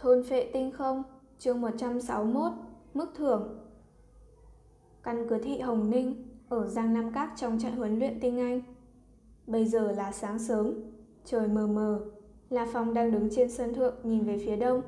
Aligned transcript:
Thôn 0.00 0.22
phệ 0.22 0.50
tinh 0.52 0.70
không, 0.70 1.02
chương 1.38 1.60
161, 1.60 2.52
mức 2.94 3.06
thưởng. 3.14 3.58
Căn 5.02 5.26
cứ 5.28 5.38
thị 5.38 5.58
Hồng 5.58 5.90
Ninh, 5.90 6.28
ở 6.48 6.68
Giang 6.68 6.94
Nam 6.94 7.12
Các 7.12 7.32
trong 7.36 7.58
trại 7.58 7.72
huấn 7.72 7.98
luyện 7.98 8.20
tinh 8.20 8.40
Anh. 8.40 8.60
Bây 9.46 9.64
giờ 9.64 9.92
là 9.92 10.12
sáng 10.12 10.38
sớm, 10.38 10.74
trời 11.24 11.48
mờ 11.48 11.66
mờ, 11.66 12.00
La 12.50 12.66
Phong 12.72 12.94
đang 12.94 13.12
đứng 13.12 13.28
trên 13.30 13.50
sân 13.50 13.74
thượng 13.74 13.94
nhìn 14.02 14.24
về 14.24 14.38
phía 14.38 14.56
đông. 14.56 14.82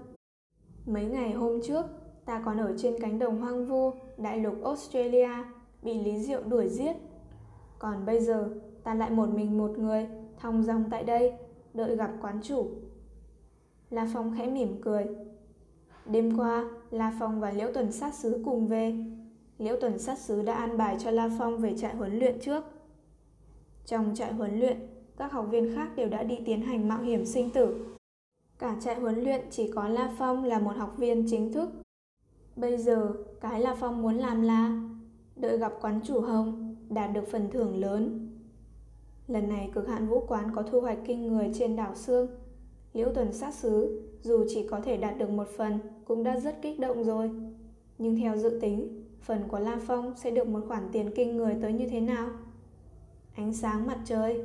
Mấy 0.86 1.04
ngày 1.04 1.32
hôm 1.32 1.60
trước, 1.62 1.84
ta 2.24 2.42
còn 2.44 2.58
ở 2.58 2.74
trên 2.78 2.96
cánh 3.00 3.18
đồng 3.18 3.40
hoang 3.40 3.66
vu, 3.66 3.90
đại 4.16 4.38
lục 4.38 4.54
Australia, 4.64 5.30
bị 5.82 5.98
Lý 6.04 6.18
Diệu 6.18 6.42
đuổi 6.42 6.68
giết. 6.68 6.96
Còn 7.78 8.06
bây 8.06 8.20
giờ, 8.20 8.50
ta 8.84 8.94
lại 8.94 9.10
một 9.10 9.28
mình 9.28 9.58
một 9.58 9.78
người, 9.78 10.08
thong 10.36 10.62
dong 10.62 10.84
tại 10.90 11.04
đây, 11.04 11.32
đợi 11.74 11.96
gặp 11.96 12.10
quán 12.22 12.40
chủ. 12.42 12.66
La 13.90 14.08
Phong 14.12 14.34
khẽ 14.36 14.46
mỉm 14.46 14.80
cười. 14.82 15.06
Đêm 16.06 16.38
qua, 16.38 16.64
La 16.90 17.16
Phong 17.18 17.40
và 17.40 17.50
Liễu 17.50 17.68
Tuần 17.74 17.92
sát 17.92 18.14
sứ 18.14 18.42
cùng 18.44 18.68
về. 18.68 18.94
Liễu 19.58 19.76
Tuần 19.80 19.98
sát 19.98 20.18
sứ 20.18 20.42
đã 20.42 20.54
an 20.54 20.78
bài 20.78 20.96
cho 20.98 21.10
La 21.10 21.30
Phong 21.38 21.58
về 21.58 21.76
trại 21.78 21.96
huấn 21.96 22.18
luyện 22.18 22.40
trước. 22.40 22.64
Trong 23.86 24.14
trại 24.14 24.32
huấn 24.32 24.60
luyện, 24.60 24.78
các 25.16 25.32
học 25.32 25.46
viên 25.50 25.74
khác 25.74 25.96
đều 25.96 26.08
đã 26.08 26.22
đi 26.22 26.38
tiến 26.46 26.62
hành 26.62 26.88
mạo 26.88 27.02
hiểm 27.02 27.26
sinh 27.26 27.50
tử. 27.50 27.86
Cả 28.58 28.76
trại 28.80 28.94
huấn 28.94 29.24
luyện 29.24 29.40
chỉ 29.50 29.72
có 29.74 29.88
La 29.88 30.14
Phong 30.18 30.44
là 30.44 30.58
một 30.58 30.76
học 30.76 30.94
viên 30.96 31.26
chính 31.30 31.52
thức. 31.52 31.70
Bây 32.56 32.78
giờ, 32.78 33.12
cái 33.40 33.60
La 33.60 33.74
Phong 33.74 34.02
muốn 34.02 34.14
làm 34.14 34.42
là 34.42 34.82
đợi 35.36 35.58
gặp 35.58 35.72
quán 35.80 36.00
chủ 36.04 36.20
Hồng, 36.20 36.76
đạt 36.88 37.10
được 37.12 37.24
phần 37.30 37.50
thưởng 37.50 37.76
lớn. 37.76 38.28
Lần 39.28 39.48
này 39.48 39.70
cực 39.74 39.88
hạn 39.88 40.06
vũ 40.06 40.24
quán 40.28 40.54
có 40.54 40.62
thu 40.62 40.80
hoạch 40.80 40.98
kinh 41.06 41.28
người 41.28 41.50
trên 41.54 41.76
đảo 41.76 41.94
Sương. 41.94 42.28
Liễu 42.92 43.12
Tuần 43.14 43.32
sát 43.32 43.54
xứ, 43.54 44.02
dù 44.22 44.44
chỉ 44.48 44.66
có 44.66 44.80
thể 44.80 44.96
đạt 44.96 45.18
được 45.18 45.30
một 45.30 45.48
phần, 45.48 45.78
cũng 46.04 46.22
đã 46.22 46.40
rất 46.40 46.62
kích 46.62 46.80
động 46.80 47.04
rồi. 47.04 47.30
Nhưng 47.98 48.16
theo 48.16 48.36
dự 48.36 48.58
tính, 48.60 49.04
phần 49.20 49.48
của 49.48 49.58
La 49.58 49.78
Phong 49.86 50.14
sẽ 50.16 50.30
được 50.30 50.48
một 50.48 50.60
khoản 50.68 50.88
tiền 50.92 51.10
kinh 51.14 51.36
người 51.36 51.56
tới 51.62 51.72
như 51.72 51.88
thế 51.88 52.00
nào? 52.00 52.30
Ánh 53.34 53.52
sáng 53.52 53.86
mặt 53.86 53.98
trời 54.04 54.44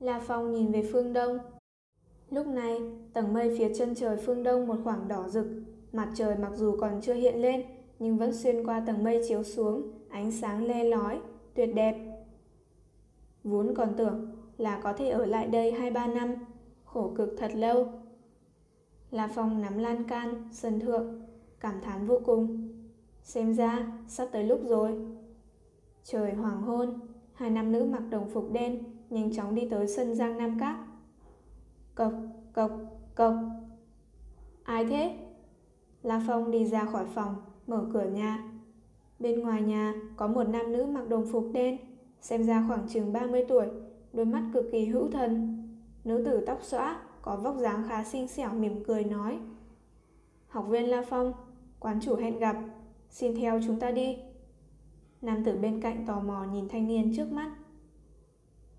La 0.00 0.20
Phong 0.20 0.52
nhìn 0.52 0.72
về 0.72 0.88
phương 0.92 1.12
đông. 1.12 1.38
Lúc 2.30 2.46
này, 2.46 2.80
tầng 3.12 3.32
mây 3.32 3.56
phía 3.58 3.74
chân 3.74 3.94
trời 3.94 4.16
phương 4.16 4.42
đông 4.42 4.66
một 4.66 4.76
khoảng 4.84 5.08
đỏ 5.08 5.28
rực. 5.28 5.46
Mặt 5.92 6.12
trời 6.14 6.36
mặc 6.36 6.52
dù 6.54 6.76
còn 6.80 7.00
chưa 7.02 7.14
hiện 7.14 7.42
lên, 7.42 7.62
nhưng 7.98 8.18
vẫn 8.18 8.34
xuyên 8.34 8.66
qua 8.66 8.82
tầng 8.86 9.04
mây 9.04 9.22
chiếu 9.28 9.42
xuống, 9.42 9.82
ánh 10.08 10.30
sáng 10.30 10.64
le 10.64 10.84
lói, 10.84 11.20
tuyệt 11.54 11.74
đẹp. 11.74 11.96
Vốn 13.44 13.74
còn 13.74 13.94
tưởng 13.96 14.30
là 14.58 14.80
có 14.82 14.92
thể 14.92 15.08
ở 15.08 15.26
lại 15.26 15.46
đây 15.46 15.72
2-3 15.72 16.14
năm, 16.14 16.34
khổ 16.92 17.12
cực 17.16 17.34
thật 17.38 17.50
lâu. 17.54 17.88
La 19.10 19.28
Phong 19.34 19.60
nắm 19.62 19.78
lan 19.78 20.04
can, 20.04 20.48
sân 20.52 20.80
thượng, 20.80 21.22
cảm 21.60 21.80
thán 21.82 22.06
vô 22.06 22.20
cùng. 22.24 22.68
Xem 23.22 23.54
ra, 23.54 23.92
sắp 24.08 24.28
tới 24.32 24.44
lúc 24.44 24.60
rồi. 24.64 24.92
Trời 26.04 26.32
hoàng 26.32 26.62
hôn, 26.62 27.00
hai 27.34 27.50
nam 27.50 27.72
nữ 27.72 27.84
mặc 27.84 28.02
đồng 28.10 28.28
phục 28.28 28.52
đen 28.52 28.84
nhanh 29.10 29.32
chóng 29.32 29.54
đi 29.54 29.68
tới 29.70 29.88
sân 29.88 30.14
Giang 30.14 30.38
Nam 30.38 30.56
Các. 30.60 30.76
Cộc, 31.94 32.12
cộc, 32.52 32.70
cộc. 33.14 33.34
Ai 34.62 34.84
thế? 34.84 35.16
La 36.02 36.22
Phong 36.26 36.50
đi 36.50 36.64
ra 36.64 36.84
khỏi 36.84 37.04
phòng, 37.14 37.34
mở 37.66 37.86
cửa 37.92 38.10
nhà. 38.10 38.52
Bên 39.18 39.40
ngoài 39.40 39.62
nhà 39.62 39.94
có 40.16 40.26
một 40.26 40.48
nam 40.48 40.72
nữ 40.72 40.86
mặc 40.86 41.08
đồng 41.08 41.26
phục 41.26 41.50
đen, 41.52 41.78
xem 42.20 42.42
ra 42.44 42.64
khoảng 42.68 42.88
chừng 42.88 43.12
30 43.12 43.44
tuổi, 43.48 43.66
đôi 44.12 44.26
mắt 44.26 44.50
cực 44.54 44.64
kỳ 44.72 44.84
hữu 44.84 45.10
thần. 45.10 45.57
Nữ 46.08 46.22
tử 46.24 46.44
tóc 46.46 46.58
xõa, 46.62 47.00
có 47.22 47.36
vóc 47.36 47.56
dáng 47.56 47.84
khá 47.88 48.04
xinh 48.04 48.28
xẻo 48.28 48.50
mỉm 48.50 48.84
cười 48.84 49.04
nói. 49.04 49.38
Học 50.48 50.66
viên 50.68 50.90
La 50.90 51.04
Phong, 51.08 51.32
quán 51.80 52.00
chủ 52.02 52.16
hẹn 52.16 52.38
gặp, 52.38 52.56
xin 53.10 53.36
theo 53.36 53.60
chúng 53.66 53.80
ta 53.80 53.90
đi. 53.90 54.18
Nam 55.22 55.44
tử 55.44 55.58
bên 55.58 55.80
cạnh 55.80 56.06
tò 56.06 56.20
mò 56.20 56.44
nhìn 56.52 56.68
thanh 56.68 56.86
niên 56.88 57.12
trước 57.16 57.32
mắt. 57.32 57.50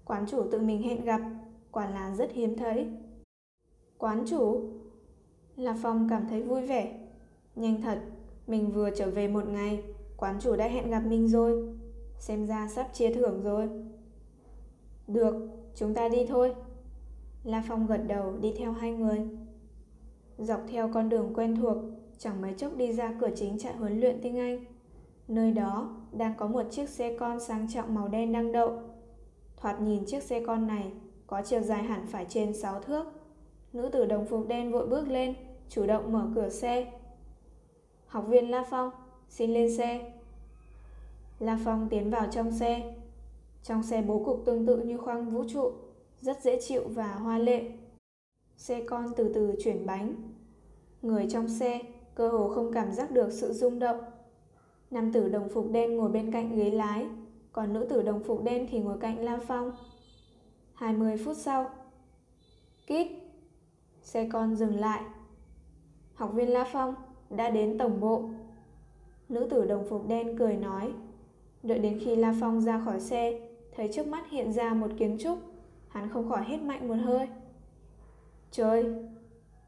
Quán 0.06 0.26
chủ 0.28 0.44
tự 0.52 0.59
mình 0.59 0.81
hẹn 0.81 1.06
gặp, 1.06 1.22
quả 1.72 1.90
là 1.90 2.16
rất 2.16 2.31
hiếm 2.34 2.58
thấy. 2.58 2.88
Quán 3.98 4.24
chủ? 4.30 4.70
La 5.56 5.78
Phong 5.82 6.08
cảm 6.09 6.28
thấy 6.30 6.44
vui 6.44 6.68
vẻ. 6.68 7.00
Nhanh 7.56 7.82
thật, 7.82 8.02
mình 8.48 8.72
vừa 8.72 8.90
trở 8.90 9.09
về 9.12 9.28
một 9.28 9.48
ngày, 9.48 9.84
quán 10.18 10.40
chủ 10.40 10.56
đã 10.56 10.68
hẹn 10.68 10.92
gặp 10.92 11.03
mình 11.08 11.28
rồi. 11.28 11.78
Xem 12.20 12.48
ra 12.48 12.68
sắp 12.68 12.90
chia 12.94 13.14
thưởng 13.14 13.42
rồi. 13.44 13.70
Được, 15.08 15.50
chúng 15.76 15.94
ta 15.94 16.09
đi 16.09 16.26
thôi. 16.26 16.56
La 17.44 17.64
Phong 17.68 17.88
gật 17.88 18.02
đầu 18.08 18.34
đi 18.42 18.54
theo 18.58 18.72
hai 18.72 18.92
người. 18.92 19.28
Dọc 20.38 20.62
theo 20.68 20.90
con 20.94 21.10
đường 21.10 21.34
quen 21.34 21.56
thuộc, 21.56 21.78
chẳng 22.18 22.42
mấy 22.42 22.54
chốc 22.54 22.78
đi 22.78 22.94
ra 22.94 23.14
cửa 23.20 23.30
chính 23.36 23.58
trại 23.58 23.76
huấn 23.76 24.00
luyện 24.00 24.20
tiếng 24.22 24.38
Anh. 24.38 24.66
Nơi 25.28 25.52
đó 25.52 25.96
đang 26.12 26.34
có 26.38 26.48
một 26.48 26.64
chiếc 26.72 26.90
xe 26.90 27.18
con 27.18 27.40
sang 27.40 27.68
trọng 27.74 27.96
màu 27.96 28.08
đen 28.08 28.34
đang 28.34 28.52
đậu. 28.52 28.82
Thoạt 29.58 29.82
nhìn 29.82 30.06
chiếc 30.06 30.24
xe 30.24 30.44
con 30.48 30.68
này 30.68 30.92
có 31.28 31.42
chiều 31.46 31.62
dài 31.62 31.84
hẳn 31.84 32.08
phải 32.08 32.26
trên 32.30 32.54
6 32.54 32.82
thước. 32.82 33.06
Nữ 33.74 33.90
tử 33.90 34.06
đồng 34.06 34.26
phục 34.26 34.48
đen 34.48 34.72
vội 34.72 34.88
bước 34.88 35.08
lên, 35.08 35.34
chủ 35.70 35.86
động 35.86 36.12
mở 36.12 36.28
cửa 36.36 36.50
xe. 36.50 36.92
Học 38.08 38.26
viên 38.28 38.52
La 38.52 38.66
Phong, 38.70 38.92
xin 39.30 39.54
lên 39.54 39.78
xe. 39.78 40.12
La 41.40 41.60
Phong 41.66 41.90
tiến 41.90 42.10
vào 42.10 42.28
trong 42.32 42.52
xe. 42.52 42.94
Trong 43.64 43.84
xe 43.84 44.02
bố 44.02 44.24
cục 44.26 44.42
tương 44.46 44.66
tự 44.66 44.78
như 44.78 44.98
khoang 44.98 45.30
vũ 45.30 45.44
trụ, 45.54 45.72
rất 46.22 46.44
dễ 46.44 46.62
chịu 46.62 46.84
và 46.88 47.13
hoa 47.13 47.38
lệ. 47.38 47.72
Xe 48.57 48.84
con 48.88 49.13
từ 49.18 49.31
từ 49.34 49.56
chuyển 49.63 49.85
bánh. 49.85 50.16
Người 51.02 51.28
trong 51.30 51.50
xe 51.50 51.81
cơ 52.16 52.30
hồ 52.30 52.50
không 52.50 52.72
cảm 52.74 52.94
giác 52.94 53.12
được 53.12 53.31
sự 53.31 53.53
rung 53.53 53.80
động. 53.80 54.00
Nam 54.91 55.12
tử 55.12 55.29
đồng 55.29 55.50
phục 55.50 55.72
đen 55.72 55.97
ngồi 55.97 56.09
bên 56.09 56.31
cạnh 56.31 56.56
ghế 56.56 56.72
lái, 56.72 57.06
còn 57.52 57.74
nữ 57.74 57.85
tử 57.90 58.02
đồng 58.02 58.24
phục 58.24 58.44
đen 58.44 58.68
thì 58.72 58.79
ngồi 58.79 58.97
cạnh 59.00 59.19
La 59.19 59.40
Phong. 59.47 59.72
20 60.74 61.18
phút 61.18 61.38
sau. 61.38 61.69
Kít. 62.88 63.08
Xe 64.02 64.29
con 64.31 64.56
dừng 64.56 64.79
lại. 64.79 65.03
Học 66.13 66.31
viên 66.34 66.50
La 66.50 66.69
Phong 66.74 66.96
đã 67.29 67.50
đến 67.50 67.78
tổng 67.78 68.00
bộ. 68.00 68.29
Nữ 69.29 69.47
tử 69.50 69.66
đồng 69.66 69.88
phục 69.90 70.08
đen 70.08 70.38
cười 70.38 70.58
nói. 70.58 70.94
Đợi 71.63 71.79
đến 71.79 72.00
khi 72.02 72.16
La 72.16 72.35
Phong 72.40 72.62
ra 72.62 72.81
khỏi 72.85 73.00
xe, 73.00 73.50
thấy 73.75 73.90
trước 73.94 74.08
mắt 74.08 74.29
hiện 74.29 74.53
ra 74.53 74.74
một 74.74 74.88
kiến 74.97 75.18
trúc, 75.19 75.40
hắn 75.90 76.10
không 76.10 76.30
khỏi 76.30 76.44
hít 76.46 76.62
mạnh 76.62 76.88
một 76.88 76.96
hơi. 77.04 77.28
Trời! 78.52 78.96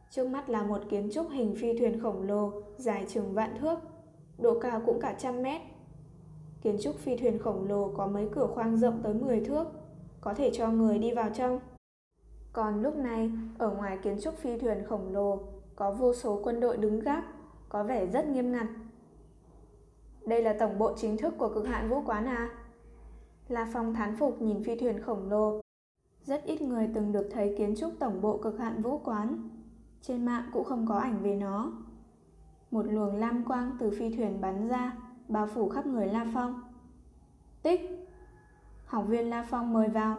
Trước 0.09 0.27
mắt 0.27 0.49
là 0.49 0.63
một 0.63 0.81
kiến 0.89 1.09
trúc 1.13 1.29
hình 1.29 1.55
phi 1.55 1.77
thuyền 1.79 1.99
khổng 2.01 2.27
lồ 2.27 2.51
dài 2.77 3.05
chừng 3.07 3.33
vạn 3.33 3.57
thước, 3.59 3.79
độ 4.37 4.59
cao 4.59 4.81
cũng 4.85 4.99
cả 5.01 5.15
trăm 5.19 5.43
mét. 5.43 5.61
Kiến 6.61 6.77
trúc 6.81 6.95
phi 6.95 7.17
thuyền 7.17 7.39
khổng 7.39 7.67
lồ 7.69 7.87
có 7.87 8.07
mấy 8.07 8.29
cửa 8.35 8.47
khoang 8.47 8.77
rộng 8.77 8.99
tới 9.03 9.13
10 9.13 9.41
thước, 9.41 9.67
có 10.21 10.33
thể 10.33 10.51
cho 10.53 10.69
người 10.69 10.97
đi 10.97 11.11
vào 11.11 11.29
trong. 11.33 11.59
Còn 12.53 12.81
lúc 12.81 12.95
này, 12.95 13.31
ở 13.57 13.69
ngoài 13.69 13.97
kiến 14.03 14.19
trúc 14.21 14.37
phi 14.37 14.57
thuyền 14.57 14.83
khổng 14.89 15.13
lồ, 15.13 15.39
có 15.75 15.91
vô 15.91 16.13
số 16.13 16.39
quân 16.43 16.59
đội 16.59 16.77
đứng 16.77 16.99
gác, 16.99 17.23
có 17.69 17.83
vẻ 17.83 18.05
rất 18.05 18.27
nghiêm 18.27 18.51
ngặt. 18.51 18.67
Đây 20.25 20.43
là 20.43 20.55
tổng 20.59 20.77
bộ 20.77 20.93
chính 20.97 21.17
thức 21.17 21.33
của 21.37 21.49
cực 21.49 21.67
hạn 21.67 21.89
vũ 21.89 22.01
quán 22.05 22.25
à? 22.25 22.49
La 23.47 23.69
Phong 23.73 23.93
thán 23.93 24.15
phục 24.15 24.41
nhìn 24.41 24.63
phi 24.63 24.75
thuyền 24.75 25.01
khổng 25.01 25.29
lồ. 25.29 25.61
Rất 26.25 26.43
ít 26.45 26.61
người 26.61 26.89
từng 26.93 27.11
được 27.11 27.29
thấy 27.31 27.55
kiến 27.57 27.75
trúc 27.77 27.93
tổng 27.99 28.21
bộ 28.21 28.37
cực 28.37 28.59
hạn 28.59 28.81
vũ 28.81 28.97
quán. 28.97 29.49
Trên 30.01 30.25
mạng 30.25 30.49
cũng 30.53 30.63
không 30.63 30.85
có 30.87 30.95
ảnh 30.95 31.23
về 31.23 31.35
nó. 31.35 31.71
Một 32.71 32.85
luồng 32.85 33.15
lam 33.15 33.43
quang 33.43 33.71
từ 33.79 33.91
phi 33.91 34.15
thuyền 34.15 34.41
bắn 34.41 34.67
ra, 34.67 34.93
bao 35.27 35.47
phủ 35.47 35.69
khắp 35.69 35.85
người 35.85 36.07
La 36.07 36.27
Phong. 36.33 36.61
Tích! 37.61 37.81
Học 38.85 39.05
viên 39.07 39.29
La 39.29 39.47
Phong 39.49 39.73
mời 39.73 39.87
vào. 39.87 40.17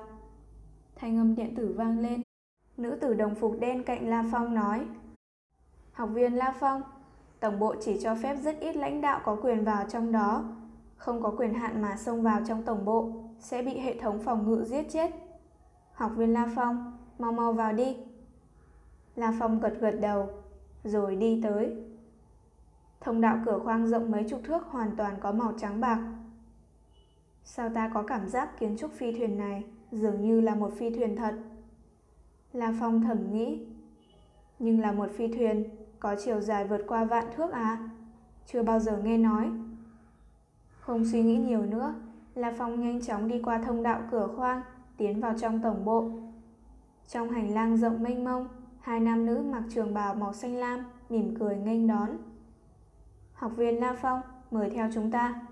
Thanh 0.97 1.19
âm 1.19 1.35
điện 1.35 1.55
tử 1.55 1.75
vang 1.77 1.99
lên. 1.99 2.23
Nữ 2.77 2.99
tử 3.01 3.15
đồng 3.15 3.35
phục 3.35 3.57
đen 3.61 3.85
cạnh 3.85 4.09
La 4.09 4.25
Phong 4.33 4.55
nói. 4.55 4.87
Học 5.93 6.11
viên 6.13 6.35
La 6.35 6.55
Phong, 6.61 6.83
tổng 7.41 7.59
bộ 7.59 7.75
chỉ 7.81 8.01
cho 8.01 8.15
phép 8.15 8.37
rất 8.37 8.61
ít 8.61 8.77
lãnh 8.77 9.01
đạo 9.01 9.21
có 9.25 9.37
quyền 9.43 9.65
vào 9.65 9.85
trong 9.89 10.13
đó. 10.13 10.45
Không 10.97 11.23
có 11.23 11.35
quyền 11.39 11.55
hạn 11.55 11.83
mà 11.83 11.97
xông 11.97 12.23
vào 12.23 12.41
trong 12.49 12.63
tổng 12.63 12.85
bộ 12.85 13.13
sẽ 13.39 13.63
bị 13.63 13.79
hệ 13.79 13.99
thống 13.99 14.19
phòng 14.19 14.51
ngự 14.51 14.65
giết 14.65 14.87
chết. 14.91 15.11
Học 16.03 16.13
viên 16.17 16.33
La 16.33 16.49
Phong, 16.55 16.93
mau 17.19 17.33
mau 17.33 17.53
vào 17.53 17.73
đi. 17.73 17.97
La 19.17 19.33
Phong 19.39 19.61
gật 19.61 19.75
gật 19.81 19.91
đầu, 20.01 20.29
rồi 20.85 21.17
đi 21.17 21.41
tới. 21.43 21.77
Thông 23.01 23.21
đạo 23.21 23.39
cửa 23.45 23.59
khoang 23.59 23.87
rộng 23.87 24.11
mấy 24.11 24.25
chục 24.29 24.41
thước 24.45 24.67
hoàn 24.67 24.97
toàn 24.97 25.15
có 25.21 25.33
màu 25.33 25.53
trắng 25.59 25.81
bạc. 25.81 25.99
Sao 27.45 27.71
ta 27.75 27.91
có 27.95 28.03
cảm 28.03 28.29
giác 28.29 28.59
kiến 28.59 28.77
trúc 28.77 28.93
phi 28.93 29.13
thuyền 29.13 29.39
này 29.39 29.65
dường 29.93 30.23
như 30.23 30.41
là 30.41 30.55
một 30.55 30.73
phi 30.77 30.91
thuyền 30.91 31.17
thật? 31.17 31.35
La 32.53 32.75
Phong 32.81 33.03
thầm 33.03 33.33
nghĩ. 33.33 33.67
Nhưng 34.59 34.81
là 34.81 34.93
một 34.93 35.11
phi 35.17 35.29
thuyền 35.29 35.65
có 36.01 36.17
chiều 36.25 36.41
dài 36.41 36.67
vượt 36.67 36.85
qua 36.89 37.05
vạn 37.05 37.25
thước 37.37 37.53
à? 37.53 37.91
Chưa 38.47 38.63
bao 38.63 38.79
giờ 38.81 38.99
nghe 39.05 39.19
nói. 39.19 39.51
Không 40.81 41.05
suy 41.05 41.23
nghĩ 41.23 41.37
nhiều 41.37 41.63
nữa, 41.63 41.95
La 42.35 42.55
Phong 42.59 42.81
nhanh 42.81 43.01
chóng 43.01 43.29
đi 43.29 43.43
qua 43.43 43.59
thông 43.59 43.83
đạo 43.83 44.03
cửa 44.11 44.29
khoang, 44.37 44.63
tiến 45.03 45.21
vào 45.21 45.35
trong 45.41 45.61
tổng 45.61 45.85
bộ. 45.85 46.11
Trong 47.09 47.31
hành 47.31 47.55
lang 47.55 47.77
rộng 47.77 48.03
mênh 48.03 48.25
mông, 48.25 48.49
hai 48.81 49.01
nam 49.01 49.27
nữ 49.27 49.45
mặc 49.53 49.63
trường 49.71 49.95
bào 49.95 50.15
màu 50.15 50.33
xanh 50.33 50.57
lam 50.57 50.85
mỉm 51.09 51.35
cười 51.39 51.57
nghênh 51.57 51.87
đón. 51.87 52.11
Học 53.33 53.53
viên 53.57 53.81
La 53.81 53.97
Phong, 54.03 54.21
mời 54.51 54.71
theo 54.71 54.89
chúng 54.95 55.11
ta. 55.11 55.47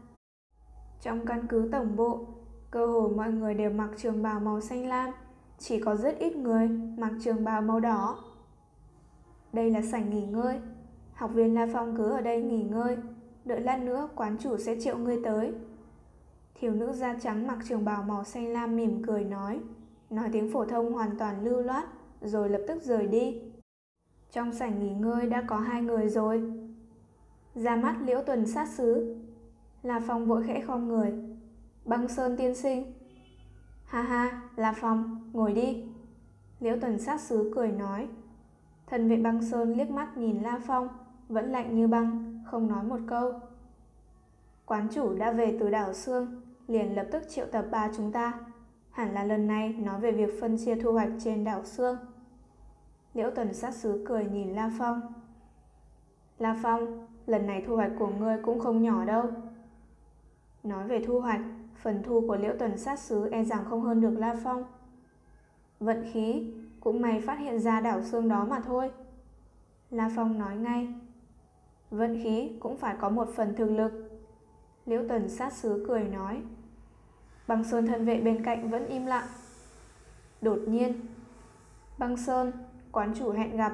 Trong 1.00 1.26
căn 1.26 1.46
cứ 1.48 1.68
tổng 1.72 1.96
bộ, 1.96 2.26
cơ 2.70 2.86
hồ 2.86 3.12
mọi 3.16 3.32
người 3.32 3.54
đều 3.54 3.70
mặc 3.70 3.90
trường 3.96 4.22
bào 4.22 4.40
màu 4.40 4.60
xanh 4.60 4.86
lam, 4.86 5.10
chỉ 5.58 5.80
có 5.80 5.96
rất 5.96 6.18
ít 6.18 6.36
người 6.36 6.68
mặc 6.98 7.12
trường 7.24 7.44
bào 7.44 7.62
màu 7.62 7.80
đỏ. 7.80 8.18
Đây 9.52 9.70
là 9.70 9.82
sảnh 9.82 10.10
nghỉ 10.10 10.26
ngơi, 10.26 10.60
học 11.14 11.30
viên 11.34 11.54
La 11.54 11.66
Phong 11.72 11.96
cứ 11.96 12.10
ở 12.10 12.20
đây 12.20 12.42
nghỉ 12.42 12.62
ngơi, 12.62 12.96
đợi 13.44 13.60
lát 13.60 13.76
nữa 13.76 14.08
quán 14.14 14.36
chủ 14.40 14.56
sẽ 14.56 14.80
triệu 14.80 14.98
ngươi 14.98 15.20
tới. 15.24 15.54
Thiếu 16.60 16.74
nữ 16.74 16.92
da 16.92 17.14
trắng 17.20 17.46
mặc 17.46 17.58
trường 17.68 17.84
bào 17.84 18.02
màu 18.02 18.24
xanh 18.24 18.48
lam 18.48 18.76
mỉm 18.76 19.02
cười 19.06 19.24
nói, 19.24 19.60
nói 20.10 20.28
tiếng 20.32 20.52
phổ 20.52 20.64
thông 20.64 20.92
hoàn 20.92 21.18
toàn 21.18 21.44
lưu 21.44 21.60
loát, 21.60 21.84
rồi 22.20 22.48
lập 22.48 22.60
tức 22.68 22.82
rời 22.82 23.06
đi. 23.06 23.42
Trong 24.30 24.52
sảnh 24.52 24.80
nghỉ 24.80 24.90
ngơi 24.90 25.26
đã 25.26 25.42
có 25.46 25.58
hai 25.58 25.82
người 25.82 26.08
rồi. 26.08 26.52
Ra 27.54 27.76
mắt 27.76 27.96
liễu 28.02 28.22
tuần 28.22 28.46
sát 28.46 28.68
xứ. 28.68 29.16
La 29.82 30.00
Phong 30.06 30.26
vội 30.26 30.42
khẽ 30.46 30.60
khom 30.60 30.88
người. 30.88 31.12
Băng 31.84 32.08
Sơn 32.08 32.36
tiên 32.36 32.54
sinh. 32.54 32.92
Ha 33.84 34.02
ha, 34.02 34.42
La 34.56 34.74
Phong, 34.80 35.30
ngồi 35.32 35.52
đi. 35.52 35.84
Liễu 36.60 36.76
tuần 36.80 36.98
sát 36.98 37.20
xứ 37.20 37.52
cười 37.54 37.68
nói. 37.68 38.08
Thần 38.86 39.08
vệ 39.08 39.16
băng 39.16 39.42
Sơn 39.42 39.76
liếc 39.76 39.90
mắt 39.90 40.16
nhìn 40.16 40.42
La 40.42 40.60
Phong, 40.66 40.88
vẫn 41.28 41.52
lạnh 41.52 41.76
như 41.76 41.88
băng, 41.88 42.40
không 42.46 42.68
nói 42.68 42.84
một 42.84 43.00
câu. 43.06 43.32
Quán 44.66 44.88
chủ 44.92 45.14
đã 45.14 45.32
về 45.32 45.56
từ 45.60 45.70
đảo 45.70 45.92
Sương, 45.92 46.40
liền 46.70 46.94
lập 46.94 47.06
tức 47.10 47.22
triệu 47.28 47.46
tập 47.46 47.64
ba 47.70 47.90
chúng 47.96 48.12
ta. 48.12 48.32
Hẳn 48.90 49.14
là 49.14 49.24
lần 49.24 49.46
này 49.46 49.68
nói 49.72 50.00
về 50.00 50.12
việc 50.12 50.40
phân 50.40 50.56
chia 50.64 50.76
thu 50.76 50.92
hoạch 50.92 51.10
trên 51.24 51.44
đảo 51.44 51.64
Sương. 51.64 51.96
Liễu 53.14 53.30
tuần 53.30 53.54
sát 53.54 53.74
sứ 53.74 54.04
cười 54.08 54.24
nhìn 54.24 54.48
La 54.48 54.70
Phong. 54.78 55.00
La 56.38 56.56
Phong, 56.62 57.06
lần 57.26 57.46
này 57.46 57.64
thu 57.66 57.76
hoạch 57.76 57.92
của 57.98 58.08
ngươi 58.08 58.38
cũng 58.42 58.58
không 58.58 58.82
nhỏ 58.82 59.04
đâu. 59.04 59.24
Nói 60.62 60.88
về 60.88 61.04
thu 61.06 61.20
hoạch, 61.20 61.40
phần 61.76 62.02
thu 62.02 62.24
của 62.28 62.36
liễu 62.36 62.52
tuần 62.58 62.78
sát 62.78 62.98
sứ 62.98 63.30
e 63.30 63.44
rằng 63.44 63.64
không 63.64 63.82
hơn 63.82 64.00
được 64.00 64.18
La 64.18 64.36
Phong. 64.44 64.64
Vận 65.80 66.04
khí, 66.12 66.52
cũng 66.80 67.00
may 67.00 67.20
phát 67.20 67.38
hiện 67.38 67.60
ra 67.60 67.80
đảo 67.80 68.02
xương 68.02 68.28
đó 68.28 68.44
mà 68.44 68.60
thôi. 68.60 68.90
La 69.90 70.10
Phong 70.16 70.38
nói 70.38 70.56
ngay. 70.56 70.88
Vận 71.90 72.20
khí 72.22 72.52
cũng 72.60 72.76
phải 72.76 72.96
có 73.00 73.08
một 73.08 73.28
phần 73.36 73.54
thực 73.56 73.70
lực. 73.70 74.10
Liễu 74.86 75.08
tuần 75.08 75.28
sát 75.28 75.52
sứ 75.52 75.84
cười 75.88 76.04
nói. 76.04 76.42
Băng 77.50 77.64
Sơn 77.64 77.86
thân 77.86 78.04
vệ 78.04 78.20
bên 78.20 78.44
cạnh 78.44 78.70
vẫn 78.70 78.86
im 78.86 79.06
lặng. 79.06 79.26
Đột 80.40 80.58
nhiên, 80.66 80.92
Băng 81.98 82.16
Sơn, 82.16 82.52
quán 82.92 83.14
chủ 83.18 83.30
hẹn 83.30 83.56
gặp. 83.56 83.72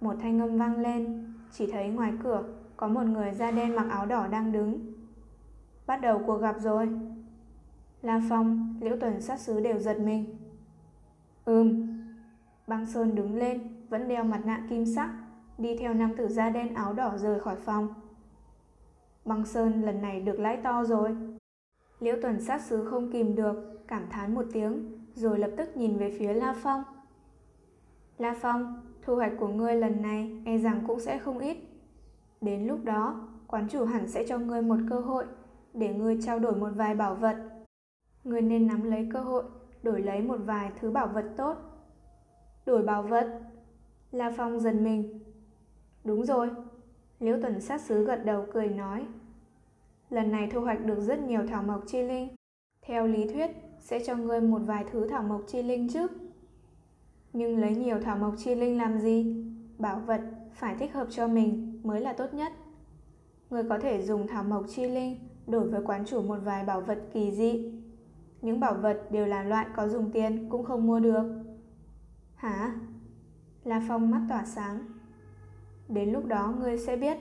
Một 0.00 0.14
thanh 0.22 0.40
âm 0.40 0.58
vang 0.58 0.78
lên, 0.80 1.32
chỉ 1.52 1.72
thấy 1.72 1.88
ngoài 1.88 2.12
cửa 2.22 2.44
có 2.76 2.88
một 2.88 3.02
người 3.02 3.32
da 3.32 3.50
đen 3.50 3.76
mặc 3.76 3.86
áo 3.90 4.06
đỏ 4.06 4.26
đang 4.26 4.52
đứng. 4.52 4.92
Bắt 5.86 5.96
đầu 5.96 6.22
cuộc 6.26 6.36
gặp 6.36 6.56
rồi. 6.60 6.88
La 8.02 8.20
Phong, 8.28 8.76
Liễu 8.80 8.96
Tuần 9.00 9.20
sát 9.20 9.40
sứ 9.40 9.60
đều 9.60 9.78
giật 9.78 10.00
mình. 10.00 10.36
Ừm. 11.44 11.86
Băng 12.66 12.86
Sơn 12.86 13.14
đứng 13.14 13.36
lên, 13.36 13.84
vẫn 13.88 14.08
đeo 14.08 14.24
mặt 14.24 14.40
nạ 14.44 14.66
kim 14.70 14.86
sắc, 14.86 15.10
đi 15.58 15.76
theo 15.78 15.94
nam 15.94 16.16
tử 16.16 16.28
da 16.28 16.50
đen 16.50 16.74
áo 16.74 16.92
đỏ 16.92 17.12
rời 17.16 17.40
khỏi 17.40 17.56
phòng. 17.56 17.94
Băng 19.24 19.46
Sơn 19.46 19.82
lần 19.82 20.02
này 20.02 20.20
được 20.20 20.40
lãi 20.40 20.56
to 20.56 20.84
rồi. 20.84 21.35
Liễu 22.00 22.16
Tuần 22.22 22.40
sát 22.40 22.62
sứ 22.62 22.84
không 22.84 23.12
kìm 23.12 23.36
được, 23.36 23.86
cảm 23.88 24.06
thán 24.10 24.34
một 24.34 24.44
tiếng, 24.52 24.98
rồi 25.14 25.38
lập 25.38 25.50
tức 25.56 25.76
nhìn 25.76 25.96
về 25.96 26.16
phía 26.18 26.32
La 26.32 26.54
Phong. 26.62 26.82
La 28.18 28.34
Phong, 28.40 28.80
thu 29.02 29.16
hoạch 29.16 29.32
của 29.38 29.48
ngươi 29.48 29.74
lần 29.74 30.02
này 30.02 30.42
e 30.44 30.58
rằng 30.58 30.84
cũng 30.86 31.00
sẽ 31.00 31.18
không 31.18 31.38
ít. 31.38 31.56
Đến 32.40 32.66
lúc 32.66 32.84
đó, 32.84 33.28
quán 33.46 33.68
chủ 33.68 33.84
hẳn 33.84 34.08
sẽ 34.08 34.24
cho 34.28 34.38
ngươi 34.38 34.62
một 34.62 34.78
cơ 34.90 35.00
hội 35.00 35.24
để 35.74 35.94
ngươi 35.94 36.18
trao 36.22 36.38
đổi 36.38 36.54
một 36.54 36.70
vài 36.76 36.94
bảo 36.94 37.14
vật. 37.14 37.36
Ngươi 38.24 38.42
nên 38.42 38.66
nắm 38.66 38.82
lấy 38.82 39.08
cơ 39.12 39.20
hội, 39.20 39.44
đổi 39.82 40.02
lấy 40.02 40.22
một 40.22 40.38
vài 40.44 40.72
thứ 40.80 40.90
bảo 40.90 41.06
vật 41.06 41.24
tốt. 41.36 41.56
Đổi 42.66 42.82
bảo 42.82 43.02
vật? 43.02 43.40
La 44.12 44.32
Phong 44.36 44.60
dần 44.60 44.84
mình. 44.84 45.20
Đúng 46.04 46.24
rồi. 46.24 46.50
Liễu 47.20 47.38
Tuần 47.42 47.60
sát 47.60 47.80
sứ 47.80 48.04
gật 48.04 48.24
đầu 48.24 48.46
cười 48.52 48.68
nói. 48.68 49.06
Lần 50.10 50.32
này 50.32 50.48
thu 50.52 50.60
hoạch 50.60 50.84
được 50.84 51.00
rất 51.00 51.18
nhiều 51.18 51.46
thảo 51.48 51.62
mộc 51.62 51.80
chi 51.86 52.02
linh. 52.02 52.28
Theo 52.82 53.06
lý 53.06 53.26
thuyết, 53.28 53.50
sẽ 53.78 54.00
cho 54.06 54.16
ngươi 54.16 54.40
một 54.40 54.58
vài 54.58 54.84
thứ 54.92 55.08
thảo 55.08 55.22
mộc 55.22 55.40
chi 55.46 55.62
linh 55.62 55.88
trước. 55.88 56.10
Nhưng 57.32 57.58
lấy 57.58 57.76
nhiều 57.76 58.00
thảo 58.00 58.16
mộc 58.16 58.34
chi 58.38 58.54
linh 58.54 58.78
làm 58.78 58.98
gì? 58.98 59.44
Bảo 59.78 60.00
vật 60.06 60.20
phải 60.54 60.74
thích 60.74 60.92
hợp 60.92 61.06
cho 61.10 61.28
mình 61.28 61.80
mới 61.84 62.00
là 62.00 62.12
tốt 62.12 62.34
nhất. 62.34 62.52
Người 63.50 63.62
có 63.68 63.78
thể 63.78 64.02
dùng 64.02 64.26
thảo 64.26 64.44
mộc 64.44 64.64
chi 64.68 64.86
linh 64.86 65.18
đổi 65.46 65.68
với 65.68 65.82
quán 65.84 66.04
chủ 66.06 66.22
một 66.22 66.38
vài 66.44 66.64
bảo 66.64 66.80
vật 66.80 66.98
kỳ 67.12 67.30
dị. 67.30 67.72
Những 68.42 68.60
bảo 68.60 68.74
vật 68.74 69.02
đều 69.10 69.26
là 69.26 69.42
loại 69.42 69.66
có 69.76 69.88
dùng 69.88 70.10
tiền 70.10 70.48
cũng 70.50 70.64
không 70.64 70.86
mua 70.86 71.00
được. 71.00 71.44
Hả? 72.34 72.74
La 73.64 73.82
Phong 73.88 74.10
mắt 74.10 74.26
tỏa 74.28 74.44
sáng. 74.44 74.86
Đến 75.88 76.12
lúc 76.12 76.26
đó 76.26 76.54
ngươi 76.60 76.78
sẽ 76.78 76.96
biết. 76.96 77.16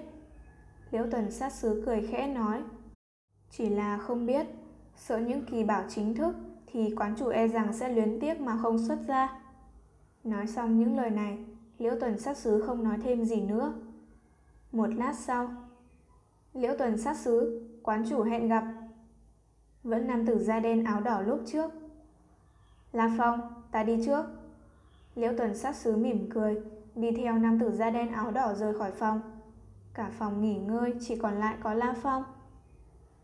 Liễu 0.92 1.06
Tuần 1.12 1.32
sát 1.32 1.54
sứ 1.54 1.84
cười 1.86 2.08
khẽ 2.08 2.28
nói. 2.28 2.64
Chỉ 3.57 3.69
là 3.69 3.98
không 3.98 4.25
biết, 4.25 4.48
sợ 4.96 5.18
những 5.18 5.46
kỳ 5.46 5.63
bảo 5.63 5.84
chính 5.90 6.16
thức 6.16 6.36
thì 6.68 6.96
quán 6.96 7.16
chủ 7.19 7.28
e 7.28 7.48
rằng 7.48 7.74
sẽ 7.74 7.90
luyến 7.90 8.19
tiếc 8.19 8.42
mà 8.42 8.57
không 8.62 8.80
xuất 8.88 9.00
ra. 9.07 9.40
Nói 10.24 10.48
xong 10.48 10.80
những 10.80 10.98
lời 10.98 11.10
này, 11.10 11.38
Liễu 11.78 11.94
Tuần 12.00 12.19
sát 12.19 12.38
sứ 12.38 12.63
không 12.68 12.84
nói 12.84 12.98
thêm 13.04 13.25
gì 13.25 13.42
nữa. 13.42 13.74
Một 14.72 14.88
lát 14.88 15.13
sau, 15.16 15.50
Liễu 16.54 16.75
Tuần 16.78 16.98
sát 16.98 17.18
sứ, 17.18 17.68
quán 17.84 18.06
chủ 18.10 18.24
hẹn 18.24 18.48
gặp. 18.48 18.63
Vẫn 19.84 20.08
nam 20.08 20.25
tử 20.25 20.44
da 20.44 20.60
đen 20.60 20.84
áo 20.84 21.01
đỏ 21.01 21.22
lúc 21.22 21.40
trước. 21.46 21.72
La 22.92 23.12
Phong, 23.18 23.63
ta 23.72 23.84
đi 23.84 24.06
trước. 24.06 24.25
Liễu 25.16 25.34
Tuần 25.38 25.56
sát 25.56 25.75
sứ 25.75 25.96
mỉm 25.98 26.30
cười, 26.34 26.62
đi 26.96 27.12
theo 27.12 27.38
nam 27.38 27.60
tử 27.60 27.72
da 27.72 27.90
đen 27.90 28.12
áo 28.12 28.31
đỏ 28.31 28.54
rời 28.54 28.74
khỏi 28.74 28.92
phòng. 28.92 29.22
Cả 29.94 30.12
phòng 30.19 30.42
nghỉ 30.42 30.56
ngơi 30.56 30.94
chỉ 31.00 31.16
còn 31.16 31.34
lại 31.34 31.56
có 31.63 31.74
La 31.74 31.96
Phong. 32.01 32.24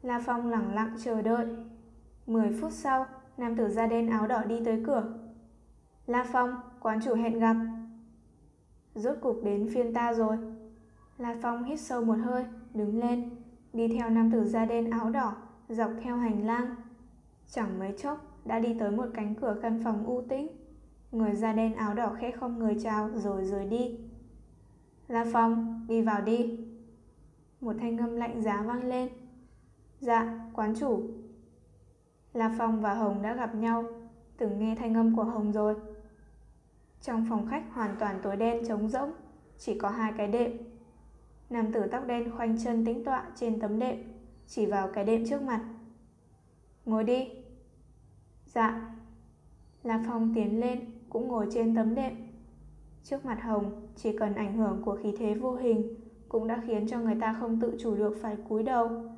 La 0.02 0.22
Phong 0.26 0.50
lặng 0.50 0.74
lặng 0.74 0.96
chờ 1.04 1.22
đợi. 1.22 1.46
Mười 2.28 2.52
phút 2.62 2.72
sau, 2.74 3.06
nam 3.38 3.56
tử 3.56 3.70
da 3.70 3.88
đen 3.88 4.10
áo 4.10 4.28
đỏ 4.28 4.44
đi 4.44 4.62
tới 4.66 4.84
cửa. 4.86 5.14
La 6.08 6.26
Phong, 6.32 6.56
quán 6.80 7.00
chủ 7.06 7.16
hẹn 7.16 7.40
gặp. 7.40 7.56
Rốt 8.96 9.18
cục 9.22 9.44
đến 9.44 9.70
phiên 9.74 9.94
ta 9.94 10.14
rồi. 10.14 10.38
La 11.18 11.36
Phong 11.42 11.64
hít 11.64 11.80
sâu 11.80 12.06
một 12.06 12.18
hơi, 12.24 12.46
đứng 12.74 13.00
lên, 13.00 13.30
đi 13.74 13.88
theo 13.88 14.10
nam 14.10 14.32
tử 14.32 14.44
da 14.44 14.66
đen 14.66 14.90
áo 14.90 15.10
đỏ, 15.10 15.36
dọc 15.70 15.92
theo 16.02 16.18
hành 16.18 16.46
lang. 16.46 16.76
Chẳng 17.48 17.80
mấy 17.80 17.94
chốc 17.98 18.46
đã 18.46 18.60
đi 18.60 18.76
tới 18.80 18.92
một 18.92 19.06
cánh 19.14 19.36
cửa 19.36 19.58
căn 19.62 19.82
phòng 19.84 20.06
u 20.06 20.22
tĩnh. 20.22 20.48
Người 21.12 21.36
da 21.36 21.54
đen 21.54 21.76
áo 21.76 21.94
đỏ 21.94 22.16
khẽ 22.20 22.32
không 22.32 22.60
người 22.60 22.78
chào 22.84 23.10
rồi 23.16 23.46
rời 23.46 23.66
đi. 23.66 24.00
La 25.08 25.26
Phong, 25.34 25.86
đi 25.88 26.02
vào 26.02 26.22
đi. 26.22 26.60
Một 27.62 27.74
thanh 27.80 27.98
âm 27.98 28.16
lạnh 28.16 28.42
giá 28.42 28.62
vang 28.62 28.84
lên. 28.84 29.10
Dạ, 30.02 30.40
quán 30.54 30.76
chủ. 30.80 31.02
La 32.34 32.56
Phong 32.58 32.82
và 32.82 32.94
Hồng 32.94 33.22
đã 33.22 33.36
gặp 33.36 33.56
nhau, 33.56 33.84
từng 34.38 34.60
nghe 34.60 34.76
thanh 34.76 34.94
âm 34.94 35.16
của 35.16 35.24
Hồng 35.24 35.52
rồi. 35.52 35.76
Trong 37.02 37.26
phòng 37.30 37.48
khách 37.48 37.64
hoàn 37.74 37.96
toàn 38.00 38.20
tối 38.24 38.36
đen 38.36 38.68
trống 38.68 38.90
rỗng, 38.90 39.12
chỉ 39.58 39.80
có 39.80 39.90
hai 39.90 40.14
cái 40.18 40.28
đệm. 40.28 40.52
Nam 41.50 41.72
tử 41.74 41.88
tóc 41.92 42.08
đen 42.08 42.32
khoanh 42.38 42.64
chân 42.64 42.86
tĩnh 42.86 43.04
tọa 43.04 43.26
trên 43.36 43.60
tấm 43.60 43.80
đệm, 43.80 43.96
chỉ 44.48 44.66
vào 44.66 44.90
cái 44.94 45.06
đệm 45.06 45.26
trước 45.30 45.42
mặt. 45.42 45.62
Ngồi 46.86 47.04
đi. 47.04 47.30
Dạ. 48.46 48.96
La 49.84 50.04
Phong 50.08 50.34
tiến 50.36 50.60
lên, 50.60 50.80
cũng 51.10 51.28
ngồi 51.28 51.48
trên 51.52 51.76
tấm 51.76 51.96
đệm. 51.96 52.14
Trước 53.04 53.26
mặt 53.26 53.42
Hồng, 53.42 53.88
chỉ 53.96 54.18
cần 54.18 54.36
ảnh 54.36 54.58
hưởng 54.58 54.82
của 54.86 54.98
khí 55.04 55.16
thế 55.18 55.34
vô 55.34 55.56
hình 55.56 55.96
cũng 56.30 56.48
đã 56.48 56.62
khiến 56.68 56.88
cho 56.88 57.00
người 57.00 57.16
ta 57.22 57.36
không 57.40 57.60
tự 57.60 57.78
chủ 57.80 57.96
được 57.96 58.18
phải 58.22 58.38
cúi 58.50 58.64
đầu. 58.64 59.11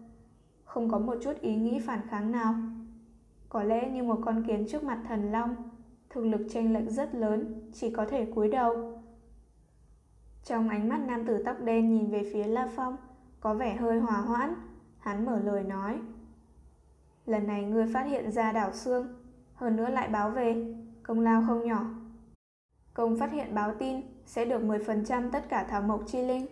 Không 0.74 0.92
có 0.92 1.00
một 1.00 1.16
chút 1.24 1.42
ý 1.42 1.56
nghĩ 1.56 1.80
phản 1.80 2.00
kháng 2.10 2.32
nào. 2.32 2.56
Có 3.50 3.64
lẽ 3.64 3.90
như 3.90 4.04
một 4.04 4.20
con 4.26 4.44
kiến 4.48 4.66
trước 4.70 4.84
mặt 4.84 5.00
thần 5.08 5.32
long, 5.32 5.56
thực 6.10 6.26
lực 6.26 6.42
chênh 6.50 6.74
lệch 6.74 6.90
rất 6.90 7.16
lớn, 7.16 7.70
chỉ 7.74 7.90
có 7.90 8.06
thể 8.06 8.26
cúi 8.26 8.50
đầu. 8.50 9.02
Trong 10.44 10.70
ánh 10.70 10.90
mắt 10.90 11.00
nam 11.08 11.26
tử 11.26 11.44
tóc 11.46 11.58
đen 11.64 11.94
nhìn 11.94 12.12
về 12.12 12.30
phía 12.34 12.44
La 12.44 12.70
Phong, 12.76 12.98
có 13.40 13.54
vẻ 13.54 13.76
hơi 13.76 14.00
hòa 14.00 14.18
hoãn, 14.18 14.56
hắn 15.00 15.26
mở 15.26 15.40
lời 15.40 15.64
nói. 15.64 16.00
Lần 17.26 17.48
này 17.48 17.64
ngươi 17.64 17.88
phát 17.94 18.04
hiện 18.04 18.32
ra 18.32 18.52
đảo 18.52 18.74
xương, 18.74 19.08
hơn 19.56 19.76
nữa 19.76 19.90
lại 19.90 20.08
báo 20.08 20.30
về, 20.30 20.76
công 21.04 21.20
lao 21.20 21.44
không 21.48 21.66
nhỏ. 21.66 21.86
Công 22.94 23.20
phát 23.20 23.32
hiện 23.32 23.56
báo 23.56 23.76
tin 23.80 24.02
sẽ 24.26 24.46
được 24.46 24.62
10% 24.62 25.30
tất 25.32 25.50
cả 25.50 25.66
thảo 25.70 25.82
mộc 25.82 26.04
chi 26.08 26.24
linh. 26.24 26.46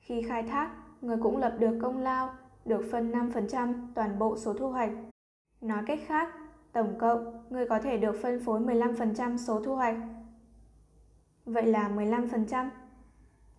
Khi 0.00 0.22
khai 0.22 0.42
thác, 0.42 0.70
người 1.00 1.16
cũng 1.22 1.36
lập 1.36 1.56
được 1.58 1.78
công 1.82 1.98
lao, 1.98 2.30
được 2.68 2.84
phân 2.90 3.12
5% 3.12 3.74
toàn 3.94 4.18
bộ 4.18 4.36
số 4.36 4.54
thu 4.54 4.70
hoạch. 4.70 4.90
Nói 5.60 5.82
cách 5.86 6.00
khác, 6.06 6.28
Tổng 6.72 6.98
cộng, 6.98 7.44
người 7.50 7.66
có 7.66 7.78
thể 7.78 7.98
được 7.98 8.16
phân 8.22 8.40
phối 8.40 8.60
15% 8.60 9.36
số 9.36 9.62
thu 9.64 9.76
hoạch. 9.76 9.96
Vậy 11.44 11.66
là 11.66 11.88
15%. 11.88 12.70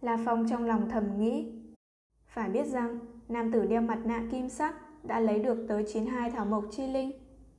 La 0.02 0.18
Phong 0.26 0.50
trong 0.50 0.66
lòng 0.66 0.90
thầm 0.90 1.20
nghĩ. 1.20 1.52
Phải 2.28 2.50
biết 2.50 2.68
rằng, 2.68 3.00
nam 3.30 3.52
tử 3.52 3.66
đeo 3.66 3.82
mặt 3.82 4.00
nạ 4.06 4.24
kim 4.32 4.50
sắc 4.50 4.76
đã 5.04 5.20
lấy 5.20 5.40
được 5.40 5.66
tới 5.68 5.86
92 5.88 6.32
thảo 6.32 6.46
mộc 6.46 6.66
chi 6.72 6.88
linh. 6.88 7.12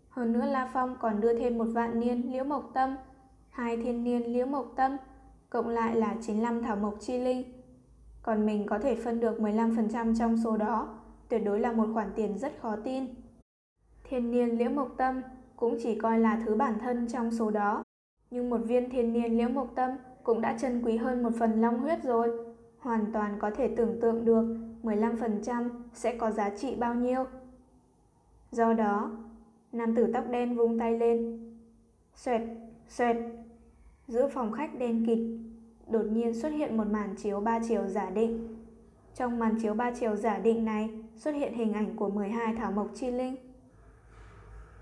Hơn 0.08 0.32
nữa 0.32 0.44
La 0.44 0.70
Phong 0.72 0.96
còn 1.00 1.20
đưa 1.20 1.38
thêm 1.38 1.58
một 1.58 1.64
vạn 1.64 2.00
niên 2.00 2.32
liễu 2.32 2.44
mộc 2.44 2.70
tâm, 2.74 2.96
hai 3.50 3.76
thiên 3.76 4.04
niên 4.04 4.32
liễu 4.32 4.46
mộc 4.46 4.72
tâm, 4.76 4.96
cộng 5.50 5.68
lại 5.68 5.96
là 5.96 6.16
95 6.22 6.62
thảo 6.62 6.76
mộc 6.76 6.94
chi 7.00 7.18
linh. 7.18 7.52
Còn 8.22 8.46
mình 8.46 8.66
có 8.66 8.78
thể 8.78 8.94
phân 8.94 9.20
được 9.20 9.40
15% 9.40 10.14
trong 10.18 10.36
số 10.44 10.56
đó, 10.56 10.99
tuyệt 11.30 11.44
đối 11.44 11.60
là 11.60 11.72
một 11.72 11.86
khoản 11.94 12.08
tiền 12.16 12.38
rất 12.38 12.52
khó 12.60 12.76
tin. 12.84 13.06
Thiên 14.04 14.30
niên 14.30 14.58
liễu 14.58 14.70
mộc 14.70 14.94
tâm 14.96 15.22
cũng 15.56 15.76
chỉ 15.82 15.94
coi 15.94 16.18
là 16.18 16.42
thứ 16.46 16.54
bản 16.54 16.78
thân 16.80 17.08
trong 17.08 17.30
số 17.30 17.50
đó. 17.50 17.84
Nhưng 18.30 18.50
một 18.50 18.58
viên 18.58 18.90
thiên 18.90 19.12
niên 19.12 19.38
liễu 19.38 19.48
mộc 19.48 19.74
tâm 19.74 19.90
cũng 20.22 20.40
đã 20.40 20.58
chân 20.60 20.82
quý 20.84 20.96
hơn 20.96 21.22
một 21.22 21.30
phần 21.38 21.60
long 21.60 21.78
huyết 21.80 22.02
rồi. 22.04 22.54
Hoàn 22.78 23.12
toàn 23.12 23.36
có 23.38 23.50
thể 23.50 23.74
tưởng 23.76 24.00
tượng 24.00 24.24
được 24.24 24.56
15% 24.82 25.68
sẽ 25.92 26.16
có 26.16 26.30
giá 26.30 26.50
trị 26.50 26.74
bao 26.74 26.94
nhiêu. 26.94 27.24
Do 28.50 28.72
đó, 28.72 29.10
nam 29.72 29.94
tử 29.94 30.10
tóc 30.14 30.24
đen 30.30 30.56
vung 30.56 30.78
tay 30.78 30.98
lên. 30.98 31.38
Xoẹt, 32.14 32.42
xoẹt. 32.88 33.16
Giữa 34.08 34.28
phòng 34.28 34.52
khách 34.52 34.78
đen 34.78 35.06
kịt, 35.06 35.18
đột 35.90 36.06
nhiên 36.10 36.34
xuất 36.34 36.48
hiện 36.48 36.76
một 36.76 36.86
màn 36.90 37.14
chiếu 37.16 37.40
ba 37.40 37.60
chiều 37.68 37.86
giả 37.86 38.10
định. 38.10 38.56
Trong 39.14 39.38
màn 39.38 39.58
chiếu 39.62 39.74
ba 39.74 39.92
chiều 40.00 40.16
giả 40.16 40.38
định 40.38 40.64
này 40.64 40.90
xuất 41.20 41.34
hiện 41.34 41.54
hình 41.54 41.72
ảnh 41.72 41.96
của 41.96 42.08
12 42.08 42.54
thảo 42.54 42.72
mộc 42.72 42.88
chi 42.94 43.10
linh. 43.10 43.36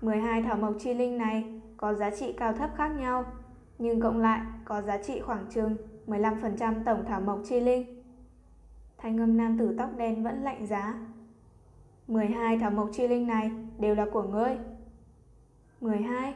12 0.01 0.41
thảo 0.41 0.57
mộc 0.57 0.73
chi 0.79 0.93
linh 0.93 1.17
này 1.17 1.61
có 1.77 1.93
giá 1.93 2.09
trị 2.09 2.33
cao 2.37 2.53
thấp 2.53 2.69
khác 2.77 2.87
nhau, 2.87 3.25
nhưng 3.77 4.01
cộng 4.01 4.17
lại 4.17 4.41
có 4.65 4.81
giá 4.81 4.97
trị 4.97 5.19
khoảng 5.19 5.45
chừng 5.49 5.75
15% 6.07 6.83
tổng 6.85 7.05
thảo 7.07 7.21
mộc 7.21 7.41
chi 7.45 7.59
linh. 7.59 8.03
Thanh 8.97 9.19
âm 9.19 9.37
nam 9.37 9.57
tử 9.59 9.75
tóc 9.77 9.89
đen 9.97 10.23
vẫn 10.23 10.43
lạnh 10.43 10.67
giá. 10.67 10.93
12 12.07 12.57
thảo 12.57 12.71
mộc 12.71 12.89
chi 12.93 13.07
linh 13.07 13.27
này 13.27 13.51
đều 13.79 13.95
là 13.95 14.05
của 14.11 14.23
ngươi. 14.23 14.57
12. 15.81 16.33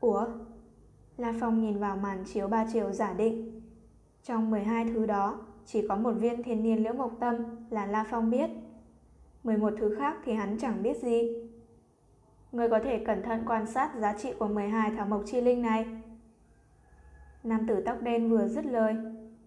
Ủa? 0.00 0.26
La 1.16 1.34
Phong 1.40 1.60
nhìn 1.60 1.78
vào 1.78 1.96
màn 1.96 2.24
chiếu 2.24 2.48
ba 2.48 2.66
chiều 2.72 2.92
giả 2.92 3.12
định. 3.12 3.60
Trong 4.24 4.50
12 4.50 4.84
thứ 4.84 5.06
đó, 5.06 5.40
chỉ 5.66 5.88
có 5.88 5.96
một 5.96 6.12
viên 6.12 6.42
thiên 6.42 6.62
niên 6.62 6.82
liễu 6.82 6.92
mộc 6.92 7.12
tâm 7.20 7.36
là 7.70 7.86
La 7.86 8.04
Phong 8.10 8.30
biết. 8.30 8.50
11 9.44 9.72
thứ 9.78 9.94
khác 9.98 10.16
thì 10.24 10.32
hắn 10.32 10.58
chẳng 10.58 10.82
biết 10.82 10.96
gì. 11.02 11.32
Người 12.52 12.68
có 12.68 12.80
thể 12.84 13.04
cẩn 13.06 13.22
thận 13.22 13.42
quan 13.46 13.66
sát 13.66 13.94
giá 13.96 14.14
trị 14.18 14.32
của 14.38 14.48
12 14.48 14.90
thảo 14.90 15.06
mộc 15.06 15.22
chi 15.26 15.40
linh 15.40 15.62
này. 15.62 15.86
Nam 17.44 17.66
tử 17.66 17.82
tóc 17.86 18.02
đen 18.02 18.30
vừa 18.30 18.48
dứt 18.48 18.66
lời, 18.66 18.94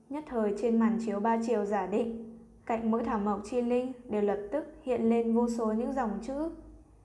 nhất 0.09 0.23
thời 0.27 0.53
trên 0.61 0.79
màn 0.79 0.97
chiếu 1.05 1.19
ba 1.19 1.37
chiều 1.47 1.65
giả 1.65 1.87
định, 1.87 2.37
cạnh 2.65 2.91
mỗi 2.91 3.03
thảo 3.03 3.19
mộc 3.19 3.41
chi 3.43 3.61
linh 3.61 3.91
đều 4.09 4.21
lập 4.21 4.39
tức 4.51 4.65
hiện 4.83 5.09
lên 5.09 5.35
vô 5.35 5.49
số 5.49 5.73
những 5.73 5.93
dòng 5.93 6.19
chữ 6.21 6.49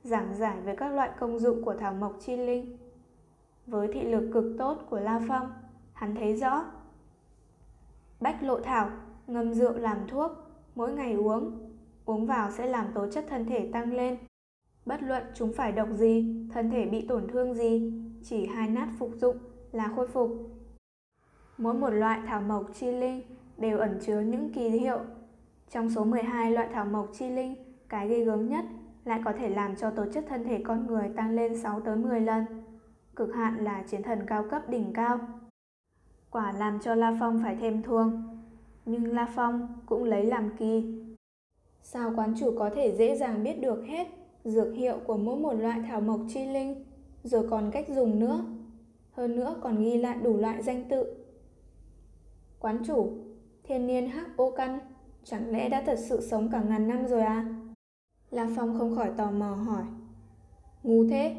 giảng 0.02 0.34
giải 0.34 0.60
về 0.60 0.76
các 0.76 0.92
loại 0.92 1.10
công 1.18 1.38
dụng 1.38 1.64
của 1.64 1.74
thảo 1.74 1.92
mộc 1.92 2.16
chi 2.20 2.36
linh. 2.36 2.76
Với 3.66 3.88
thị 3.92 4.02
lực 4.02 4.30
cực 4.32 4.44
tốt 4.58 4.78
của 4.90 5.00
La 5.00 5.20
Phong, 5.28 5.52
hắn 5.92 6.14
thấy 6.14 6.36
rõ. 6.36 6.64
Bách 8.20 8.42
lộ 8.42 8.60
thảo, 8.60 8.90
ngâm 9.26 9.54
rượu 9.54 9.72
làm 9.72 9.98
thuốc, 10.08 10.32
mỗi 10.74 10.92
ngày 10.92 11.14
uống, 11.14 11.69
uống 12.10 12.26
vào 12.26 12.50
sẽ 12.50 12.66
làm 12.66 12.86
tố 12.94 13.06
chất 13.10 13.24
thân 13.28 13.46
thể 13.46 13.70
tăng 13.72 13.92
lên. 13.92 14.18
Bất 14.86 15.02
luận 15.02 15.22
chúng 15.34 15.52
phải 15.52 15.72
độc 15.72 15.88
gì, 15.94 16.46
thân 16.52 16.70
thể 16.70 16.86
bị 16.86 17.06
tổn 17.06 17.28
thương 17.28 17.54
gì, 17.54 17.92
chỉ 18.22 18.46
hai 18.46 18.68
nát 18.68 18.88
phục 18.98 19.10
dụng 19.14 19.36
là 19.72 19.92
khôi 19.96 20.08
phục. 20.08 20.30
Mỗi 21.58 21.74
một 21.74 21.90
loại 21.90 22.20
thảo 22.26 22.40
mộc 22.40 22.66
chi 22.74 22.92
linh 22.92 23.22
đều 23.56 23.78
ẩn 23.78 23.98
chứa 24.02 24.20
những 24.20 24.52
kỳ 24.52 24.68
hiệu. 24.68 24.98
Trong 25.70 25.90
số 25.90 26.04
12 26.04 26.50
loại 26.50 26.68
thảo 26.72 26.84
mộc 26.84 27.08
chi 27.12 27.30
linh, 27.30 27.54
cái 27.88 28.08
ghê 28.08 28.24
gớm 28.24 28.48
nhất 28.48 28.64
lại 29.04 29.20
có 29.24 29.32
thể 29.32 29.48
làm 29.48 29.76
cho 29.76 29.90
tố 29.90 30.04
chất 30.12 30.24
thân 30.28 30.44
thể 30.44 30.62
con 30.64 30.86
người 30.86 31.08
tăng 31.16 31.30
lên 31.30 31.62
6 31.62 31.80
tới 31.80 31.96
10 31.96 32.20
lần. 32.20 32.44
Cực 33.16 33.34
hạn 33.34 33.64
là 33.64 33.82
chiến 33.82 34.02
thần 34.02 34.26
cao 34.26 34.44
cấp 34.50 34.68
đỉnh 34.68 34.92
cao. 34.92 35.18
Quả 36.30 36.52
làm 36.52 36.78
cho 36.80 36.94
La 36.94 37.16
Phong 37.20 37.40
phải 37.42 37.56
thêm 37.60 37.82
thuông. 37.82 38.38
Nhưng 38.86 39.12
La 39.12 39.28
Phong 39.34 39.68
cũng 39.86 40.04
lấy 40.04 40.24
làm 40.24 40.50
kỳ. 40.56 41.00
Sao 41.82 42.12
quán 42.16 42.34
chủ 42.40 42.54
có 42.58 42.70
thể 42.70 42.96
dễ 42.96 43.16
dàng 43.16 43.44
biết 43.44 43.60
được 43.60 43.84
hết 43.86 44.08
dược 44.44 44.74
hiệu 44.74 44.98
của 45.06 45.16
mỗi 45.16 45.36
một 45.36 45.52
loại 45.52 45.80
thảo 45.88 46.00
mộc 46.00 46.20
chi 46.28 46.46
linh, 46.46 46.84
rồi 47.22 47.48
còn 47.50 47.70
cách 47.70 47.88
dùng 47.88 48.18
nữa. 48.18 48.44
Hơn 49.12 49.36
nữa 49.36 49.56
còn 49.60 49.82
ghi 49.82 49.96
lại 49.96 50.16
đủ 50.22 50.36
loại 50.36 50.62
danh 50.62 50.84
tự. 50.88 51.16
Quán 52.60 52.78
chủ, 52.86 53.12
thiên 53.62 53.86
niên 53.86 54.06
hắc 54.06 54.36
ô 54.36 54.50
căn, 54.50 54.78
chẳng 55.24 55.50
lẽ 55.50 55.68
đã 55.68 55.82
thật 55.86 55.98
sự 55.98 56.20
sống 56.20 56.48
cả 56.52 56.62
ngàn 56.68 56.88
năm 56.88 57.06
rồi 57.06 57.20
à? 57.20 57.54
La 58.30 58.48
Phong 58.56 58.78
không 58.78 58.96
khỏi 58.96 59.10
tò 59.16 59.30
mò 59.30 59.54
hỏi. 59.54 59.82
Ngu 60.82 61.04
thế? 61.08 61.36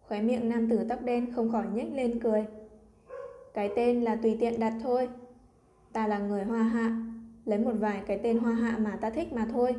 Khóe 0.00 0.22
miệng 0.22 0.48
nam 0.48 0.70
tử 0.70 0.86
tóc 0.88 1.02
đen 1.02 1.32
không 1.32 1.52
khỏi 1.52 1.64
nhếch 1.74 1.92
lên 1.94 2.20
cười. 2.20 2.46
Cái 3.54 3.70
tên 3.76 4.02
là 4.02 4.16
tùy 4.16 4.36
tiện 4.40 4.60
đặt 4.60 4.72
thôi. 4.82 5.08
Ta 5.92 6.06
là 6.06 6.18
người 6.18 6.44
hoa 6.44 6.62
hạ, 6.62 7.02
lấy 7.48 7.58
một 7.58 7.72
vài 7.78 8.02
cái 8.06 8.20
tên 8.22 8.38
hoa 8.38 8.52
hạ 8.52 8.78
mà 8.78 8.96
ta 8.96 9.10
thích 9.10 9.32
mà 9.32 9.46
thôi. 9.52 9.74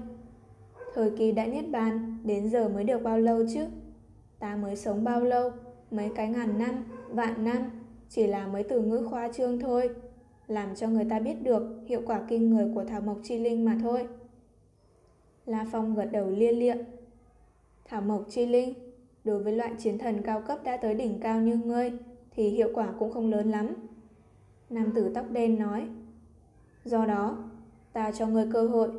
Thời 0.94 1.12
kỳ 1.12 1.32
đã 1.32 1.46
niết 1.46 1.70
bàn, 1.70 2.18
đến 2.24 2.50
giờ 2.50 2.70
mới 2.70 2.84
được 2.84 3.04
bao 3.04 3.20
lâu 3.20 3.44
chứ? 3.54 3.66
Ta 4.40 4.56
mới 4.56 4.76
sống 4.76 5.04
bao 5.04 5.22
lâu? 5.22 5.52
Mấy 5.92 6.12
cái 6.16 6.28
ngàn 6.28 6.60
năm, 6.60 6.84
vạn 7.10 7.46
năm, 7.46 7.58
chỉ 8.10 8.28
là 8.28 8.48
mấy 8.48 8.64
từ 8.64 8.82
ngữ 8.82 9.08
khoa 9.10 9.30
trương 9.32 9.60
thôi. 9.60 9.90
Làm 10.48 10.76
cho 10.76 10.88
người 10.88 11.06
ta 11.10 11.20
biết 11.20 11.44
được 11.44 11.84
hiệu 11.86 12.02
quả 12.06 12.22
kinh 12.28 12.50
người 12.50 12.72
của 12.76 12.84
thảo 12.84 13.02
mộc 13.02 13.18
chi 13.24 13.40
linh 13.40 13.66
mà 13.66 13.78
thôi. 13.82 14.08
La 15.46 15.66
Phong 15.72 15.96
gật 15.96 16.10
đầu 16.12 16.30
lia 16.30 16.52
lịa. 16.52 16.76
Thảo 17.86 18.02
mộc 18.02 18.26
chi 18.30 18.46
linh, 18.46 18.74
đối 19.24 19.44
với 19.44 19.54
loại 19.54 19.72
chiến 19.78 19.98
thần 19.98 20.22
cao 20.22 20.42
cấp 20.42 20.60
đã 20.64 20.78
tới 20.78 20.94
đỉnh 20.94 21.20
cao 21.20 21.42
như 21.42 21.56
ngươi, 21.56 21.92
thì 22.32 22.50
hiệu 22.50 22.70
quả 22.74 22.94
cũng 23.00 23.12
không 23.12 23.32
lớn 23.32 23.52
lắm. 23.52 23.68
Nam 24.70 24.92
tử 24.96 25.12
tóc 25.16 25.32
đen 25.32 25.60
nói. 25.60 25.88
Do 26.86 27.06
đó, 27.06 27.38
ta 28.00 28.12
cho 28.12 28.28
ngươi 28.28 28.48
cơ 28.52 28.68
hội 28.68 28.90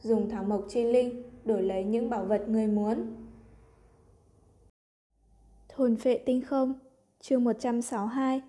dùng 0.00 0.28
thảo 0.28 0.44
mộc 0.44 0.64
chi 0.68 0.84
linh 0.84 1.22
đổi 1.44 1.62
lấy 1.62 1.84
những 1.84 2.10
bảo 2.10 2.24
vật 2.24 2.48
ngươi 2.48 2.66
muốn. 2.66 3.14
Thôn 5.68 5.96
phệ 5.96 6.18
tinh 6.18 6.42
không, 6.42 6.74
chương 7.20 7.44
162, 7.44 8.42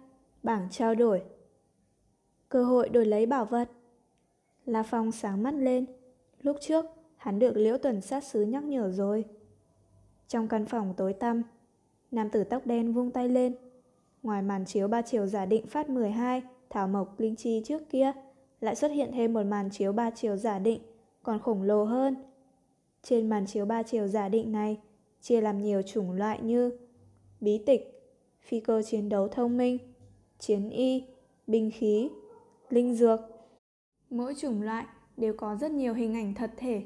bảng 0.43 0.67
trao 0.71 0.95
đổi. 0.95 1.23
Cơ 2.49 2.63
hội 2.63 2.89
đổi 2.89 3.05
lấy 3.05 3.25
bảo 3.25 3.45
vật. 3.45 3.71
La 4.65 4.83
Phong 4.83 5.11
sáng 5.11 5.43
mắt 5.43 5.53
lên. 5.53 5.85
Lúc 6.41 6.57
trước, 6.61 6.85
hắn 7.17 7.39
được 7.39 7.57
Liễu 7.57 7.77
Tuần 7.77 8.01
sát 8.01 8.23
sứ 8.23 8.41
nhắc 8.41 8.63
nhở 8.63 8.91
rồi. 8.91 9.25
Trong 10.27 10.47
căn 10.47 10.65
phòng 10.65 10.93
tối 10.97 11.13
tăm, 11.13 11.43
nam 12.11 12.29
tử 12.29 12.43
tóc 12.43 12.65
đen 12.65 12.93
vung 12.93 13.11
tay 13.11 13.29
lên. 13.29 13.55
Ngoài 14.23 14.41
màn 14.41 14.65
chiếu 14.65 14.87
ba 14.87 15.01
chiều 15.01 15.27
giả 15.27 15.45
định 15.45 15.67
phát 15.67 15.89
12, 15.89 16.41
thảo 16.69 16.87
mộc 16.87 17.19
linh 17.19 17.35
chi 17.35 17.61
trước 17.65 17.89
kia, 17.89 18.11
lại 18.65 18.75
xuất 18.75 18.91
hiện 18.91 19.11
thêm 19.13 19.33
một 19.33 19.43
màn 19.45 19.69
chiếu 19.69 19.93
ba 19.93 20.09
chiều 20.09 20.37
giả 20.37 20.59
định, 20.59 20.81
còn 21.23 21.39
khổng 21.39 21.61
lồ 21.61 21.83
hơn. 21.83 22.15
Trên 23.03 23.29
màn 23.29 23.45
chiếu 23.45 23.65
ba 23.65 23.83
chiều 23.83 24.07
giả 24.07 24.29
định 24.29 24.51
này, 24.51 24.79
chia 25.21 25.41
làm 25.41 25.61
nhiều 25.61 25.81
chủng 25.81 26.11
loại 26.11 26.39
như 26.41 26.77
bí 27.41 27.63
tịch, 27.65 28.13
phi 28.41 28.59
cơ 28.59 28.81
chiến 28.81 29.09
đấu 29.09 29.27
thông 29.27 29.57
minh, 29.57 29.77
chiến 30.39 30.69
y, 30.69 31.03
binh 31.47 31.71
khí, 31.73 32.09
linh 32.69 32.95
dược. 32.95 33.19
Mỗi 34.09 34.35
chủng 34.35 34.61
loại 34.61 34.85
đều 35.17 35.33
có 35.37 35.55
rất 35.55 35.71
nhiều 35.71 35.93
hình 35.93 36.13
ảnh 36.13 36.33
thật 36.33 36.51
thể. 36.57 36.83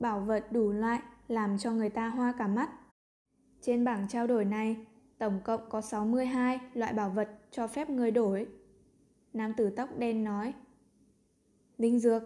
Bảo 0.00 0.20
vật 0.20 0.52
đủ 0.52 0.72
loại 0.72 1.00
làm 1.28 1.58
cho 1.58 1.72
người 1.72 1.90
ta 1.90 2.08
hoa 2.08 2.34
cả 2.38 2.46
mắt. 2.46 2.70
Trên 3.60 3.84
bảng 3.84 4.08
trao 4.08 4.26
đổi 4.26 4.44
này, 4.44 4.76
tổng 5.18 5.40
cộng 5.44 5.60
có 5.68 5.80
62 5.80 6.58
loại 6.74 6.92
bảo 6.92 7.10
vật 7.10 7.28
cho 7.50 7.66
phép 7.66 7.90
người 7.90 8.10
đổi. 8.10 8.46
Nam 9.32 9.52
tử 9.56 9.70
tóc 9.70 9.88
đen 9.98 10.24
nói. 10.24 10.52
Linh 11.82 11.98
dược. 11.98 12.22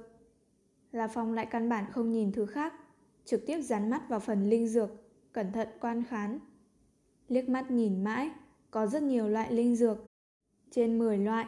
La 0.92 1.08
Phong 1.08 1.32
lại 1.32 1.46
căn 1.46 1.68
bản 1.68 1.84
không 1.92 2.12
nhìn 2.12 2.32
thứ 2.32 2.46
khác, 2.46 2.75
trực 3.25 3.46
tiếp 3.46 3.60
dán 3.60 3.90
mắt 3.90 4.08
vào 4.08 4.20
phần 4.20 4.48
linh 4.48 4.68
dược, 4.68 4.90
cẩn 5.32 5.52
thận 5.52 5.68
quan 5.80 6.04
khán. 6.04 6.38
Liếc 7.28 7.48
mắt 7.48 7.70
nhìn 7.70 8.04
mãi, 8.04 8.30
có 8.70 8.86
rất 8.86 9.02
nhiều 9.02 9.28
loại 9.28 9.52
linh 9.52 9.76
dược. 9.76 9.98
Trên 10.70 10.98
10 10.98 11.18
loại, 11.18 11.46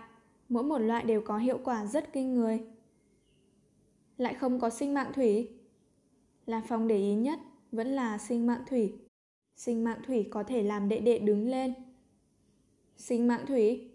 mỗi 0.49 0.63
một 0.63 0.79
loại 0.79 1.05
đều 1.05 1.21
có 1.21 1.39
hiệu 1.39 1.59
quả 1.65 1.87
rất 1.87 2.13
kinh 2.13 2.35
người. 2.35 2.61
Lại 4.17 4.35
không 4.35 4.61
có 4.61 4.71
sinh 4.71 4.95
mạng 4.95 5.13
thủy. 5.15 5.49
La 6.47 6.63
Phong 6.69 6.89
để 6.89 6.97
ý 6.97 7.15
nhất 7.15 7.39
vẫn 7.73 7.87
là 7.87 8.19
sinh 8.19 8.47
mạng 8.47 8.65
thủy. 8.67 8.93
Sinh 9.57 9.85
mạng 9.85 10.01
thủy 10.07 10.29
có 10.31 10.43
thể 10.43 10.63
làm 10.63 10.89
đệ 10.89 11.01
đệ 11.01 11.19
đứng 11.19 11.49
lên. 11.49 11.75
Sinh 12.97 13.29
mạng 13.29 13.45
thủy? 13.49 13.91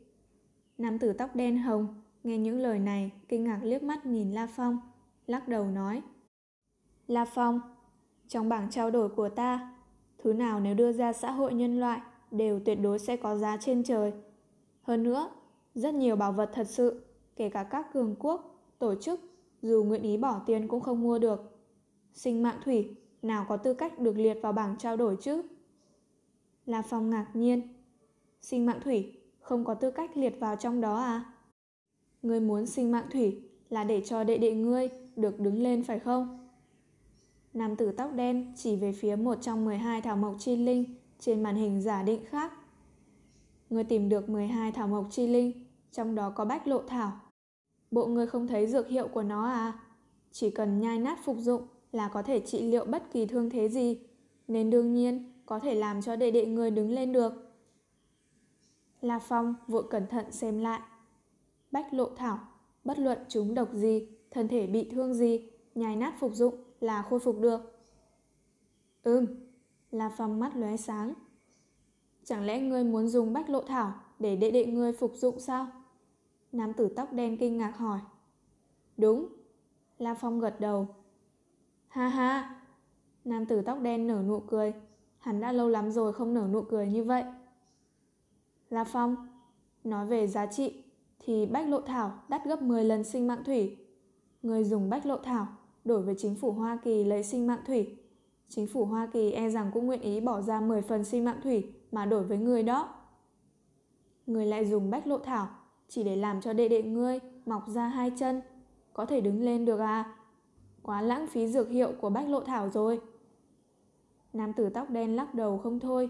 Nam 0.77 0.99
tử 0.99 1.13
tóc 1.13 1.35
đen 1.35 1.57
hồng 1.57 2.02
nghe 2.23 2.37
những 2.37 2.57
lời 2.57 2.79
này 2.79 3.11
kinh 3.27 3.43
ngạc 3.43 3.59
liếc 3.63 3.83
mắt 3.83 4.05
nhìn 4.05 4.31
La 4.31 4.47
Phong, 4.47 4.79
lắc 5.27 5.47
đầu 5.47 5.65
nói. 5.65 6.01
La 7.07 7.25
Phong, 7.25 7.59
trong 8.27 8.49
bảng 8.49 8.69
trao 8.69 8.91
đổi 8.91 9.09
của 9.09 9.29
ta, 9.29 9.75
thứ 10.17 10.33
nào 10.33 10.59
nếu 10.59 10.75
đưa 10.75 10.91
ra 10.91 11.13
xã 11.13 11.31
hội 11.31 11.53
nhân 11.53 11.79
loại 11.79 12.01
đều 12.31 12.59
tuyệt 12.59 12.77
đối 12.81 12.99
sẽ 12.99 13.17
có 13.17 13.37
giá 13.37 13.57
trên 13.57 13.83
trời. 13.83 14.13
Hơn 14.81 15.03
nữa, 15.03 15.29
Rất 15.75 15.93
nhiều 15.93 16.15
bảo 16.15 16.31
vật 16.31 16.49
thật 16.53 16.67
sự, 16.69 17.05
kể 17.35 17.49
cả 17.49 17.63
các 17.63 17.93
cường 17.93 18.15
quốc, 18.19 18.67
tổ 18.79 18.95
chức, 18.95 19.19
dù 19.61 19.83
nguyện 19.83 20.01
ý 20.01 20.17
bỏ 20.17 20.41
tiền 20.45 20.67
cũng 20.67 20.81
không 20.81 21.01
mua 21.01 21.19
được. 21.19 21.59
Sinh 22.13 22.43
mạng 22.43 22.59
thủy, 22.65 22.95
nào 23.21 23.45
có 23.49 23.57
tư 23.57 23.73
cách 23.73 23.99
được 23.99 24.17
liệt 24.17 24.37
vào 24.41 24.53
bảng 24.53 24.75
trao 24.77 24.97
đổi 24.97 25.17
chứ? 25.21 25.41
La 26.65 26.81
Phong 26.81 27.09
ngạc 27.09 27.27
nhiên. 27.33 27.61
Sinh 28.41 28.65
mạng 28.65 28.79
thủy 28.83 29.17
không 29.41 29.65
có 29.65 29.73
tư 29.73 29.91
cách 29.91 30.17
liệt 30.17 30.39
vào 30.39 30.55
trong 30.55 30.81
đó 30.81 30.97
à? 30.97 31.32
Ngươi 32.23 32.39
muốn 32.39 32.65
sinh 32.65 32.91
mạng 32.91 33.07
thủy 33.11 33.41
là 33.69 33.83
để 33.83 34.01
cho 34.05 34.23
đệ 34.23 34.37
đệ 34.37 34.55
ngươi 34.55 34.89
được 35.15 35.39
đứng 35.39 35.63
lên 35.63 35.83
phải 35.83 35.99
không? 35.99 36.49
Nam 37.53 37.75
tử 37.75 37.91
tóc 37.91 38.13
đen 38.15 38.53
chỉ 38.55 38.75
về 38.75 38.91
phía 38.91 39.15
một 39.15 39.35
trong 39.41 39.65
12 39.65 40.01
thảo 40.01 40.17
mộc 40.17 40.35
chi 40.39 40.55
linh 40.55 40.85
trên 41.19 41.43
màn 41.43 41.55
hình 41.55 41.81
giả 41.81 42.03
định 42.03 42.25
khác. 42.25 42.53
Ngươi 43.69 43.83
tìm 43.83 44.09
được 44.09 44.29
12 44.29 44.71
thảo 44.71 44.87
mộc 44.87 45.07
chi 45.11 45.27
linh, 45.27 45.51
trong 45.91 46.15
đó 46.15 46.29
có 46.29 46.45
bách 46.45 46.67
lộ 46.67 46.81
thảo. 46.81 47.11
Bộ 47.91 48.05
ngươi 48.05 48.27
không 48.27 48.47
thấy 48.47 48.67
dược 48.67 48.87
hiệu 48.87 49.07
của 49.07 49.23
nó 49.23 49.45
à? 49.45 49.79
Chỉ 50.31 50.49
cần 50.49 50.79
nhai 50.79 50.99
nát 50.99 51.19
phục 51.25 51.37
dụng 51.39 51.61
là 51.91 52.07
có 52.07 52.21
thể 52.21 52.39
trị 52.39 52.61
liệu 52.61 52.85
bất 52.85 53.11
kỳ 53.11 53.25
thương 53.25 53.49
thế 53.49 53.69
gì, 53.69 53.99
nên 54.47 54.69
đương 54.69 54.93
nhiên 54.93 55.31
có 55.45 55.59
thể 55.59 55.75
làm 55.75 56.01
cho 56.01 56.15
đệ 56.15 56.31
đệ 56.31 56.45
ngươi 56.45 56.71
đứng 56.71 56.91
lên 56.91 57.11
được. 57.11 57.33
La 59.01 59.19
Phong 59.19 59.55
vội 59.67 59.83
cẩn 59.89 60.07
thận 60.07 60.31
xem 60.31 60.59
lại. 60.59 60.79
Bách 61.73 61.93
lộ 61.93 62.09
thảo, 62.15 62.39
bất 62.83 62.99
luận 62.99 63.17
chúng 63.27 63.53
độc 63.53 63.73
gì, 63.73 64.07
thân 64.31 64.47
thể 64.47 64.67
bị 64.67 64.89
thương 64.91 65.13
gì, 65.13 65.49
nhai 65.75 65.95
nát 65.95 66.13
phục 66.19 66.33
dụng 66.33 66.55
là 66.79 67.01
khôi 67.01 67.19
phục 67.19 67.39
được. 67.39 67.59
Ừm, 69.03 69.25
La 69.91 70.09
Phong 70.17 70.39
mắt 70.39 70.55
lóe 70.55 70.77
sáng. 70.77 71.13
Chẳng 72.23 72.45
lẽ 72.45 72.61
ngươi 72.61 72.83
muốn 72.83 73.07
dùng 73.07 73.33
bách 73.33 73.49
lộ 73.49 73.61
thảo 73.61 73.93
để 74.19 74.35
đệ 74.35 74.51
đệ 74.51 74.65
ngươi 74.65 74.93
phục 74.93 75.13
dụng 75.15 75.39
sao? 75.39 75.67
Nam 76.51 76.73
tử 76.73 76.87
tóc 76.95 77.13
đen 77.13 77.37
kinh 77.37 77.57
ngạc 77.57 77.77
hỏi. 77.77 77.99
Đúng. 78.97 79.27
La 79.97 80.13
Phong 80.13 80.39
gật 80.39 80.59
đầu. 80.59 80.87
Ha 81.87 82.07
ha. 82.07 82.61
Nam 83.25 83.45
tử 83.45 83.61
tóc 83.61 83.79
đen 83.81 84.07
nở 84.07 84.23
nụ 84.27 84.39
cười. 84.39 84.73
Hắn 85.17 85.39
đã 85.39 85.51
lâu 85.51 85.69
lắm 85.69 85.91
rồi 85.91 86.13
không 86.13 86.33
nở 86.33 86.47
nụ 86.51 86.61
cười 86.61 86.87
như 86.87 87.03
vậy. 87.03 87.23
La 88.69 88.83
Phong, 88.83 89.15
nói 89.83 90.05
về 90.05 90.27
giá 90.27 90.45
trị 90.45 90.82
thì 91.25 91.45
bách 91.45 91.67
lộ 91.67 91.81
thảo 91.81 92.13
đắt 92.27 92.45
gấp 92.45 92.61
10 92.61 92.83
lần 92.83 93.03
sinh 93.03 93.27
mạng 93.27 93.43
thủy. 93.45 93.77
Người 94.41 94.63
dùng 94.63 94.89
bách 94.89 95.05
lộ 95.05 95.17
thảo 95.17 95.47
đổi 95.85 96.01
với 96.01 96.15
chính 96.17 96.35
phủ 96.35 96.51
Hoa 96.51 96.77
Kỳ 96.83 97.03
lấy 97.03 97.23
sinh 97.23 97.47
mạng 97.47 97.61
thủy. 97.67 97.97
Chính 98.49 98.67
phủ 98.67 98.85
Hoa 98.85 99.05
Kỳ 99.13 99.31
e 99.31 99.49
rằng 99.49 99.71
cũng 99.73 99.85
nguyện 99.85 100.01
ý 100.01 100.19
bỏ 100.19 100.41
ra 100.41 100.61
10 100.61 100.81
phần 100.81 101.03
sinh 101.03 101.25
mạng 101.25 101.39
thủy 101.43 101.73
mà 101.91 102.05
đổi 102.05 102.23
với 102.23 102.37
người 102.37 102.63
đó. 102.63 102.95
Người 104.27 104.45
lại 104.45 104.65
dùng 104.65 104.89
bách 104.89 105.07
lộ 105.07 105.17
thảo 105.17 105.47
chỉ 105.87 106.03
để 106.03 106.15
làm 106.15 106.41
cho 106.41 106.53
đệ 106.53 106.67
đệ 106.67 106.83
ngươi 106.83 107.19
mọc 107.45 107.67
ra 107.67 107.87
hai 107.87 108.11
chân, 108.17 108.41
có 108.93 109.05
thể 109.05 109.21
đứng 109.21 109.41
lên 109.41 109.65
được 109.65 109.79
à? 109.79 110.15
Quá 110.83 111.01
lãng 111.01 111.27
phí 111.27 111.47
dược 111.47 111.69
hiệu 111.69 111.91
của 112.01 112.09
bách 112.09 112.29
lộ 112.29 112.39
thảo 112.39 112.69
rồi. 112.69 113.01
Nam 114.33 114.53
tử 114.53 114.69
tóc 114.69 114.89
đen 114.89 115.15
lắc 115.15 115.33
đầu 115.33 115.57
không 115.57 115.79
thôi. 115.79 116.09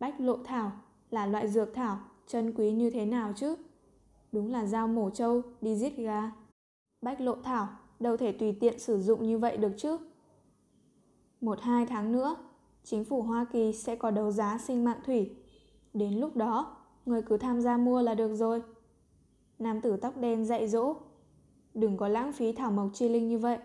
Bách 0.00 0.20
lộ 0.20 0.36
thảo 0.44 0.72
là 1.10 1.26
loại 1.26 1.48
dược 1.48 1.74
thảo 1.74 1.98
chân 2.26 2.52
quý 2.56 2.72
như 2.72 2.90
thế 2.90 3.06
nào 3.06 3.32
chứ? 3.36 3.56
Đúng 4.32 4.52
là 4.52 4.66
dao 4.66 4.88
mổ 4.88 5.10
trâu 5.10 5.42
đi 5.60 5.76
giết 5.76 5.96
gà. 5.96 6.32
Bách 7.02 7.20
lộ 7.20 7.36
thảo 7.42 7.68
đâu 8.00 8.16
thể 8.16 8.32
tùy 8.32 8.52
tiện 8.60 8.78
sử 8.78 9.00
dụng 9.00 9.26
như 9.26 9.38
vậy 9.38 9.56
được 9.56 9.72
chứ. 9.76 9.98
Một 11.40 11.60
hai 11.60 11.86
tháng 11.86 12.12
nữa, 12.12 12.36
chính 12.84 13.04
phủ 13.04 13.22
Hoa 13.22 13.44
Kỳ 13.52 13.72
sẽ 13.72 13.96
có 13.96 14.10
đấu 14.10 14.30
giá 14.30 14.58
sinh 14.58 14.84
mạng 14.84 15.00
thủy. 15.06 15.36
Đến 15.94 16.14
lúc 16.14 16.36
đó, 16.36 16.76
người 17.06 17.22
cứ 17.22 17.36
tham 17.36 17.60
gia 17.60 17.76
mua 17.76 18.02
là 18.02 18.14
được 18.14 18.34
rồi. 18.34 18.62
Nam 19.58 19.80
tử 19.80 19.96
tóc 19.96 20.16
đen 20.16 20.44
dạy 20.44 20.68
dỗ. 20.68 20.96
Đừng 21.74 21.96
có 21.96 22.08
lãng 22.08 22.32
phí 22.32 22.52
thảo 22.52 22.70
mộc 22.70 22.90
chi 22.94 23.08
linh 23.08 23.28
như 23.28 23.38
vậy. 23.38 23.58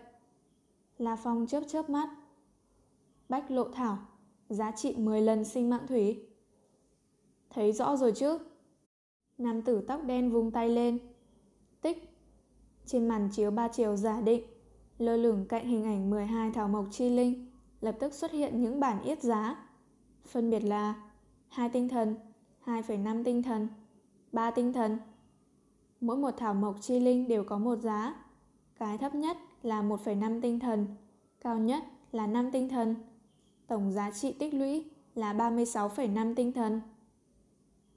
La 0.98 1.16
Phong 1.16 1.46
chớp 1.46 1.60
chớp 1.68 1.90
mắt. 1.90 2.08
Bách 3.28 3.50
lộ 3.50 3.68
thảo, 3.68 3.98
giá 4.48 4.70
trị 4.70 4.94
10 4.96 5.20
lần 5.20 5.44
sinh 5.44 5.70
mạng 5.70 5.86
thủy. 5.88 6.26
Thấy 7.50 7.72
rõ 7.72 7.96
rồi 7.96 8.12
chứ? 8.12 8.38
Nam 9.38 9.62
tử 9.62 9.80
tóc 9.80 10.04
đen 10.04 10.30
vung 10.30 10.50
tay 10.50 10.68
lên. 10.68 10.98
Tích. 11.80 12.10
Trên 12.86 13.08
màn 13.08 13.28
chiếu 13.32 13.50
ba 13.50 13.68
chiều 13.68 13.96
giả 13.96 14.20
định, 14.20 14.44
lơ 14.98 15.16
lửng 15.16 15.46
cạnh 15.48 15.66
hình 15.66 15.84
ảnh 15.84 16.10
12 16.10 16.50
thảo 16.50 16.68
mộc 16.68 16.86
chi 16.90 17.10
linh, 17.10 17.50
lập 17.80 17.96
tức 18.00 18.14
xuất 18.14 18.30
hiện 18.30 18.60
những 18.62 18.80
bản 18.80 19.02
yết 19.02 19.22
giá. 19.22 19.56
Phân 20.26 20.50
biệt 20.50 20.60
là 20.60 20.94
hai 21.48 21.68
tinh 21.68 21.88
thần, 21.88 22.14
2,5 22.64 23.24
tinh 23.24 23.42
thần, 23.42 23.68
3 24.32 24.50
tinh 24.50 24.72
thần. 24.72 24.98
Mỗi 26.00 26.16
một 26.16 26.30
thảo 26.36 26.54
mộc 26.54 26.76
chi 26.80 27.00
linh 27.00 27.28
đều 27.28 27.44
có 27.44 27.58
một 27.58 27.78
giá. 27.78 28.14
Cái 28.78 28.98
thấp 28.98 29.14
nhất 29.14 29.36
là 29.62 29.82
1,5 29.82 30.40
tinh 30.40 30.60
thần, 30.60 30.86
cao 31.40 31.58
nhất 31.58 31.84
là 32.12 32.26
5 32.26 32.50
tinh 32.50 32.68
thần. 32.68 32.94
Tổng 33.66 33.92
giá 33.92 34.10
trị 34.10 34.32
tích 34.32 34.54
lũy 34.54 34.84
là 35.14 35.32
36,5 35.32 36.34
tinh 36.34 36.52
thần. 36.52 36.80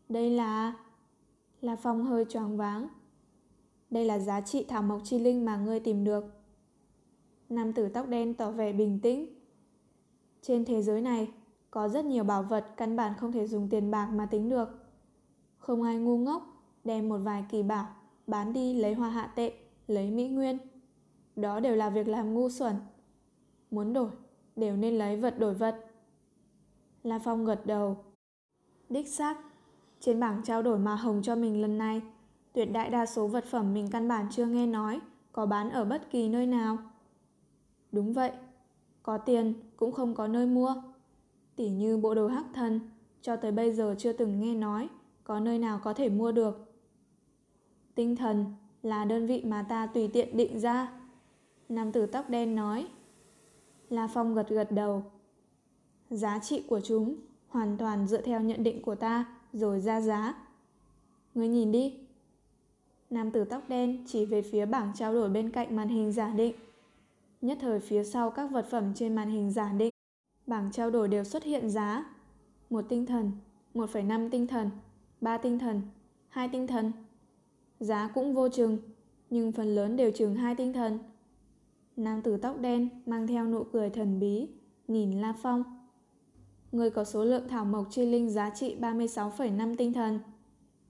Đây 0.09 0.29
là... 0.29 0.73
Là 1.61 1.75
Phong 1.75 2.03
hơi 2.03 2.25
choáng 2.25 2.57
váng. 2.57 2.87
Đây 3.89 4.05
là 4.05 4.19
giá 4.19 4.41
trị 4.41 4.65
thảo 4.67 4.81
mộc 4.81 5.01
chi 5.03 5.19
linh 5.19 5.45
mà 5.45 5.57
ngươi 5.57 5.79
tìm 5.79 6.03
được. 6.03 6.25
Nam 7.49 7.73
tử 7.73 7.89
tóc 7.89 8.07
đen 8.07 8.33
tỏ 8.33 8.51
vẻ 8.51 8.73
bình 8.73 8.99
tĩnh. 8.99 9.35
Trên 10.41 10.65
thế 10.65 10.81
giới 10.81 11.01
này, 11.01 11.31
có 11.71 11.89
rất 11.89 12.05
nhiều 12.05 12.23
bảo 12.23 12.43
vật 12.43 12.65
căn 12.77 12.95
bản 12.95 13.13
không 13.17 13.31
thể 13.31 13.47
dùng 13.47 13.69
tiền 13.69 13.91
bạc 13.91 14.09
mà 14.13 14.25
tính 14.25 14.49
được. 14.49 14.69
Không 15.57 15.83
ai 15.83 15.97
ngu 15.97 16.17
ngốc 16.17 16.63
đem 16.83 17.09
một 17.09 17.17
vài 17.17 17.45
kỳ 17.49 17.63
bảo 17.63 17.87
bán 18.27 18.53
đi 18.53 18.73
lấy 18.73 18.93
hoa 18.93 19.09
hạ 19.09 19.31
tệ, 19.35 19.53
lấy 19.87 20.11
mỹ 20.11 20.27
nguyên. 20.27 20.57
Đó 21.35 21.59
đều 21.59 21.75
là 21.75 21.89
việc 21.89 22.07
làm 22.07 22.33
ngu 22.33 22.49
xuẩn. 22.49 22.75
Muốn 23.71 23.93
đổi, 23.93 24.09
đều 24.55 24.77
nên 24.77 24.97
lấy 24.97 25.17
vật 25.17 25.39
đổi 25.39 25.53
vật. 25.53 25.85
La 27.03 27.19
Phong 27.19 27.45
gật 27.45 27.65
đầu. 27.65 27.97
Đích 28.89 29.07
xác, 29.07 29.37
trên 29.99 30.19
bảng 30.19 30.41
trao 30.43 30.61
đổi 30.61 30.79
mà 30.79 30.95
Hồng 30.95 31.21
cho 31.23 31.35
mình 31.35 31.61
lần 31.61 31.77
này, 31.77 32.01
tuyệt 32.53 32.71
đại 32.71 32.89
đa 32.89 33.05
số 33.05 33.27
vật 33.27 33.45
phẩm 33.45 33.73
mình 33.73 33.87
căn 33.91 34.07
bản 34.07 34.27
chưa 34.31 34.45
nghe 34.45 34.65
nói 34.65 34.99
có 35.31 35.45
bán 35.45 35.69
ở 35.69 35.85
bất 35.85 36.11
kỳ 36.11 36.29
nơi 36.29 36.47
nào. 36.47 36.77
Đúng 37.91 38.13
vậy, 38.13 38.31
có 39.03 39.17
tiền 39.17 39.53
cũng 39.77 39.91
không 39.91 40.15
có 40.15 40.27
nơi 40.27 40.45
mua. 40.45 40.75
Tỉ 41.55 41.69
như 41.69 41.97
bộ 41.97 42.15
đồ 42.15 42.27
hắc 42.27 42.45
thần, 42.53 42.79
cho 43.21 43.35
tới 43.35 43.51
bây 43.51 43.73
giờ 43.73 43.95
chưa 43.97 44.13
từng 44.13 44.39
nghe 44.39 44.55
nói 44.55 44.89
có 45.23 45.39
nơi 45.39 45.59
nào 45.59 45.79
có 45.83 45.93
thể 45.93 46.09
mua 46.09 46.31
được. 46.31 46.73
Tinh 47.95 48.15
thần 48.15 48.45
là 48.83 49.05
đơn 49.05 49.27
vị 49.27 49.43
mà 49.45 49.65
ta 49.69 49.85
tùy 49.85 50.07
tiện 50.07 50.37
định 50.37 50.59
ra. 50.59 50.91
Nam 51.69 51.91
tử 51.91 52.05
tóc 52.05 52.29
đen 52.29 52.55
nói. 52.55 52.87
La 53.89 54.07
Phong 54.07 54.35
gật 54.35 54.49
gật 54.49 54.71
đầu. 54.71 55.03
Giá 56.09 56.39
trị 56.39 56.63
của 56.69 56.79
chúng 56.79 57.15
hoàn 57.47 57.77
toàn 57.77 58.07
dựa 58.07 58.21
theo 58.21 58.41
nhận 58.41 58.63
định 58.63 58.81
của 58.81 58.95
ta 58.95 59.36
rồi 59.53 59.79
ra 59.79 60.01
giá. 60.01 60.33
Ngươi 61.35 61.47
nhìn 61.47 61.71
đi. 61.71 61.93
Nam 63.09 63.31
tử 63.31 63.43
tóc 63.43 63.69
đen 63.69 64.03
chỉ 64.07 64.25
về 64.25 64.41
phía 64.41 64.65
bảng 64.65 64.91
trao 64.95 65.13
đổi 65.13 65.29
bên 65.29 65.51
cạnh 65.51 65.75
màn 65.75 65.89
hình 65.89 66.11
giả 66.11 66.29
định. 66.29 66.55
Nhất 67.41 67.57
thời 67.61 67.79
phía 67.79 68.03
sau 68.03 68.31
các 68.31 68.51
vật 68.51 68.65
phẩm 68.69 68.93
trên 68.95 69.15
màn 69.15 69.29
hình 69.29 69.51
giả 69.51 69.73
định, 69.73 69.93
bảng 70.47 70.71
trao 70.71 70.89
đổi 70.89 71.07
đều 71.07 71.23
xuất 71.23 71.43
hiện 71.43 71.69
giá. 71.69 72.05
Một 72.69 72.85
tinh 72.89 73.05
thần, 73.05 73.31
1,5 73.73 74.29
tinh 74.29 74.47
thần, 74.47 74.69
3 75.21 75.37
tinh 75.37 75.59
thần, 75.59 75.81
2 76.29 76.49
tinh 76.49 76.67
thần. 76.67 76.91
Giá 77.79 78.09
cũng 78.13 78.33
vô 78.33 78.49
chừng, 78.49 78.77
nhưng 79.29 79.51
phần 79.51 79.75
lớn 79.75 79.95
đều 79.95 80.11
chừng 80.11 80.35
hai 80.35 80.55
tinh 80.55 80.73
thần. 80.73 80.99
Nam 81.97 82.21
tử 82.21 82.37
tóc 82.37 82.59
đen 82.59 82.89
mang 83.05 83.27
theo 83.27 83.47
nụ 83.47 83.63
cười 83.63 83.89
thần 83.89 84.19
bí, 84.19 84.47
nhìn 84.87 85.21
La 85.21 85.33
Phong. 85.41 85.76
Người 86.71 86.89
có 86.89 87.03
số 87.03 87.23
lượng 87.23 87.47
thảo 87.47 87.65
mộc 87.65 87.87
chi 87.89 88.05
linh 88.05 88.29
giá 88.29 88.49
trị 88.49 88.77
36,5 88.81 89.75
tinh 89.77 89.93
thần. 89.93 90.19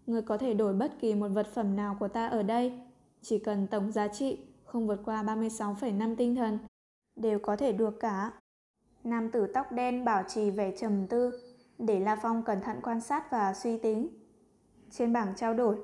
Người 0.07 0.21
có 0.21 0.37
thể 0.37 0.53
đổi 0.53 0.73
bất 0.73 0.99
kỳ 0.99 1.15
một 1.15 1.27
vật 1.27 1.47
phẩm 1.53 1.75
nào 1.75 1.97
của 1.99 2.07
ta 2.07 2.27
ở 2.27 2.43
đây, 2.43 2.79
chỉ 3.21 3.39
cần 3.39 3.67
tổng 3.67 3.91
giá 3.91 4.07
trị 4.07 4.39
không 4.65 4.87
vượt 4.87 4.99
qua 5.05 5.23
36,5 5.23 6.15
tinh 6.15 6.35
thần, 6.35 6.59
đều 7.15 7.39
có 7.39 7.55
thể 7.55 7.71
được 7.71 7.99
cả. 7.99 8.31
Nam 9.03 9.31
tử 9.31 9.47
tóc 9.53 9.71
đen 9.71 10.05
bảo 10.05 10.23
trì 10.27 10.49
vẻ 10.49 10.71
trầm 10.77 11.07
tư, 11.07 11.31
để 11.77 11.99
La 11.99 12.15
Phong 12.15 12.43
cẩn 12.43 12.61
thận 12.61 12.79
quan 12.83 13.01
sát 13.01 13.31
và 13.31 13.53
suy 13.53 13.77
tính. 13.77 14.09
Trên 14.91 15.13
bảng 15.13 15.35
trao 15.35 15.53
đổi, 15.53 15.77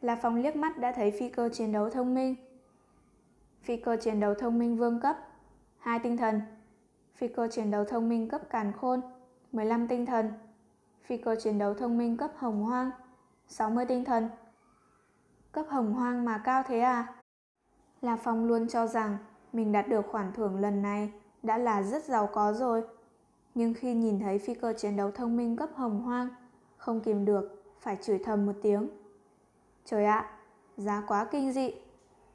La 0.00 0.18
Phong 0.22 0.36
liếc 0.36 0.56
mắt 0.56 0.78
đã 0.78 0.92
thấy 0.92 1.10
phi 1.10 1.28
cơ 1.28 1.48
chiến 1.48 1.72
đấu 1.72 1.90
thông 1.90 2.14
minh. 2.14 2.34
Phi 3.62 3.76
cơ 3.76 3.96
chiến 3.96 4.20
đấu 4.20 4.34
thông 4.34 4.58
minh 4.58 4.76
vương 4.76 5.00
cấp, 5.00 5.16
hai 5.78 5.98
tinh 5.98 6.16
thần. 6.16 6.40
Phi 7.14 7.28
cơ 7.28 7.48
chiến 7.48 7.70
đấu 7.70 7.84
thông 7.84 8.08
minh 8.08 8.28
cấp 8.28 8.50
càn 8.50 8.72
khôn, 8.72 9.00
15 9.54 9.88
tinh 9.88 10.06
thần. 10.06 10.32
Phi 11.04 11.16
cơ 11.16 11.36
chiến 11.36 11.58
đấu 11.58 11.74
thông 11.74 11.98
minh 11.98 12.16
cấp 12.16 12.30
hồng 12.36 12.62
hoang, 12.62 12.90
60 13.46 13.84
tinh 13.84 14.04
thần. 14.04 14.28
Cấp 15.52 15.66
hồng 15.68 15.92
hoang 15.92 16.24
mà 16.24 16.38
cao 16.38 16.62
thế 16.66 16.80
à? 16.80 17.14
La 18.00 18.16
Phong 18.16 18.44
luôn 18.44 18.68
cho 18.68 18.86
rằng 18.86 19.16
mình 19.52 19.72
đạt 19.72 19.88
được 19.88 20.06
khoản 20.10 20.32
thưởng 20.32 20.60
lần 20.60 20.82
này 20.82 21.12
đã 21.42 21.58
là 21.58 21.82
rất 21.82 22.04
giàu 22.04 22.28
có 22.32 22.52
rồi. 22.52 22.82
Nhưng 23.54 23.74
khi 23.74 23.94
nhìn 23.94 24.20
thấy 24.20 24.38
phi 24.38 24.54
cơ 24.54 24.72
chiến 24.72 24.96
đấu 24.96 25.10
thông 25.10 25.36
minh 25.36 25.56
cấp 25.56 25.70
hồng 25.74 26.02
hoang, 26.02 26.28
không 26.76 27.00
kìm 27.00 27.24
được, 27.24 27.62
phải 27.80 27.96
chửi 28.02 28.18
thầm 28.24 28.46
một 28.46 28.54
tiếng. 28.62 28.88
Trời 29.84 30.04
ạ, 30.04 30.30
giá 30.76 31.02
quá 31.06 31.24
kinh 31.24 31.52
dị. 31.52 31.70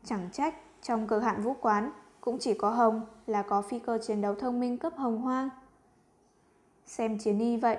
Chẳng 0.04 0.30
trách 0.32 0.56
trong 0.82 1.08
cực 1.08 1.24
hạn 1.24 1.42
vũ 1.42 1.54
quán 1.62 1.92
cũng 2.22 2.38
chỉ 2.40 2.54
có 2.54 2.70
Hồng 2.70 3.06
là 3.28 3.42
có 3.42 3.62
phi 3.62 3.80
cơ 3.80 3.98
chiến 3.98 4.22
đấu 4.22 4.36
thông 4.36 4.60
minh 4.60 4.78
cấp 4.78 4.94
hồng 4.98 5.22
hoang. 5.22 5.50
Xem 6.90 7.18
chiến 7.18 7.40
y 7.40 7.58
vậy. 7.58 7.78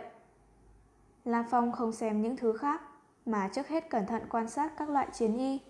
La 1.24 1.44
Phong 1.50 1.72
không 1.72 1.92
xem 1.92 2.22
những 2.22 2.36
thứ 2.36 2.56
khác 2.56 2.82
mà 3.26 3.48
trước 3.52 3.68
hết 3.68 3.90
cẩn 3.90 4.06
thận 4.06 4.22
quan 4.30 4.48
sát 4.48 4.72
các 4.76 4.90
loại 4.90 5.08
chiến 5.12 5.38
y. 5.38 5.60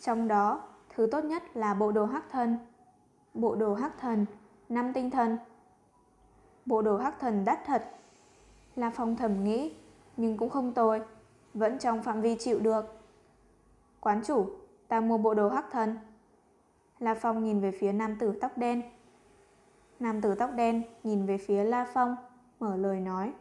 Trong 0.00 0.28
đó, 0.28 0.62
thứ 0.94 1.08
tốt 1.12 1.24
nhất 1.24 1.42
là 1.56 1.74
bộ 1.74 1.92
đồ 1.92 2.04
hắc 2.04 2.30
thần. 2.30 2.58
Bộ 3.34 3.54
đồ 3.54 3.74
hắc 3.74 3.98
thần, 4.00 4.26
năm 4.68 4.92
tinh 4.92 5.10
thần. 5.10 5.38
Bộ 6.66 6.82
đồ 6.82 6.96
hắc 6.96 7.20
thần 7.20 7.44
đắt 7.44 7.58
thật. 7.66 7.90
La 8.74 8.90
Phong 8.90 9.16
thầm 9.16 9.44
nghĩ, 9.44 9.74
nhưng 10.16 10.36
cũng 10.36 10.50
không 10.50 10.72
tồi, 10.72 11.00
vẫn 11.54 11.78
trong 11.78 12.02
phạm 12.02 12.20
vi 12.20 12.36
chịu 12.38 12.60
được. 12.60 13.00
Quán 14.00 14.22
chủ, 14.24 14.50
ta 14.88 15.00
mua 15.00 15.18
bộ 15.18 15.34
đồ 15.34 15.48
hắc 15.48 15.64
thần. 15.70 15.98
La 16.98 17.14
Phong 17.14 17.44
nhìn 17.44 17.60
về 17.60 17.70
phía 17.80 17.92
nam 17.92 18.16
tử 18.18 18.38
tóc 18.40 18.58
đen. 18.58 18.82
Nam 20.00 20.20
tử 20.20 20.34
tóc 20.34 20.50
đen 20.54 20.82
nhìn 21.02 21.26
về 21.26 21.38
phía 21.38 21.64
La 21.64 21.86
Phong, 21.94 22.16
mở 22.60 22.76
lời 22.76 23.00
nói. 23.00 23.32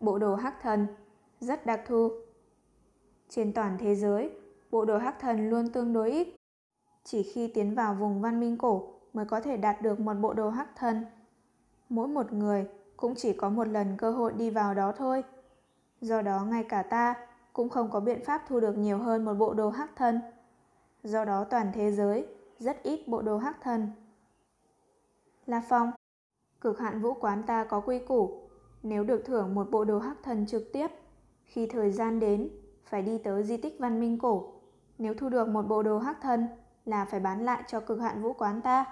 Bộ 0.00 0.18
đồ 0.18 0.34
hắc 0.34 0.60
thần, 0.62 0.86
rất 1.40 1.66
đặc 1.66 1.80
thù. 1.86 2.10
Trên 3.28 3.52
toàn 3.52 3.76
thế 3.80 3.94
giới, 3.94 4.30
bộ 4.70 4.84
đồ 4.84 4.98
hắc 4.98 5.20
thần 5.20 5.50
luôn 5.50 5.68
tương 5.68 5.92
đối 5.92 6.10
ít. 6.10 6.28
Chỉ 7.04 7.22
khi 7.22 7.50
tiến 7.54 7.74
vào 7.74 7.94
vùng 7.94 8.20
văn 8.20 8.40
minh 8.40 8.56
cổ 8.58 8.94
mới 9.12 9.24
có 9.24 9.40
thể 9.40 9.56
đạt 9.56 9.82
được 9.82 10.00
một 10.00 10.14
bộ 10.14 10.32
đồ 10.32 10.50
hắc 10.50 10.76
thần. 10.76 11.06
Mỗi 11.88 12.08
một 12.08 12.32
người 12.32 12.68
cũng 12.96 13.14
chỉ 13.14 13.32
có 13.32 13.48
một 13.48 13.68
lần 13.68 13.96
cơ 13.96 14.10
hội 14.10 14.32
đi 14.32 14.50
vào 14.50 14.74
đó 14.74 14.92
thôi. 14.96 15.24
Do 16.00 16.22
đó 16.22 16.44
ngay 16.44 16.64
cả 16.64 16.82
ta 16.82 17.14
cũng 17.52 17.68
không 17.68 17.90
có 17.90 18.00
biện 18.00 18.24
pháp 18.24 18.42
thu 18.48 18.60
được 18.60 18.78
nhiều 18.78 18.98
hơn 18.98 19.24
một 19.24 19.34
bộ 19.34 19.54
đồ 19.54 19.70
hắc 19.70 19.96
thần. 19.96 20.20
Do 21.02 21.24
đó 21.24 21.44
toàn 21.44 21.70
thế 21.74 21.92
giới 21.92 22.26
rất 22.58 22.82
ít 22.82 23.08
bộ 23.08 23.22
đồ 23.22 23.38
hắc 23.38 23.62
thần. 23.62 23.88
La 25.46 25.62
Phong 25.68 25.90
Cực 26.60 26.78
hạn 26.78 27.00
vũ 27.00 27.14
quán 27.14 27.42
ta 27.42 27.64
có 27.64 27.80
quy 27.80 27.98
củ. 27.98 28.48
Nếu 28.82 29.04
được 29.04 29.22
thưởng 29.24 29.54
một 29.54 29.70
bộ 29.70 29.84
đồ 29.84 29.98
hắc 29.98 30.16
thần 30.22 30.46
trực 30.46 30.72
tiếp 30.72 30.90
Khi 31.44 31.66
thời 31.66 31.92
gian 31.92 32.20
đến 32.20 32.50
Phải 32.84 33.02
đi 33.02 33.18
tới 33.18 33.44
di 33.44 33.56
tích 33.56 33.76
văn 33.78 34.00
minh 34.00 34.18
cổ. 34.18 34.52
Nếu 34.98 35.14
thu 35.14 35.28
được 35.28 35.48
một 35.48 35.62
bộ 35.62 35.82
đồ 35.82 35.98
hắc 35.98 36.20
thần 36.20 36.46
Là 36.84 37.04
phải 37.04 37.20
bán 37.20 37.44
lại 37.44 37.62
cho 37.66 37.80
cực 37.80 38.00
hạn 38.00 38.22
vũ 38.22 38.32
quán 38.32 38.60
ta. 38.60 38.86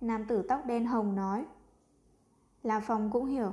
Nam 0.00 0.24
tử 0.28 0.42
tóc 0.48 0.66
đen 0.66 0.86
hồng 0.86 1.14
nói. 1.14 1.46
La 2.62 2.80
Phong 2.80 3.10
cũng 3.10 3.26
hiểu. 3.26 3.52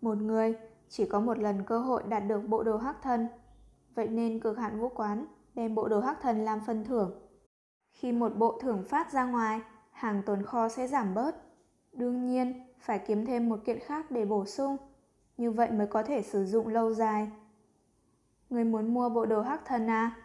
Một 0.00 0.18
người 0.18 0.54
chỉ 0.88 1.06
có 1.06 1.20
một 1.20 1.38
lần 1.38 1.64
cơ 1.64 1.78
hội 1.78 2.02
đạt 2.02 2.22
được 2.28 2.40
bộ 2.48 2.62
đồ 2.62 2.76
hắc 2.76 3.02
thần 3.02 3.28
Vậy 3.94 4.08
nên 4.08 4.40
cực 4.40 4.58
hạn 4.58 4.80
vũ 4.80 4.88
quán 4.88 5.26
đem 5.54 5.74
bộ 5.74 5.88
đồ 5.88 6.00
hắc 6.00 6.20
thần 6.20 6.44
làm 6.44 6.60
phần 6.66 6.84
thưởng. 6.84 7.12
Khi 7.92 8.12
một 8.12 8.36
bộ 8.36 8.58
thưởng 8.62 8.84
phát 8.84 9.12
ra 9.12 9.24
ngoài, 9.24 9.60
hàng 9.90 10.22
tồn 10.22 10.42
kho 10.42 10.68
sẽ 10.68 10.86
giảm 10.86 11.14
bớt. 11.14 11.36
Đương 11.94 12.26
nhiên, 12.26 12.62
phải 12.78 12.98
kiếm 12.98 13.26
thêm 13.26 13.48
một 13.48 13.60
kiện 13.64 13.78
khác 13.78 14.10
để 14.10 14.24
bổ 14.24 14.44
sung, 14.44 14.76
như 15.36 15.50
vậy 15.50 15.70
mới 15.70 15.86
có 15.86 16.02
thể 16.02 16.22
sử 16.22 16.44
dụng 16.46 16.68
lâu 16.68 16.94
dài. 16.94 17.30
Người 18.50 18.64
muốn 18.64 18.94
mua 18.94 19.08
bộ 19.08 19.26
đồ 19.26 19.42
hắc 19.42 19.64
thần 19.64 19.90
à? 19.90 20.16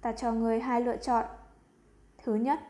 Ta 0.00 0.12
cho 0.12 0.32
người 0.32 0.60
hai 0.60 0.80
lựa 0.80 0.96
chọn. 0.96 1.24
Thứ 2.24 2.34
nhất, 2.34 2.60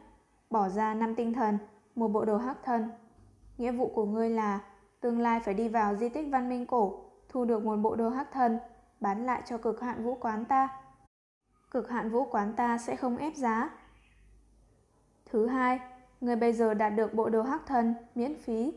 bỏ 0.51 0.69
ra 0.69 0.95
5 0.95 1.15
tinh 1.15 1.33
thần, 1.33 1.59
mua 1.95 2.09
bộ 2.09 2.25
đồ 2.25 2.37
hắc 2.37 2.57
thần. 2.63 2.91
Nghĩa 3.59 3.73
vụ 3.73 3.91
của 3.95 4.05
ngươi 4.05 4.31
là 4.31 4.61
tương 5.01 5.21
lai 5.21 5.41
phải 5.41 5.55
đi 5.55 5.69
vào 5.69 5.95
di 5.95 6.09
tích 6.09 6.29
văn 6.31 6.49
minh 6.49 6.67
cổ, 6.67 7.05
thu 7.29 7.45
được 7.45 7.65
một 7.65 7.77
bộ 7.77 7.97
đồ 7.97 8.09
hắc 8.09 8.33
thần, 8.33 8.59
bán 9.01 9.27
lại 9.27 9.43
cho 9.47 9.59
cực 9.59 9.81
hạn 9.81 10.05
vũ 10.05 10.15
quán 10.21 10.45
ta. 10.45 10.69
Cực 11.71 11.91
hạn 11.91 12.11
vũ 12.11 12.25
quán 12.25 12.53
ta 12.57 12.79
sẽ 12.79 12.97
không 12.97 13.17
ép 13.17 13.35
giá, 13.35 13.71
Thứ 15.31 15.47
hai, 15.47 15.81
người 16.21 16.37
bây 16.37 16.53
giờ 16.53 16.75
đạt 16.75 16.93
được 16.97 17.15
bộ 17.15 17.29
đồ 17.29 17.43
hắc 17.43 17.67
thần 17.67 17.95
miễn 18.15 18.35
phí. 18.35 18.73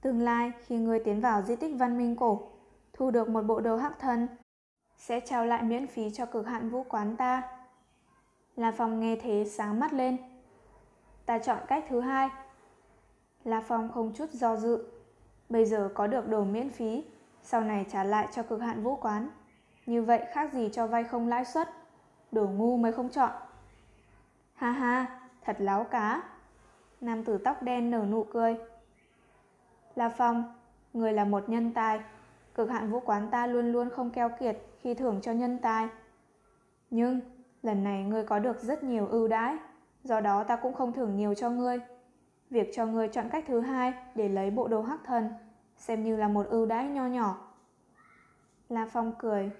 Tương 0.00 0.20
lai 0.20 0.52
khi 0.66 0.76
người 0.76 0.98
tiến 0.98 1.20
vào 1.20 1.42
di 1.42 1.56
tích 1.56 1.74
văn 1.78 1.98
minh 1.98 2.16
cổ, 2.16 2.48
thu 2.92 3.10
được 3.10 3.28
một 3.28 3.42
bộ 3.42 3.60
đồ 3.60 3.76
hắc 3.76 3.98
thần, 3.98 4.28
sẽ 4.96 5.20
trao 5.20 5.46
lại 5.46 5.62
miễn 5.62 5.86
phí 5.86 6.10
cho 6.10 6.26
cực 6.26 6.46
hạn 6.46 6.70
vũ 6.70 6.84
quán 6.88 7.16
ta. 7.16 7.42
La 8.56 8.72
Phong 8.72 9.00
nghe 9.00 9.16
thế 9.16 9.44
sáng 9.48 9.80
mắt 9.80 9.92
lên. 9.92 10.16
Ta 11.26 11.38
chọn 11.38 11.58
cách 11.68 11.84
thứ 11.88 12.00
hai. 12.00 12.28
La 13.44 13.60
Phong 13.60 13.92
không 13.92 14.12
chút 14.14 14.30
do 14.30 14.56
dự. 14.56 14.84
Bây 15.48 15.66
giờ 15.66 15.90
có 15.94 16.06
được 16.06 16.28
đồ 16.28 16.44
miễn 16.44 16.70
phí, 16.70 17.04
sau 17.42 17.60
này 17.60 17.86
trả 17.92 18.04
lại 18.04 18.28
cho 18.32 18.42
cực 18.42 18.60
hạn 18.60 18.82
vũ 18.82 18.96
quán. 18.96 19.28
Như 19.86 20.02
vậy 20.02 20.24
khác 20.32 20.52
gì 20.52 20.70
cho 20.72 20.86
vay 20.86 21.04
không 21.04 21.28
lãi 21.28 21.44
suất. 21.44 21.70
Đồ 22.32 22.48
ngu 22.48 22.76
mới 22.76 22.92
không 22.92 23.08
chọn. 23.08 23.30
Ha 24.54 24.70
ha, 24.70 25.20
thật 25.44 25.56
láo 25.58 25.84
cá. 25.84 26.22
Nam 27.00 27.24
tử 27.24 27.38
tóc 27.38 27.62
đen 27.62 27.90
nở 27.90 28.06
nụ 28.10 28.24
cười. 28.24 28.56
La 29.94 30.08
Phong, 30.08 30.54
người 30.92 31.12
là 31.12 31.24
một 31.24 31.48
nhân 31.48 31.72
tài. 31.72 32.00
Cực 32.54 32.70
hạn 32.70 32.90
vũ 32.90 33.00
quán 33.00 33.28
ta 33.30 33.46
luôn 33.46 33.72
luôn 33.72 33.90
không 33.90 34.10
keo 34.10 34.28
kiệt 34.28 34.58
khi 34.80 34.94
thưởng 34.94 35.20
cho 35.22 35.32
nhân 35.32 35.58
tài. 35.62 35.88
Nhưng, 36.90 37.20
lần 37.62 37.84
này 37.84 38.04
ngươi 38.04 38.24
có 38.24 38.38
được 38.38 38.62
rất 38.62 38.84
nhiều 38.84 39.06
ưu 39.06 39.28
đãi, 39.28 39.56
do 40.04 40.20
đó 40.20 40.44
ta 40.44 40.56
cũng 40.56 40.74
không 40.74 40.92
thưởng 40.92 41.16
nhiều 41.16 41.34
cho 41.34 41.50
ngươi. 41.50 41.78
Việc 42.50 42.70
cho 42.74 42.86
ngươi 42.86 43.08
chọn 43.08 43.28
cách 43.28 43.44
thứ 43.46 43.60
hai 43.60 43.94
để 44.14 44.28
lấy 44.28 44.50
bộ 44.50 44.68
đồ 44.68 44.82
hắc 44.82 45.00
thần, 45.04 45.28
xem 45.76 46.04
như 46.04 46.16
là 46.16 46.28
một 46.28 46.46
ưu 46.46 46.66
đãi 46.66 46.88
nho 46.88 47.06
nhỏ. 47.06 47.52
La 48.68 48.86
Phong 48.92 49.12
cười. 49.18 49.50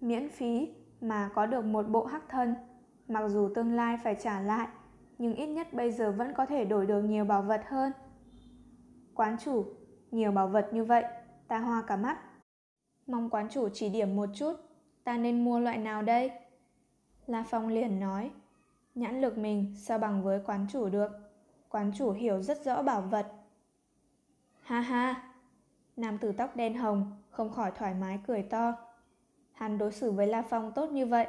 Miễn 0.00 0.28
phí 0.28 0.68
mà 1.00 1.30
có 1.34 1.46
được 1.46 1.64
một 1.64 1.88
bộ 1.88 2.04
hắc 2.04 2.22
thân, 2.28 2.54
mặc 3.08 3.28
dù 3.28 3.50
tương 3.54 3.72
lai 3.72 3.98
phải 4.04 4.14
trả 4.14 4.40
lại, 4.40 4.68
nhưng 5.20 5.34
ít 5.34 5.46
nhất 5.46 5.72
bây 5.72 5.92
giờ 5.92 6.12
vẫn 6.12 6.34
có 6.34 6.46
thể 6.46 6.64
đổi 6.64 6.86
được 6.86 7.02
nhiều 7.02 7.24
bảo 7.24 7.42
vật 7.42 7.62
hơn. 7.66 7.92
Quán 9.14 9.36
chủ, 9.44 9.64
nhiều 10.10 10.32
bảo 10.32 10.48
vật 10.48 10.68
như 10.72 10.84
vậy, 10.84 11.04
ta 11.48 11.58
hoa 11.58 11.82
cả 11.86 11.96
mắt. 11.96 12.18
Mong 13.06 13.30
quán 13.30 13.48
chủ 13.48 13.68
chỉ 13.68 13.88
điểm 13.88 14.16
một 14.16 14.26
chút, 14.34 14.52
ta 15.04 15.16
nên 15.16 15.44
mua 15.44 15.58
loại 15.58 15.78
nào 15.78 16.02
đây? 16.02 16.30
La 17.26 17.44
Phong 17.48 17.68
liền 17.68 18.00
nói, 18.00 18.30
nhãn 18.94 19.20
lực 19.20 19.38
mình 19.38 19.74
sao 19.76 19.98
bằng 19.98 20.22
với 20.22 20.40
quán 20.46 20.66
chủ 20.72 20.88
được, 20.88 21.10
quán 21.68 21.92
chủ 21.96 22.10
hiểu 22.10 22.42
rất 22.42 22.64
rõ 22.64 22.82
bảo 22.82 23.02
vật. 23.02 23.26
Ha 24.62 24.80
ha, 24.80 25.32
nam 25.96 26.18
tử 26.18 26.32
tóc 26.32 26.56
đen 26.56 26.74
hồng 26.74 27.22
không 27.30 27.52
khỏi 27.52 27.72
thoải 27.74 27.94
mái 27.94 28.18
cười 28.26 28.42
to. 28.42 28.72
Hắn 29.52 29.78
đối 29.78 29.92
xử 29.92 30.12
với 30.12 30.26
La 30.26 30.42
Phong 30.42 30.72
tốt 30.72 30.90
như 30.90 31.06
vậy, 31.06 31.26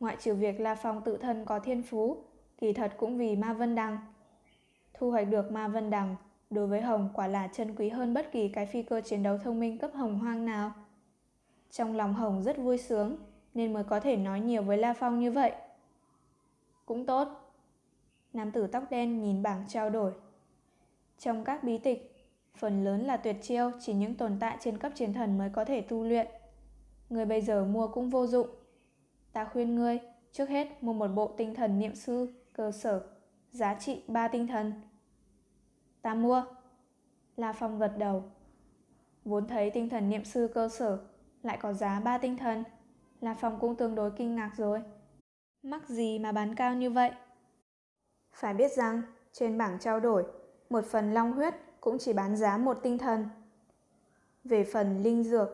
ngoại 0.00 0.16
trừ 0.20 0.34
việc 0.34 0.60
La 0.60 0.74
Phong 0.74 1.02
tự 1.04 1.16
thân 1.16 1.44
có 1.44 1.58
thiên 1.58 1.82
phú, 1.82 2.24
kỳ 2.58 2.72
thật 2.72 2.92
cũng 2.96 3.18
vì 3.18 3.36
Ma 3.36 3.52
Vân 3.52 3.74
Đằng. 3.74 3.98
Thu 4.94 5.10
hoạch 5.10 5.28
được 5.28 5.52
Ma 5.52 5.68
Vân 5.68 5.90
Đằng 5.90 6.16
đối 6.50 6.66
với 6.66 6.80
Hồng 6.80 7.08
quả 7.14 7.26
là 7.26 7.48
chân 7.52 7.74
quý 7.76 7.88
hơn 7.88 8.14
bất 8.14 8.32
kỳ 8.32 8.48
cái 8.48 8.66
phi 8.66 8.82
cơ 8.82 9.00
chiến 9.00 9.22
đấu 9.22 9.38
thông 9.38 9.60
minh 9.60 9.78
cấp 9.78 9.90
hồng 9.94 10.18
hoang 10.18 10.44
nào. 10.44 10.72
Trong 11.70 11.96
lòng 11.96 12.14
Hồng 12.14 12.42
rất 12.42 12.58
vui 12.58 12.78
sướng 12.78 13.16
nên 13.54 13.72
mới 13.72 13.84
có 13.84 14.00
thể 14.00 14.16
nói 14.16 14.40
nhiều 14.40 14.62
với 14.62 14.78
La 14.78 14.92
Phong 14.92 15.20
như 15.20 15.32
vậy. 15.32 15.52
Cũng 16.86 17.06
tốt. 17.06 17.28
Nam 18.32 18.50
tử 18.50 18.66
tóc 18.66 18.84
đen 18.90 19.22
nhìn 19.22 19.42
bảng 19.42 19.64
trao 19.68 19.90
đổi. 19.90 20.12
Trong 21.18 21.44
các 21.44 21.64
bí 21.64 21.78
tịch, 21.78 22.26
phần 22.56 22.84
lớn 22.84 23.04
là 23.04 23.16
tuyệt 23.16 23.36
chiêu 23.42 23.70
chỉ 23.80 23.94
những 23.94 24.14
tồn 24.14 24.36
tại 24.40 24.56
trên 24.60 24.78
cấp 24.78 24.92
chiến 24.94 25.12
thần 25.12 25.38
mới 25.38 25.50
có 25.50 25.64
thể 25.64 25.80
tu 25.80 26.04
luyện. 26.04 26.26
Người 27.10 27.24
bây 27.24 27.40
giờ 27.40 27.64
mua 27.64 27.88
cũng 27.88 28.10
vô 28.10 28.26
dụng. 28.26 28.48
Ta 29.32 29.44
khuyên 29.44 29.74
ngươi, 29.74 29.98
trước 30.32 30.48
hết 30.48 30.68
mua 30.80 30.92
một 30.92 31.08
bộ 31.08 31.34
tinh 31.36 31.54
thần 31.54 31.78
niệm 31.78 31.94
sư 31.94 32.32
cơ 32.56 32.72
sở, 32.72 33.06
giá 33.50 33.74
trị 33.74 34.02
ba 34.08 34.28
tinh 34.28 34.46
thần. 34.46 34.72
Ta 36.02 36.14
mua. 36.14 36.44
La 37.36 37.52
Phong 37.52 37.78
gật 37.78 37.92
đầu. 37.98 38.24
Vốn 39.24 39.48
thấy 39.48 39.70
tinh 39.70 39.88
thần 39.88 40.10
niệm 40.10 40.24
sư 40.24 40.48
cơ 40.54 40.68
sở 40.68 40.98
lại 41.42 41.58
có 41.60 41.72
giá 41.72 42.00
ba 42.00 42.18
tinh 42.18 42.36
thần. 42.36 42.64
La 43.20 43.34
Phong 43.34 43.58
cũng 43.60 43.76
tương 43.76 43.94
đối 43.94 44.10
kinh 44.10 44.36
ngạc 44.36 44.52
rồi. 44.56 44.82
Mắc 45.62 45.88
gì 45.88 46.18
mà 46.18 46.32
bán 46.32 46.54
cao 46.54 46.74
như 46.74 46.90
vậy? 46.90 47.10
Phải 48.32 48.54
biết 48.54 48.72
rằng, 48.72 49.02
trên 49.32 49.58
bảng 49.58 49.78
trao 49.78 50.00
đổi, 50.00 50.24
một 50.70 50.84
phần 50.84 51.14
long 51.14 51.32
huyết 51.32 51.54
cũng 51.80 51.98
chỉ 51.98 52.12
bán 52.12 52.36
giá 52.36 52.58
một 52.58 52.78
tinh 52.82 52.98
thần. 52.98 53.28
Về 54.44 54.64
phần 54.64 55.02
linh 55.02 55.24
dược, 55.24 55.48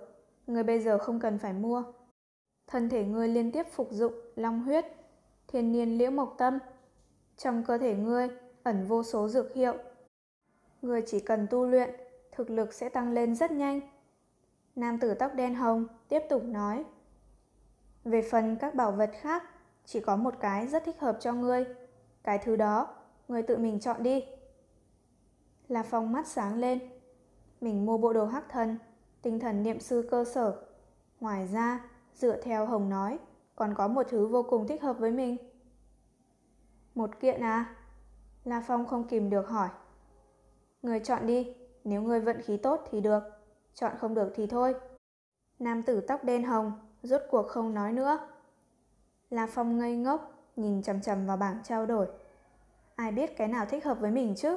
người 0.47 0.63
bây 0.63 0.81
giờ 0.81 0.99
không 0.99 1.21
cần 1.21 1.39
phải 1.39 1.53
mua. 1.53 1.85
Thân 2.67 2.89
thể 2.89 3.05
người 3.05 3.29
liên 3.29 3.53
tiếp 3.53 3.67
phục 3.73 3.89
dụng 3.91 4.13
long 4.37 4.61
huyết, 4.61 4.87
thiên 5.49 5.73
niên 5.73 5.99
liễu 5.99 6.11
mộc 6.11 6.35
tâm, 6.39 6.59
trong 7.43 7.65
cơ 7.65 7.79
thể 7.79 7.95
ngươi 7.95 8.29
ẩn 8.63 8.85
vô 8.87 9.03
số 9.03 9.29
dược 9.29 9.55
hiệu. 9.55 9.75
Ngươi 10.83 11.03
chỉ 11.07 11.21
cần 11.21 11.47
tu 11.51 11.67
luyện, 11.67 11.91
thực 12.33 12.51
lực 12.51 12.73
sẽ 12.73 12.89
tăng 12.89 13.13
lên 13.13 13.35
rất 13.35 13.51
nhanh. 13.51 13.81
Nam 14.77 14.99
tử 14.99 15.15
tóc 15.15 15.35
đen 15.35 15.55
hồng 15.55 15.87
tiếp 16.09 16.23
tục 16.31 16.45
nói. 16.45 16.85
Về 18.05 18.23
phần 18.23 18.57
các 18.57 18.75
bảo 18.75 18.93
vật 18.93 19.11
khác, 19.21 19.43
chỉ 19.85 20.01
có 20.01 20.17
một 20.17 20.35
cái 20.41 20.67
rất 20.67 20.85
thích 20.85 21.01
hợp 21.01 21.17
cho 21.21 21.33
ngươi. 21.33 21.65
Cái 22.23 22.39
thứ 22.39 22.57
đó, 22.57 22.89
ngươi 23.29 23.43
tự 23.43 23.57
mình 23.57 23.81
chọn 23.81 24.03
đi. 24.03 24.25
La 25.69 25.83
Phong 25.83 26.13
mắt 26.13 26.27
sáng 26.27 26.59
lên. 26.59 26.79
Mình 27.61 27.87
mua 27.87 27.99
bộ 27.99 28.13
đồ 28.13 28.27
hắc 28.27 28.49
thần, 28.49 28.79
tinh 29.23 29.41
thần 29.41 29.63
niệm 29.63 29.81
sư 29.81 30.09
cơ 30.11 30.25
sở. 30.25 30.63
Ngoài 31.21 31.49
ra, 31.53 31.91
dựa 32.15 32.41
theo 32.41 32.67
Hồng 32.67 32.89
nói, 32.89 33.19
còn 33.57 33.75
có 33.75 33.89
một 33.89 34.07
thứ 34.09 34.27
vô 34.27 34.43
cùng 34.43 34.67
thích 34.67 34.83
hợp 34.83 34.99
với 34.99 35.11
mình. 35.11 35.52
Một 36.95 37.21
kiện 37.21 37.41
à? 37.41 37.77
La 38.45 38.63
Phong 38.67 38.87
không 38.87 39.09
kìm 39.09 39.31
được 39.31 39.49
hỏi. 39.49 39.69
Người 40.83 41.01
chọn 41.01 41.27
đi, 41.27 41.55
nếu 41.85 42.03
người 42.03 42.21
vận 42.21 42.43
khí 42.43 42.57
tốt 42.57 42.85
thì 42.91 43.01
được, 43.01 43.23
chọn 43.75 43.93
không 43.99 44.15
được 44.15 44.33
thì 44.35 44.47
thôi. 44.47 44.75
Nam 45.59 45.83
tử 45.83 46.01
tóc 46.01 46.25
đen 46.25 46.45
hồng, 46.45 46.73
rốt 47.03 47.23
cuộc 47.31 47.49
không 47.49 47.75
nói 47.75 47.93
nữa. 47.93 48.29
La 49.31 49.47
Phong 49.47 49.79
ngây 49.79 49.97
ngốc, 49.97 50.33
nhìn 50.57 50.83
chầm 50.83 51.01
chầm 51.01 51.27
vào 51.27 51.37
bảng 51.37 51.59
trao 51.65 51.87
đổi. 51.87 52.07
Ai 52.97 53.13
biết 53.13 53.37
cái 53.37 53.49
nào 53.49 53.67
thích 53.67 53.85
hợp 53.85 54.01
với 54.01 54.11
mình 54.11 54.35
chứ? 54.37 54.57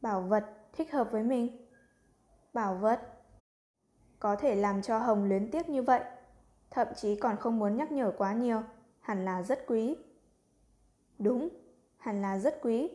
Bảo 0.00 0.20
vật 0.20 0.44
thích 0.72 0.92
hợp 0.92 1.10
với 1.10 1.22
mình. 1.22 1.68
Bảo 2.52 2.74
vật 2.74 3.00
có 4.18 4.36
thể 4.36 4.54
làm 4.54 4.82
cho 4.82 4.98
Hồng 4.98 5.24
luyến 5.24 5.50
tiếc 5.50 5.68
như 5.68 5.82
vậy, 5.82 6.00
thậm 6.70 6.88
chí 6.96 7.16
còn 7.16 7.36
không 7.36 7.58
muốn 7.58 7.76
nhắc 7.76 7.92
nhở 7.92 8.12
quá 8.18 8.32
nhiều, 8.32 8.62
hẳn 9.00 9.24
là 9.24 9.42
rất 9.42 9.66
quý. 9.66 9.96
Đúng, 11.18 11.48
hẳn 11.96 12.22
là 12.22 12.38
rất 12.38 12.58
quý. 12.62 12.90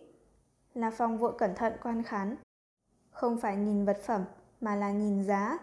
La 0.74 0.92
Phong 0.92 1.18
vội 1.18 1.34
cẩn 1.38 1.56
thận 1.56 1.74
quan 1.84 2.04
khán. 2.04 2.36
Không 3.12 3.38
phải 3.38 3.58
nhìn 3.58 3.86
vật 3.86 3.98
phẩm 4.04 4.24
mà 4.62 4.76
là 4.76 4.92
nhìn 4.92 5.24
giá. 5.24 5.58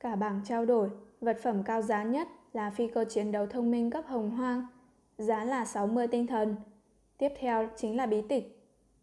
Cả 0.00 0.16
bảng 0.16 0.40
trao 0.44 0.64
đổi, 0.64 0.90
vật 1.20 1.38
phẩm 1.42 1.62
cao 1.62 1.82
giá 1.82 2.02
nhất 2.02 2.28
là 2.52 2.70
phi 2.70 2.88
cơ 2.88 3.04
chiến 3.04 3.32
đấu 3.32 3.46
thông 3.46 3.70
minh 3.70 3.90
cấp 3.90 4.04
hồng 4.06 4.30
hoang, 4.30 4.66
giá 5.18 5.44
là 5.44 5.64
60 5.64 6.06
tinh 6.06 6.26
thần. 6.26 6.56
Tiếp 7.18 7.32
theo 7.38 7.68
chính 7.76 7.96
là 7.96 8.06
bí 8.06 8.22
tịch. 8.28 8.52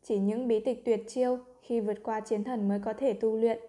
Chỉ 0.03 0.19
những 0.19 0.47
bí 0.47 0.59
tịch 0.59 0.85
tuyệt 0.85 1.03
chiêu 1.07 1.39
khi 1.61 1.79
vượt 1.79 2.03
qua 2.03 2.19
chiến 2.19 2.43
thần 2.43 2.67
mới 2.67 2.79
có 2.85 2.93
thể 2.93 3.13
tu 3.13 3.37
luyện. 3.37 3.59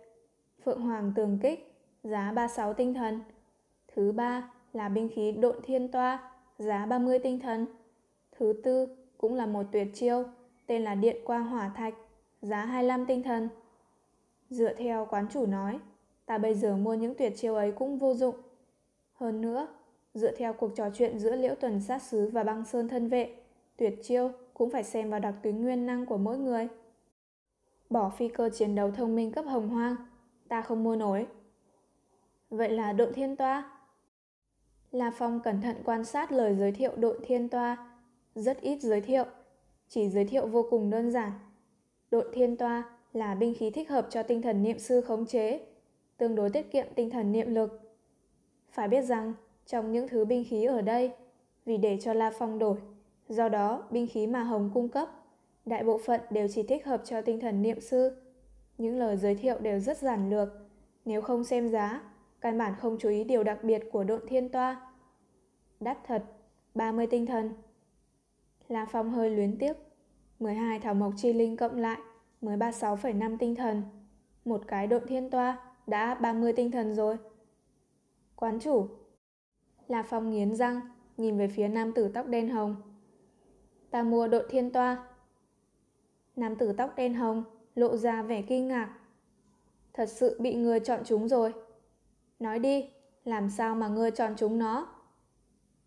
Phượng 0.65 0.81
Hoàng 0.81 1.13
tường 1.17 1.39
kích, 1.43 1.75
giá 2.03 2.33
36 2.33 2.75
tinh 2.75 2.95
thần. 2.95 3.21
Thứ 3.95 4.13
ba 4.13 4.51
là 4.73 4.89
binh 4.89 5.09
khí 5.15 5.33
độn 5.33 5.57
thiên 5.63 5.89
toa, 5.89 6.31
giá 6.59 6.87
30 6.87 7.19
tinh 7.19 7.41
thần. 7.41 7.67
Thứ 8.39 8.53
tư 8.65 8.89
cũng 9.19 9.35
là 9.35 9.47
một 9.47 9.63
tuyệt 9.73 9.89
chiêu, 9.95 10.25
tên 10.67 10.83
là 10.83 10.95
điện 10.95 11.17
quang 11.25 11.47
hỏa 11.47 11.69
thạch, 11.77 11.95
giá 12.43 12.65
25 12.65 13.07
tinh 13.07 13.23
thần. 13.23 13.49
Dựa 14.51 14.75
theo 14.75 15.07
quán 15.11 15.27
chủ 15.33 15.47
nói, 15.47 15.79
ta 16.27 16.39
bây 16.39 16.55
giờ 16.55 16.77
mua 16.77 16.95
những 16.95 17.15
tuyệt 17.15 17.33
chiêu 17.37 17.55
ấy 17.55 17.73
cũng 17.73 17.99
vô 17.99 18.15
dụng. 18.15 18.35
Hơn 19.13 19.41
nữa, 19.41 19.69
dựa 20.15 20.37
theo 20.37 20.53
cuộc 20.53 20.77
trò 20.77 20.91
chuyện 20.95 21.19
giữa 21.19 21.37
Liễu 21.37 21.55
Tuần 21.55 21.81
Sát 21.81 22.03
Sứ 22.03 22.31
và 22.33 22.45
Băng 22.45 22.65
Sơn 22.65 22.89
Thân 22.89 23.09
Vệ, 23.09 23.35
tuyệt 23.77 23.99
chiêu 24.03 24.31
cũng 24.55 24.71
phải 24.71 24.85
xem 24.85 25.11
vào 25.11 25.21
đặc 25.21 25.35
tính 25.43 25.63
nguyên 25.63 25.87
năng 25.87 26.07
của 26.07 26.17
mỗi 26.17 26.39
người. 26.39 26.69
Bỏ 27.91 28.11
phi 28.11 28.29
cơ 28.29 28.49
chiến 28.49 28.75
đấu 28.75 28.91
thông 28.91 29.17
minh 29.17 29.33
cấp 29.33 29.45
hồng 29.49 29.69
hoang, 29.69 29.97
ta 30.49 30.63
không 30.63 30.85
mua 30.85 30.97
nổi. 30.97 31.27
Vậy 32.51 32.69
là 32.69 32.93
độn 32.93 33.13
thiên 33.13 33.37
toa. 33.37 33.71
La 34.91 35.11
Phong 35.11 35.41
cẩn 35.41 35.61
thận 35.61 35.77
quan 35.85 36.05
sát 36.05 36.33
lời 36.33 36.55
giới 36.55 36.73
thiệu 36.73 36.93
độn 36.97 37.17
thiên 37.27 37.49
toa. 37.49 37.94
Rất 38.35 38.61
ít 38.61 38.83
giới 38.83 39.01
thiệu, 39.01 39.25
chỉ 39.89 40.09
giới 40.09 40.25
thiệu 40.25 40.47
vô 40.47 40.67
cùng 40.71 40.91
đơn 40.91 41.11
giản. 41.11 41.33
Độn 42.11 42.27
thiên 42.33 42.57
toa 42.57 42.85
là 43.13 43.35
binh 43.35 43.55
khí 43.59 43.71
thích 43.71 43.91
hợp 43.91 44.07
cho 44.11 44.23
tinh 44.23 44.43
thần 44.43 44.63
niệm 44.63 44.79
sư 44.79 45.01
khống 45.01 45.27
chế, 45.27 45.61
tương 46.17 46.35
đối 46.35 46.51
tiết 46.51 46.71
kiệm 46.71 46.87
tinh 46.95 47.11
thần 47.11 47.33
niệm 47.33 47.55
lực. 47.55 47.81
Phải 48.71 48.89
biết 48.89 49.03
rằng, 49.03 49.35
trong 49.67 49.93
những 49.93 50.09
thứ 50.09 50.25
binh 50.25 50.45
khí 50.49 50.65
ở 50.65 50.83
đây, 50.83 51.13
vì 51.65 51.77
để 51.77 51.99
cho 52.01 52.15
La 52.15 52.33
Phong 52.39 52.59
đổi, 52.59 52.77
do 53.29 53.49
đó 53.49 53.83
binh 53.91 54.07
khí 54.07 54.27
mà 54.27 54.43
Hồng 54.43 54.71
cung 54.75 54.89
cấp, 54.89 55.09
đại 55.67 55.85
bộ 55.85 55.99
phận 55.99 56.21
đều 56.31 56.49
chỉ 56.49 56.63
thích 56.63 56.87
hợp 56.87 57.03
cho 57.05 57.23
tinh 57.23 57.41
thần 57.41 57.63
niệm 57.63 57.81
sư. 57.81 58.17
Những 58.79 58.99
lời 58.99 59.17
giới 59.17 59.35
thiệu 59.35 59.59
đều 59.59 59.81
rất 59.81 59.99
giản 59.99 60.31
lược, 60.31 60.49
nếu 61.05 61.21
không 61.21 61.45
xem 61.45 61.69
giá, 61.69 62.03
căn 62.41 62.59
bản 62.59 62.75
không 62.81 62.97
chú 62.99 63.09
ý 63.09 63.25
điều 63.25 63.45
đặc 63.45 63.65
biệt 63.65 63.83
của 63.93 64.05
độn 64.05 64.21
thiên 64.29 64.49
toa. 64.49 64.93
Đắt 65.81 65.99
thật, 66.07 66.25
30 66.75 67.07
tinh 67.07 67.27
thần. 67.27 67.51
La 68.75 68.87
Phong 68.87 69.11
hơi 69.11 69.31
luyến 69.31 69.59
tiếc, 69.59 69.73
12 70.39 70.79
thảo 70.79 70.95
mộc 70.95 71.13
chi 71.17 71.33
linh 71.33 71.57
cộng 71.57 71.79
lại 71.79 71.99
mới 72.41 72.57
36,5 72.57 73.37
tinh 73.39 73.55
thần. 73.55 73.83
Một 74.45 74.61
cái 74.67 74.87
độn 74.87 75.07
thiên 75.07 75.31
toa 75.31 75.59
đã 75.87 76.15
30 76.15 76.53
tinh 76.53 76.71
thần 76.71 76.95
rồi. 76.95 77.17
Quán 78.37 78.59
chủ. 78.61 78.89
La 79.89 80.03
Phong 80.03 80.31
nghiến 80.31 80.57
răng, 80.57 80.81
nhìn 81.17 81.39
về 81.39 81.49
phía 81.49 81.69
nam 81.69 81.93
tử 81.93 82.09
tóc 82.15 82.27
đen 82.27 82.49
hồng. 82.49 82.77
Ta 83.91 84.03
mua 84.03 84.29
độn 84.29 84.45
thiên 84.51 84.73
toa. 84.73 85.07
Nam 86.37 86.57
tử 86.57 86.73
tóc 86.73 86.97
đen 86.97 87.15
hồng 87.15 87.45
lộ 87.75 87.97
ra 87.97 88.23
vẻ 88.23 88.43
kinh 88.43 88.69
ngạc. 88.69 88.99
Thật 89.93 90.07
sự 90.07 90.37
bị 90.41 90.55
người 90.55 90.81
chọn 90.81 91.01
chúng 91.05 91.29
rồi. 91.29 91.53
Nói 92.39 92.59
đi, 92.59 92.91
làm 93.25 93.51
sao 93.51 93.75
mà 93.75 93.89
ngươi 93.89 94.11
chọn 94.11 94.35
chúng 94.37 94.59
nó? 94.59 94.89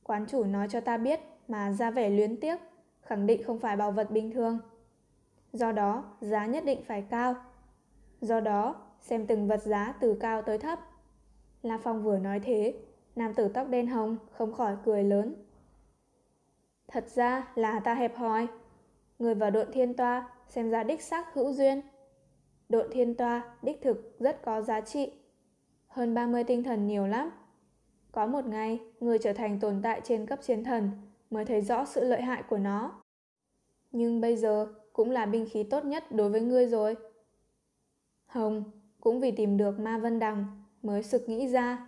Quán 0.04 0.26
chủ 0.28 0.44
nói 0.44 0.68
cho 0.70 0.82
ta 0.82 0.98
biết 0.98 1.20
mà 1.48 1.72
ra 1.72 1.92
vẻ 1.92 2.10
luyến 2.10 2.40
tiếc, 2.40 2.60
khẳng 3.08 3.28
định 3.28 3.44
không 3.44 3.60
phải 3.60 3.78
bảo 3.78 3.92
vật 3.92 4.12
bình 4.12 4.32
thường. 4.32 4.60
Do 5.54 5.72
đó, 5.72 6.04
giá 6.22 6.46
nhất 6.46 6.66
định 6.66 6.82
phải 6.88 7.02
cao. 7.10 7.36
Do 8.22 8.40
đó, 8.40 8.76
xem 9.02 9.28
từng 9.28 9.48
vật 9.48 9.64
giá 9.64 9.94
từ 10.00 10.18
cao 10.20 10.42
tới 10.42 10.58
thấp. 10.58 10.80
La 11.62 11.78
Phong 11.84 12.04
vừa 12.04 12.20
nói 12.20 12.40
thế, 12.40 12.74
nam 13.16 13.34
tử 13.34 13.48
tóc 13.48 13.70
đen 13.70 13.88
hồng 13.88 14.18
không 14.32 14.54
khỏi 14.54 14.76
cười 14.86 15.04
lớn. 15.04 15.36
Thật 16.88 17.08
ra 17.08 17.48
là 17.56 17.80
ta 17.80 17.94
hẹp 17.94 18.16
hòi. 18.16 18.48
Người 19.20 19.36
vào 19.36 19.52
độn 19.52 19.72
thiên 19.72 19.94
toa 19.94 20.30
xem 20.48 20.70
ra 20.70 20.84
đích 20.84 21.02
xác 21.02 21.34
hữu 21.34 21.54
duyên. 21.54 21.82
Độn 22.70 22.88
thiên 22.92 23.16
toa 23.16 23.56
đích 23.62 23.82
thực 23.82 24.16
rất 24.20 24.42
có 24.42 24.62
giá 24.62 24.82
trị. 24.82 25.12
Hơn 25.88 26.14
30 26.14 26.44
tinh 26.44 26.64
thần 26.64 26.88
nhiều 26.88 27.08
lắm. 27.08 27.30
Có 28.12 28.26
một 28.26 28.46
ngày, 28.46 28.80
người 29.00 29.18
trở 29.20 29.34
thành 29.34 29.60
tồn 29.60 29.82
tại 29.84 30.02
trên 30.04 30.26
cấp 30.26 30.40
chiến 30.42 30.64
thần 30.64 31.07
mới 31.30 31.46
thấy 31.46 31.62
rõ 31.62 31.86
sự 31.86 32.04
lợi 32.04 32.22
hại 32.22 32.44
của 32.44 32.58
nó. 32.58 33.02
Nhưng 33.92 34.22
bây 34.22 34.38
giờ 34.38 34.68
cũng 34.94 35.12
là 35.12 35.26
binh 35.26 35.46
khí 35.52 35.64
tốt 35.64 35.86
nhất 35.86 36.12
đối 36.12 36.30
với 36.30 36.42
ngươi 36.42 36.66
rồi. 36.66 36.96
Hồng 38.26 38.64
cũng 39.02 39.20
vì 39.20 39.32
tìm 39.32 39.58
được 39.58 39.80
Ma 39.80 39.98
Vân 39.98 40.20
Đằng 40.20 40.46
mới 40.82 41.04
sực 41.04 41.30
nghĩ 41.30 41.48
ra 41.48 41.88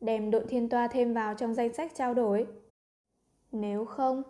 đem 0.00 0.30
độn 0.30 0.46
thiên 0.48 0.68
toa 0.68 0.88
thêm 0.88 1.14
vào 1.14 1.34
trong 1.34 1.54
danh 1.54 1.72
sách 1.72 1.92
trao 1.94 2.14
đổi. 2.14 2.46
Nếu 3.52 3.84
không, 3.84 4.22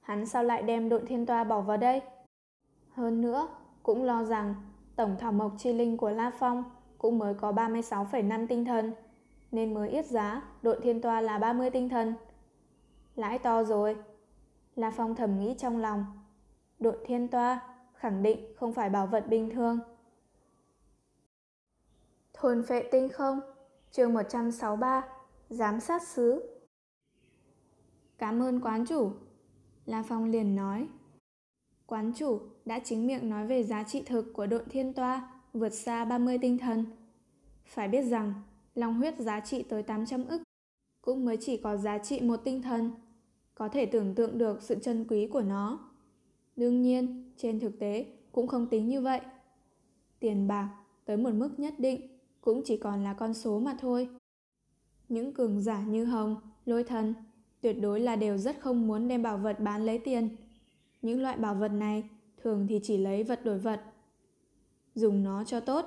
hắn 0.00 0.26
sao 0.26 0.44
lại 0.44 0.62
đem 0.62 0.88
độn 0.88 1.06
thiên 1.06 1.26
toa 1.26 1.44
bỏ 1.44 1.60
vào 1.60 1.76
đây? 1.76 2.00
Hơn 2.90 3.20
nữa, 3.20 3.48
cũng 3.82 4.04
lo 4.04 4.24
rằng 4.24 4.54
tổng 4.96 5.16
thảo 5.18 5.32
mộc 5.32 5.52
chi 5.58 5.72
linh 5.72 5.96
của 5.96 6.10
La 6.10 6.30
Phong 6.38 6.64
cũng 6.98 7.18
mới 7.18 7.34
có 7.34 7.52
36,5 7.52 8.46
tinh 8.46 8.64
thần, 8.64 8.92
nên 9.52 9.74
mới 9.74 9.88
yết 9.88 10.06
giá 10.06 10.42
độn 10.62 10.80
thiên 10.82 11.00
toa 11.00 11.20
là 11.20 11.38
30 11.38 11.70
tinh 11.70 11.88
thần. 11.88 12.14
Lãi 13.16 13.38
to 13.38 13.64
rồi. 13.64 13.96
La 14.76 14.90
Phong 14.90 15.14
thầm 15.14 15.40
nghĩ 15.40 15.54
trong 15.58 15.78
lòng. 15.78 16.04
Độn 16.78 16.96
thiên 17.06 17.28
toa 17.28 17.60
khẳng 17.94 18.22
định 18.22 18.54
không 18.56 18.72
phải 18.72 18.90
bảo 18.90 19.06
vật 19.06 19.24
bình 19.28 19.50
thường. 19.50 19.78
Thuần 22.34 22.62
phệ 22.62 22.88
tinh 22.92 23.08
không, 23.08 23.40
chương 23.90 24.14
163, 24.14 25.02
giám 25.48 25.80
sát 25.80 26.02
sứ. 26.02 26.42
Cảm 28.18 28.42
ơn 28.42 28.60
quán 28.60 28.86
chủ. 28.86 29.12
La 29.86 30.02
Phong 30.02 30.24
liền 30.24 30.56
nói. 30.56 30.88
Quán 31.86 32.12
chủ 32.16 32.40
đã 32.64 32.78
chính 32.84 33.06
miệng 33.06 33.30
nói 33.30 33.46
về 33.46 33.62
giá 33.62 33.82
trị 33.82 34.02
thực 34.06 34.32
của 34.34 34.46
độn 34.46 34.68
thiên 34.68 34.92
toa 34.94 35.32
vượt 35.52 35.68
xa 35.68 36.04
30 36.04 36.38
tinh 36.38 36.58
thần. 36.58 36.84
Phải 37.64 37.88
biết 37.88 38.02
rằng, 38.02 38.34
long 38.74 38.94
huyết 38.94 39.18
giá 39.18 39.40
trị 39.40 39.62
tới 39.62 39.82
800 39.82 40.24
ức, 40.24 40.42
cũng 41.02 41.24
mới 41.24 41.36
chỉ 41.40 41.56
có 41.56 41.76
giá 41.76 41.98
trị 41.98 42.20
một 42.20 42.36
tinh 42.44 42.62
thần. 42.62 42.90
Có 43.54 43.68
thể 43.68 43.86
tưởng 43.86 44.14
tượng 44.14 44.38
được 44.38 44.62
sự 44.62 44.74
chân 44.82 45.04
quý 45.08 45.26
của 45.26 45.40
nó. 45.40 45.78
Đương 46.56 46.82
nhiên, 46.82 47.32
trên 47.36 47.60
thực 47.60 47.78
tế 47.78 48.06
cũng 48.32 48.46
không 48.46 48.66
tính 48.66 48.88
như 48.88 49.00
vậy. 49.00 49.20
Tiền 50.20 50.48
bạc 50.48 50.70
tới 51.04 51.16
một 51.16 51.30
mức 51.34 51.58
nhất 51.58 51.74
định 51.78 52.00
cũng 52.40 52.62
chỉ 52.64 52.76
còn 52.76 53.04
là 53.04 53.14
con 53.14 53.34
số 53.34 53.58
mà 53.58 53.76
thôi. 53.80 54.08
Những 55.08 55.32
cường 55.32 55.62
giả 55.62 55.82
như 55.82 56.04
Hồng, 56.04 56.36
Lôi 56.66 56.84
Thần 56.84 57.14
tuyệt 57.60 57.76
đối 57.80 58.00
là 58.00 58.16
đều 58.16 58.38
rất 58.38 58.60
không 58.60 58.86
muốn 58.86 59.08
đem 59.08 59.22
bảo 59.22 59.38
vật 59.38 59.60
bán 59.60 59.86
lấy 59.86 59.98
tiền. 59.98 60.28
Những 61.02 61.22
loại 61.22 61.36
bảo 61.36 61.54
vật 61.54 61.68
này 61.68 62.04
thường 62.42 62.66
thì 62.68 62.80
chỉ 62.82 62.96
lấy 62.96 63.24
vật 63.24 63.44
đổi 63.44 63.58
vật. 63.58 63.82
Dùng 64.94 65.24
nó 65.24 65.44
cho 65.44 65.60
tốt, 65.60 65.84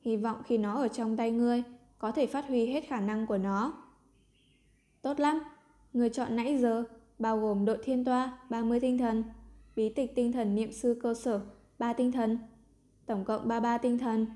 hy 0.00 0.16
vọng 0.16 0.42
khi 0.44 0.58
nó 0.58 0.74
ở 0.74 0.88
trong 0.88 1.16
tay 1.16 1.30
ngươi 1.30 1.62
có 1.98 2.12
thể 2.12 2.26
phát 2.26 2.48
huy 2.48 2.66
hết 2.66 2.84
khả 2.88 3.00
năng 3.00 3.26
của 3.26 3.38
nó. 3.38 3.85
Tốt 5.02 5.20
lắm, 5.20 5.40
người 5.92 6.10
chọn 6.10 6.36
nãy 6.36 6.58
giờ 6.58 6.84
bao 7.18 7.40
gồm 7.40 7.64
đội 7.64 7.78
thiên 7.84 8.04
toa 8.04 8.38
30 8.50 8.80
tinh 8.80 8.98
thần, 8.98 9.24
bí 9.76 9.88
tịch 9.88 10.14
tinh 10.14 10.32
thần 10.32 10.54
niệm 10.54 10.72
sư 10.72 10.98
cơ 11.02 11.14
sở 11.14 11.40
3 11.78 11.92
tinh 11.92 12.12
thần, 12.12 12.38
tổng 13.06 13.24
cộng 13.24 13.48
33 13.48 13.78
tinh 13.78 13.98
thần. 13.98 14.26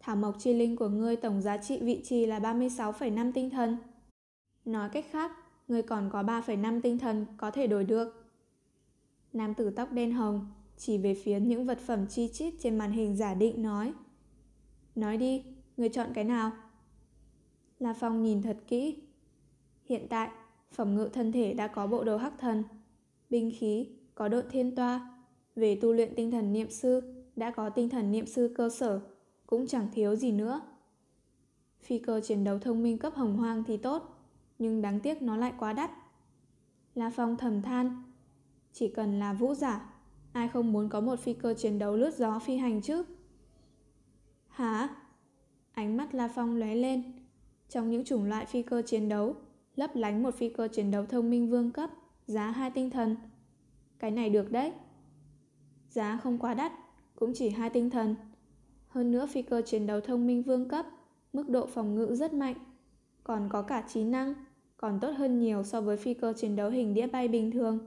Thảo 0.00 0.16
mộc 0.16 0.36
chi 0.38 0.54
linh 0.54 0.76
của 0.76 0.88
ngươi 0.88 1.16
tổng 1.16 1.42
giá 1.42 1.56
trị 1.56 1.78
vị 1.80 2.00
trì 2.04 2.26
là 2.26 2.38
36,5 2.38 3.32
tinh 3.32 3.50
thần. 3.50 3.76
Nói 4.64 4.88
cách 4.88 5.04
khác, 5.10 5.32
ngươi 5.68 5.82
còn 5.82 6.10
có 6.12 6.22
3,5 6.22 6.80
tinh 6.80 6.98
thần 6.98 7.26
có 7.36 7.50
thể 7.50 7.66
đổi 7.66 7.84
được. 7.84 8.24
Nam 9.32 9.54
tử 9.54 9.70
tóc 9.70 9.92
đen 9.92 10.12
hồng 10.12 10.46
chỉ 10.76 10.98
về 10.98 11.14
phía 11.14 11.40
những 11.40 11.66
vật 11.66 11.78
phẩm 11.78 12.06
chi 12.06 12.28
chít 12.32 12.54
trên 12.60 12.78
màn 12.78 12.92
hình 12.92 13.16
giả 13.16 13.34
định 13.34 13.62
nói. 13.62 13.92
Nói 14.94 15.16
đi, 15.16 15.44
người 15.76 15.88
chọn 15.88 16.08
cái 16.14 16.24
nào? 16.24 16.50
La 17.78 17.92
Phong 17.92 18.22
nhìn 18.22 18.42
thật 18.42 18.58
kỹ. 18.66 18.96
Hiện 19.84 20.06
tại, 20.08 20.30
phẩm 20.72 20.96
ngự 20.96 21.08
thân 21.12 21.32
thể 21.32 21.54
đã 21.54 21.66
có 21.66 21.86
bộ 21.86 22.04
đồ 22.04 22.16
hắc 22.16 22.32
thần, 22.38 22.64
binh 23.30 23.50
khí, 23.58 23.88
có 24.14 24.28
độ 24.28 24.40
thiên 24.50 24.74
toa. 24.74 25.08
Về 25.56 25.78
tu 25.82 25.92
luyện 25.92 26.14
tinh 26.14 26.30
thần 26.30 26.52
niệm 26.52 26.70
sư, 26.70 27.24
đã 27.36 27.50
có 27.50 27.70
tinh 27.70 27.88
thần 27.88 28.12
niệm 28.12 28.26
sư 28.26 28.54
cơ 28.56 28.68
sở, 28.68 29.00
cũng 29.46 29.66
chẳng 29.66 29.88
thiếu 29.92 30.16
gì 30.16 30.32
nữa. 30.32 30.60
Phi 31.80 31.98
cơ 31.98 32.20
chiến 32.20 32.44
đấu 32.44 32.58
thông 32.58 32.82
minh 32.82 32.98
cấp 32.98 33.14
hồng 33.14 33.36
hoang 33.36 33.64
thì 33.64 33.76
tốt, 33.76 34.18
nhưng 34.58 34.82
đáng 34.82 35.00
tiếc 35.00 35.22
nó 35.22 35.36
lại 35.36 35.52
quá 35.58 35.72
đắt. 35.72 35.90
La 36.94 37.10
Phong 37.10 37.36
thầm 37.36 37.62
than, 37.62 38.02
chỉ 38.72 38.88
cần 38.88 39.18
là 39.18 39.32
vũ 39.32 39.54
giả, 39.54 39.94
ai 40.32 40.48
không 40.48 40.72
muốn 40.72 40.88
có 40.88 41.00
một 41.00 41.20
phi 41.20 41.34
cơ 41.34 41.54
chiến 41.54 41.78
đấu 41.78 41.96
lướt 41.96 42.14
gió 42.14 42.38
phi 42.38 42.56
hành 42.56 42.82
chứ? 42.82 43.02
Hả? 44.48 44.88
Ánh 45.72 45.96
mắt 45.96 46.14
La 46.14 46.28
Phong 46.28 46.56
lóe 46.56 46.74
lên. 46.74 47.02
Trong 47.68 47.90
những 47.90 48.04
chủng 48.04 48.24
loại 48.24 48.46
phi 48.46 48.62
cơ 48.62 48.82
chiến 48.82 49.08
đấu, 49.08 49.36
lấp 49.76 49.96
lánh 49.96 50.22
một 50.22 50.34
phi 50.34 50.48
cơ 50.48 50.68
chiến 50.68 50.90
đấu 50.90 51.06
thông 51.06 51.30
minh 51.30 51.50
vương 51.50 51.70
cấp, 51.70 51.90
giá 52.26 52.50
hai 52.50 52.70
tinh 52.70 52.90
thần. 52.90 53.16
Cái 53.98 54.10
này 54.10 54.30
được 54.30 54.52
đấy. 54.52 54.72
Giá 55.90 56.18
không 56.22 56.38
quá 56.38 56.54
đắt, 56.54 56.72
cũng 57.16 57.32
chỉ 57.34 57.48
hai 57.50 57.70
tinh 57.70 57.90
thần. 57.90 58.14
Hơn 58.88 59.10
nữa 59.12 59.26
phi 59.26 59.42
cơ 59.42 59.62
chiến 59.62 59.86
đấu 59.86 60.00
thông 60.00 60.26
minh 60.26 60.42
vương 60.42 60.68
cấp, 60.68 60.86
mức 61.32 61.48
độ 61.48 61.66
phòng 61.66 61.94
ngự 61.94 62.14
rất 62.14 62.34
mạnh, 62.34 62.56
còn 63.24 63.48
có 63.48 63.62
cả 63.62 63.84
trí 63.88 64.04
năng, 64.04 64.34
còn 64.76 65.00
tốt 65.00 65.10
hơn 65.10 65.38
nhiều 65.38 65.64
so 65.64 65.80
với 65.80 65.96
phi 65.96 66.14
cơ 66.14 66.32
chiến 66.32 66.56
đấu 66.56 66.70
hình 66.70 66.94
đĩa 66.94 67.06
bay 67.06 67.28
bình 67.28 67.50
thường. 67.50 67.78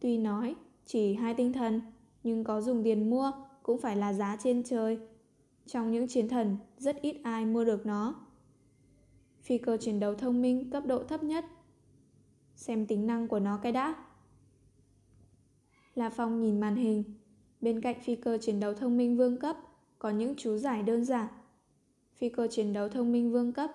Tuy 0.00 0.18
nói 0.18 0.54
chỉ 0.86 1.14
hai 1.14 1.34
tinh 1.34 1.52
thần, 1.52 1.80
nhưng 2.22 2.44
có 2.44 2.60
dùng 2.60 2.82
tiền 2.84 3.10
mua 3.10 3.32
cũng 3.62 3.80
phải 3.80 3.96
là 3.96 4.12
giá 4.12 4.36
trên 4.42 4.62
trời. 4.62 4.98
Trong 5.66 5.92
những 5.92 6.08
chiến 6.08 6.28
thần, 6.28 6.56
rất 6.78 7.00
ít 7.00 7.16
ai 7.22 7.46
mua 7.46 7.64
được 7.64 7.86
nó. 7.86 8.14
Phi 9.44 9.58
cơ 9.58 9.76
chiến 9.76 10.00
đấu 10.00 10.14
thông 10.14 10.42
minh 10.42 10.70
cấp 10.70 10.86
độ 10.86 11.02
thấp 11.04 11.22
nhất. 11.22 11.44
Xem 12.54 12.86
tính 12.86 13.06
năng 13.06 13.28
của 13.28 13.38
nó 13.38 13.58
cái 13.62 13.72
đã. 13.72 13.94
La 15.94 16.10
Phong 16.10 16.40
nhìn 16.40 16.60
màn 16.60 16.76
hình. 16.76 17.04
Bên 17.60 17.80
cạnh 17.80 18.00
phi 18.00 18.16
cơ 18.16 18.38
chiến 18.38 18.60
đấu 18.60 18.74
thông 18.74 18.96
minh 18.96 19.16
vương 19.16 19.36
cấp 19.36 19.56
có 19.98 20.10
những 20.10 20.34
chú 20.36 20.56
giải 20.56 20.82
đơn 20.82 21.04
giản. 21.04 21.28
Phi 22.14 22.28
cơ 22.28 22.48
chiến 22.50 22.72
đấu 22.72 22.88
thông 22.88 23.12
minh 23.12 23.32
vương 23.32 23.52
cấp 23.52 23.70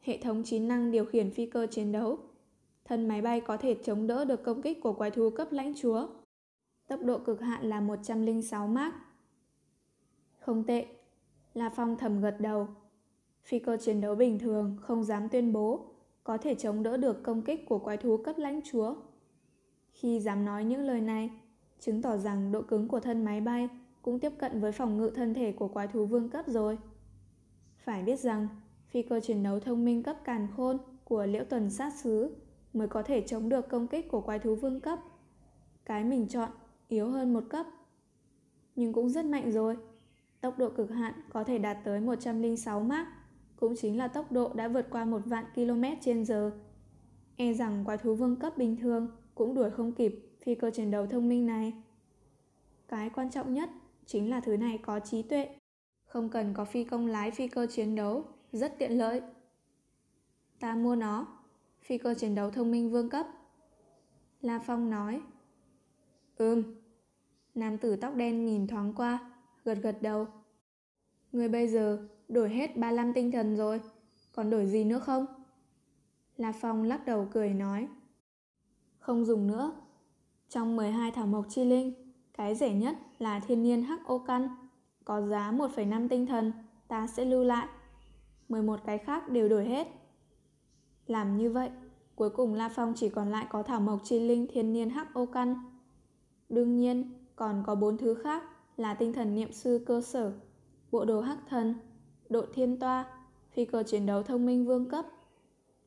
Hệ 0.00 0.18
thống 0.18 0.42
chín 0.44 0.68
năng 0.68 0.90
điều 0.90 1.04
khiển 1.04 1.30
phi 1.30 1.46
cơ 1.46 1.66
chiến 1.66 1.92
đấu 1.92 2.18
Thân 2.84 3.08
máy 3.08 3.22
bay 3.22 3.40
có 3.40 3.56
thể 3.56 3.76
chống 3.84 4.06
đỡ 4.06 4.24
được 4.24 4.42
công 4.44 4.62
kích 4.62 4.80
của 4.82 4.92
quái 4.92 5.10
thú 5.10 5.30
cấp 5.30 5.48
lãnh 5.50 5.74
chúa. 5.74 6.08
Tốc 6.86 7.00
độ 7.02 7.18
cực 7.18 7.40
hạn 7.40 7.68
là 7.68 7.80
106 7.80 8.66
mach. 8.66 8.94
Không 10.38 10.64
tệ, 10.64 10.86
La 11.54 11.70
Phong 11.70 11.96
thầm 11.98 12.20
gật 12.20 12.36
đầu. 12.40 12.68
Phi 13.44 13.58
cơ 13.58 13.76
chiến 13.76 14.00
đấu 14.00 14.14
bình 14.14 14.38
thường 14.38 14.76
không 14.80 15.04
dám 15.04 15.28
tuyên 15.28 15.52
bố 15.52 15.86
có 16.24 16.38
thể 16.38 16.54
chống 16.54 16.82
đỡ 16.82 16.96
được 16.96 17.22
công 17.22 17.42
kích 17.42 17.68
của 17.68 17.78
quái 17.78 17.96
thú 17.96 18.16
cấp 18.16 18.38
lãnh 18.38 18.60
chúa. 18.64 18.94
Khi 19.92 20.20
dám 20.20 20.44
nói 20.44 20.64
những 20.64 20.80
lời 20.80 21.00
này, 21.00 21.30
chứng 21.80 22.02
tỏ 22.02 22.16
rằng 22.16 22.52
độ 22.52 22.62
cứng 22.62 22.88
của 22.88 23.00
thân 23.00 23.24
máy 23.24 23.40
bay 23.40 23.68
cũng 24.02 24.18
tiếp 24.18 24.32
cận 24.38 24.60
với 24.60 24.72
phòng 24.72 24.98
ngự 24.98 25.10
thân 25.10 25.34
thể 25.34 25.52
của 25.52 25.68
quái 25.68 25.88
thú 25.88 26.06
vương 26.06 26.28
cấp 26.28 26.44
rồi. 26.48 26.78
Phải 27.76 28.02
biết 28.02 28.20
rằng, 28.20 28.48
phi 28.88 29.02
cơ 29.02 29.20
chiến 29.20 29.42
đấu 29.42 29.60
thông 29.60 29.84
minh 29.84 30.02
cấp 30.02 30.16
càn 30.24 30.48
khôn 30.56 30.78
của 31.04 31.26
liễu 31.26 31.44
tuần 31.44 31.70
sát 31.70 31.92
xứ 31.94 32.36
mới 32.72 32.88
có 32.88 33.02
thể 33.02 33.20
chống 33.20 33.48
được 33.48 33.68
công 33.68 33.86
kích 33.86 34.08
của 34.08 34.20
quái 34.20 34.38
thú 34.38 34.54
vương 34.54 34.80
cấp. 34.80 34.98
Cái 35.84 36.04
mình 36.04 36.28
chọn 36.28 36.48
yếu 36.88 37.08
hơn 37.08 37.34
một 37.34 37.44
cấp. 37.48 37.66
Nhưng 38.76 38.92
cũng 38.92 39.08
rất 39.08 39.24
mạnh 39.24 39.52
rồi. 39.52 39.76
Tốc 40.40 40.58
độ 40.58 40.70
cực 40.70 40.90
hạn 40.90 41.14
có 41.32 41.44
thể 41.44 41.58
đạt 41.58 41.78
tới 41.84 42.00
106 42.00 42.80
mach, 42.80 43.06
cũng 43.56 43.74
chính 43.76 43.98
là 43.98 44.08
tốc 44.08 44.32
độ 44.32 44.52
đã 44.54 44.68
vượt 44.68 44.86
qua 44.90 45.04
một 45.04 45.22
vạn 45.24 45.44
km 45.54 45.82
trên 46.00 46.24
giờ. 46.24 46.52
E 47.36 47.52
rằng 47.52 47.84
quái 47.84 47.98
thú 47.98 48.14
vương 48.14 48.36
cấp 48.36 48.58
bình 48.58 48.76
thường 48.76 49.10
cũng 49.34 49.54
đuổi 49.54 49.70
không 49.70 49.92
kịp 49.92 50.20
phi 50.42 50.54
cơ 50.54 50.70
chiến 50.70 50.90
đấu 50.90 51.06
thông 51.06 51.28
minh 51.28 51.46
này. 51.46 51.72
Cái 52.88 53.10
quan 53.10 53.30
trọng 53.30 53.54
nhất 53.54 53.70
chính 54.06 54.30
là 54.30 54.40
thứ 54.40 54.56
này 54.56 54.78
có 54.78 55.00
trí 55.00 55.22
tuệ. 55.22 55.48
Không 56.04 56.28
cần 56.28 56.54
có 56.54 56.64
phi 56.64 56.84
công 56.84 57.06
lái 57.06 57.30
phi 57.30 57.48
cơ 57.48 57.66
chiến 57.66 57.94
đấu, 57.94 58.24
rất 58.52 58.78
tiện 58.78 58.98
lợi. 58.98 59.22
Ta 60.60 60.74
mua 60.74 60.96
nó, 60.96 61.26
phi 61.82 61.98
cơ 61.98 62.14
chiến 62.14 62.34
đấu 62.34 62.50
thông 62.50 62.70
minh 62.70 62.90
vương 62.90 63.10
cấp. 63.10 63.26
La 64.40 64.58
Phong 64.58 64.90
nói. 64.90 65.20
Ừm. 66.36 66.62
Nam 67.54 67.78
tử 67.78 67.96
tóc 67.96 68.14
đen 68.14 68.46
nhìn 68.46 68.66
thoáng 68.66 68.92
qua, 68.96 69.32
gật 69.64 69.78
gật 69.82 70.02
đầu. 70.02 70.26
Người 71.32 71.48
bây 71.48 71.68
giờ 71.68 72.08
đổi 72.28 72.50
hết 72.50 72.76
35 72.76 73.12
tinh 73.12 73.30
thần 73.32 73.56
rồi, 73.56 73.80
còn 74.32 74.50
đổi 74.50 74.66
gì 74.66 74.84
nữa 74.84 74.98
không? 74.98 75.26
La 76.36 76.52
Phong 76.52 76.82
lắc 76.82 77.06
đầu 77.06 77.28
cười 77.32 77.54
nói. 77.54 77.88
Không 78.98 79.24
dùng 79.24 79.46
nữa. 79.46 79.72
Trong 80.48 80.76
12 80.76 81.10
thảo 81.10 81.26
mộc 81.26 81.46
chi 81.48 81.64
linh, 81.64 81.92
cái 82.36 82.54
rẻ 82.54 82.74
nhất 82.74 82.96
là 83.18 83.40
thiên 83.40 83.62
nhiên 83.62 83.82
hắc 83.82 84.06
ô 84.06 84.18
căn, 84.18 84.48
có 85.04 85.20
giá 85.20 85.52
1,5 85.52 86.08
tinh 86.08 86.26
thần, 86.26 86.52
ta 86.88 87.06
sẽ 87.06 87.24
lưu 87.24 87.44
lại. 87.44 87.68
11 88.48 88.80
cái 88.86 88.98
khác 88.98 89.28
đều 89.28 89.48
đổi 89.48 89.64
hết. 89.64 89.88
Làm 91.06 91.36
như 91.36 91.50
vậy, 91.50 91.70
cuối 92.14 92.30
cùng 92.30 92.54
La 92.54 92.68
Phong 92.68 92.92
chỉ 92.96 93.08
còn 93.08 93.30
lại 93.30 93.46
có 93.50 93.62
thảo 93.62 93.80
mộc 93.80 94.00
chi 94.04 94.20
linh 94.20 94.46
thiên 94.52 94.72
nhiên 94.72 94.90
hắc 94.90 95.14
ô 95.14 95.26
căn. 95.26 95.54
Đương 96.48 96.76
nhiên, 96.76 97.12
còn 97.36 97.62
có 97.66 97.74
bốn 97.74 97.98
thứ 97.98 98.14
khác 98.14 98.42
là 98.76 98.94
tinh 98.94 99.12
thần 99.12 99.34
niệm 99.34 99.52
sư 99.52 99.84
cơ 99.86 100.00
sở, 100.00 100.32
bộ 100.90 101.04
đồ 101.04 101.20
hắc 101.20 101.38
thần, 101.48 101.74
độ 102.34 102.44
thiên 102.54 102.78
toa, 102.78 103.06
phi 103.50 103.64
cơ 103.64 103.82
chiến 103.82 104.06
đấu 104.06 104.22
thông 104.22 104.46
minh 104.46 104.66
vương 104.66 104.88
cấp. 104.88 105.06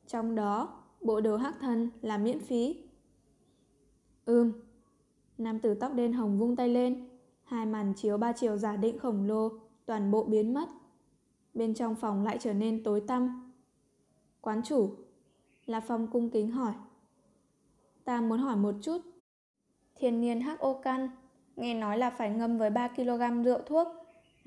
Trong 0.06 0.34
đó, 0.34 0.82
bộ 1.00 1.20
đồ 1.20 1.36
hắc 1.36 1.54
thần 1.60 1.90
là 2.02 2.18
miễn 2.18 2.40
phí. 2.40 2.76
Ừm. 4.24 4.52
Nam 5.38 5.58
tử 5.60 5.74
tóc 5.74 5.94
đen 5.94 6.12
hồng 6.12 6.38
vung 6.38 6.56
tay 6.56 6.68
lên, 6.68 7.08
hai 7.44 7.66
màn 7.66 7.92
chiếu 7.96 8.18
ba 8.18 8.32
chiều 8.32 8.56
giả 8.56 8.76
định 8.76 8.98
khổng 8.98 9.26
lồ 9.26 9.48
toàn 9.86 10.10
bộ 10.10 10.24
biến 10.24 10.54
mất. 10.54 10.68
Bên 11.54 11.74
trong 11.74 11.94
phòng 11.94 12.24
lại 12.24 12.38
trở 12.40 12.52
nên 12.52 12.82
tối 12.84 13.00
tăm. 13.00 13.52
Quán 14.40 14.62
chủ, 14.62 14.94
La 15.66 15.80
Phong 15.80 16.06
cung 16.06 16.30
kính 16.30 16.50
hỏi. 16.50 16.72
Ta 18.04 18.20
muốn 18.20 18.38
hỏi 18.38 18.56
một 18.56 18.74
chút. 18.82 18.98
Thiên 19.94 20.20
niên 20.20 20.40
hắc 20.40 20.58
ô 20.58 20.80
căn, 20.82 21.10
nghe 21.56 21.74
nói 21.74 21.98
là 21.98 22.10
phải 22.10 22.30
ngâm 22.30 22.58
với 22.58 22.70
3 22.70 22.88
kg 22.88 23.42
rượu 23.44 23.58
thuốc, 23.66 23.88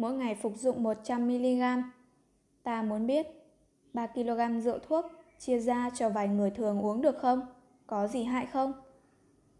mỗi 0.02 0.14
ngày 0.14 0.36
phục 0.36 0.58
dụng 0.58 0.84
100mg. 0.84 1.84
Ta 2.64 2.82
muốn 2.82 3.08
biết, 3.08 3.28
3 3.94 4.08
kg 4.08 4.60
rượu 4.60 4.80
thuốc 4.80 5.06
chia 5.38 5.60
ra 5.60 5.90
cho 5.94 6.10
vài 6.10 6.28
người 6.28 6.52
thường 6.52 6.82
uống 6.82 7.02
được 7.02 7.18
không? 7.18 7.42
Có 7.88 8.08
gì 8.08 8.24
hại 8.24 8.46
không? 8.46 8.74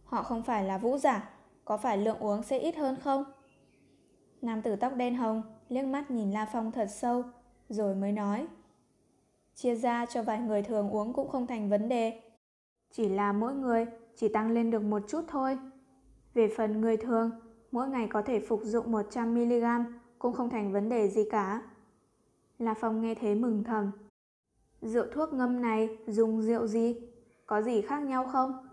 Họ 0.04 0.24
không 0.24 0.44
phải 0.44 0.64
là 0.64 0.78
vũ 0.78 0.98
giả, 0.98 1.30
có 1.66 1.78
phải 1.78 1.98
lượng 1.98 2.18
uống 2.20 2.44
sẽ 2.44 2.60
ít 2.60 2.76
hơn 2.76 2.96
không? 3.04 3.24
Nam 4.42 4.62
tử 4.62 4.76
tóc 4.76 4.96
đen 4.96 5.16
hồng 5.16 5.42
liếc 5.70 5.86
mắt 5.86 6.12
nhìn 6.12 6.32
La 6.32 6.46
Phong 6.54 6.72
thật 6.72 6.88
sâu, 6.92 7.24
rồi 7.70 7.96
mới 7.96 8.12
nói. 8.12 8.48
Chia 9.56 9.76
ra 9.76 10.06
cho 10.06 10.24
vài 10.24 10.40
người 10.40 10.62
thường 10.62 10.90
uống 10.90 11.14
cũng 11.14 11.30
không 11.30 11.48
thành 11.48 11.70
vấn 11.70 11.90
đề. 11.90 12.22
Chỉ 12.92 13.10
là 13.10 13.32
mỗi 13.32 13.54
người 13.54 13.86
chỉ 14.16 14.28
tăng 14.28 14.52
lên 14.52 14.72
được 14.72 14.84
một 14.84 15.02
chút 15.08 15.26
thôi. 15.28 15.58
Về 16.34 16.54
phần 16.58 16.82
người 16.82 16.98
thường, 16.98 17.32
mỗi 17.72 17.88
ngày 17.88 18.08
có 18.08 18.22
thể 18.22 18.40
phục 18.40 18.62
dụng 18.64 18.92
100mg 18.92 20.01
cũng 20.22 20.34
không 20.34 20.50
thành 20.50 20.72
vấn 20.72 20.90
đề 20.90 21.10
gì 21.10 21.24
cả. 21.32 21.62
La 22.60 22.74
Phong 22.74 23.02
nghe 23.02 23.16
thế 23.16 23.36
mừng 23.36 23.64
thầm. 23.64 23.92
Rượu 24.82 25.06
thuốc 25.14 25.34
ngâm 25.34 25.62
này 25.62 25.98
dùng 26.08 26.42
rượu 26.42 26.68
gì? 26.68 26.96
Có 27.46 27.62
gì 27.62 27.82
khác 27.82 28.02
nhau 28.02 28.28
không? 28.28 28.70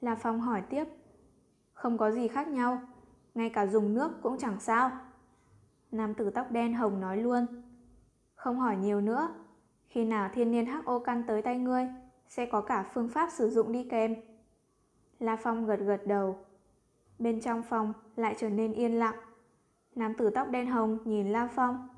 La 0.00 0.14
Phong 0.14 0.40
hỏi 0.40 0.62
tiếp. 0.70 0.84
Không 1.72 1.98
có 1.98 2.10
gì 2.10 2.28
khác 2.28 2.48
nhau, 2.48 2.82
ngay 3.34 3.50
cả 3.50 3.66
dùng 3.66 3.94
nước 3.94 4.10
cũng 4.22 4.38
chẳng 4.38 4.60
sao. 4.60 4.90
Nam 5.92 6.14
tử 6.14 6.30
tóc 6.30 6.50
đen 6.50 6.74
hồng 6.74 7.00
nói 7.00 7.16
luôn. 7.16 7.46
Không 8.34 8.58
hỏi 8.58 8.76
nhiều 8.76 9.00
nữa, 9.00 9.34
khi 9.88 10.04
nào 10.04 10.30
thiên 10.34 10.50
niên 10.50 10.66
hắc 10.66 10.84
ô 10.84 10.98
căn 10.98 11.24
tới 11.26 11.42
tay 11.42 11.58
ngươi, 11.58 11.88
sẽ 12.28 12.46
có 12.46 12.60
cả 12.60 12.90
phương 12.94 13.08
pháp 13.08 13.30
sử 13.32 13.50
dụng 13.50 13.72
đi 13.72 13.84
kèm. 13.90 14.16
La 15.18 15.36
Phong 15.36 15.66
gật 15.66 15.80
gật 15.80 16.06
đầu. 16.06 16.38
Bên 17.18 17.40
trong 17.40 17.62
phòng 17.62 17.92
lại 18.16 18.34
trở 18.38 18.48
nên 18.48 18.72
yên 18.72 18.98
lặng. 18.98 19.16
Nam 19.94 20.14
tử 20.14 20.30
tóc 20.30 20.48
đen 20.50 20.66
hồng 20.66 20.98
nhìn 21.04 21.28
La 21.28 21.48
Phong. 21.54 21.88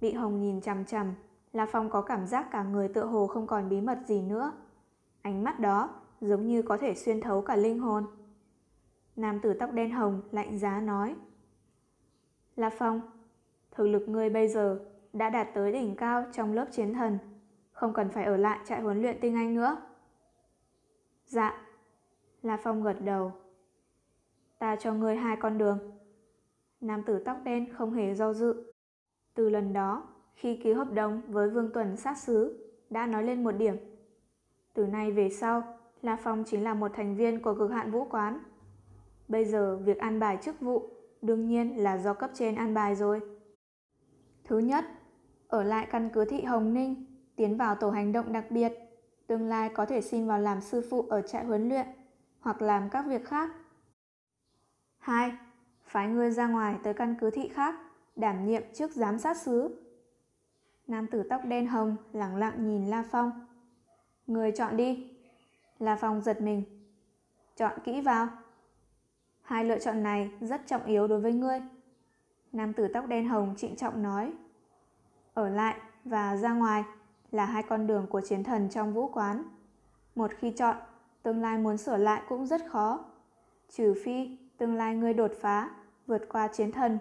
Bị 0.00 0.12
hồng 0.12 0.40
nhìn 0.40 0.60
chằm 0.60 0.84
chằm, 0.84 1.14
La 1.52 1.66
Phong 1.66 1.90
có 1.90 2.02
cảm 2.02 2.26
giác 2.26 2.50
cả 2.50 2.62
người 2.62 2.88
tựa 2.88 3.04
hồ 3.04 3.26
không 3.26 3.46
còn 3.46 3.68
bí 3.68 3.80
mật 3.80 3.98
gì 4.06 4.22
nữa. 4.22 4.52
Ánh 5.22 5.44
mắt 5.44 5.60
đó 5.60 5.90
giống 6.20 6.46
như 6.46 6.62
có 6.62 6.76
thể 6.76 6.94
xuyên 6.94 7.20
thấu 7.20 7.42
cả 7.42 7.56
linh 7.56 7.78
hồn. 7.78 8.06
Nam 9.16 9.40
tử 9.40 9.54
tóc 9.54 9.72
đen 9.72 9.90
hồng 9.90 10.22
lạnh 10.30 10.58
giá 10.58 10.80
nói. 10.80 11.14
La 12.56 12.70
Phong, 12.70 13.00
thực 13.70 13.86
lực 13.86 14.08
ngươi 14.08 14.30
bây 14.30 14.48
giờ 14.48 14.78
đã 15.12 15.30
đạt 15.30 15.48
tới 15.54 15.72
đỉnh 15.72 15.96
cao 15.96 16.24
trong 16.32 16.52
lớp 16.52 16.66
chiến 16.70 16.94
thần, 16.94 17.18
không 17.72 17.92
cần 17.92 18.08
phải 18.08 18.24
ở 18.24 18.36
lại 18.36 18.58
trại 18.64 18.80
huấn 18.80 19.02
luyện 19.02 19.20
tinh 19.20 19.34
anh 19.34 19.54
nữa. 19.54 19.76
Dạ, 21.26 21.66
La 22.42 22.56
Phong 22.56 22.82
gật 22.82 22.96
đầu. 23.04 23.32
Ta 24.58 24.76
cho 24.76 24.92
ngươi 24.92 25.16
hai 25.16 25.36
con 25.36 25.58
đường. 25.58 25.95
Nam 26.80 27.02
tử 27.02 27.18
tóc 27.24 27.36
đen 27.44 27.72
không 27.72 27.92
hề 27.92 28.14
do 28.14 28.32
dự. 28.32 28.72
Từ 29.34 29.48
lần 29.48 29.72
đó, 29.72 30.08
khi 30.34 30.60
ký 30.64 30.72
hợp 30.72 30.92
đồng 30.92 31.22
với 31.28 31.50
Vương 31.50 31.72
Tuần 31.72 31.96
sát 31.96 32.18
xứ, 32.18 32.66
đã 32.90 33.06
nói 33.06 33.24
lên 33.24 33.44
một 33.44 33.52
điểm 33.52 33.76
Từ 34.74 34.86
nay 34.86 35.12
về 35.12 35.30
sau, 35.30 35.78
La 36.02 36.16
Phong 36.16 36.44
chính 36.46 36.64
là 36.64 36.74
một 36.74 36.90
thành 36.94 37.16
viên 37.16 37.42
của 37.42 37.54
cực 37.54 37.70
hạn 37.70 37.90
vũ 37.90 38.04
quán. 38.10 38.38
Bây 39.28 39.44
giờ 39.44 39.76
việc 39.76 39.98
an 39.98 40.20
bài 40.20 40.38
chức 40.42 40.60
vụ 40.60 40.90
đương 41.22 41.46
nhiên 41.46 41.82
là 41.82 41.98
do 41.98 42.14
cấp 42.14 42.30
trên 42.34 42.54
an 42.54 42.74
bài 42.74 42.94
rồi. 42.94 43.20
Thứ 44.44 44.58
nhất, 44.58 44.84
ở 45.48 45.62
lại 45.62 45.86
căn 45.90 46.10
cứ 46.14 46.24
thị 46.24 46.42
Hồng 46.42 46.74
Ninh, 46.74 47.06
tiến 47.36 47.56
vào 47.56 47.74
tổ 47.74 47.90
hành 47.90 48.12
động 48.12 48.32
đặc 48.32 48.50
biệt, 48.50 48.72
tương 49.26 49.48
lai 49.48 49.70
có 49.74 49.86
thể 49.86 50.00
xin 50.00 50.26
vào 50.26 50.40
làm 50.40 50.60
sư 50.60 50.82
phụ 50.90 51.02
ở 51.02 51.22
trại 51.22 51.44
huấn 51.44 51.68
luyện 51.68 51.86
hoặc 52.40 52.62
làm 52.62 52.88
các 52.90 53.06
việc 53.06 53.24
khác. 53.24 53.50
2. 54.98 55.32
Phái 55.86 56.08
ngươi 56.08 56.30
ra 56.30 56.46
ngoài 56.46 56.76
tới 56.82 56.94
căn 56.94 57.14
cứ 57.20 57.30
thị 57.30 57.48
khác, 57.48 57.74
đảm 58.16 58.46
nhiệm 58.46 58.62
trước 58.74 58.90
giám 58.90 59.18
sát 59.18 59.36
sứ. 59.36 59.82
Nam 60.86 61.06
tử 61.06 61.22
tóc 61.30 61.40
đen 61.44 61.66
hồng 61.66 61.96
lẳng 62.12 62.36
lặng 62.36 62.68
nhìn 62.68 62.86
La 62.86 63.04
Phong. 63.10 63.46
Người 64.26 64.52
chọn 64.52 64.76
đi. 64.76 65.16
La 65.78 65.96
Phong 65.96 66.22
giật 66.22 66.40
mình. 66.40 66.62
Chọn 67.56 67.78
kỹ 67.84 68.00
vào. 68.00 68.28
Hai 69.42 69.64
lựa 69.64 69.78
chọn 69.78 70.02
này 70.02 70.30
rất 70.40 70.66
trọng 70.66 70.84
yếu 70.84 71.06
đối 71.06 71.20
với 71.20 71.32
ngươi. 71.32 71.60
Nam 72.52 72.72
tử 72.72 72.88
tóc 72.94 73.06
đen 73.06 73.28
hồng 73.28 73.54
trịnh 73.56 73.76
trọng 73.76 74.02
nói. 74.02 74.32
Ở 75.34 75.48
lại 75.48 75.76
và 76.04 76.36
ra 76.36 76.52
ngoài 76.52 76.84
là 77.30 77.44
hai 77.44 77.62
con 77.62 77.86
đường 77.86 78.06
của 78.06 78.20
chiến 78.20 78.44
thần 78.44 78.68
trong 78.70 78.94
vũ 78.94 79.08
quán. 79.08 79.42
Một 80.14 80.30
khi 80.38 80.50
chọn, 80.50 80.76
tương 81.22 81.42
lai 81.42 81.58
muốn 81.58 81.76
sửa 81.76 81.96
lại 81.96 82.22
cũng 82.28 82.46
rất 82.46 82.60
khó. 82.68 83.04
Trừ 83.68 83.94
phi 84.04 84.38
tương 84.58 84.74
lai 84.74 84.96
ngươi 84.96 85.14
đột 85.14 85.32
phá, 85.40 85.70
vượt 86.06 86.28
qua 86.28 86.48
chiến 86.48 86.72
thần, 86.72 86.98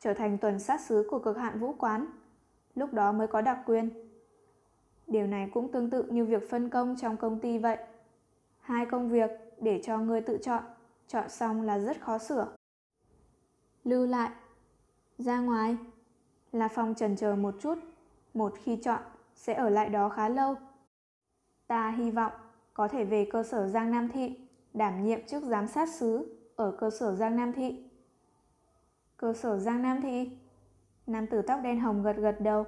trở 0.00 0.14
thành 0.14 0.38
tuần 0.38 0.58
sát 0.58 0.80
sứ 0.80 1.06
của 1.10 1.18
cực 1.18 1.36
hạn 1.36 1.60
vũ 1.60 1.74
quán. 1.78 2.06
Lúc 2.74 2.92
đó 2.92 3.12
mới 3.12 3.26
có 3.26 3.40
đặc 3.40 3.58
quyền. 3.66 3.90
Điều 5.06 5.26
này 5.26 5.50
cũng 5.54 5.72
tương 5.72 5.90
tự 5.90 6.02
như 6.02 6.24
việc 6.24 6.50
phân 6.50 6.70
công 6.70 6.96
trong 6.96 7.16
công 7.16 7.40
ty 7.40 7.58
vậy. 7.58 7.78
Hai 8.60 8.86
công 8.86 9.08
việc 9.08 9.30
để 9.60 9.80
cho 9.84 9.98
ngươi 9.98 10.20
tự 10.20 10.38
chọn, 10.42 10.62
chọn 11.08 11.28
xong 11.28 11.62
là 11.62 11.78
rất 11.78 12.00
khó 12.00 12.18
sửa. 12.18 12.56
Lưu 13.84 14.06
lại, 14.06 14.30
ra 15.18 15.40
ngoài, 15.40 15.76
là 16.52 16.68
Phong 16.68 16.94
trần 16.94 17.16
chờ 17.16 17.36
một 17.36 17.54
chút, 17.60 17.78
một 18.34 18.54
khi 18.62 18.76
chọn 18.76 19.02
sẽ 19.34 19.54
ở 19.54 19.70
lại 19.70 19.88
đó 19.88 20.08
khá 20.08 20.28
lâu. 20.28 20.54
Ta 21.66 21.90
hy 21.90 22.10
vọng 22.10 22.32
có 22.74 22.88
thể 22.88 23.04
về 23.04 23.28
cơ 23.32 23.42
sở 23.42 23.68
Giang 23.68 23.90
Nam 23.90 24.08
Thị, 24.08 24.38
đảm 24.74 25.04
nhiệm 25.04 25.26
chức 25.26 25.42
giám 25.42 25.66
sát 25.66 25.88
sứ 25.88 26.37
ở 26.58 26.70
cơ 26.70 26.90
sở 26.90 27.14
Giang 27.14 27.36
Nam 27.36 27.52
Thị. 27.52 27.84
Cơ 29.16 29.32
sở 29.32 29.58
Giang 29.58 29.82
Nam 29.82 30.00
Thị? 30.02 30.30
Nam 31.06 31.26
tử 31.26 31.42
tóc 31.42 31.60
đen 31.64 31.80
hồng 31.80 32.02
gật 32.02 32.16
gật 32.16 32.40
đầu. 32.40 32.64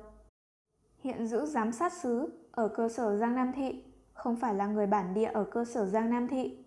Hiện 0.98 1.26
giữ 1.26 1.46
giám 1.46 1.72
sát 1.72 1.92
sứ 1.92 2.28
ở 2.52 2.68
cơ 2.68 2.88
sở 2.88 3.16
Giang 3.16 3.34
Nam 3.34 3.52
Thị, 3.52 3.84
không 4.12 4.36
phải 4.36 4.54
là 4.54 4.66
người 4.66 4.86
bản 4.86 5.14
địa 5.14 5.30
ở 5.32 5.44
cơ 5.44 5.64
sở 5.64 5.86
Giang 5.86 6.10
Nam 6.10 6.28
Thị. 6.28 6.58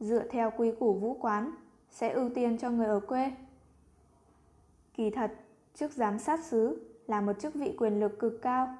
Dựa 0.00 0.28
theo 0.30 0.52
quy 0.56 0.72
củ 0.80 0.94
vũ 0.94 1.18
quán, 1.20 1.50
sẽ 1.90 2.12
ưu 2.12 2.30
tiên 2.34 2.58
cho 2.58 2.70
người 2.70 2.86
ở 2.86 3.00
quê. 3.00 3.32
Kỳ 4.94 5.10
thật, 5.10 5.32
chức 5.74 5.92
giám 5.92 6.18
sát 6.18 6.44
sứ 6.44 6.90
là 7.06 7.20
một 7.20 7.32
chức 7.40 7.54
vị 7.54 7.74
quyền 7.78 8.00
lực 8.00 8.18
cực 8.18 8.42
cao. 8.42 8.76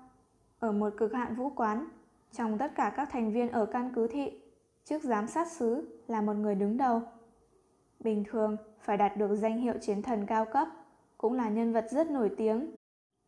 Ở 0.59 0.73
một 0.73 0.93
cực 0.97 1.13
hạn 1.13 1.35
vũ 1.35 1.51
quán, 1.51 1.89
trong 2.33 2.59
tất 2.59 2.73
cả 2.75 2.93
các 2.97 3.09
thành 3.13 3.33
viên 3.33 3.53
ở 3.53 3.67
căn 3.67 3.93
cứ 3.95 4.07
thị, 4.07 4.41
chức 4.85 5.03
giám 5.03 5.27
sát 5.27 5.53
sứ 5.53 6.01
là 6.09 6.21
một 6.21 6.35
người 6.35 6.55
đứng 6.55 6.77
đầu. 6.77 7.03
Bình 8.01 8.25
thường, 8.31 8.57
phải 8.81 8.97
đạt 8.97 9.17
được 9.17 9.37
danh 9.37 9.61
hiệu 9.61 9.75
chiến 9.81 10.03
thần 10.03 10.27
cao 10.27 10.45
cấp, 10.45 10.69
cũng 11.19 11.33
là 11.33 11.49
nhân 11.49 11.73
vật 11.73 11.87
rất 11.91 12.11
nổi 12.11 12.31
tiếng, 12.37 12.75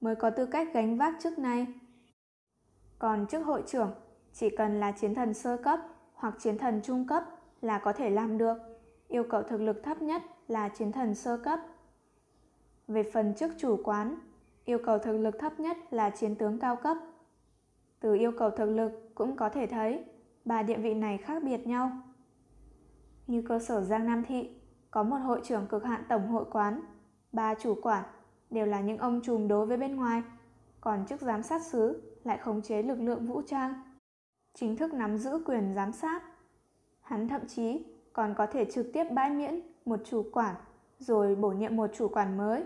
mới 0.00 0.14
có 0.14 0.30
tư 0.30 0.46
cách 0.46 0.68
gánh 0.74 0.98
vác 0.98 1.14
chức 1.20 1.38
này. 1.38 1.66
Còn 2.98 3.26
chức 3.26 3.46
hội 3.46 3.62
trưởng, 3.66 3.94
chỉ 4.32 4.50
cần 4.56 4.80
là 4.80 4.92
chiến 4.92 5.14
thần 5.14 5.34
sơ 5.34 5.56
cấp 5.56 5.80
hoặc 6.14 6.34
chiến 6.38 6.58
thần 6.58 6.80
trung 6.84 7.06
cấp 7.06 7.24
là 7.60 7.78
có 7.78 7.92
thể 7.92 8.10
làm 8.10 8.38
được. 8.38 8.56
Yêu 9.08 9.24
cầu 9.30 9.42
thực 9.42 9.60
lực 9.60 9.82
thấp 9.82 10.02
nhất 10.02 10.22
là 10.48 10.68
chiến 10.68 10.92
thần 10.92 11.14
sơ 11.14 11.36
cấp. 11.36 11.60
Về 12.88 13.02
phần 13.02 13.34
chức 13.34 13.52
chủ 13.58 13.80
quán, 13.84 14.14
yêu 14.64 14.78
cầu 14.84 14.98
thực 14.98 15.18
lực 15.18 15.34
thấp 15.38 15.60
nhất 15.60 15.76
là 15.90 16.10
chiến 16.10 16.34
tướng 16.34 16.58
cao 16.58 16.76
cấp. 16.76 16.96
Từ 18.00 18.14
yêu 18.14 18.32
cầu 18.38 18.50
thực 18.50 18.70
lực 18.70 19.10
cũng 19.14 19.36
có 19.36 19.48
thể 19.48 19.66
thấy 19.66 20.04
ba 20.44 20.62
địa 20.62 20.78
vị 20.78 20.94
này 20.94 21.18
khác 21.18 21.42
biệt 21.42 21.66
nhau. 21.66 21.90
Như 23.26 23.42
cơ 23.48 23.58
sở 23.58 23.80
Giang 23.80 24.06
Nam 24.06 24.22
Thị, 24.28 24.59
có 24.90 25.02
một 25.02 25.16
hội 25.16 25.40
trưởng 25.44 25.66
cực 25.66 25.84
hạn 25.84 26.04
tổng 26.08 26.28
hội 26.28 26.44
quán, 26.50 26.80
ba 27.32 27.54
chủ 27.54 27.74
quản 27.82 28.04
đều 28.50 28.66
là 28.66 28.80
những 28.80 28.98
ông 28.98 29.20
trùm 29.24 29.48
đối 29.48 29.66
với 29.66 29.76
bên 29.76 29.96
ngoài, 29.96 30.22
còn 30.80 31.06
chức 31.06 31.20
giám 31.20 31.42
sát 31.42 31.62
sứ 31.62 32.02
lại 32.24 32.38
khống 32.38 32.62
chế 32.62 32.82
lực 32.82 33.00
lượng 33.00 33.26
vũ 33.26 33.42
trang, 33.46 33.74
chính 34.54 34.76
thức 34.76 34.94
nắm 34.94 35.18
giữ 35.18 35.42
quyền 35.46 35.74
giám 35.74 35.92
sát. 35.92 36.22
Hắn 37.00 37.28
thậm 37.28 37.46
chí 37.46 37.84
còn 38.12 38.34
có 38.34 38.46
thể 38.46 38.64
trực 38.64 38.86
tiếp 38.92 39.04
bãi 39.10 39.30
miễn 39.30 39.60
một 39.84 40.00
chủ 40.04 40.22
quản 40.32 40.54
rồi 40.98 41.34
bổ 41.34 41.50
nhiệm 41.50 41.76
một 41.76 41.90
chủ 41.94 42.08
quản 42.08 42.36
mới, 42.36 42.64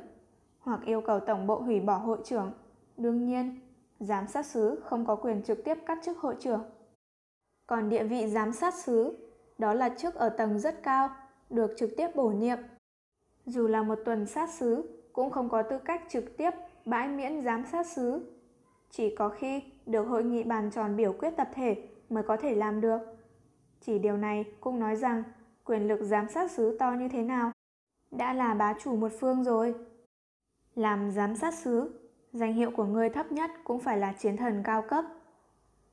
hoặc 0.58 0.80
yêu 0.84 1.00
cầu 1.00 1.20
tổng 1.20 1.46
bộ 1.46 1.60
hủy 1.60 1.80
bỏ 1.80 1.96
hội 1.96 2.18
trưởng. 2.24 2.52
Đương 2.96 3.24
nhiên, 3.24 3.60
giám 4.00 4.28
sát 4.28 4.46
sứ 4.46 4.80
không 4.84 5.06
có 5.06 5.16
quyền 5.16 5.42
trực 5.42 5.64
tiếp 5.64 5.78
cắt 5.86 5.98
chức 6.04 6.18
hội 6.18 6.36
trưởng. 6.40 6.64
Còn 7.66 7.88
địa 7.88 8.04
vị 8.04 8.28
giám 8.28 8.52
sát 8.52 8.74
sứ, 8.74 9.28
đó 9.58 9.74
là 9.74 9.88
chức 9.88 10.14
ở 10.14 10.28
tầng 10.28 10.58
rất 10.58 10.82
cao, 10.82 11.10
được 11.50 11.74
trực 11.76 11.90
tiếp 11.96 12.08
bổ 12.14 12.28
nhiệm. 12.28 12.58
Dù 13.46 13.66
là 13.66 13.82
một 13.82 13.98
tuần 14.04 14.26
sát 14.26 14.50
sứ, 14.50 15.00
cũng 15.12 15.30
không 15.30 15.48
có 15.48 15.62
tư 15.62 15.78
cách 15.78 16.02
trực 16.08 16.36
tiếp 16.36 16.50
bãi 16.84 17.08
miễn 17.08 17.42
giám 17.42 17.64
sát 17.72 17.86
sứ. 17.86 18.34
Chỉ 18.90 19.16
có 19.16 19.28
khi 19.28 19.62
được 19.86 20.04
hội 20.04 20.24
nghị 20.24 20.42
bàn 20.42 20.70
tròn 20.70 20.96
biểu 20.96 21.12
quyết 21.12 21.30
tập 21.36 21.48
thể 21.54 21.88
mới 22.08 22.22
có 22.22 22.36
thể 22.36 22.54
làm 22.54 22.80
được. 22.80 22.98
Chỉ 23.80 23.98
điều 23.98 24.16
này 24.16 24.44
cũng 24.60 24.80
nói 24.80 24.96
rằng 24.96 25.22
quyền 25.64 25.88
lực 25.88 26.02
giám 26.02 26.28
sát 26.28 26.50
sứ 26.50 26.78
to 26.78 26.92
như 26.92 27.08
thế 27.08 27.22
nào. 27.22 27.52
Đã 28.10 28.32
là 28.32 28.54
bá 28.54 28.74
chủ 28.82 28.96
một 28.96 29.12
phương 29.20 29.44
rồi. 29.44 29.74
Làm 30.74 31.10
giám 31.10 31.36
sát 31.36 31.54
sứ, 31.54 32.00
danh 32.32 32.54
hiệu 32.54 32.70
của 32.70 32.84
người 32.84 33.10
thấp 33.10 33.32
nhất 33.32 33.50
cũng 33.64 33.80
phải 33.80 33.98
là 33.98 34.12
chiến 34.12 34.36
thần 34.36 34.62
cao 34.64 34.82
cấp. 34.82 35.04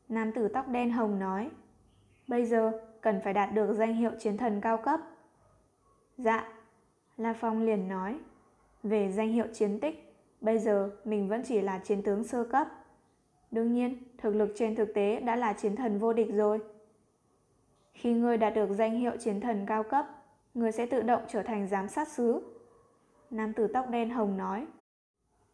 Nam 0.09 0.31
tử 0.31 0.47
tóc 0.47 0.67
đen 0.67 0.91
hồng 0.91 1.19
nói, 1.19 1.49
bây 2.27 2.45
giờ 2.45 2.71
cần 3.01 3.21
phải 3.23 3.33
đạt 3.33 3.53
được 3.53 3.73
danh 3.73 3.95
hiệu 3.95 4.11
chiến 4.19 4.37
thần 4.37 4.61
cao 4.61 4.77
cấp. 4.77 4.99
Dạ, 6.23 6.47
La 7.17 7.33
Phong 7.33 7.61
liền 7.61 7.87
nói, 7.87 8.19
về 8.83 9.11
danh 9.11 9.31
hiệu 9.31 9.45
chiến 9.53 9.79
tích, 9.79 10.15
bây 10.41 10.59
giờ 10.59 10.91
mình 11.03 11.29
vẫn 11.29 11.41
chỉ 11.45 11.61
là 11.61 11.79
chiến 11.79 12.03
tướng 12.03 12.23
sơ 12.23 12.43
cấp. 12.43 12.67
Đương 13.51 13.73
nhiên, 13.73 14.03
thực 14.17 14.35
lực 14.35 14.53
trên 14.55 14.75
thực 14.75 14.93
tế 14.93 15.19
đã 15.19 15.35
là 15.35 15.53
chiến 15.53 15.75
thần 15.75 15.99
vô 15.99 16.13
địch 16.13 16.27
rồi. 16.33 16.59
Khi 17.93 18.13
ngươi 18.13 18.37
đạt 18.37 18.53
được 18.53 18.69
danh 18.71 18.99
hiệu 18.99 19.17
chiến 19.19 19.41
thần 19.41 19.65
cao 19.67 19.83
cấp, 19.83 20.05
ngươi 20.53 20.71
sẽ 20.71 20.85
tự 20.85 21.01
động 21.01 21.21
trở 21.27 21.43
thành 21.43 21.67
giám 21.67 21.87
sát 21.87 22.07
sứ. 22.07 22.41
Nam 23.29 23.53
tử 23.53 23.67
tóc 23.67 23.89
đen 23.89 24.09
hồng 24.09 24.37
nói. 24.37 24.67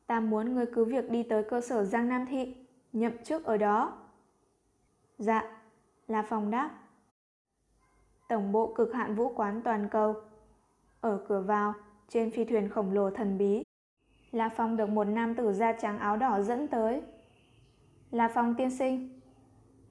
Ta 0.08 0.20
muốn 0.20 0.56
ngươi 0.56 0.66
cứ 0.66 0.86
việc 0.86 1.10
đi 1.10 1.24
tới 1.24 1.44
cơ 1.44 1.62
sở 1.62 1.84
Giang 1.84 2.10
Nam 2.10 2.26
Thị, 2.30 2.56
nhậm 2.94 3.24
chức 3.24 3.46
ở 3.46 3.58
đó. 3.58 3.98
Dạ, 5.18 5.62
là 6.08 6.22
phòng 6.22 6.52
đáp. 6.52 6.72
Tổng 8.30 8.52
bộ 8.52 8.74
cực 8.74 8.94
hạn 8.94 9.16
vũ 9.16 9.34
quán 9.36 9.62
toàn 9.64 9.88
cầu. 9.92 10.16
Ở 11.02 11.20
cửa 11.28 11.42
vào, 11.42 11.74
trên 12.10 12.32
phi 12.32 12.46
thuyền 12.46 12.70
khổng 12.70 12.94
lồ 12.94 13.10
thần 13.10 13.38
bí, 13.38 13.64
La 14.32 14.50
Phong 14.50 14.78
được 14.78 14.90
một 14.90 15.04
nam 15.04 15.36
tử 15.36 15.54
da 15.54 15.74
trắng 15.74 16.00
áo 16.00 16.18
đỏ 16.18 16.42
dẫn 16.42 16.68
tới. 16.68 17.02
La 18.12 18.28
Phong 18.34 18.56
tiên 18.56 18.72
sinh. 18.72 19.20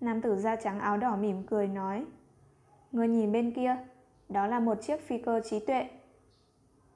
Nam 0.01 0.21
tử 0.21 0.37
da 0.37 0.57
trắng 0.57 0.81
áo 0.81 0.97
đỏ 0.97 1.17
mỉm 1.17 1.43
cười 1.47 1.69
nói. 1.69 2.05
Người 2.93 3.09
nhìn 3.09 3.33
bên 3.33 3.53
kia, 3.53 3.77
đó 4.29 4.47
là 4.47 4.61
một 4.61 4.83
chiếc 4.83 5.01
phi 5.01 5.19
cơ 5.19 5.41
trí 5.41 5.61
tuệ. 5.61 5.89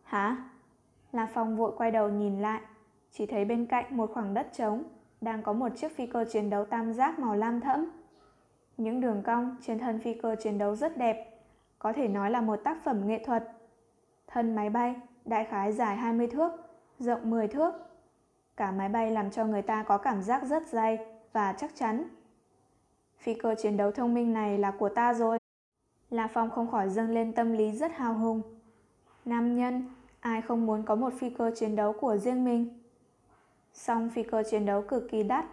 Hả? 0.02 0.36
La 1.12 1.28
Phong 1.34 1.56
vội 1.56 1.72
quay 1.76 1.90
đầu 1.90 2.08
nhìn 2.08 2.40
lại, 2.40 2.60
chỉ 3.10 3.26
thấy 3.26 3.44
bên 3.44 3.66
cạnh 3.66 3.96
một 3.96 4.10
khoảng 4.14 4.34
đất 4.34 4.48
trống 4.56 4.84
đang 5.20 5.42
có 5.42 5.52
một 5.52 5.68
chiếc 5.76 5.96
phi 5.96 6.06
cơ 6.06 6.24
chiến 6.24 6.50
đấu 6.50 6.64
tam 6.64 6.92
giác 6.92 7.18
màu 7.18 7.36
lam 7.36 7.60
thẫm. 7.60 7.86
Những 8.76 9.00
đường 9.00 9.22
cong 9.22 9.56
trên 9.62 9.78
thân 9.78 9.98
phi 9.98 10.14
cơ 10.14 10.36
chiến 10.36 10.58
đấu 10.58 10.76
rất 10.76 10.96
đẹp, 10.96 11.40
có 11.78 11.92
thể 11.92 12.08
nói 12.08 12.30
là 12.30 12.40
một 12.40 12.56
tác 12.64 12.84
phẩm 12.84 13.06
nghệ 13.06 13.24
thuật. 13.24 13.59
Thân 14.32 14.54
máy 14.54 14.70
bay 14.70 14.94
đại 15.24 15.44
khái 15.44 15.72
dài 15.72 15.96
20 15.96 16.26
thước, 16.26 16.52
rộng 16.98 17.30
10 17.30 17.48
thước. 17.48 17.74
Cả 18.56 18.70
máy 18.70 18.88
bay 18.88 19.10
làm 19.10 19.30
cho 19.30 19.44
người 19.44 19.62
ta 19.62 19.82
có 19.82 19.98
cảm 19.98 20.22
giác 20.22 20.44
rất 20.44 20.68
dày 20.68 20.98
và 21.32 21.52
chắc 21.52 21.76
chắn. 21.76 22.04
Phi 23.18 23.34
cơ 23.34 23.54
chiến 23.54 23.76
đấu 23.76 23.90
thông 23.90 24.14
minh 24.14 24.32
này 24.32 24.58
là 24.58 24.70
của 24.70 24.88
ta 24.88 25.14
rồi. 25.14 25.38
La 26.10 26.26
Phong 26.26 26.50
không 26.50 26.70
khỏi 26.70 26.88
dâng 26.88 27.10
lên 27.10 27.32
tâm 27.32 27.52
lý 27.52 27.72
rất 27.72 27.92
hào 27.96 28.14
hùng. 28.14 28.42
Nam 29.24 29.56
nhân, 29.56 29.84
ai 30.20 30.42
không 30.42 30.66
muốn 30.66 30.82
có 30.82 30.94
một 30.94 31.12
phi 31.18 31.30
cơ 31.30 31.50
chiến 31.56 31.76
đấu 31.76 31.92
của 31.92 32.16
riêng 32.16 32.44
mình. 32.44 32.80
Song 33.72 34.10
phi 34.10 34.22
cơ 34.22 34.42
chiến 34.50 34.66
đấu 34.66 34.82
cực 34.82 35.10
kỳ 35.10 35.22
đắt, 35.22 35.44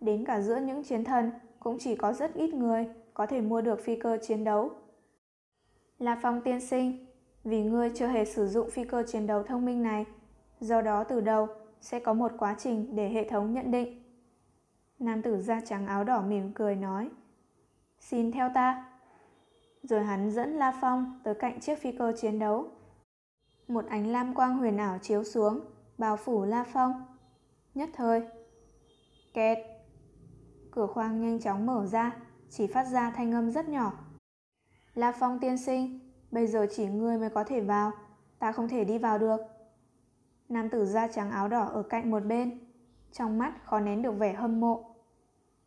đến 0.00 0.24
cả 0.24 0.40
giữa 0.40 0.56
những 0.56 0.84
chiến 0.84 1.04
thần 1.04 1.30
cũng 1.58 1.78
chỉ 1.80 1.96
có 1.96 2.12
rất 2.12 2.34
ít 2.34 2.54
người 2.54 2.86
có 3.14 3.26
thể 3.26 3.40
mua 3.40 3.60
được 3.60 3.80
phi 3.84 3.96
cơ 3.96 4.18
chiến 4.22 4.44
đấu. 4.44 4.70
La 5.98 6.18
Phong 6.22 6.40
tiên 6.40 6.60
sinh, 6.60 7.05
vì 7.46 7.62
ngươi 7.62 7.90
chưa 7.94 8.06
hề 8.06 8.24
sử 8.24 8.48
dụng 8.48 8.70
phi 8.70 8.84
cơ 8.84 9.02
chiến 9.06 9.26
đấu 9.26 9.42
thông 9.42 9.64
minh 9.64 9.82
này, 9.82 10.04
do 10.60 10.80
đó 10.80 11.04
từ 11.04 11.20
đầu 11.20 11.48
sẽ 11.80 12.00
có 12.00 12.14
một 12.14 12.32
quá 12.38 12.56
trình 12.58 12.96
để 12.96 13.08
hệ 13.08 13.28
thống 13.28 13.52
nhận 13.52 13.70
định. 13.70 14.02
Nam 14.98 15.22
tử 15.22 15.42
da 15.42 15.60
trắng 15.60 15.86
áo 15.86 16.04
đỏ 16.04 16.20
mỉm 16.20 16.52
cười 16.54 16.76
nói, 16.76 17.10
Xin 17.98 18.32
theo 18.32 18.50
ta. 18.54 18.84
Rồi 19.82 20.04
hắn 20.04 20.30
dẫn 20.30 20.56
La 20.56 20.78
Phong 20.80 21.20
tới 21.24 21.34
cạnh 21.34 21.60
chiếc 21.60 21.78
phi 21.78 21.92
cơ 21.92 22.12
chiến 22.16 22.38
đấu. 22.38 22.70
Một 23.68 23.86
ánh 23.88 24.06
lam 24.06 24.34
quang 24.34 24.58
huyền 24.58 24.76
ảo 24.76 24.98
chiếu 24.98 25.24
xuống, 25.24 25.60
bao 25.98 26.16
phủ 26.16 26.44
La 26.44 26.64
Phong. 26.72 26.92
Nhất 27.74 27.90
thời. 27.92 28.22
Kẹt. 29.34 29.58
Cửa 30.70 30.86
khoang 30.86 31.20
nhanh 31.20 31.40
chóng 31.40 31.66
mở 31.66 31.86
ra, 31.86 32.16
chỉ 32.50 32.66
phát 32.66 32.84
ra 32.84 33.10
thanh 33.10 33.32
âm 33.32 33.50
rất 33.50 33.68
nhỏ. 33.68 33.92
La 34.94 35.12
Phong 35.12 35.38
tiên 35.38 35.58
sinh, 35.58 36.05
bây 36.36 36.46
giờ 36.46 36.66
chỉ 36.70 36.86
ngươi 36.86 37.18
mới 37.18 37.30
có 37.30 37.44
thể 37.44 37.60
vào, 37.60 37.92
ta 38.38 38.52
không 38.52 38.68
thể 38.68 38.84
đi 38.84 38.98
vào 38.98 39.18
được. 39.18 39.40
Nam 40.48 40.68
tử 40.68 40.86
da 40.86 41.08
trắng 41.08 41.30
áo 41.30 41.48
đỏ 41.48 41.64
ở 41.64 41.82
cạnh 41.82 42.10
một 42.10 42.24
bên, 42.24 42.58
trong 43.12 43.38
mắt 43.38 43.52
khó 43.64 43.80
nén 43.80 44.02
được 44.02 44.12
vẻ 44.12 44.32
hâm 44.32 44.60
mộ. 44.60 44.84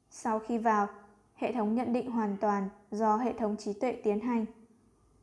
Sau 0.10 0.40
khi 0.40 0.58
vào, 0.58 0.88
hệ 1.36 1.54
thống 1.54 1.76
nhận 1.76 1.94
định 1.94 2.12
hoàn 2.12 2.38
toàn 2.38 2.70
do 2.92 3.18
hệ 3.18 3.34
thống 3.34 3.58
trí 3.58 3.74
tuệ 3.74 3.92
tiến 4.04 4.20
hành. 4.20 4.46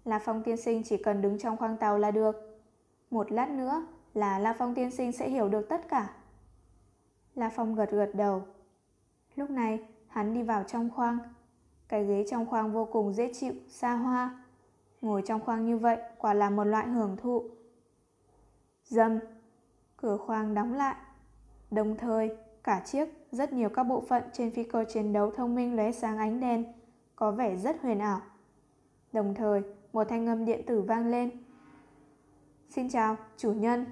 La 0.04 0.18
Phong 0.18 0.42
tiên 0.42 0.56
sinh 0.56 0.82
chỉ 0.82 0.96
cần 0.96 1.22
đứng 1.22 1.38
trong 1.38 1.56
khoang 1.56 1.76
tàu 1.76 1.98
là 1.98 2.10
được. 2.10 2.60
Một 3.10 3.32
lát 3.32 3.50
nữa 3.50 3.86
là 4.14 4.38
La 4.38 4.54
Phong 4.58 4.74
tiên 4.74 4.90
sinh 4.90 5.12
sẽ 5.12 5.28
hiểu 5.28 5.48
được 5.48 5.68
tất 5.68 5.88
cả. 5.88 6.10
La 7.34 7.50
Phong 7.56 7.74
gật 7.74 7.90
gật 7.90 8.10
đầu. 8.14 8.42
Lúc 9.36 9.50
này, 9.50 9.80
hắn 10.08 10.34
đi 10.34 10.42
vào 10.42 10.64
trong 10.64 10.90
khoang. 10.90 11.18
Cái 11.88 12.04
ghế 12.04 12.24
trong 12.30 12.46
khoang 12.46 12.72
vô 12.72 12.88
cùng 12.92 13.12
dễ 13.12 13.32
chịu, 13.34 13.54
xa 13.68 13.94
hoa. 13.94 14.45
Ngồi 15.06 15.22
trong 15.22 15.40
khoang 15.40 15.66
như 15.66 15.78
vậy 15.78 15.98
quả 16.18 16.34
là 16.34 16.50
một 16.50 16.64
loại 16.64 16.86
hưởng 16.86 17.16
thụ. 17.16 17.42
Dâm, 18.84 19.18
cửa 19.96 20.16
khoang 20.16 20.54
đóng 20.54 20.74
lại. 20.74 20.96
Đồng 21.70 21.96
thời, 21.96 22.36
cả 22.64 22.82
chiếc, 22.86 23.08
rất 23.30 23.52
nhiều 23.52 23.68
các 23.68 23.82
bộ 23.82 24.00
phận 24.00 24.22
trên 24.32 24.50
phi 24.50 24.64
cơ 24.64 24.84
chiến 24.88 25.12
đấu 25.12 25.30
thông 25.30 25.54
minh 25.54 25.76
lóe 25.76 25.92
sáng 25.92 26.18
ánh 26.18 26.40
đèn, 26.40 26.64
có 27.16 27.30
vẻ 27.30 27.56
rất 27.56 27.82
huyền 27.82 27.98
ảo. 27.98 28.20
Đồng 29.12 29.34
thời, 29.34 29.62
một 29.92 30.04
thanh 30.08 30.26
âm 30.26 30.44
điện 30.44 30.66
tử 30.66 30.82
vang 30.82 31.06
lên. 31.06 31.30
Xin 32.68 32.88
chào, 32.88 33.16
chủ 33.36 33.52
nhân. 33.52 33.86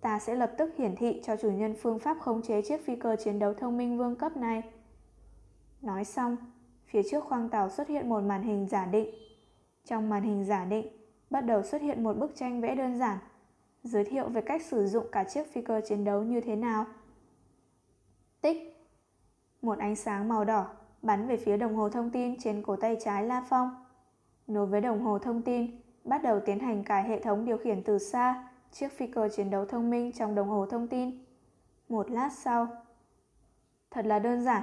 Ta 0.00 0.18
sẽ 0.18 0.34
lập 0.34 0.52
tức 0.58 0.74
hiển 0.76 0.96
thị 0.96 1.22
cho 1.24 1.36
chủ 1.36 1.50
nhân 1.50 1.74
phương 1.82 1.98
pháp 1.98 2.16
khống 2.20 2.42
chế 2.42 2.62
chiếc 2.62 2.86
phi 2.86 2.96
cơ 2.96 3.16
chiến 3.16 3.38
đấu 3.38 3.54
thông 3.54 3.76
minh 3.76 3.98
vương 3.98 4.16
cấp 4.16 4.36
này. 4.36 4.62
Nói 5.82 6.04
xong, 6.04 6.36
phía 6.86 7.02
trước 7.10 7.24
khoang 7.24 7.48
tàu 7.48 7.70
xuất 7.70 7.88
hiện 7.88 8.08
một 8.08 8.20
màn 8.20 8.42
hình 8.42 8.68
giả 8.68 8.86
định. 8.86 9.33
Trong 9.84 10.08
màn 10.08 10.22
hình 10.22 10.44
giả 10.44 10.64
định, 10.64 10.86
bắt 11.30 11.40
đầu 11.40 11.62
xuất 11.62 11.82
hiện 11.82 12.02
một 12.02 12.12
bức 12.18 12.36
tranh 12.36 12.60
vẽ 12.60 12.74
đơn 12.74 12.98
giản, 12.98 13.18
giới 13.82 14.04
thiệu 14.04 14.28
về 14.28 14.40
cách 14.40 14.62
sử 14.62 14.86
dụng 14.86 15.06
cả 15.12 15.24
chiếc 15.24 15.52
phi 15.52 15.62
cơ 15.62 15.80
chiến 15.88 16.04
đấu 16.04 16.22
như 16.22 16.40
thế 16.40 16.56
nào. 16.56 16.86
Tích. 18.40 18.86
Một 19.62 19.78
ánh 19.78 19.96
sáng 19.96 20.28
màu 20.28 20.44
đỏ 20.44 20.66
bắn 21.02 21.26
về 21.28 21.36
phía 21.36 21.56
đồng 21.56 21.76
hồ 21.76 21.88
thông 21.88 22.10
tin 22.10 22.36
trên 22.38 22.62
cổ 22.62 22.76
tay 22.76 22.96
trái 23.04 23.24
La 23.24 23.44
Phong. 23.48 23.84
Nối 24.46 24.66
với 24.66 24.80
đồng 24.80 25.00
hồ 25.00 25.18
thông 25.18 25.42
tin, 25.42 25.80
bắt 26.04 26.22
đầu 26.22 26.40
tiến 26.40 26.58
hành 26.58 26.84
cài 26.84 27.08
hệ 27.08 27.20
thống 27.20 27.44
điều 27.44 27.58
khiển 27.58 27.82
từ 27.82 27.98
xa 27.98 28.48
chiếc 28.72 28.88
phi 28.88 29.06
cơ 29.06 29.28
chiến 29.28 29.50
đấu 29.50 29.64
thông 29.64 29.90
minh 29.90 30.12
trong 30.12 30.34
đồng 30.34 30.48
hồ 30.48 30.66
thông 30.66 30.88
tin. 30.88 31.24
Một 31.88 32.10
lát 32.10 32.32
sau, 32.32 32.66
thật 33.90 34.06
là 34.06 34.18
đơn 34.18 34.44
giản, 34.44 34.62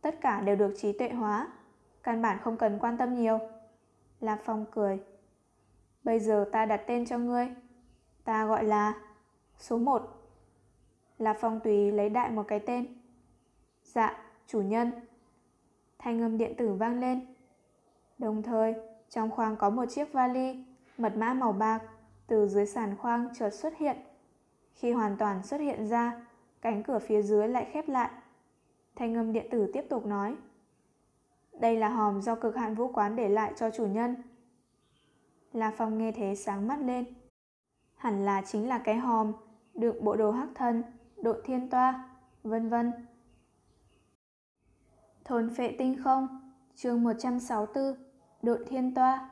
tất 0.00 0.20
cả 0.20 0.40
đều 0.40 0.56
được 0.56 0.74
trí 0.76 0.92
tuệ 0.92 1.08
hóa, 1.08 1.48
căn 2.02 2.22
bản 2.22 2.38
không 2.42 2.56
cần 2.56 2.78
quan 2.78 2.96
tâm 2.96 3.14
nhiều. 3.14 3.38
La 4.24 4.38
Phong 4.44 4.64
cười. 4.70 5.00
Bây 6.04 6.20
giờ 6.20 6.48
ta 6.52 6.66
đặt 6.66 6.80
tên 6.86 7.06
cho 7.06 7.18
ngươi. 7.18 7.48
Ta 8.24 8.46
gọi 8.46 8.64
là 8.64 8.94
số 9.58 9.78
1. 9.78 10.02
La 11.18 11.34
Phong 11.40 11.60
tùy 11.60 11.92
lấy 11.92 12.08
đại 12.08 12.30
một 12.30 12.44
cái 12.48 12.60
tên. 12.60 12.86
Dạ, 13.82 14.22
chủ 14.46 14.60
nhân. 14.60 14.90
Thanh 15.98 16.20
âm 16.20 16.38
điện 16.38 16.54
tử 16.56 16.72
vang 16.72 17.00
lên. 17.00 17.34
Đồng 18.18 18.42
thời, 18.42 18.74
trong 19.08 19.30
khoang 19.30 19.56
có 19.56 19.70
một 19.70 19.84
chiếc 19.90 20.12
vali, 20.12 20.64
mật 20.98 21.16
mã 21.16 21.34
màu 21.34 21.52
bạc, 21.52 21.82
từ 22.26 22.48
dưới 22.48 22.66
sàn 22.66 22.96
khoang 22.96 23.28
chợt 23.34 23.50
xuất 23.50 23.78
hiện. 23.78 23.96
Khi 24.74 24.92
hoàn 24.92 25.16
toàn 25.16 25.42
xuất 25.42 25.60
hiện 25.60 25.88
ra, 25.88 26.26
cánh 26.60 26.82
cửa 26.82 26.98
phía 26.98 27.22
dưới 27.22 27.48
lại 27.48 27.68
khép 27.72 27.88
lại. 27.88 28.10
Thanh 28.96 29.14
âm 29.14 29.32
điện 29.32 29.46
tử 29.50 29.70
tiếp 29.72 29.84
tục 29.90 30.06
nói. 30.06 30.36
Đây 31.60 31.76
là 31.76 31.88
hòm 31.88 32.22
do 32.22 32.34
cực 32.34 32.56
hạn 32.56 32.74
vũ 32.74 32.92
quán 32.92 33.16
để 33.16 33.28
lại 33.28 33.52
cho 33.56 33.70
chủ 33.70 33.86
nhân. 33.86 34.16
La 35.52 35.72
Phong 35.76 35.98
nghe 35.98 36.12
thế 36.12 36.34
sáng 36.34 36.68
mắt 36.68 36.80
lên. 36.80 37.04
Hẳn 37.96 38.24
là 38.24 38.42
chính 38.42 38.68
là 38.68 38.78
cái 38.78 38.96
hòm, 38.96 39.32
đựng 39.74 40.04
bộ 40.04 40.16
đồ 40.16 40.30
hắc 40.30 40.48
thân, 40.54 40.82
đội 41.22 41.42
thiên 41.44 41.70
toa, 41.70 42.08
vân 42.42 42.68
vân. 42.68 42.92
Thôn 45.24 45.54
phệ 45.54 45.74
tinh 45.78 46.02
không, 46.04 46.52
chương 46.74 47.04
164, 47.04 47.94
đội 48.42 48.64
thiên 48.68 48.94
toa. 48.94 49.30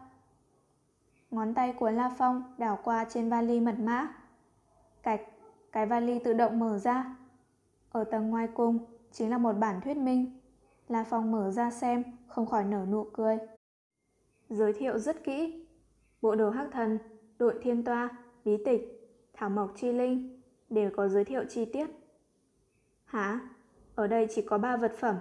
Ngón 1.31 1.55
tay 1.55 1.73
của 1.73 1.91
La 1.91 2.11
Phong 2.18 2.55
đảo 2.59 2.79
qua 2.85 3.05
trên 3.05 3.31
vali 3.31 3.61
mật 3.61 3.79
mã. 3.79 4.09
Cạch, 5.03 5.20
cái 5.73 5.87
vali 5.87 6.18
tự 6.18 6.33
động 6.33 6.59
mở 6.59 6.79
ra. 6.79 7.16
Ở 7.91 8.05
tầng 8.05 8.31
ngoài 8.31 8.49
cùng 8.55 8.79
chính 9.12 9.31
là 9.31 9.39
một 9.39 9.53
bản 9.53 9.81
thuyết 9.81 9.97
minh. 9.97 10.41
La 10.93 11.05
Phong 11.05 11.32
mở 11.32 11.51
ra 11.51 11.70
xem, 11.70 12.05
không 12.26 12.47
khỏi 12.47 12.64
nở 12.64 12.86
nụ 12.90 13.05
cười. 13.12 13.38
Giới 14.49 14.72
thiệu 14.72 14.99
rất 14.99 15.24
kỹ. 15.24 15.66
Bộ 16.22 16.34
đồ 16.34 16.51
hắc 16.51 16.68
thần, 16.72 16.99
đội 17.38 17.59
thiên 17.62 17.84
toa, 17.84 18.09
bí 18.45 18.57
tịch, 18.64 19.11
thảo 19.32 19.51
mộc 19.51 19.72
chi 19.76 19.93
linh 19.93 20.43
đều 20.70 20.90
có 20.97 21.09
giới 21.09 21.24
thiệu 21.24 21.45
chi 21.49 21.64
tiết. 21.64 21.86
Hả? 23.05 23.40
Ở 23.95 24.07
đây 24.07 24.26
chỉ 24.30 24.43
có 24.43 24.59
ba 24.59 24.76
vật 24.76 24.93
phẩm, 24.99 25.16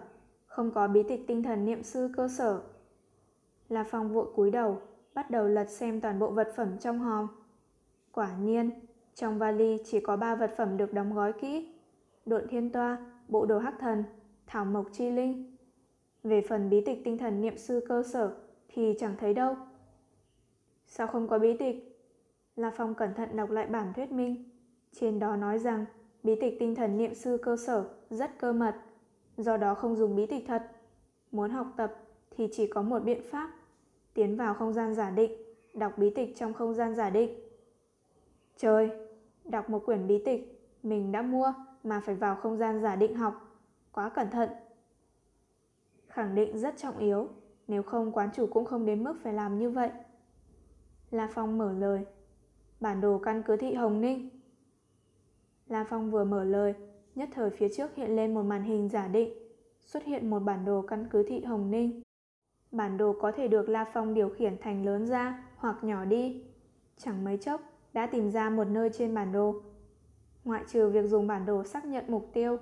không 0.45 0.71
có 0.71 0.87
bí 0.87 1.03
tịch 1.03 1.23
tinh 1.27 1.43
thần 1.43 1.65
niệm 1.65 1.83
sư 1.83 2.09
cơ 2.17 2.27
sở. 2.27 2.61
La 3.69 3.83
Phong 3.83 4.13
vội 4.13 4.27
cúi 4.35 4.51
đầu, 4.51 4.81
bắt 5.13 5.31
đầu 5.31 5.47
lật 5.47 5.69
xem 5.69 6.01
toàn 6.01 6.19
bộ 6.19 6.31
vật 6.31 6.53
phẩm 6.55 6.77
trong 6.79 6.99
hòm. 6.99 7.27
Quả 8.11 8.37
nhiên, 8.37 8.69
trong 9.15 9.39
vali 9.39 9.77
chỉ 9.85 9.99
có 9.99 10.17
ba 10.17 10.35
vật 10.35 10.53
phẩm 10.57 10.77
được 10.77 10.93
đóng 10.93 11.15
gói 11.15 11.33
kỹ. 11.33 11.73
Độn 12.25 12.47
thiên 12.47 12.69
toa, 12.69 12.97
bộ 13.27 13.45
đồ 13.45 13.59
hắc 13.59 13.73
thần, 13.79 14.03
thảo 14.47 14.65
mộc 14.65 14.85
chi 14.91 15.09
linh. 15.09 15.50
Về 16.23 16.41
phần 16.41 16.69
bí 16.69 16.81
tịch 16.81 17.01
tinh 17.03 17.17
thần 17.17 17.41
niệm 17.41 17.57
sư 17.57 17.85
cơ 17.89 18.03
sở 18.03 18.35
thì 18.67 18.95
chẳng 18.99 19.15
thấy 19.19 19.33
đâu. 19.33 19.55
Sao 20.85 21.07
không 21.07 21.27
có 21.27 21.39
bí 21.39 21.57
tịch? 21.57 21.91
La 22.55 22.71
Phong 22.77 22.95
cẩn 22.95 23.13
thận 23.13 23.35
đọc 23.35 23.49
lại 23.49 23.65
bản 23.65 23.93
thuyết 23.95 24.11
minh. 24.11 24.49
Trên 24.91 25.19
đó 25.19 25.35
nói 25.35 25.59
rằng 25.59 25.85
bí 26.23 26.35
tịch 26.41 26.55
tinh 26.59 26.75
thần 26.75 26.97
niệm 26.97 27.15
sư 27.15 27.37
cơ 27.41 27.57
sở 27.57 27.89
rất 28.09 28.39
cơ 28.39 28.53
mật, 28.53 28.75
do 29.37 29.57
đó 29.57 29.75
không 29.75 29.95
dùng 29.95 30.15
bí 30.15 30.25
tịch 30.25 30.45
thật. 30.47 30.63
Muốn 31.31 31.51
học 31.51 31.67
tập 31.77 31.93
thì 32.31 32.49
chỉ 32.51 32.67
có 32.67 32.81
một 32.81 32.99
biện 32.99 33.21
pháp, 33.31 33.51
tiến 34.13 34.37
vào 34.37 34.53
không 34.53 34.73
gian 34.73 34.95
giả 34.95 35.09
định, 35.09 35.31
đọc 35.73 35.97
bí 35.97 36.09
tịch 36.09 36.33
trong 36.37 36.53
không 36.53 36.73
gian 36.73 36.95
giả 36.95 37.09
định. 37.09 37.39
Trời, 38.57 38.89
đọc 39.45 39.69
một 39.69 39.85
quyển 39.85 40.07
bí 40.07 40.21
tịch 40.25 40.61
mình 40.83 41.11
đã 41.11 41.21
mua 41.21 41.53
mà 41.83 42.01
phải 42.05 42.15
vào 42.15 42.35
không 42.35 42.57
gian 42.57 42.81
giả 42.81 42.95
định 42.95 43.15
học, 43.15 43.57
quá 43.91 44.09
cẩn 44.09 44.29
thận. 44.29 44.49
Khẳng 46.13 46.35
định 46.35 46.57
rất 46.57 46.77
trọng 46.77 46.97
yếu, 46.97 47.27
nếu 47.67 47.83
không 47.83 48.11
quán 48.11 48.29
chủ 48.33 48.47
cũng 48.47 48.65
không 48.65 48.85
đến 48.85 49.03
mức 49.03 49.13
phải 49.23 49.33
làm 49.33 49.59
như 49.59 49.69
vậy. 49.69 49.89
La 51.11 51.29
Phong 51.33 51.57
mở 51.57 51.73
lời. 51.73 52.05
Bản 52.79 53.01
đồ 53.01 53.17
căn 53.17 53.43
cứ 53.45 53.57
thị 53.57 53.73
Hồng 53.73 54.01
Ninh. 54.01 54.29
La 55.67 55.85
Phong 55.89 56.11
vừa 56.11 56.23
mở 56.23 56.43
lời, 56.43 56.73
nhất 57.15 57.29
thời 57.33 57.49
phía 57.49 57.67
trước 57.75 57.95
hiện 57.95 58.15
lên 58.15 58.33
một 58.33 58.43
màn 58.43 58.63
hình 58.63 58.89
giả 58.89 59.07
định, 59.07 59.33
xuất 59.81 60.03
hiện 60.03 60.29
một 60.29 60.39
bản 60.39 60.65
đồ 60.65 60.81
căn 60.81 61.07
cứ 61.11 61.23
thị 61.27 61.43
Hồng 61.43 61.71
Ninh. 61.71 62.01
Bản 62.71 62.97
đồ 62.97 63.15
có 63.21 63.31
thể 63.31 63.47
được 63.47 63.69
La 63.69 63.85
Phong 63.93 64.13
điều 64.13 64.29
khiển 64.29 64.57
thành 64.61 64.85
lớn 64.85 65.05
ra 65.05 65.47
hoặc 65.55 65.83
nhỏ 65.83 66.05
đi. 66.05 66.43
Chẳng 66.97 67.23
mấy 67.23 67.37
chốc 67.37 67.61
đã 67.93 68.05
tìm 68.05 68.31
ra 68.31 68.49
một 68.49 68.67
nơi 68.67 68.89
trên 68.93 69.15
bản 69.15 69.31
đồ. 69.31 69.61
Ngoại 70.43 70.63
trừ 70.67 70.89
việc 70.89 71.05
dùng 71.05 71.27
bản 71.27 71.45
đồ 71.45 71.63
xác 71.63 71.85
nhận 71.85 72.05
mục 72.07 72.29
tiêu, 72.33 72.57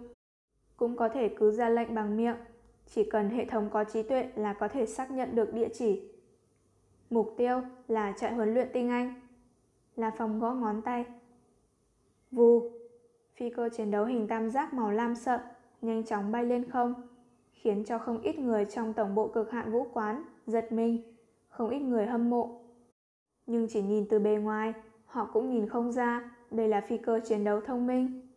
cũng 0.78 0.96
có 0.96 1.10
thể 1.10 1.36
cứ 1.38 1.52
ra 1.52 1.70
lệnh 1.70 1.96
bằng 1.96 2.18
miệng. 2.18 2.36
Chỉ 2.90 3.04
cần 3.04 3.30
hệ 3.30 3.46
thống 3.46 3.70
có 3.70 3.84
trí 3.84 4.04
tuệ 4.04 4.30
là 4.36 4.54
có 4.54 4.68
thể 4.68 4.86
xác 4.86 5.12
nhận 5.12 5.36
được 5.36 5.54
địa 5.54 5.70
chỉ. 5.74 6.12
Mục 7.10 7.34
tiêu 7.38 7.62
là 7.88 8.14
trại 8.18 8.34
huấn 8.34 8.54
luyện 8.54 8.70
tinh 8.74 8.90
Anh. 8.90 9.14
là 9.96 10.12
phòng 10.18 10.40
gõ 10.40 10.54
ngón 10.54 10.82
tay. 10.82 11.06
Vù, 12.32 12.72
phi 13.36 13.50
cơ 13.50 13.70
chiến 13.70 13.92
đấu 13.92 14.06
hình 14.06 14.28
tam 14.28 14.50
giác 14.50 14.74
màu 14.74 14.92
lam 14.92 15.16
sợ 15.16 15.40
nhanh 15.82 16.04
chóng 16.04 16.32
bay 16.32 16.46
lên 16.46 16.70
không 16.70 16.94
khiến 17.62 17.84
cho 17.86 17.98
không 17.98 18.22
ít 18.22 18.40
người 18.40 18.66
trong 18.66 18.94
tổng 18.94 19.16
bộ 19.16 19.28
cực 19.28 19.52
hạn 19.52 19.72
vũ 19.72 19.88
quán 19.94 20.24
giật 20.48 20.72
mình, 20.72 21.16
không 21.50 21.70
ít 21.70 21.80
người 21.80 22.06
hâm 22.06 22.30
mộ. 22.30 22.62
Nhưng 23.46 23.68
chỉ 23.70 23.82
nhìn 23.82 24.06
từ 24.10 24.20
bề 24.20 24.36
ngoài, 24.36 24.74
họ 25.06 25.30
cũng 25.34 25.50
nhìn 25.50 25.70
không 25.70 25.92
ra 25.92 26.32
đây 26.52 26.68
là 26.68 26.82
phi 26.82 26.98
cơ 26.98 27.20
chiến 27.20 27.44
đấu 27.44 27.62
thông 27.62 27.88
minh. 27.88 28.28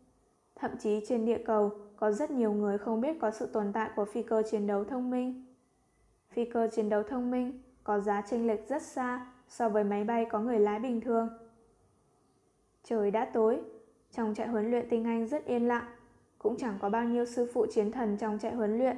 Thậm 0.54 0.70
chí 0.78 1.04
trên 1.08 1.26
địa 1.26 1.38
cầu 1.44 1.70
có 2.02 2.12
rất 2.12 2.30
nhiều 2.30 2.52
người 2.52 2.78
không 2.78 3.00
biết 3.00 3.16
có 3.20 3.30
sự 3.30 3.46
tồn 3.46 3.72
tại 3.72 3.90
của 3.96 4.04
phi 4.04 4.22
cơ 4.22 4.42
chiến 4.50 4.66
đấu 4.66 4.84
thông 4.84 5.10
minh. 5.10 5.44
Phi 6.30 6.44
cơ 6.44 6.68
chiến 6.72 6.88
đấu 6.88 7.02
thông 7.02 7.30
minh 7.30 7.60
có 7.84 8.00
giá 8.00 8.22
chênh 8.30 8.46
lệch 8.46 8.68
rất 8.68 8.82
xa 8.82 9.26
so 9.48 9.68
với 9.68 9.84
máy 9.84 10.04
bay 10.04 10.26
có 10.30 10.40
người 10.40 10.58
lái 10.58 10.78
bình 10.78 11.00
thường. 11.00 11.28
Trời 12.84 13.10
đã 13.10 13.24
tối, 13.24 13.60
trong 14.12 14.34
trại 14.34 14.48
huấn 14.48 14.70
luyện 14.70 14.88
tinh 14.88 15.04
Anh 15.04 15.28
rất 15.28 15.46
yên 15.46 15.68
lặng, 15.68 15.84
cũng 16.38 16.56
chẳng 16.56 16.78
có 16.80 16.90
bao 16.90 17.04
nhiêu 17.04 17.24
sư 17.24 17.50
phụ 17.54 17.66
chiến 17.72 17.92
thần 17.92 18.16
trong 18.16 18.38
trại 18.38 18.54
huấn 18.54 18.78
luyện. 18.78 18.96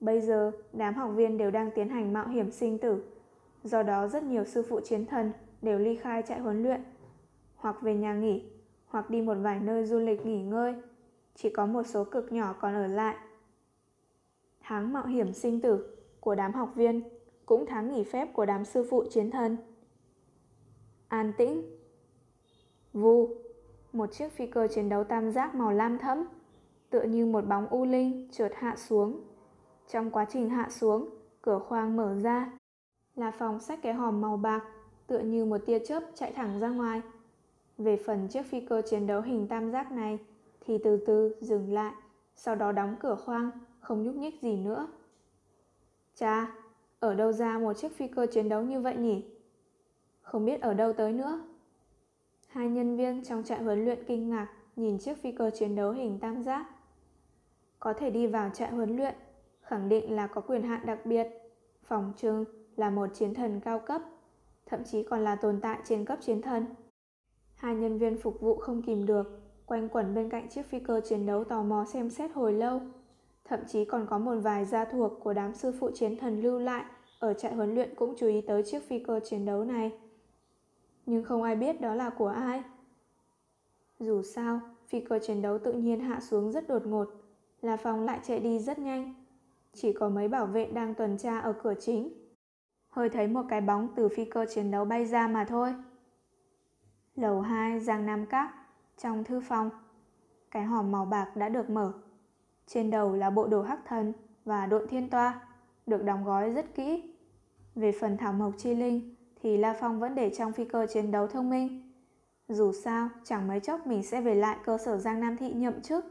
Bây 0.00 0.20
giờ, 0.20 0.50
đám 0.72 0.94
học 0.94 1.10
viên 1.14 1.38
đều 1.38 1.50
đang 1.50 1.70
tiến 1.74 1.88
hành 1.88 2.12
mạo 2.12 2.28
hiểm 2.28 2.50
sinh 2.50 2.78
tử. 2.78 3.04
Do 3.64 3.82
đó 3.82 4.08
rất 4.08 4.22
nhiều 4.22 4.44
sư 4.44 4.62
phụ 4.68 4.80
chiến 4.84 5.06
thần 5.06 5.32
đều 5.62 5.78
ly 5.78 5.96
khai 5.96 6.22
trại 6.22 6.38
huấn 6.40 6.62
luyện, 6.62 6.80
hoặc 7.56 7.82
về 7.82 7.94
nhà 7.94 8.14
nghỉ, 8.14 8.42
hoặc 8.86 9.10
đi 9.10 9.22
một 9.22 9.36
vài 9.42 9.60
nơi 9.60 9.84
du 9.84 9.98
lịch 9.98 10.26
nghỉ 10.26 10.42
ngơi. 10.42 10.74
Chỉ 11.34 11.50
có 11.50 11.66
một 11.66 11.82
số 11.82 12.04
cực 12.04 12.32
nhỏ 12.32 12.54
còn 12.60 12.74
ở 12.74 12.86
lại. 12.86 13.16
Tháng 14.60 14.92
mạo 14.92 15.06
hiểm 15.06 15.32
sinh 15.32 15.60
tử 15.60 15.96
của 16.20 16.34
đám 16.34 16.52
học 16.52 16.72
viên, 16.74 17.02
cũng 17.46 17.66
tháng 17.66 17.92
nghỉ 17.92 18.04
phép 18.04 18.34
của 18.34 18.46
đám 18.46 18.64
sư 18.64 18.86
phụ 18.90 19.04
chiến 19.10 19.30
thần. 19.30 19.56
An 21.08 21.32
tĩnh. 21.38 21.62
Vu, 22.92 23.28
một 23.92 24.12
chiếc 24.12 24.28
phi 24.28 24.46
cơ 24.46 24.68
chiến 24.68 24.88
đấu 24.88 25.04
tam 25.04 25.30
giác 25.30 25.54
màu 25.54 25.72
lam 25.72 25.98
thẫm, 25.98 26.24
tựa 26.90 27.02
như 27.02 27.26
một 27.26 27.46
bóng 27.46 27.66
u 27.66 27.84
linh 27.84 28.28
trượt 28.32 28.52
hạ 28.54 28.76
xuống. 28.76 29.20
Trong 29.88 30.10
quá 30.10 30.26
trình 30.30 30.50
hạ 30.50 30.68
xuống, 30.70 31.08
cửa 31.42 31.58
khoang 31.58 31.96
mở 31.96 32.14
ra. 32.22 32.52
Là 33.16 33.30
phòng 33.30 33.60
sách 33.60 33.78
cái 33.82 33.94
hòm 33.94 34.20
màu 34.20 34.36
bạc, 34.36 34.64
tựa 35.06 35.18
như 35.18 35.44
một 35.44 35.58
tia 35.66 35.78
chớp 35.78 36.02
chạy 36.14 36.32
thẳng 36.32 36.60
ra 36.60 36.68
ngoài. 36.68 37.02
Về 37.78 37.96
phần 38.06 38.28
chiếc 38.28 38.42
phi 38.42 38.60
cơ 38.60 38.82
chiến 38.82 39.06
đấu 39.06 39.20
hình 39.20 39.48
tam 39.48 39.70
giác 39.70 39.92
này, 39.92 40.18
thì 40.64 40.78
từ 40.84 40.96
từ 41.06 41.34
dừng 41.40 41.72
lại, 41.72 41.94
sau 42.36 42.54
đó 42.54 42.72
đóng 42.72 42.96
cửa 43.00 43.14
khoang, 43.14 43.50
không 43.80 44.02
nhúc 44.02 44.14
nhích 44.14 44.42
gì 44.42 44.56
nữa. 44.56 44.88
Cha, 46.14 46.54
ở 47.00 47.14
đâu 47.14 47.32
ra 47.32 47.58
một 47.58 47.72
chiếc 47.72 47.96
phi 47.96 48.08
cơ 48.08 48.26
chiến 48.26 48.48
đấu 48.48 48.62
như 48.62 48.80
vậy 48.80 48.96
nhỉ? 48.96 49.24
Không 50.22 50.44
biết 50.44 50.60
ở 50.60 50.74
đâu 50.74 50.92
tới 50.92 51.12
nữa. 51.12 51.40
Hai 52.48 52.68
nhân 52.68 52.96
viên 52.96 53.24
trong 53.24 53.44
trại 53.44 53.62
huấn 53.62 53.84
luyện 53.84 54.04
kinh 54.06 54.30
ngạc 54.30 54.48
nhìn 54.76 54.98
chiếc 54.98 55.22
phi 55.22 55.32
cơ 55.32 55.50
chiến 55.50 55.74
đấu 55.76 55.92
hình 55.92 56.18
tam 56.18 56.42
giác. 56.42 56.66
Có 57.80 57.92
thể 57.92 58.10
đi 58.10 58.26
vào 58.26 58.50
trại 58.50 58.70
huấn 58.70 58.96
luyện, 58.96 59.14
khẳng 59.60 59.88
định 59.88 60.16
là 60.16 60.26
có 60.26 60.40
quyền 60.40 60.62
hạn 60.62 60.86
đặc 60.86 61.06
biệt. 61.06 61.28
Phòng 61.82 62.12
trưng 62.16 62.44
là 62.76 62.90
một 62.90 63.06
chiến 63.14 63.34
thần 63.34 63.60
cao 63.60 63.78
cấp, 63.78 64.02
thậm 64.66 64.84
chí 64.84 65.02
còn 65.02 65.24
là 65.24 65.36
tồn 65.36 65.60
tại 65.60 65.78
trên 65.84 66.04
cấp 66.04 66.18
chiến 66.22 66.42
thần. 66.42 66.64
Hai 67.54 67.74
nhân 67.74 67.98
viên 67.98 68.18
phục 68.18 68.40
vụ 68.40 68.56
không 68.56 68.82
kìm 68.82 69.06
được, 69.06 69.41
quanh 69.72 69.88
quẩn 69.88 70.14
bên 70.14 70.28
cạnh 70.28 70.48
chiếc 70.48 70.66
phi 70.66 70.78
cơ 70.78 71.00
chiến 71.00 71.26
đấu 71.26 71.44
tò 71.44 71.62
mò 71.62 71.84
xem 71.84 72.10
xét 72.10 72.32
hồi 72.32 72.52
lâu. 72.52 72.80
Thậm 73.44 73.60
chí 73.68 73.84
còn 73.84 74.06
có 74.06 74.18
một 74.18 74.34
vài 74.42 74.64
gia 74.64 74.84
thuộc 74.84 75.12
của 75.20 75.32
đám 75.32 75.54
sư 75.54 75.72
phụ 75.80 75.90
chiến 75.94 76.16
thần 76.16 76.40
lưu 76.42 76.58
lại 76.58 76.84
ở 77.18 77.34
trại 77.34 77.54
huấn 77.54 77.74
luyện 77.74 77.94
cũng 77.94 78.14
chú 78.18 78.26
ý 78.26 78.40
tới 78.40 78.62
chiếc 78.62 78.88
phi 78.88 78.98
cơ 78.98 79.20
chiến 79.20 79.44
đấu 79.44 79.64
này. 79.64 79.92
Nhưng 81.06 81.24
không 81.24 81.42
ai 81.42 81.56
biết 81.56 81.80
đó 81.80 81.94
là 81.94 82.10
của 82.10 82.28
ai. 82.28 82.62
Dù 83.98 84.22
sao, 84.22 84.60
phi 84.88 85.00
cơ 85.00 85.18
chiến 85.18 85.42
đấu 85.42 85.58
tự 85.58 85.72
nhiên 85.72 86.00
hạ 86.00 86.20
xuống 86.20 86.52
rất 86.52 86.68
đột 86.68 86.86
ngột, 86.86 87.08
là 87.62 87.76
phòng 87.76 88.04
lại 88.04 88.20
chạy 88.22 88.40
đi 88.40 88.58
rất 88.58 88.78
nhanh. 88.78 89.14
Chỉ 89.72 89.92
có 89.92 90.08
mấy 90.08 90.28
bảo 90.28 90.46
vệ 90.46 90.66
đang 90.66 90.94
tuần 90.94 91.18
tra 91.18 91.40
ở 91.40 91.52
cửa 91.52 91.74
chính. 91.80 92.12
Hơi 92.88 93.08
thấy 93.08 93.28
một 93.28 93.42
cái 93.48 93.60
bóng 93.60 93.88
từ 93.96 94.08
phi 94.08 94.24
cơ 94.24 94.46
chiến 94.54 94.70
đấu 94.70 94.84
bay 94.84 95.04
ra 95.04 95.28
mà 95.28 95.44
thôi. 95.44 95.74
Lầu 97.14 97.40
2 97.40 97.80
Giang 97.80 98.06
Nam 98.06 98.26
Các, 98.26 98.61
trong 98.98 99.24
thư 99.24 99.40
phòng. 99.40 99.70
Cái 100.50 100.64
hòm 100.64 100.92
màu 100.92 101.04
bạc 101.04 101.36
đã 101.36 101.48
được 101.48 101.70
mở. 101.70 101.92
Trên 102.66 102.90
đầu 102.90 103.14
là 103.14 103.30
bộ 103.30 103.46
đồ 103.46 103.62
hắc 103.62 103.78
thần 103.86 104.12
và 104.44 104.66
độn 104.66 104.88
thiên 104.88 105.10
toa, 105.10 105.40
được 105.86 106.04
đóng 106.04 106.24
gói 106.24 106.50
rất 106.50 106.74
kỹ. 106.74 107.14
Về 107.74 107.92
phần 108.00 108.16
thảo 108.16 108.32
mộc 108.32 108.52
chi 108.58 108.74
linh 108.74 109.14
thì 109.42 109.56
La 109.56 109.76
Phong 109.80 110.00
vẫn 110.00 110.14
để 110.14 110.30
trong 110.34 110.52
phi 110.52 110.64
cơ 110.64 110.86
chiến 110.86 111.10
đấu 111.10 111.26
thông 111.26 111.50
minh. 111.50 111.92
Dù 112.48 112.72
sao, 112.72 113.08
chẳng 113.24 113.48
mấy 113.48 113.60
chốc 113.60 113.86
mình 113.86 114.02
sẽ 114.02 114.20
về 114.20 114.34
lại 114.34 114.56
cơ 114.64 114.78
sở 114.78 114.96
Giang 114.98 115.20
Nam 115.20 115.36
Thị 115.36 115.52
nhậm 115.52 115.80
chức. 115.82 116.04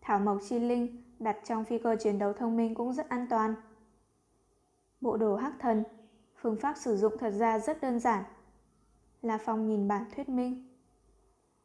Thảo 0.00 0.18
mộc 0.18 0.38
chi 0.48 0.58
linh 0.58 1.02
đặt 1.18 1.36
trong 1.44 1.64
phi 1.64 1.78
cơ 1.78 1.96
chiến 1.96 2.18
đấu 2.18 2.32
thông 2.32 2.56
minh 2.56 2.74
cũng 2.74 2.92
rất 2.92 3.08
an 3.08 3.26
toàn. 3.30 3.54
Bộ 5.00 5.16
đồ 5.16 5.36
hắc 5.36 5.52
thần, 5.58 5.84
phương 6.36 6.56
pháp 6.56 6.74
sử 6.76 6.96
dụng 6.96 7.18
thật 7.18 7.30
ra 7.30 7.58
rất 7.58 7.80
đơn 7.80 8.00
giản. 8.00 8.24
La 9.22 9.38
Phong 9.38 9.66
nhìn 9.66 9.88
bản 9.88 10.04
thuyết 10.16 10.28
minh. 10.28 10.67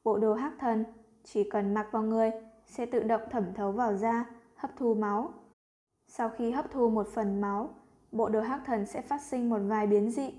Bộ 0.03 0.17
đồ 0.17 0.33
hắc 0.33 0.53
thần 0.59 0.83
chỉ 1.23 1.49
cần 1.49 1.73
mặc 1.73 1.87
vào 1.91 2.03
người 2.03 2.31
sẽ 2.65 2.85
tự 2.85 3.03
động 3.03 3.21
thẩm 3.31 3.53
thấu 3.53 3.71
vào 3.71 3.95
da, 3.95 4.25
hấp 4.55 4.71
thu 4.77 4.93
máu. 4.93 5.33
Sau 6.07 6.29
khi 6.29 6.51
hấp 6.51 6.71
thu 6.71 6.89
một 6.89 7.07
phần 7.07 7.41
máu, 7.41 7.69
bộ 8.11 8.29
đồ 8.29 8.41
hắc 8.41 8.61
thần 8.65 8.85
sẽ 8.85 9.01
phát 9.01 9.21
sinh 9.21 9.49
một 9.49 9.59
vài 9.59 9.87
biến 9.87 10.11
dị, 10.11 10.33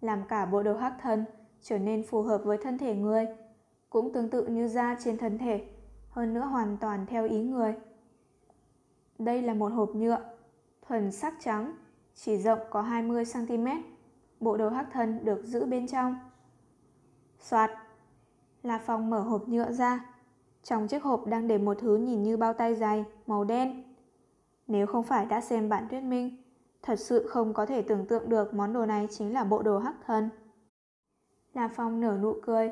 làm 0.00 0.22
cả 0.28 0.46
bộ 0.46 0.62
đồ 0.62 0.76
hắc 0.76 0.94
thần 1.00 1.24
trở 1.60 1.78
nên 1.78 2.02
phù 2.02 2.22
hợp 2.22 2.40
với 2.44 2.58
thân 2.62 2.78
thể 2.78 2.94
người, 2.94 3.26
cũng 3.90 4.12
tương 4.12 4.30
tự 4.30 4.46
như 4.46 4.68
da 4.68 4.96
trên 5.00 5.18
thân 5.18 5.38
thể, 5.38 5.66
hơn 6.10 6.34
nữa 6.34 6.44
hoàn 6.44 6.76
toàn 6.76 7.06
theo 7.06 7.28
ý 7.28 7.42
người. 7.42 7.74
Đây 9.18 9.42
là 9.42 9.54
một 9.54 9.72
hộp 9.72 9.90
nhựa, 9.94 10.20
thuần 10.82 11.12
sắc 11.12 11.34
trắng, 11.40 11.76
chỉ 12.14 12.36
rộng 12.36 12.58
có 12.70 12.82
20cm, 12.82 13.82
bộ 14.40 14.56
đồ 14.56 14.68
hắc 14.68 14.86
thần 14.92 15.24
được 15.24 15.44
giữ 15.44 15.66
bên 15.66 15.86
trong. 15.86 16.14
Soạt, 17.38 17.70
La 18.62 18.78
Phong 18.78 19.10
mở 19.10 19.20
hộp 19.20 19.48
nhựa 19.48 19.72
ra, 19.72 20.04
trong 20.62 20.88
chiếc 20.88 21.02
hộp 21.02 21.26
đang 21.26 21.48
để 21.48 21.58
một 21.58 21.76
thứ 21.80 21.96
nhìn 21.96 22.22
như 22.22 22.36
bao 22.36 22.52
tay 22.52 22.74
dày, 22.74 23.04
màu 23.26 23.44
đen. 23.44 23.82
Nếu 24.66 24.86
không 24.86 25.04
phải 25.04 25.26
đã 25.26 25.40
xem 25.40 25.68
bản 25.68 25.88
thuyết 25.88 26.00
minh, 26.00 26.36
thật 26.82 26.96
sự 26.96 27.26
không 27.28 27.54
có 27.54 27.66
thể 27.66 27.82
tưởng 27.82 28.06
tượng 28.06 28.28
được 28.28 28.54
món 28.54 28.72
đồ 28.72 28.86
này 28.86 29.08
chính 29.10 29.32
là 29.32 29.44
bộ 29.44 29.62
đồ 29.62 29.78
hắc 29.78 29.94
thần. 30.06 30.28
La 31.54 31.68
Phong 31.68 32.00
nở 32.00 32.18
nụ 32.22 32.34
cười. 32.42 32.70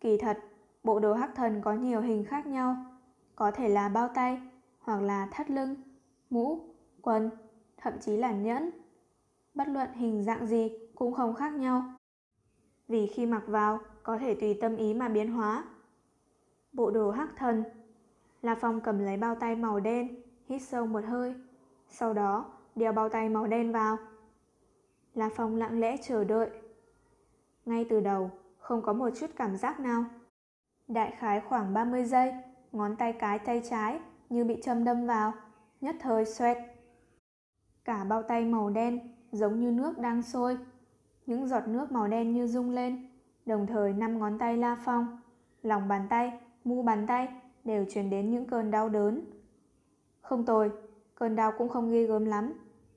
Kỳ 0.00 0.16
thật, 0.18 0.38
bộ 0.84 1.00
đồ 1.00 1.14
hắc 1.14 1.30
thần 1.34 1.62
có 1.62 1.72
nhiều 1.72 2.00
hình 2.00 2.24
khác 2.24 2.46
nhau, 2.46 2.76
có 3.36 3.50
thể 3.50 3.68
là 3.68 3.88
bao 3.88 4.08
tay, 4.14 4.40
hoặc 4.78 5.02
là 5.02 5.28
thắt 5.30 5.50
lưng, 5.50 5.74
mũ, 6.30 6.60
quần, 7.02 7.30
thậm 7.76 7.92
chí 8.00 8.16
là 8.16 8.32
nhẫn. 8.32 8.70
Bất 9.54 9.68
luận 9.68 9.88
hình 9.94 10.22
dạng 10.22 10.46
gì 10.46 10.72
cũng 10.94 11.12
không 11.12 11.34
khác 11.34 11.52
nhau. 11.52 11.82
Vì 12.88 13.06
khi 13.06 13.26
mặc 13.26 13.42
vào, 13.46 13.78
có 14.06 14.18
thể 14.18 14.34
tùy 14.34 14.58
tâm 14.60 14.76
ý 14.76 14.94
mà 14.94 15.08
biến 15.08 15.32
hóa. 15.32 15.64
Bộ 16.72 16.90
đồ 16.90 17.10
hắc 17.10 17.28
thần 17.36 17.64
La 18.42 18.54
Phong 18.54 18.80
cầm 18.80 18.98
lấy 18.98 19.16
bao 19.16 19.34
tay 19.34 19.56
màu 19.56 19.80
đen, 19.80 20.22
hít 20.48 20.62
sâu 20.62 20.86
một 20.86 21.04
hơi. 21.04 21.34
Sau 21.88 22.14
đó, 22.14 22.52
đeo 22.74 22.92
bao 22.92 23.08
tay 23.08 23.28
màu 23.28 23.46
đen 23.46 23.72
vào. 23.72 23.96
La 25.14 25.30
Phong 25.36 25.56
lặng 25.56 25.80
lẽ 25.80 25.96
chờ 25.96 26.24
đợi. 26.24 26.50
Ngay 27.64 27.86
từ 27.90 28.00
đầu, 28.00 28.30
không 28.58 28.82
có 28.82 28.92
một 28.92 29.08
chút 29.16 29.30
cảm 29.36 29.56
giác 29.56 29.80
nào. 29.80 30.04
Đại 30.88 31.14
khái 31.18 31.40
khoảng 31.40 31.74
30 31.74 32.04
giây, 32.04 32.34
ngón 32.72 32.96
tay 32.96 33.12
cái 33.12 33.38
tay 33.38 33.62
trái 33.70 34.00
như 34.28 34.44
bị 34.44 34.60
châm 34.62 34.84
đâm 34.84 35.06
vào, 35.06 35.32
nhất 35.80 35.96
thời 36.00 36.24
xoẹt. 36.24 36.56
Cả 37.84 38.04
bao 38.04 38.22
tay 38.22 38.44
màu 38.44 38.70
đen 38.70 39.14
giống 39.32 39.60
như 39.60 39.70
nước 39.70 39.98
đang 39.98 40.22
sôi. 40.22 40.58
Những 41.26 41.46
giọt 41.46 41.68
nước 41.68 41.92
màu 41.92 42.08
đen 42.08 42.32
như 42.32 42.46
rung 42.46 42.70
lên, 42.70 43.15
đồng 43.46 43.66
thời 43.66 43.92
năm 43.92 44.18
ngón 44.18 44.38
tay 44.38 44.56
La 44.56 44.76
Phong, 44.84 45.18
lòng 45.62 45.88
bàn 45.88 46.06
tay, 46.10 46.32
mu 46.64 46.82
bàn 46.82 47.06
tay 47.06 47.28
đều 47.64 47.84
truyền 47.90 48.10
đến 48.10 48.30
những 48.30 48.46
cơn 48.46 48.70
đau 48.70 48.88
đớn. 48.88 49.20
Không 50.20 50.44
tồi, 50.44 50.70
cơn 51.14 51.36
đau 51.36 51.52
cũng 51.58 51.68
không 51.68 51.90
ghê 51.90 52.06
gớm 52.06 52.24
lắm, 52.24 52.52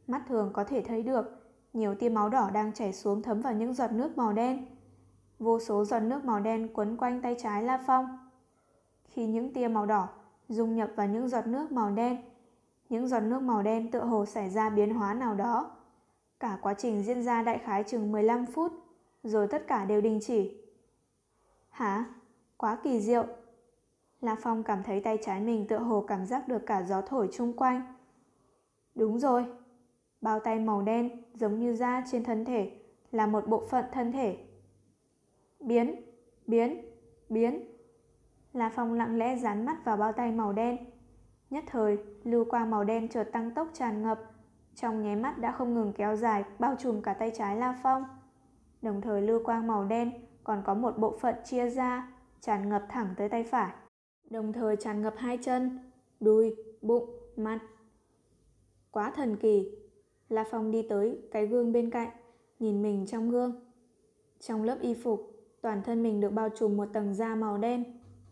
mắt 0.08 0.22
thường 0.28 0.50
có 0.54 0.64
thể 0.64 0.82
thấy 0.82 1.04
được, 1.04 1.40
nhiều 1.74 1.96
tia 1.96 2.10
máu 2.10 2.30
đỏ 2.30 2.50
đang 2.54 2.74
chảy 2.74 2.94
xuống 2.94 3.22
thấm 3.22 3.42
vào 3.42 3.54
những 3.54 3.74
giọt 3.74 3.92
nước 3.92 4.18
màu 4.18 4.34
đen. 4.34 4.66
Vô 5.40 5.60
số 5.60 5.86
giọt 5.86 6.00
nước 6.00 6.26
màu 6.26 6.40
đen 6.40 6.68
quấn 6.74 6.98
quanh 6.98 7.22
tay 7.22 7.36
trái 7.40 7.64
La 7.64 7.84
Phong. 7.88 8.30
Khi 9.04 9.28
những 9.28 9.54
tia 9.54 9.68
màu 9.68 9.86
đỏ 9.86 10.08
dung 10.50 10.76
nhập 10.76 10.92
vào 10.96 11.08
những 11.08 11.30
giọt 11.30 11.48
nước 11.48 11.72
màu 11.72 11.92
đen, 11.92 12.18
những 12.90 13.08
giọt 13.08 13.20
nước 13.20 13.42
màu 13.42 13.64
đen 13.64 13.92
tựa 13.92 14.04
hồ 14.04 14.26
xảy 14.26 14.50
ra 14.50 14.70
biến 14.70 14.94
hóa 14.94 15.14
nào 15.14 15.36
đó. 15.36 15.72
Cả 16.40 16.58
quá 16.62 16.74
trình 16.74 17.04
diễn 17.04 17.24
ra 17.24 17.44
đại 17.44 17.58
khái 17.58 17.84
chừng 17.84 18.12
15 18.12 18.46
phút, 18.46 18.72
rồi 19.24 19.48
tất 19.48 19.68
cả 19.68 19.86
đều 19.86 20.02
đình 20.02 20.20
chỉ. 20.22 20.62
Hả? 21.70 22.06
Quá 22.58 22.78
kỳ 22.84 23.00
diệu. 23.00 23.26
La 24.22 24.36
Phong 24.42 24.64
cảm 24.64 24.84
thấy 24.84 25.02
tay 25.02 25.18
trái 25.22 25.42
mình 25.42 25.68
tựa 25.68 25.78
hồ 25.78 26.06
cảm 26.08 26.26
giác 26.26 26.48
được 26.48 26.66
cả 26.66 26.84
gió 26.84 27.02
thổi 27.02 27.30
chung 27.34 27.54
quanh. 27.54 27.82
Đúng 28.96 29.20
rồi, 29.20 29.46
bao 30.22 30.40
tay 30.40 30.60
màu 30.60 30.82
đen 30.82 31.24
giống 31.34 31.60
như 31.60 31.76
da 31.76 32.04
trên 32.12 32.24
thân 32.24 32.46
thể 32.46 32.72
là 33.12 33.28
một 33.28 33.48
bộ 33.48 33.68
phận 33.70 33.86
thân 33.92 34.12
thể. 34.12 34.38
Biến, 35.60 35.96
biến, 36.48 36.86
biến. 37.30 37.64
La 38.54 38.72
Phong 38.76 38.94
lặng 38.94 39.18
lẽ 39.18 39.38
dán 39.38 39.66
mắt 39.66 39.86
vào 39.86 39.98
bao 39.98 40.14
tay 40.14 40.32
màu 40.32 40.54
đen. 40.54 40.78
Nhất 41.50 41.64
thời, 41.68 41.98
lưu 42.24 42.46
quang 42.46 42.72
màu 42.72 42.84
đen 42.84 43.10
chợt 43.10 43.24
tăng 43.24 43.52
tốc 43.52 43.68
tràn 43.74 44.02
ngập, 44.02 44.20
trong 44.76 45.04
nháy 45.04 45.16
mắt 45.16 45.38
đã 45.38 45.52
không 45.52 45.74
ngừng 45.74 45.94
kéo 45.94 46.16
dài 46.16 46.44
bao 46.60 46.76
trùm 46.80 47.02
cả 47.02 47.14
tay 47.14 47.32
trái 47.36 47.56
La 47.58 47.80
Phong. 47.84 48.04
Đồng 48.82 49.02
thời 49.02 49.22
lưu 49.22 49.44
quang 49.44 49.68
màu 49.68 49.86
đen 49.86 50.12
còn 50.44 50.64
có 50.66 50.74
một 50.74 50.98
bộ 50.98 51.18
phận 51.18 51.36
chia 51.46 51.70
ra, 51.70 52.12
tràn 52.42 52.70
ngập 52.70 52.86
thẳng 52.90 53.14
tới 53.18 53.30
tay 53.30 53.44
phải. 53.44 53.74
Đồng 54.30 54.54
thời 54.54 54.76
tràn 54.76 55.02
ngập 55.02 55.14
hai 55.18 55.38
chân, 55.38 55.92
đùi, 56.20 56.56
bụng, 56.82 57.10
mặt. 57.36 57.60
Quá 58.92 59.12
thần 59.16 59.36
kỳ. 59.36 59.76
La 60.30 60.46
Phong 60.52 60.72
đi 60.72 60.82
tới 60.90 61.22
cái 61.32 61.48
gương 61.48 61.72
bên 61.72 61.90
cạnh, 61.90 62.10
nhìn 62.60 62.82
mình 62.82 63.06
trong 63.06 63.30
gương. 63.32 63.66
Trong 64.40 64.64
lớp 64.64 64.78
y 64.82 64.94
phục, 64.94 65.32
toàn 65.62 65.84
thân 65.84 66.04
mình 66.04 66.22
được 66.22 66.30
bao 66.30 66.50
trùm 66.50 66.78
một 66.78 66.86
tầng 66.94 67.14
da 67.14 67.36
màu 67.36 67.58
đen, 67.58 67.84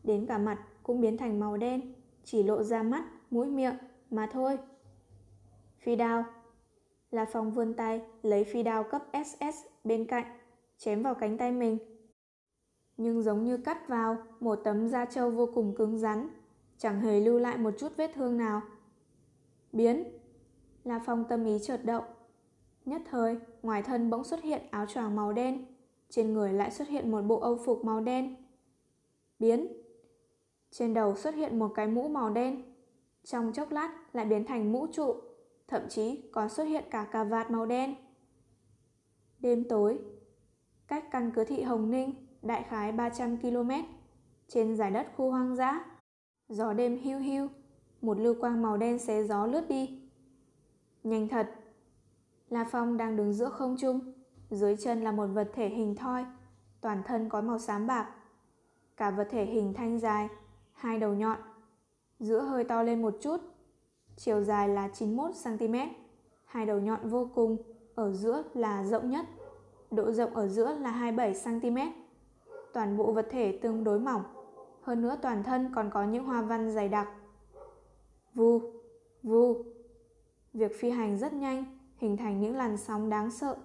đến 0.04 0.26
cả 0.26 0.38
mặt 0.38 0.60
cũng 0.84 1.02
biến 1.02 1.18
thành 1.18 1.40
màu 1.40 1.58
đen, 1.58 1.94
chỉ 2.24 2.44
lộ 2.44 2.64
ra 2.64 2.84
mắt, 2.84 3.04
mũi 3.32 3.48
miệng 3.48 3.76
mà 4.10 4.30
thôi. 4.32 4.58
Phi 5.80 5.96
đao. 5.96 6.26
La 7.12 7.26
Phong 7.32 7.52
vươn 7.52 7.74
tay, 7.74 8.02
lấy 8.22 8.44
phi 8.44 8.64
đao 8.64 8.84
cấp 8.84 9.04
SS 9.26 9.66
bên 9.84 10.06
cạnh, 10.06 10.26
chém 10.78 11.04
vào 11.04 11.16
cánh 11.16 11.38
tay 11.38 11.52
mình. 11.52 11.78
Nhưng 12.98 13.22
giống 13.22 13.44
như 13.44 13.58
cắt 13.58 13.88
vào 13.88 14.18
một 14.40 14.56
tấm 14.56 14.88
da 14.88 15.06
trâu 15.06 15.32
vô 15.32 15.50
cùng 15.54 15.76
cứng 15.76 15.98
rắn, 15.98 16.30
chẳng 16.78 17.02
hề 17.02 17.20
lưu 17.20 17.40
lại 17.40 17.58
một 17.58 17.72
chút 17.78 17.92
vết 17.98 18.12
thương 18.16 18.38
nào. 18.38 18.62
Biến! 19.72 20.04
La 20.84 21.00
Phong 21.06 21.26
tâm 21.30 21.46
ý 21.46 21.60
chợt 21.64 21.86
động. 21.86 22.04
Nhất 22.86 23.02
thời, 23.10 23.40
ngoài 23.62 23.84
thân 23.84 24.10
bỗng 24.10 24.24
xuất 24.24 24.44
hiện 24.44 24.62
áo 24.72 24.86
choàng 24.86 25.16
màu 25.16 25.34
đen, 25.34 25.66
trên 26.10 26.34
người 26.34 26.54
lại 26.54 26.72
xuất 26.72 26.88
hiện 26.88 27.12
một 27.12 27.22
bộ 27.22 27.40
âu 27.40 27.58
phục 27.66 27.86
màu 27.86 28.02
đen. 28.02 28.36
Biến! 29.40 29.68
Trên 30.72 30.94
đầu 30.94 31.16
xuất 31.16 31.36
hiện 31.36 31.60
một 31.60 31.72
cái 31.76 31.88
mũ 31.88 32.08
màu 32.08 32.30
đen, 32.30 32.64
trong 33.24 33.54
chốc 33.54 33.72
lát 33.72 34.16
lại 34.16 34.26
biến 34.26 34.46
thành 34.46 34.72
mũ 34.72 34.88
trụ, 34.92 35.16
thậm 35.68 35.82
chí 35.90 36.22
còn 36.32 36.50
xuất 36.50 36.64
hiện 36.64 36.84
cả 36.92 37.08
cà 37.12 37.24
vạt 37.24 37.52
màu 37.52 37.66
đen. 37.66 37.96
Đêm 39.40 39.64
tối, 39.64 40.00
cách 40.88 41.12
căn 41.12 41.32
cứ 41.36 41.44
thị 41.44 41.62
Hồng 41.62 41.92
Ninh 41.92 42.14
đại 42.42 42.64
khái 42.64 42.92
300 42.92 43.38
km, 43.38 43.72
trên 44.48 44.76
giải 44.76 44.92
đất 44.92 45.08
khu 45.16 45.32
hoang 45.32 45.56
dã. 45.56 45.86
Gió 46.50 46.74
đêm 46.74 47.00
hưu 47.04 47.20
hưu, 47.20 47.48
một 48.02 48.20
lưu 48.20 48.36
quang 48.40 48.62
màu 48.62 48.78
đen 48.78 49.00
xé 49.00 49.24
gió 49.24 49.46
lướt 49.46 49.68
đi. 49.70 50.00
Nhanh 51.04 51.28
thật! 51.28 51.50
La 52.50 52.66
Phong 52.72 52.98
đang 52.98 53.16
đứng 53.16 53.34
giữa 53.34 53.50
không 53.50 53.76
trung, 53.80 54.14
dưới 54.50 54.76
chân 54.78 55.02
là 55.02 55.12
một 55.12 55.28
vật 55.28 55.52
thể 55.54 55.70
hình 55.70 55.96
thoi, 55.96 56.26
toàn 56.82 57.04
thân 57.06 57.30
có 57.30 57.42
màu 57.42 57.60
xám 57.60 57.88
bạc. 57.88 58.10
Cả 58.98 59.12
vật 59.12 59.28
thể 59.32 59.46
hình 59.46 59.74
thanh 59.74 60.00
dài, 60.00 60.30
hai 60.74 61.00
đầu 61.00 61.14
nhọn, 61.14 61.38
giữa 62.20 62.42
hơi 62.42 62.64
to 62.64 62.84
lên 62.84 63.02
một 63.02 63.14
chút, 63.22 63.38
chiều 64.16 64.44
dài 64.44 64.70
là 64.70 64.88
91cm, 64.88 65.88
hai 66.46 66.66
đầu 66.66 66.80
nhọn 66.80 67.10
vô 67.10 67.30
cùng, 67.36 67.58
ở 67.96 68.12
giữa 68.12 68.44
là 68.54 68.84
rộng 68.84 69.10
nhất, 69.10 69.26
độ 69.92 70.12
rộng 70.12 70.36
ở 70.36 70.48
giữa 70.48 70.74
là 70.74 70.92
27cm. 70.92 71.92
Toàn 72.74 72.98
bộ 72.98 73.12
vật 73.12 73.28
thể 73.30 73.60
tương 73.62 73.84
đối 73.84 74.00
mỏng, 74.00 74.24
hơn 74.82 75.02
nữa 75.02 75.18
toàn 75.22 75.44
thân 75.44 75.72
còn 75.76 75.90
có 75.94 76.04
những 76.04 76.24
hoa 76.24 76.42
văn 76.42 76.72
dày 76.72 76.90
đặc. 76.90 77.08
Vu, 78.34 78.62
vu. 79.24 79.64
Việc 80.54 80.80
phi 80.80 80.90
hành 80.90 81.18
rất 81.18 81.34
nhanh, 81.34 81.66
hình 81.98 82.18
thành 82.18 82.42
những 82.42 82.56
làn 82.56 82.78
sóng 82.78 83.10
đáng 83.10 83.32
sợ, 83.32 83.56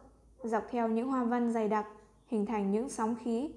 dọc 0.43 0.65
theo 0.71 0.89
những 0.89 1.09
hoa 1.09 1.25
văn 1.25 1.53
dày 1.53 1.69
đặc, 1.69 1.87
hình 2.27 2.47
thành 2.47 2.71
những 2.71 2.89
sóng 2.89 3.17
khí. 3.25 3.51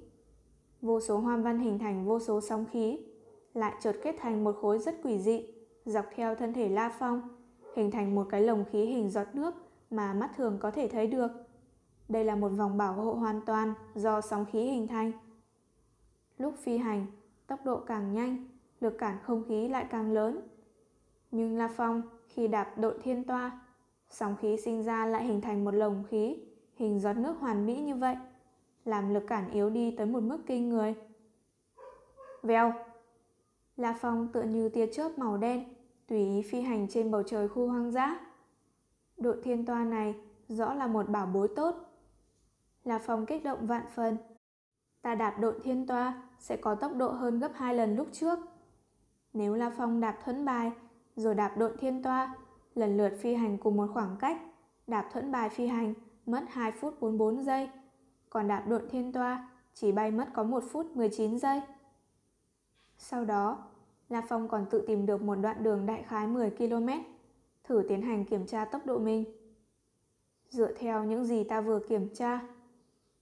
Vô 0.81 0.99
số 0.99 1.17
hoa 1.17 1.37
văn 1.37 1.59
hình 1.59 1.79
thành 1.79 2.05
vô 2.05 2.19
số 2.19 2.41
sóng 2.41 2.65
khí, 2.71 2.99
lại 3.53 3.73
chợt 3.81 3.95
kết 4.03 4.15
thành 4.19 4.43
một 4.43 4.55
khối 4.61 4.79
rất 4.79 4.95
quỷ 5.03 5.19
dị, 5.19 5.45
dọc 5.85 6.05
theo 6.15 6.35
thân 6.35 6.53
thể 6.53 6.69
La 6.69 6.89
Phong, 6.99 7.21
hình 7.75 7.91
thành 7.91 8.15
một 8.15 8.27
cái 8.29 8.41
lồng 8.41 8.65
khí 8.71 8.85
hình 8.85 9.09
giọt 9.09 9.27
nước 9.33 9.53
mà 9.89 10.13
mắt 10.13 10.31
thường 10.37 10.57
có 10.61 10.71
thể 10.71 10.87
thấy 10.87 11.07
được. 11.07 11.31
Đây 12.09 12.25
là 12.25 12.35
một 12.35 12.49
vòng 12.49 12.77
bảo 12.77 12.93
hộ 12.93 13.13
hoàn 13.13 13.41
toàn 13.41 13.73
do 13.95 14.21
sóng 14.21 14.45
khí 14.45 14.59
hình 14.61 14.87
thành. 14.87 15.11
Lúc 16.37 16.55
phi 16.57 16.77
hành, 16.77 17.05
tốc 17.47 17.59
độ 17.65 17.79
càng 17.79 18.13
nhanh, 18.13 18.47
lực 18.79 18.97
cản 18.97 19.17
không 19.23 19.43
khí 19.47 19.67
lại 19.67 19.85
càng 19.89 20.11
lớn. 20.11 20.47
Nhưng 21.31 21.57
La 21.57 21.67
Phong 21.67 22.01
khi 22.27 22.47
đạp 22.47 22.73
đội 22.77 22.97
thiên 23.03 23.23
toa, 23.23 23.59
sóng 24.09 24.35
khí 24.41 24.57
sinh 24.57 24.83
ra 24.83 25.05
lại 25.05 25.25
hình 25.25 25.41
thành 25.41 25.65
một 25.65 25.71
lồng 25.71 26.03
khí, 26.09 26.37
hình 26.75 26.99
giọt 26.99 27.13
nước 27.13 27.39
hoàn 27.39 27.65
mỹ 27.65 27.81
như 27.81 27.95
vậy, 27.95 28.15
làm 28.85 29.13
lực 29.13 29.23
cản 29.27 29.51
yếu 29.51 29.69
đi 29.69 29.91
tới 29.91 30.05
một 30.05 30.23
mức 30.23 30.39
kinh 30.47 30.69
người. 30.69 30.95
Vèo! 32.43 32.73
La 33.77 33.97
Phong 33.99 34.27
tựa 34.33 34.43
như 34.43 34.69
tia 34.69 34.87
chớp 34.87 35.19
màu 35.19 35.37
đen, 35.37 35.63
tùy 36.07 36.19
ý 36.19 36.41
phi 36.41 36.61
hành 36.61 36.87
trên 36.89 37.11
bầu 37.11 37.23
trời 37.23 37.47
khu 37.47 37.67
hoang 37.67 37.91
dã. 37.91 38.19
Đội 39.17 39.37
thiên 39.43 39.65
toa 39.65 39.83
này 39.83 40.15
rõ 40.47 40.73
là 40.73 40.87
một 40.87 41.09
bảo 41.09 41.25
bối 41.25 41.47
tốt 41.55 41.75
là 42.85 42.99
Phong 42.99 43.25
kích 43.25 43.43
động 43.43 43.67
vạn 43.67 43.85
phần. 43.95 44.17
Ta 45.01 45.15
đạp 45.15 45.37
đội 45.39 45.59
thiên 45.63 45.87
toa 45.87 46.23
sẽ 46.39 46.57
có 46.57 46.75
tốc 46.75 46.95
độ 46.95 47.11
hơn 47.11 47.39
gấp 47.39 47.51
hai 47.55 47.75
lần 47.75 47.95
lúc 47.95 48.07
trước. 48.11 48.39
Nếu 49.33 49.55
La 49.55 49.71
Phong 49.77 49.99
đạp 49.99 50.17
thuẫn 50.25 50.45
bài 50.45 50.71
rồi 51.15 51.35
đạp 51.35 51.57
đội 51.57 51.77
thiên 51.79 52.03
toa, 52.03 52.35
lần 52.75 52.97
lượt 52.97 53.13
phi 53.19 53.33
hành 53.33 53.57
cùng 53.57 53.77
một 53.77 53.87
khoảng 53.93 54.15
cách, 54.19 54.41
đạp 54.87 55.09
thuẫn 55.13 55.31
bài 55.31 55.49
phi 55.49 55.67
hành 55.67 55.93
mất 56.25 56.43
2 56.49 56.71
phút 56.71 57.01
44 57.01 57.43
giây, 57.43 57.69
còn 58.29 58.47
đạp 58.47 58.63
đội 58.67 58.81
thiên 58.89 59.11
toa 59.11 59.49
chỉ 59.73 59.91
bay 59.91 60.11
mất 60.11 60.27
có 60.33 60.43
1 60.43 60.63
phút 60.71 60.85
19 60.95 61.39
giây. 61.39 61.61
Sau 62.97 63.25
đó, 63.25 63.63
La 64.09 64.21
Phong 64.29 64.47
còn 64.47 64.65
tự 64.69 64.83
tìm 64.87 65.05
được 65.05 65.21
một 65.21 65.35
đoạn 65.35 65.63
đường 65.63 65.85
đại 65.85 66.03
khái 66.07 66.27
10 66.27 66.49
km, 66.49 66.89
thử 67.63 67.83
tiến 67.89 68.01
hành 68.01 68.25
kiểm 68.25 68.45
tra 68.45 68.65
tốc 68.65 68.85
độ 68.85 68.99
mình. 68.99 69.25
Dựa 70.49 70.73
theo 70.73 71.03
những 71.03 71.25
gì 71.25 71.43
ta 71.43 71.61
vừa 71.61 71.79
kiểm 71.79 72.09
tra, 72.13 72.41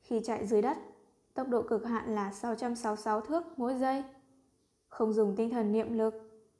khi 0.04 0.22
chạy 0.24 0.47
dưới 0.47 0.62
đất, 0.62 0.78
tốc 1.34 1.47
độ 1.49 1.62
cực 1.62 1.86
hạn 1.86 2.16
là 2.16 2.32
666 2.32 3.22
thước 3.22 3.43
mỗi 3.58 3.76
giây. 3.76 4.04
Không 4.88 5.14
dùng 5.14 5.36
tinh 5.36 5.49
thần 5.49 5.72
niệm 5.72 5.93
lực, 5.93 6.14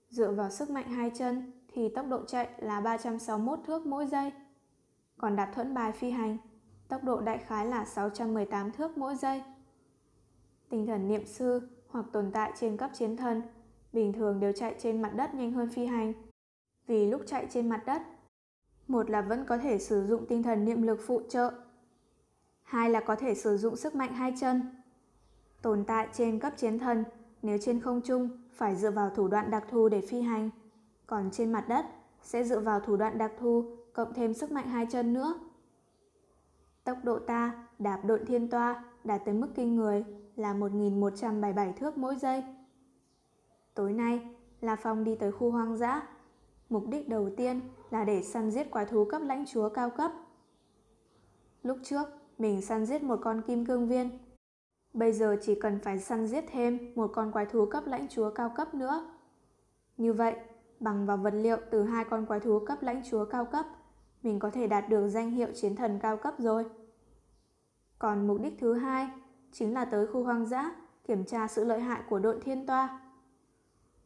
dựa 0.10 0.32
vào 0.32 0.50
sức 0.50 0.70
mạnh 0.70 0.90
hai 0.90 1.12
chân 1.16 1.52
thì 1.74 1.90
tốc 1.90 2.06
độ 2.10 2.26
chạy 2.26 2.50
là 2.58 2.82
361 2.82 3.60
thước 3.66 3.86
mỗi 3.86 4.06
giây. 4.06 4.32
Còn 5.18 5.36
đạp 5.36 5.52
thuẫn 5.56 5.74
bài 5.74 5.92
phi 5.92 6.10
hành, 6.10 6.38
tốc 6.88 7.04
độ 7.04 7.22
đại 7.22 7.38
khái 7.38 7.66
là 7.66 7.86
618 7.86 8.72
thước 8.72 8.98
mỗi 8.98 9.16
giây. 9.16 9.44
Tinh 10.70 10.88
thần 10.88 11.08
niệm 11.08 11.26
sư 11.26 11.62
hoặc 11.88 12.06
tồn 12.12 12.32
tại 12.32 12.52
trên 12.60 12.78
cấp 12.78 12.92
chiến 12.94 13.18
thần 13.18 13.42
bình 13.94 14.14
thường 14.14 14.40
đều 14.40 14.52
chạy 14.52 14.76
trên 14.80 15.02
mặt 15.02 15.12
đất 15.16 15.34
nhanh 15.34 15.52
hơn 15.52 15.70
phi 15.70 15.86
hành. 15.86 16.14
Vì 16.88 17.06
lúc 17.06 17.22
chạy 17.26 17.48
trên 17.50 17.70
mặt 17.70 17.84
đất, 17.86 18.02
một 18.88 19.10
là 19.10 19.22
vẫn 19.22 19.46
có 19.46 19.58
thể 19.58 19.78
sử 19.78 20.08
dụng 20.08 20.26
tinh 20.28 20.44
thần 20.44 20.66
niệm 20.66 20.82
lực 20.82 21.00
phụ 21.08 21.22
trợ, 21.30 21.52
hai 22.74 22.90
là 22.90 23.00
có 23.00 23.16
thể 23.16 23.36
sử 23.36 23.58
dụng 23.58 23.76
sức 23.76 23.96
mạnh 23.96 24.14
hai 24.14 24.34
chân. 24.40 24.62
Tồn 25.62 25.84
tại 25.88 26.08
trên 26.14 26.40
cấp 26.40 26.54
chiến 26.58 26.80
thần, 26.80 27.04
nếu 27.42 27.58
trên 27.62 27.80
không 27.80 28.02
trung 28.02 28.30
phải 28.52 28.76
dựa 28.76 28.92
vào 28.92 29.10
thủ 29.10 29.28
đoạn 29.28 29.52
đặc 29.52 29.66
thù 29.70 29.90
để 29.90 30.02
phi 30.02 30.22
hành, 30.22 30.50
còn 31.08 31.30
trên 31.32 31.52
mặt 31.52 31.66
đất 31.68 31.86
sẽ 32.22 32.44
dựa 32.44 32.60
vào 32.60 32.80
thủ 32.80 32.96
đoạn 32.96 33.18
đặc 33.18 33.32
thù 33.40 33.76
cộng 33.94 34.14
thêm 34.14 34.34
sức 34.34 34.52
mạnh 34.52 34.68
hai 34.68 34.88
chân 34.92 35.14
nữa. 35.14 35.40
Tốc 36.84 36.98
độ 37.04 37.20
ta 37.20 37.68
đạp 37.80 38.00
độn 38.06 38.26
thiên 38.26 38.50
toa 38.50 38.84
đạt 39.04 39.22
tới 39.26 39.34
mức 39.34 39.48
kinh 39.56 39.76
người 39.76 40.06
là 40.36 40.54
1.177 40.54 41.74
thước 41.74 41.98
mỗi 41.98 42.16
giây. 42.16 42.44
Tối 43.74 43.94
nay, 43.94 44.36
La 44.62 44.76
Phong 44.76 45.04
đi 45.04 45.16
tới 45.16 45.32
khu 45.32 45.52
hoang 45.52 45.78
dã. 45.78 46.08
Mục 46.70 46.88
đích 46.88 47.10
đầu 47.10 47.30
tiên 47.38 47.62
là 47.90 48.04
để 48.04 48.24
săn 48.24 48.52
giết 48.52 48.72
quái 48.72 48.86
thú 48.86 49.06
cấp 49.06 49.22
lãnh 49.26 49.46
chúa 49.46 49.70
cao 49.70 49.90
cấp. 49.90 50.12
Lúc 51.64 51.78
trước, 51.84 52.08
mình 52.38 52.62
săn 52.62 52.86
giết 52.86 53.04
một 53.04 53.20
con 53.22 53.42
kim 53.48 53.66
cương 53.66 53.88
viên. 53.88 54.10
Bây 54.94 55.14
giờ 55.14 55.38
chỉ 55.42 55.56
cần 55.56 55.80
phải 55.80 56.00
săn 56.00 56.28
giết 56.28 56.46
thêm 56.52 56.94
một 56.96 57.12
con 57.14 57.32
quái 57.32 57.46
thú 57.46 57.66
cấp 57.66 57.84
lãnh 57.88 58.08
chúa 58.08 58.30
cao 58.30 58.54
cấp 58.56 58.74
nữa. 58.74 59.12
Như 59.98 60.14
vậy, 60.14 60.36
bằng 60.80 61.06
vào 61.06 61.18
vật 61.18 61.34
liệu 61.34 61.58
từ 61.72 61.84
hai 61.84 62.06
con 62.06 62.26
quái 62.26 62.40
thú 62.40 62.60
cấp 62.60 62.78
lãnh 62.82 63.02
chúa 63.10 63.26
cao 63.26 63.46
cấp, 63.46 63.66
mình 64.24 64.40
có 64.40 64.50
thể 64.50 64.68
đạt 64.68 64.90
được 64.90 65.08
danh 65.10 65.32
hiệu 65.32 65.48
chiến 65.56 65.76
thần 65.76 66.00
cao 66.02 66.18
cấp 66.18 66.34
rồi. 66.40 66.66
Còn 68.00 68.28
mục 68.28 68.42
đích 68.42 68.54
thứ 68.60 68.74
hai 68.74 69.10
chính 69.52 69.74
là 69.74 69.86
tới 69.86 70.08
khu 70.08 70.24
hoang 70.24 70.46
dã 70.46 70.76
kiểm 71.08 71.26
tra 71.26 71.48
sự 71.48 71.64
lợi 71.66 71.80
hại 71.80 72.02
của 72.10 72.20
đội 72.20 72.42
thiên 72.42 72.66
toa. 72.66 73.00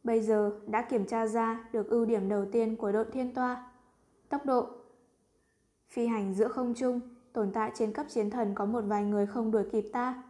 Bây 0.04 0.20
giờ 0.20 0.60
đã 0.66 0.82
kiểm 0.82 1.06
tra 1.06 1.26
ra 1.26 1.68
được 1.72 1.88
ưu 1.90 2.04
điểm 2.04 2.28
đầu 2.28 2.44
tiên 2.52 2.76
của 2.76 2.92
đội 2.92 3.04
thiên 3.12 3.34
toa, 3.34 3.70
tốc 4.28 4.46
độ. 4.46 4.66
Phi 5.88 6.06
hành 6.06 6.34
giữa 6.34 6.48
không 6.48 6.74
trung, 6.74 7.00
tồn 7.38 7.52
tại 7.52 7.70
trên 7.74 7.92
cấp 7.92 8.06
chiến 8.08 8.30
thần 8.30 8.54
có 8.54 8.64
một 8.64 8.80
vài 8.80 9.04
người 9.04 9.26
không 9.26 9.50
đuổi 9.50 9.64
kịp 9.72 9.84
ta, 9.92 10.22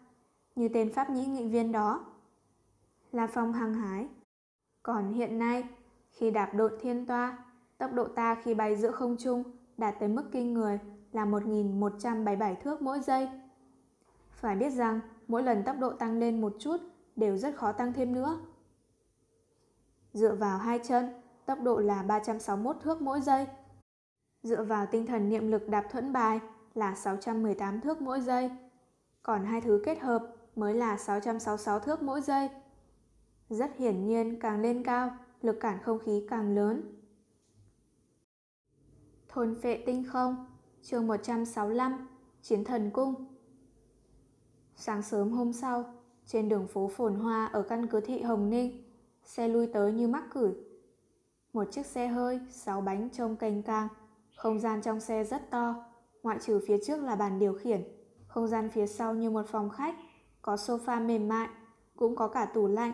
như 0.57 0.69
tên 0.69 0.93
pháp 0.93 1.11
nhĩ 1.11 1.27
nghị 1.27 1.49
viên 1.49 1.73
đó. 1.73 2.05
La 3.13 3.27
Phong 3.27 3.53
hăng 3.53 3.75
hái. 3.75 4.09
Còn 4.83 5.13
hiện 5.13 5.39
nay, 5.39 5.65
khi 6.11 6.31
đạp 6.31 6.55
độn 6.55 6.73
thiên 6.81 7.07
toa, 7.07 7.39
tốc 7.79 7.93
độ 7.93 8.09
ta 8.09 8.35
khi 8.35 8.55
bay 8.55 8.77
giữa 8.77 8.91
không 8.91 9.17
trung 9.17 9.43
đạt 9.77 9.95
tới 10.01 10.09
mức 10.09 10.25
kinh 10.33 10.55
người 10.55 10.79
là 11.13 11.25
1.177 11.25 12.55
thước 12.55 12.83
mỗi 12.83 13.01
giây. 13.01 13.29
Phải 14.31 14.57
biết 14.57 14.71
rằng 14.71 15.01
mỗi 15.29 15.43
lần 15.43 15.65
tốc 15.65 15.77
độ 15.79 15.93
tăng 15.93 16.19
lên 16.19 16.41
một 16.41 16.53
chút 16.59 16.77
đều 17.17 17.37
rất 17.37 17.57
khó 17.57 17.73
tăng 17.73 17.93
thêm 17.93 18.15
nữa. 18.15 18.39
Dựa 20.13 20.35
vào 20.35 20.59
hai 20.59 20.79
chân, 20.79 21.23
tốc 21.47 21.59
độ 21.63 21.79
là 21.79 22.03
361 22.03 22.77
thước 22.81 23.03
mỗi 23.03 23.21
giây. 23.21 23.47
Dựa 24.43 24.65
vào 24.65 24.87
tinh 24.87 25.07
thần 25.07 25.29
niệm 25.29 25.51
lực 25.51 25.69
đạp 25.69 25.85
thuẫn 25.91 26.13
bài 26.13 26.41
là 26.79 26.95
618 26.95 27.81
thước 27.81 28.03
mỗi 28.03 28.21
giây. 28.21 28.51
Còn 29.23 29.45
hai 29.45 29.61
thứ 29.61 29.83
kết 29.85 29.99
hợp 29.99 30.23
mới 30.57 30.75
là 30.75 30.97
666 30.97 31.81
thước 31.81 32.03
mỗi 32.03 32.21
giây. 32.21 32.49
Rất 33.49 33.77
hiển 33.77 34.07
nhiên 34.07 34.41
càng 34.41 34.61
lên 34.61 34.85
cao, 34.85 35.11
lực 35.43 35.57
cản 35.61 35.79
không 35.83 35.99
khí 35.99 36.27
càng 36.31 36.55
lớn. 36.55 36.83
Thôn 39.29 39.61
phệ 39.61 39.83
tinh 39.87 40.05
không, 40.09 40.47
chương 40.83 41.07
165, 41.07 42.09
Chiến 42.43 42.65
thần 42.65 42.91
cung. 42.91 43.15
Sáng 44.77 45.03
sớm 45.03 45.31
hôm 45.31 45.53
sau, 45.53 45.95
trên 46.27 46.49
đường 46.49 46.67
phố 46.67 46.91
phồn 46.97 47.15
hoa 47.15 47.47
ở 47.47 47.63
căn 47.63 47.87
cứ 47.87 48.01
thị 48.01 48.23
Hồng 48.23 48.51
Ninh, 48.51 48.85
xe 49.25 49.49
lui 49.49 49.67
tới 49.67 49.93
như 49.93 50.09
mắc 50.09 50.25
cửi. 50.31 50.53
Một 51.53 51.65
chiếc 51.73 51.87
xe 51.87 52.09
hơi, 52.09 52.41
sáu 52.51 52.81
bánh 52.81 53.09
trông 53.11 53.37
cành 53.37 53.63
càng, 53.63 53.89
Không 54.37 54.59
gian 54.59 54.83
trong 54.83 55.01
xe 55.01 55.25
rất 55.25 55.51
to, 55.51 55.88
ngoại 56.29 56.39
trừ 56.41 56.61
phía 56.67 56.79
trước 56.85 56.97
là 57.03 57.17
bàn 57.17 57.39
điều 57.39 57.55
khiển. 57.55 57.83
Không 58.27 58.47
gian 58.49 58.71
phía 58.71 58.87
sau 58.87 59.15
như 59.15 59.31
một 59.31 59.47
phòng 59.47 59.71
khách, 59.71 59.95
có 60.43 60.55
sofa 60.55 61.07
mềm 61.07 61.29
mại, 61.29 61.49
cũng 61.97 62.17
có 62.17 62.29
cả 62.29 62.45
tủ 62.45 62.67
lạnh. 62.67 62.93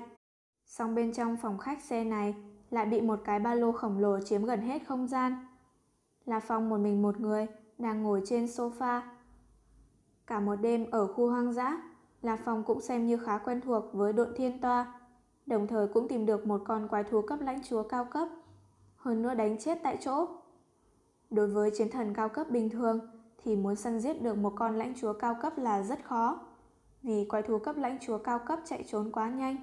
Song 0.66 0.94
bên 0.94 1.12
trong 1.12 1.36
phòng 1.36 1.58
khách 1.58 1.82
xe 1.82 2.04
này 2.04 2.34
lại 2.70 2.86
bị 2.86 3.00
một 3.00 3.20
cái 3.24 3.38
ba 3.38 3.54
lô 3.54 3.72
khổng 3.72 3.98
lồ 3.98 4.20
chiếm 4.20 4.44
gần 4.44 4.60
hết 4.60 4.82
không 4.86 5.06
gian. 5.08 5.46
La 6.24 6.40
Phong 6.40 6.68
một 6.68 6.76
mình 6.76 7.02
một 7.02 7.20
người, 7.20 7.46
đang 7.78 8.02
ngồi 8.02 8.22
trên 8.26 8.44
sofa. 8.44 9.00
Cả 10.26 10.40
một 10.40 10.56
đêm 10.56 10.90
ở 10.90 11.06
khu 11.06 11.30
hoang 11.30 11.52
dã, 11.52 11.82
La 12.22 12.38
Phong 12.44 12.64
cũng 12.64 12.80
xem 12.80 13.06
như 13.06 13.16
khá 13.16 13.38
quen 13.38 13.60
thuộc 13.60 13.84
với 13.92 14.12
độn 14.12 14.28
thiên 14.36 14.60
toa, 14.60 15.00
đồng 15.46 15.66
thời 15.66 15.88
cũng 15.88 16.08
tìm 16.08 16.26
được 16.26 16.46
một 16.46 16.62
con 16.64 16.88
quái 16.88 17.04
thú 17.04 17.22
cấp 17.22 17.38
lãnh 17.40 17.62
chúa 17.62 17.82
cao 17.82 18.04
cấp, 18.04 18.28
hơn 18.96 19.22
nữa 19.22 19.34
đánh 19.34 19.58
chết 19.58 19.78
tại 19.82 19.98
chỗ. 20.00 20.26
Đối 21.30 21.48
với 21.48 21.70
chiến 21.70 21.90
thần 21.90 22.14
cao 22.14 22.28
cấp 22.28 22.50
bình 22.50 22.70
thường 22.70 23.13
thì 23.44 23.56
muốn 23.56 23.76
săn 23.76 24.00
giết 24.00 24.22
được 24.22 24.38
một 24.38 24.52
con 24.56 24.76
lãnh 24.76 24.94
chúa 25.00 25.12
cao 25.12 25.36
cấp 25.42 25.58
là 25.58 25.82
rất 25.82 26.04
khó, 26.04 26.40
vì 27.02 27.24
quái 27.24 27.42
thú 27.42 27.58
cấp 27.58 27.76
lãnh 27.76 27.98
chúa 28.00 28.18
cao 28.18 28.38
cấp 28.38 28.58
chạy 28.64 28.84
trốn 28.86 29.12
quá 29.12 29.28
nhanh. 29.28 29.56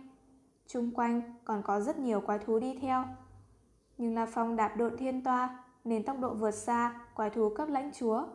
Trung 0.68 0.92
quanh 0.92 1.22
còn 1.46 1.62
có 1.64 1.80
rất 1.80 2.00
nhiều 2.00 2.22
quái 2.22 2.40
thú 2.40 2.60
đi 2.60 2.78
theo. 2.82 3.06
Nhưng 3.98 4.16
La 4.16 4.26
Phong 4.26 4.56
đạp 4.56 4.78
độn 4.78 4.98
thiên 4.98 5.24
toa 5.24 5.64
nên 5.84 6.04
tốc 6.04 6.20
độ 6.20 6.34
vượt 6.34 6.52
xa 6.52 7.02
quái 7.16 7.30
thú 7.30 7.50
cấp 7.56 7.70
lãnh 7.70 7.92
chúa. 7.94 8.26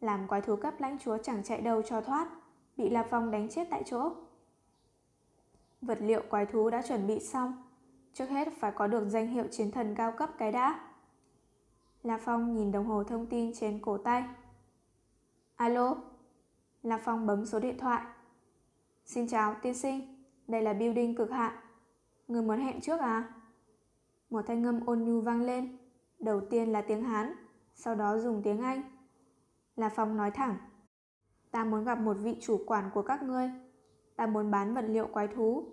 Làm 0.00 0.28
quái 0.28 0.40
thú 0.40 0.56
cấp 0.56 0.74
lãnh 0.78 0.98
chúa 0.98 1.18
chẳng 1.18 1.42
chạy 1.42 1.60
đâu 1.60 1.82
cho 1.82 2.00
thoát, 2.00 2.28
bị 2.76 2.90
La 2.90 3.06
Phong 3.10 3.30
đánh 3.30 3.48
chết 3.48 3.66
tại 3.70 3.82
chỗ. 3.86 4.12
Vật 5.82 5.98
liệu 6.00 6.22
quái 6.30 6.46
thú 6.46 6.70
đã 6.70 6.82
chuẩn 6.82 7.06
bị 7.06 7.20
xong, 7.20 7.62
trước 8.12 8.28
hết 8.28 8.48
phải 8.58 8.72
có 8.72 8.86
được 8.86 9.08
danh 9.08 9.26
hiệu 9.26 9.44
chiến 9.50 9.70
thần 9.70 9.94
cao 9.94 10.12
cấp 10.12 10.30
cái 10.38 10.52
đã. 10.52 10.80
La 12.02 12.18
Phong 12.24 12.54
nhìn 12.54 12.72
đồng 12.72 12.86
hồ 12.86 13.04
thông 13.04 13.26
tin 13.26 13.52
trên 13.54 13.78
cổ 13.82 13.98
tay. 13.98 14.24
Alo? 15.58 15.96
La 16.82 16.98
Phong 16.98 17.26
bấm 17.26 17.46
số 17.46 17.60
điện 17.60 17.78
thoại. 17.78 18.02
Xin 19.04 19.28
chào, 19.28 19.54
tiên 19.62 19.74
sinh. 19.74 20.24
Đây 20.48 20.62
là 20.62 20.72
building 20.72 21.14
cực 21.14 21.30
hạn. 21.30 21.52
Người 22.28 22.42
muốn 22.42 22.58
hẹn 22.58 22.80
trước 22.80 23.00
à? 23.00 23.34
Một 24.30 24.42
thanh 24.46 24.62
ngâm 24.62 24.86
ôn 24.86 25.04
nhu 25.04 25.20
vang 25.20 25.42
lên. 25.42 25.76
Đầu 26.18 26.40
tiên 26.50 26.72
là 26.72 26.82
tiếng 26.82 27.02
Hán, 27.02 27.32
sau 27.74 27.94
đó 27.94 28.18
dùng 28.18 28.42
tiếng 28.42 28.60
Anh. 28.60 28.82
La 29.76 29.88
Phong 29.88 30.16
nói 30.16 30.30
thẳng. 30.30 30.56
Ta 31.50 31.64
muốn 31.64 31.84
gặp 31.84 31.98
một 31.98 32.14
vị 32.14 32.36
chủ 32.40 32.64
quản 32.66 32.90
của 32.94 33.02
các 33.02 33.22
ngươi. 33.22 33.50
Ta 34.16 34.26
muốn 34.26 34.50
bán 34.50 34.74
vật 34.74 34.84
liệu 34.88 35.06
quái 35.06 35.28
thú. 35.28 35.64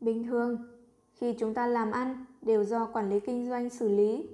Bình 0.00 0.24
thường, 0.24 0.58
khi 1.12 1.34
chúng 1.38 1.54
ta 1.54 1.66
làm 1.66 1.90
ăn 1.90 2.24
đều 2.42 2.64
do 2.64 2.86
quản 2.86 3.10
lý 3.10 3.20
kinh 3.20 3.48
doanh 3.48 3.70
xử 3.70 3.88
lý. 3.88 4.28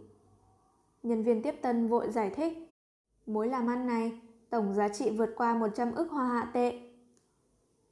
Nhân 1.02 1.22
viên 1.22 1.42
tiếp 1.42 1.54
tân 1.62 1.88
vội 1.88 2.12
giải 2.12 2.30
thích. 2.30 2.68
Mối 3.26 3.48
làm 3.48 3.66
ăn 3.66 3.86
này 3.86 4.21
tổng 4.52 4.74
giá 4.74 4.88
trị 4.88 5.10
vượt 5.10 5.30
qua 5.36 5.54
100 5.54 5.94
ức 5.94 6.10
hoa 6.10 6.26
hạ 6.26 6.50
tệ. 6.52 6.80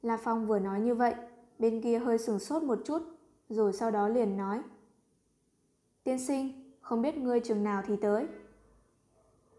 La 0.01 0.17
Phong 0.17 0.47
vừa 0.47 0.59
nói 0.59 0.81
như 0.81 0.95
vậy, 0.95 1.15
bên 1.59 1.81
kia 1.81 1.99
hơi 1.99 2.17
sửng 2.17 2.39
sốt 2.39 2.63
một 2.63 2.79
chút, 2.85 3.01
rồi 3.49 3.73
sau 3.73 3.91
đó 3.91 4.07
liền 4.07 4.37
nói. 4.37 4.61
Tiên 6.03 6.19
sinh, 6.19 6.73
không 6.81 7.01
biết 7.01 7.17
ngươi 7.17 7.39
trường 7.39 7.63
nào 7.63 7.83
thì 7.85 7.95
tới. 8.01 8.27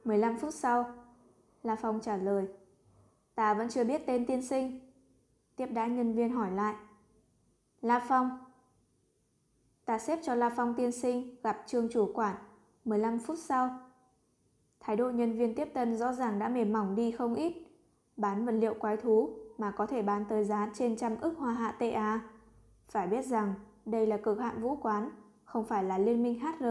15 0.04 0.38
phút 0.38 0.54
sau, 0.54 0.94
La 1.62 1.76
Phong 1.76 2.00
trả 2.00 2.16
lời. 2.16 2.48
Ta 3.34 3.54
vẫn 3.54 3.68
chưa 3.68 3.84
biết 3.84 4.06
tên 4.06 4.26
tiên 4.26 4.42
sinh. 4.42 4.80
Tiếp 5.56 5.66
đãi 5.66 5.88
nhân 5.88 6.14
viên 6.14 6.32
hỏi 6.32 6.50
lại. 6.50 6.74
La 7.80 8.04
Phong. 8.08 8.38
Ta 9.84 9.98
xếp 9.98 10.18
cho 10.22 10.34
La 10.34 10.50
Phong 10.56 10.74
tiên 10.74 10.92
sinh 10.92 11.36
gặp 11.42 11.62
trương 11.66 11.88
chủ 11.88 12.12
quản 12.14 12.36
15 12.84 13.18
phút 13.18 13.38
sau. 13.38 13.91
Thái 14.84 14.96
độ 14.96 15.10
nhân 15.10 15.32
viên 15.38 15.54
tiếp 15.54 15.68
tân 15.74 15.96
rõ 15.96 16.12
ràng 16.12 16.38
đã 16.38 16.48
mềm 16.48 16.72
mỏng 16.72 16.94
đi 16.94 17.10
không 17.10 17.34
ít. 17.34 17.52
Bán 18.16 18.46
vật 18.46 18.52
liệu 18.52 18.74
quái 18.74 18.96
thú 18.96 19.30
mà 19.58 19.70
có 19.70 19.86
thể 19.86 20.02
bán 20.02 20.24
tới 20.28 20.44
giá 20.44 20.70
trên 20.74 20.96
trăm 20.96 21.20
ức 21.20 21.38
hoa 21.38 21.52
hạ 21.52 21.72
tệ 21.78 21.90
à. 21.90 22.20
Phải 22.88 23.06
biết 23.06 23.26
rằng 23.26 23.54
đây 23.84 24.06
là 24.06 24.16
cực 24.16 24.40
hạn 24.40 24.62
vũ 24.62 24.76
quán, 24.76 25.10
không 25.44 25.64
phải 25.64 25.84
là 25.84 25.98
liên 25.98 26.22
minh 26.22 26.40
HR. 26.40 26.66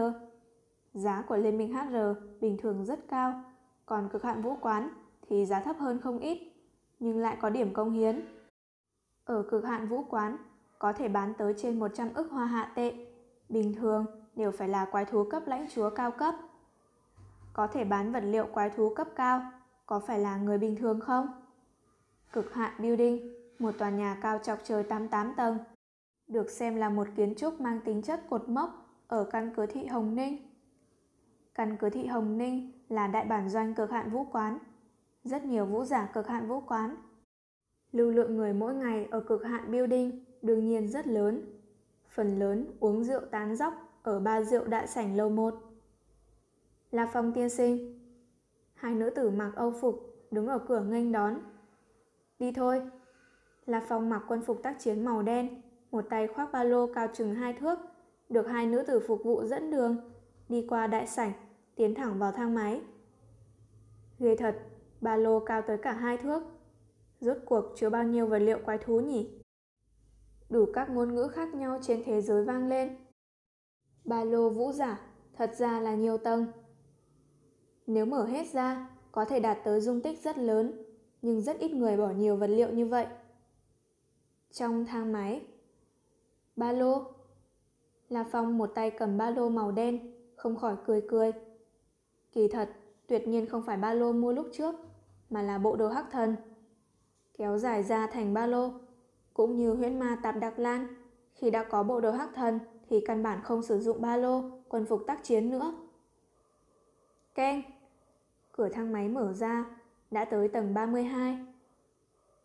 Giá 0.94 1.22
của 1.28 1.36
liên 1.36 1.58
minh 1.58 1.74
HR 1.74 1.96
bình 2.40 2.56
thường 2.56 2.84
rất 2.84 3.08
cao, 3.08 3.42
còn 3.86 4.08
cực 4.12 4.22
hạn 4.22 4.42
vũ 4.42 4.56
quán 4.60 4.88
thì 5.28 5.46
giá 5.46 5.60
thấp 5.60 5.76
hơn 5.78 6.00
không 6.00 6.18
ít, 6.18 6.38
nhưng 6.98 7.18
lại 7.18 7.36
có 7.40 7.50
điểm 7.50 7.72
công 7.72 7.90
hiến. 7.90 8.20
Ở 9.24 9.42
cực 9.50 9.64
hạn 9.64 9.88
vũ 9.88 10.04
quán, 10.10 10.36
có 10.78 10.92
thể 10.92 11.08
bán 11.08 11.32
tới 11.38 11.54
trên 11.56 11.78
100 11.78 12.14
ức 12.14 12.30
hoa 12.30 12.46
hạ 12.46 12.72
tệ. 12.74 13.06
Bình 13.48 13.74
thường 13.74 14.06
đều 14.36 14.50
phải 14.50 14.68
là 14.68 14.84
quái 14.84 15.04
thú 15.04 15.24
cấp 15.30 15.42
lãnh 15.46 15.66
chúa 15.74 15.90
cao 15.90 16.10
cấp. 16.10 16.34
Có 17.52 17.66
thể 17.66 17.84
bán 17.84 18.12
vật 18.12 18.24
liệu 18.24 18.46
quái 18.46 18.70
thú 18.70 18.94
cấp 18.94 19.08
cao, 19.16 19.42
có 19.86 20.00
phải 20.00 20.18
là 20.18 20.36
người 20.36 20.58
bình 20.58 20.76
thường 20.76 21.00
không? 21.00 21.26
Cực 22.32 22.54
hạn 22.54 22.72
building, 22.78 23.34
một 23.58 23.72
tòa 23.78 23.90
nhà 23.90 24.18
cao 24.22 24.38
chọc 24.38 24.58
trời 24.64 24.82
88 24.82 25.34
tầng, 25.36 25.58
được 26.26 26.50
xem 26.50 26.76
là 26.76 26.88
một 26.88 27.08
kiến 27.16 27.34
trúc 27.34 27.60
mang 27.60 27.80
tính 27.84 28.02
chất 28.02 28.20
cột 28.30 28.48
mốc 28.48 28.98
ở 29.06 29.24
căn 29.24 29.52
cứ 29.56 29.66
thị 29.66 29.86
Hồng 29.86 30.14
Ninh. 30.14 30.36
Căn 31.54 31.76
cứ 31.76 31.90
thị 31.90 32.06
Hồng 32.06 32.38
Ninh 32.38 32.72
là 32.88 33.06
đại 33.06 33.24
bản 33.24 33.48
doanh 33.48 33.74
cực 33.74 33.90
hạn 33.90 34.10
vũ 34.10 34.24
quán, 34.32 34.58
rất 35.24 35.44
nhiều 35.44 35.66
vũ 35.66 35.84
giả 35.84 36.06
cực 36.14 36.28
hạn 36.28 36.48
vũ 36.48 36.60
quán. 36.60 36.96
Lưu 37.92 38.10
lượng 38.10 38.36
người 38.36 38.52
mỗi 38.52 38.74
ngày 38.74 39.08
ở 39.10 39.20
cực 39.20 39.44
hạn 39.44 39.72
building 39.72 40.24
đương 40.42 40.68
nhiên 40.68 40.88
rất 40.88 41.06
lớn. 41.06 41.58
Phần 42.08 42.38
lớn 42.38 42.66
uống 42.80 43.04
rượu 43.04 43.20
tán 43.30 43.56
dóc 43.56 43.74
ở 44.02 44.20
ba 44.20 44.42
rượu 44.42 44.64
đại 44.64 44.86
sảnh 44.86 45.16
lầu 45.16 45.30
1 45.30 45.71
là 46.92 47.10
Phong 47.12 47.32
tiên 47.32 47.50
sinh. 47.50 47.98
Hai 48.74 48.94
nữ 48.94 49.10
tử 49.10 49.30
mặc 49.30 49.52
âu 49.56 49.72
phục 49.80 50.26
đứng 50.30 50.46
ở 50.46 50.58
cửa 50.58 50.80
nghênh 50.80 51.12
đón. 51.12 51.38
Đi 52.38 52.52
thôi. 52.52 52.82
La 53.66 53.84
Phong 53.88 54.10
mặc 54.10 54.22
quân 54.28 54.42
phục 54.42 54.62
tác 54.62 54.76
chiến 54.80 55.04
màu 55.04 55.22
đen, 55.22 55.62
một 55.90 56.04
tay 56.10 56.28
khoác 56.28 56.52
ba 56.52 56.64
lô 56.64 56.86
cao 56.94 57.08
chừng 57.14 57.34
hai 57.34 57.52
thước, 57.52 57.78
được 58.28 58.46
hai 58.46 58.66
nữ 58.66 58.82
tử 58.86 59.00
phục 59.00 59.24
vụ 59.24 59.44
dẫn 59.44 59.70
đường, 59.70 59.96
đi 60.48 60.66
qua 60.68 60.86
đại 60.86 61.06
sảnh, 61.06 61.32
tiến 61.76 61.94
thẳng 61.94 62.18
vào 62.18 62.32
thang 62.32 62.54
máy. 62.54 62.80
Ghê 64.18 64.36
thật, 64.36 64.58
ba 65.00 65.16
lô 65.16 65.40
cao 65.40 65.62
tới 65.62 65.78
cả 65.78 65.92
hai 65.92 66.16
thước. 66.16 66.42
Rốt 67.20 67.36
cuộc 67.46 67.64
chứa 67.76 67.90
bao 67.90 68.04
nhiêu 68.04 68.26
vật 68.26 68.38
liệu 68.38 68.58
quái 68.64 68.78
thú 68.78 69.00
nhỉ? 69.00 69.42
Đủ 70.50 70.66
các 70.74 70.90
ngôn 70.90 71.14
ngữ 71.14 71.28
khác 71.28 71.54
nhau 71.54 71.78
trên 71.82 72.02
thế 72.04 72.20
giới 72.20 72.44
vang 72.44 72.68
lên. 72.68 72.96
Ba 74.04 74.24
lô 74.24 74.50
vũ 74.50 74.72
giả 74.72 75.00
thật 75.36 75.50
ra 75.56 75.80
là 75.80 75.94
nhiều 75.94 76.18
tầng. 76.18 76.46
Nếu 77.86 78.06
mở 78.06 78.24
hết 78.24 78.46
ra, 78.52 78.88
có 79.12 79.24
thể 79.24 79.40
đạt 79.40 79.58
tới 79.64 79.80
dung 79.80 80.00
tích 80.00 80.22
rất 80.22 80.38
lớn, 80.38 80.82
nhưng 81.22 81.40
rất 81.40 81.58
ít 81.58 81.72
người 81.72 81.96
bỏ 81.96 82.10
nhiều 82.10 82.36
vật 82.36 82.46
liệu 82.46 82.68
như 82.68 82.86
vậy. 82.86 83.06
Trong 84.50 84.86
thang 84.86 85.12
máy, 85.12 85.42
ba 86.56 86.72
lô. 86.72 87.04
La 88.08 88.24
Phong 88.30 88.58
một 88.58 88.72
tay 88.74 88.90
cầm 88.90 89.16
ba 89.16 89.30
lô 89.30 89.48
màu 89.48 89.72
đen, 89.72 90.12
không 90.36 90.56
khỏi 90.56 90.76
cười 90.86 91.02
cười. 91.08 91.32
Kỳ 92.32 92.48
thật, 92.48 92.70
tuyệt 93.06 93.28
nhiên 93.28 93.46
không 93.46 93.62
phải 93.62 93.76
ba 93.76 93.94
lô 93.94 94.12
mua 94.12 94.32
lúc 94.32 94.46
trước, 94.52 94.74
mà 95.30 95.42
là 95.42 95.58
bộ 95.58 95.76
đồ 95.76 95.88
hắc 95.88 96.10
thần. 96.10 96.36
Kéo 97.38 97.58
dài 97.58 97.82
ra 97.82 98.06
thành 98.06 98.34
ba 98.34 98.46
lô, 98.46 98.70
cũng 99.34 99.56
như 99.56 99.74
huyễn 99.74 99.98
ma 99.98 100.18
tạp 100.22 100.36
đặc 100.36 100.58
lan, 100.58 100.86
khi 101.34 101.50
đã 101.50 101.64
có 101.64 101.82
bộ 101.82 102.00
đồ 102.00 102.10
hắc 102.10 102.34
thần 102.34 102.58
thì 102.88 103.00
căn 103.00 103.22
bản 103.22 103.40
không 103.42 103.62
sử 103.62 103.78
dụng 103.80 104.02
ba 104.02 104.16
lô, 104.16 104.42
quân 104.68 104.84
phục 104.84 105.06
tác 105.06 105.24
chiến 105.24 105.50
nữa. 105.50 105.74
Keng! 107.34 107.62
Cửa 108.52 108.68
thang 108.68 108.92
máy 108.92 109.08
mở 109.08 109.32
ra, 109.32 109.64
đã 110.10 110.24
tới 110.24 110.48
tầng 110.48 110.74
32. 110.74 111.38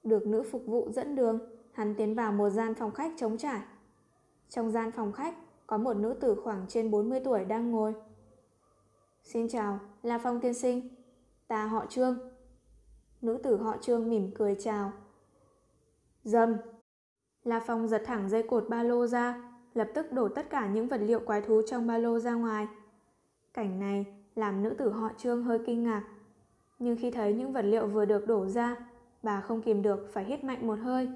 Được 0.03 0.27
nữ 0.27 0.43
phục 0.51 0.65
vụ 0.65 0.91
dẫn 0.91 1.15
đường, 1.15 1.39
hắn 1.71 1.95
tiến 1.95 2.15
vào 2.15 2.31
một 2.31 2.49
gian 2.49 2.73
phòng 2.73 2.91
khách 2.91 3.11
trống 3.17 3.38
trải. 3.38 3.61
Trong 4.49 4.71
gian 4.71 4.91
phòng 4.91 5.11
khách 5.11 5.35
có 5.67 5.77
một 5.77 5.93
nữ 5.93 6.13
tử 6.13 6.35
khoảng 6.43 6.65
trên 6.67 6.91
40 6.91 7.19
tuổi 7.19 7.45
đang 7.45 7.71
ngồi. 7.71 7.93
Xin 9.23 9.47
chào, 9.47 9.79
La 10.03 10.17
Phong 10.17 10.39
tiên 10.41 10.53
sinh. 10.53 10.89
Ta 11.47 11.65
họ 11.65 11.85
Trương. 11.89 12.17
Nữ 13.21 13.38
tử 13.43 13.57
họ 13.57 13.77
Trương 13.81 14.09
mỉm 14.09 14.31
cười 14.35 14.55
chào. 14.59 14.91
Dâm. 16.23 16.55
La 17.43 17.59
Phong 17.67 17.88
giật 17.88 18.03
thẳng 18.05 18.29
dây 18.29 18.43
cột 18.43 18.69
ba 18.69 18.83
lô 18.83 19.07
ra, 19.07 19.51
lập 19.73 19.88
tức 19.95 20.11
đổ 20.11 20.27
tất 20.27 20.49
cả 20.49 20.67
những 20.67 20.88
vật 20.88 21.01
liệu 21.01 21.19
quái 21.19 21.41
thú 21.41 21.61
trong 21.67 21.88
ba 21.88 21.97
lô 21.97 22.19
ra 22.19 22.33
ngoài. 22.33 22.67
Cảnh 23.53 23.79
này 23.79 24.16
làm 24.38 24.63
nữ 24.63 24.69
tử 24.69 24.89
họ 24.89 25.09
Trương 25.17 25.43
hơi 25.43 25.59
kinh 25.65 25.83
ngạc. 25.83 26.03
Nhưng 26.79 26.97
khi 26.97 27.11
thấy 27.11 27.33
những 27.33 27.53
vật 27.53 27.61
liệu 27.61 27.88
vừa 27.88 28.05
được 28.05 28.27
đổ 28.27 28.45
ra, 28.45 28.75
bà 29.23 29.41
không 29.41 29.61
kìm 29.61 29.81
được 29.81 30.09
phải 30.13 30.25
hít 30.25 30.43
mạnh 30.43 30.67
một 30.67 30.79
hơi. 30.79 31.09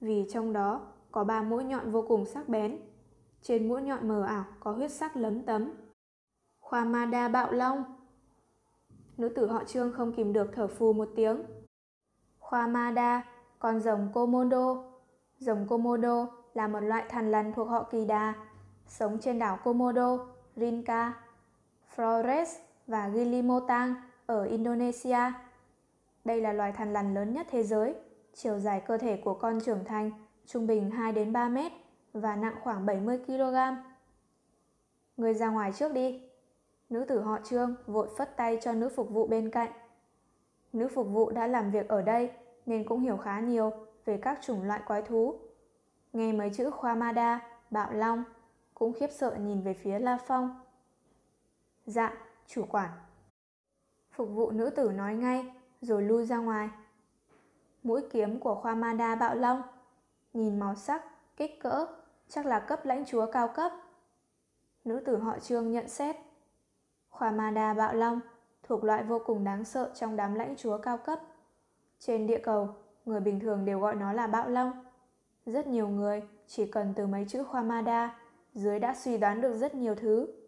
Vì 0.00 0.26
trong 0.30 0.52
đó 0.52 0.86
có 1.10 1.24
ba 1.24 1.42
mũi 1.42 1.64
nhọn 1.64 1.90
vô 1.90 2.04
cùng 2.08 2.24
sắc 2.24 2.48
bén. 2.48 2.78
Trên 3.42 3.68
mũi 3.68 3.82
nhọn 3.82 4.08
mờ 4.08 4.22
ảo 4.22 4.44
có 4.60 4.72
huyết 4.72 4.92
sắc 4.92 5.16
lấm 5.16 5.42
tấm. 5.42 5.70
Khoa 6.60 6.84
ma 6.84 7.06
đa 7.06 7.28
bạo 7.28 7.52
long. 7.52 7.84
Nữ 9.16 9.28
tử 9.28 9.46
họ 9.46 9.64
Trương 9.64 9.92
không 9.92 10.12
kìm 10.12 10.32
được 10.32 10.50
thở 10.54 10.66
phù 10.66 10.92
một 10.92 11.08
tiếng. 11.16 11.42
Khoa 12.38 12.66
ma 12.66 12.90
đa, 12.90 13.22
con 13.58 13.80
rồng 13.80 14.08
Komodo. 14.14 14.84
Rồng 15.38 15.66
Komodo 15.68 16.26
là 16.54 16.68
một 16.68 16.80
loại 16.80 17.04
thằn 17.08 17.30
lằn 17.30 17.52
thuộc 17.52 17.68
họ 17.68 17.82
Kỳ 17.90 18.04
Đà, 18.04 18.34
sống 18.86 19.18
trên 19.18 19.38
đảo 19.38 19.58
Komodo, 19.64 20.18
Rinca, 20.56 21.12
Flores 21.96 22.58
và 22.86 23.10
Gilimotang 23.10 23.94
ở 24.26 24.44
Indonesia. 24.44 25.32
Đây 26.24 26.40
là 26.40 26.52
loài 26.52 26.72
thằn 26.72 26.92
lằn 26.92 27.14
lớn 27.14 27.32
nhất 27.32 27.46
thế 27.50 27.62
giới. 27.62 27.94
Chiều 28.34 28.58
dài 28.58 28.82
cơ 28.86 28.98
thể 28.98 29.16
của 29.16 29.34
con 29.34 29.60
trưởng 29.60 29.84
thành 29.84 30.10
trung 30.46 30.66
bình 30.66 30.90
2 30.90 31.12
đến 31.12 31.32
3 31.32 31.48
mét 31.48 31.72
và 32.12 32.36
nặng 32.36 32.56
khoảng 32.62 32.86
70 32.86 33.18
kg. 33.26 33.56
Người 35.16 35.34
ra 35.34 35.48
ngoài 35.48 35.72
trước 35.72 35.92
đi. 35.92 36.22
Nữ 36.90 37.04
tử 37.04 37.20
họ 37.20 37.38
Trương 37.44 37.74
vội 37.86 38.08
phất 38.16 38.36
tay 38.36 38.58
cho 38.62 38.72
nữ 38.72 38.88
phục 38.88 39.10
vụ 39.10 39.26
bên 39.26 39.50
cạnh. 39.50 39.72
Nữ 40.72 40.88
phục 40.88 41.06
vụ 41.06 41.30
đã 41.30 41.46
làm 41.46 41.70
việc 41.70 41.88
ở 41.88 42.02
đây 42.02 42.30
nên 42.66 42.84
cũng 42.84 43.00
hiểu 43.00 43.16
khá 43.16 43.40
nhiều 43.40 43.70
về 44.04 44.16
các 44.22 44.38
chủng 44.42 44.62
loại 44.62 44.80
quái 44.86 45.02
thú. 45.02 45.34
Nghe 46.12 46.32
mấy 46.32 46.50
chữ 46.50 46.70
khoa 46.70 46.94
ma 46.94 47.40
bạo 47.70 47.92
long, 47.92 48.24
cũng 48.74 48.92
khiếp 48.92 49.10
sợ 49.10 49.36
nhìn 49.40 49.62
về 49.62 49.74
phía 49.74 49.98
La 49.98 50.18
Phong. 50.26 50.61
Dạ, 51.92 52.12
chủ 52.46 52.64
quản. 52.70 52.90
Phục 54.10 54.28
vụ 54.28 54.50
nữ 54.50 54.70
tử 54.70 54.90
nói 54.90 55.14
ngay, 55.14 55.52
rồi 55.80 56.02
lui 56.02 56.26
ra 56.26 56.36
ngoài. 56.36 56.68
Mũi 57.82 58.02
kiếm 58.10 58.40
của 58.40 58.54
khoa 58.54 58.74
Mada 58.74 59.14
bạo 59.14 59.34
long, 59.34 59.62
nhìn 60.32 60.58
màu 60.58 60.74
sắc, 60.74 61.04
kích 61.36 61.60
cỡ, 61.60 61.86
chắc 62.28 62.46
là 62.46 62.60
cấp 62.60 62.84
lãnh 62.84 63.04
chúa 63.04 63.26
cao 63.32 63.48
cấp. 63.48 63.72
Nữ 64.84 65.02
tử 65.06 65.16
họ 65.16 65.38
trương 65.38 65.70
nhận 65.70 65.88
xét. 65.88 66.16
Khoa 67.10 67.30
Mada 67.30 67.74
bạo 67.74 67.94
long 67.94 68.20
thuộc 68.62 68.84
loại 68.84 69.02
vô 69.02 69.18
cùng 69.26 69.44
đáng 69.44 69.64
sợ 69.64 69.90
trong 69.94 70.16
đám 70.16 70.34
lãnh 70.34 70.56
chúa 70.56 70.78
cao 70.78 70.98
cấp. 70.98 71.20
Trên 71.98 72.26
địa 72.26 72.38
cầu, 72.38 72.68
người 73.04 73.20
bình 73.20 73.40
thường 73.40 73.64
đều 73.64 73.80
gọi 73.80 73.94
nó 73.94 74.12
là 74.12 74.26
bạo 74.26 74.48
long. 74.48 74.84
Rất 75.46 75.66
nhiều 75.66 75.88
người 75.88 76.22
chỉ 76.46 76.66
cần 76.66 76.92
từ 76.96 77.06
mấy 77.06 77.26
chữ 77.28 77.44
khoa 77.44 77.62
dưới 78.54 78.78
đã 78.78 78.94
suy 78.94 79.18
đoán 79.18 79.40
được 79.40 79.56
rất 79.56 79.74
nhiều 79.74 79.94
thứ. 79.94 80.41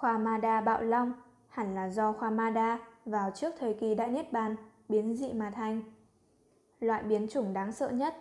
Khoa 0.00 0.18
Mada 0.18 0.60
bạo 0.60 0.82
long 0.82 1.12
hẳn 1.48 1.74
là 1.74 1.88
do 1.88 2.12
khoa 2.12 2.30
Mada 2.30 2.78
vào 3.04 3.30
trước 3.30 3.54
thời 3.58 3.74
kỳ 3.74 3.94
đại 3.94 4.08
niết 4.08 4.32
bàn 4.32 4.56
biến 4.88 5.16
dị 5.16 5.32
mà 5.32 5.50
thành. 5.50 5.82
Loại 6.80 7.02
biến 7.02 7.28
chủng 7.28 7.52
đáng 7.52 7.72
sợ 7.72 7.90
nhất. 7.90 8.16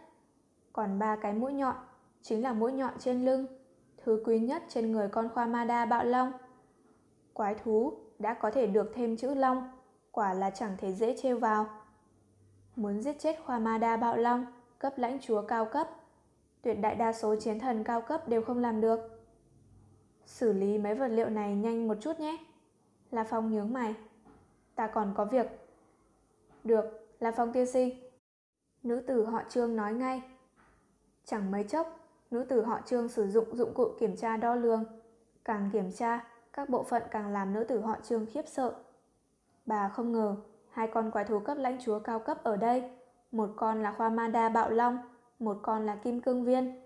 Còn 0.74 1.00
ba 1.00 1.16
cái 1.16 1.34
mũi 1.34 1.54
nhọn 1.54 1.76
chính 2.22 2.44
là 2.44 2.54
mũi 2.54 2.72
nhọn 2.72 2.94
trên 3.00 3.26
lưng, 3.26 3.46
thứ 3.98 4.24
quý 4.26 4.40
nhất 4.40 4.64
trên 4.70 4.92
người 4.92 5.08
con 5.08 5.30
khoa 5.30 5.46
Mada 5.46 5.86
bạo 5.86 6.04
long. 6.04 6.32
Quái 7.34 7.56
thú 7.56 7.94
đã 8.20 8.34
có 8.34 8.52
thể 8.52 8.68
được 8.68 8.92
thêm 8.96 9.18
chữ 9.18 9.34
long, 9.34 9.72
quả 10.12 10.34
là 10.34 10.50
chẳng 10.50 10.78
thể 10.78 10.94
dễ 10.94 11.18
trêu 11.22 11.40
vào. 11.40 11.66
Muốn 12.76 13.02
giết 13.02 13.20
chết 13.20 13.40
khoa 13.46 13.60
Mada 13.60 13.98
bạo 13.98 14.18
long, 14.18 14.46
cấp 14.80 14.94
lãnh 14.98 15.20
chúa 15.22 15.42
cao 15.42 15.66
cấp, 15.66 15.90
tuyệt 16.62 16.78
đại 16.82 16.96
đa 16.96 17.14
số 17.14 17.36
chiến 17.40 17.60
thần 17.60 17.84
cao 17.84 18.02
cấp 18.02 18.28
đều 18.28 18.42
không 18.42 18.58
làm 18.58 18.82
được. 18.82 19.19
Xử 20.30 20.54
lý 20.54 20.78
mấy 20.78 20.96
vật 20.96 21.08
liệu 21.08 21.30
này 21.30 21.56
nhanh 21.56 21.88
một 21.88 21.96
chút 22.02 22.20
nhé. 22.20 22.38
La 23.12 23.24
Phong 23.24 23.52
nhướng 23.52 23.74
mày. 23.74 23.96
Ta 24.76 24.88
còn 24.88 25.14
có 25.16 25.26
việc. 25.26 25.46
Được, 26.64 26.86
La 27.20 27.32
Phong 27.32 27.54
tiên 27.54 27.68
sinh. 27.68 28.00
Nữ 28.84 29.02
tử 29.08 29.26
họ 29.26 29.42
Trương 29.50 29.76
nói 29.76 29.94
ngay. 29.94 30.22
Chẳng 31.26 31.52
mấy 31.52 31.64
chốc, 31.64 32.00
nữ 32.32 32.44
tử 32.44 32.62
họ 32.62 32.80
Trương 32.86 33.10
sử 33.10 33.28
dụng 33.28 33.56
dụng 33.56 33.74
cụ 33.74 33.92
kiểm 34.00 34.16
tra 34.16 34.38
đo 34.38 34.56
lường. 34.56 34.84
Càng 35.46 35.70
kiểm 35.74 35.92
tra, 35.92 36.28
các 36.54 36.70
bộ 36.70 36.84
phận 36.84 37.04
càng 37.12 37.34
làm 37.34 37.54
nữ 37.54 37.64
tử 37.64 37.80
họ 37.80 37.98
Trương 38.04 38.26
khiếp 38.26 38.48
sợ. 38.48 38.76
Bà 39.66 39.90
không 39.90 40.12
ngờ, 40.12 40.36
hai 40.70 40.88
con 40.88 41.12
quái 41.12 41.26
thú 41.26 41.40
cấp 41.40 41.58
lãnh 41.58 41.78
chúa 41.82 42.00
cao 42.00 42.20
cấp 42.20 42.44
ở 42.44 42.58
đây, 42.58 42.92
một 43.32 43.50
con 43.56 43.84
là 43.84 43.92
khoa 43.98 44.10
manda 44.10 44.50
bạo 44.50 44.70
long, 44.70 44.98
một 45.40 45.58
con 45.62 45.86
là 45.86 45.96
kim 45.96 46.22
cương 46.22 46.46
viên, 46.46 46.82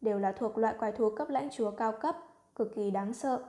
đều 0.00 0.18
là 0.18 0.32
thuộc 0.32 0.58
loại 0.58 0.74
quái 0.78 0.92
thú 0.92 1.10
cấp 1.10 1.28
lãnh 1.28 1.48
chúa 1.50 1.70
cao 1.70 1.92
cấp, 1.92 2.16
cực 2.58 2.74
kỳ 2.74 2.90
đáng 2.90 3.14
sợ. 3.14 3.44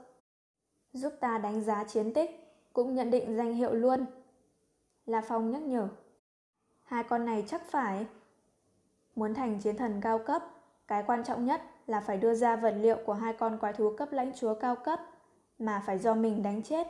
Giúp 0.92 1.12
ta 1.20 1.38
đánh 1.38 1.60
giá 1.60 1.84
chiến 1.84 2.12
tích, 2.12 2.30
cũng 2.72 2.94
nhận 2.94 3.10
định 3.10 3.36
danh 3.36 3.54
hiệu 3.54 3.72
luôn. 3.72 4.06
La 5.06 5.22
Phong 5.28 5.50
nhắc 5.50 5.62
nhở. 5.62 5.88
Hai 6.82 7.04
con 7.04 7.24
này 7.24 7.44
chắc 7.46 7.70
phải. 7.70 8.06
Muốn 9.14 9.34
thành 9.34 9.60
chiến 9.60 9.76
thần 9.76 10.00
cao 10.00 10.18
cấp, 10.18 10.42
cái 10.86 11.04
quan 11.06 11.24
trọng 11.24 11.44
nhất 11.44 11.62
là 11.86 12.00
phải 12.00 12.16
đưa 12.16 12.34
ra 12.34 12.56
vật 12.56 12.74
liệu 12.80 12.96
của 13.06 13.12
hai 13.12 13.32
con 13.32 13.58
quái 13.58 13.72
thú 13.72 13.94
cấp 13.96 14.12
lãnh 14.12 14.32
chúa 14.36 14.54
cao 14.54 14.76
cấp 14.76 15.00
mà 15.58 15.82
phải 15.86 15.98
do 15.98 16.14
mình 16.14 16.42
đánh 16.42 16.62
chết. 16.62 16.86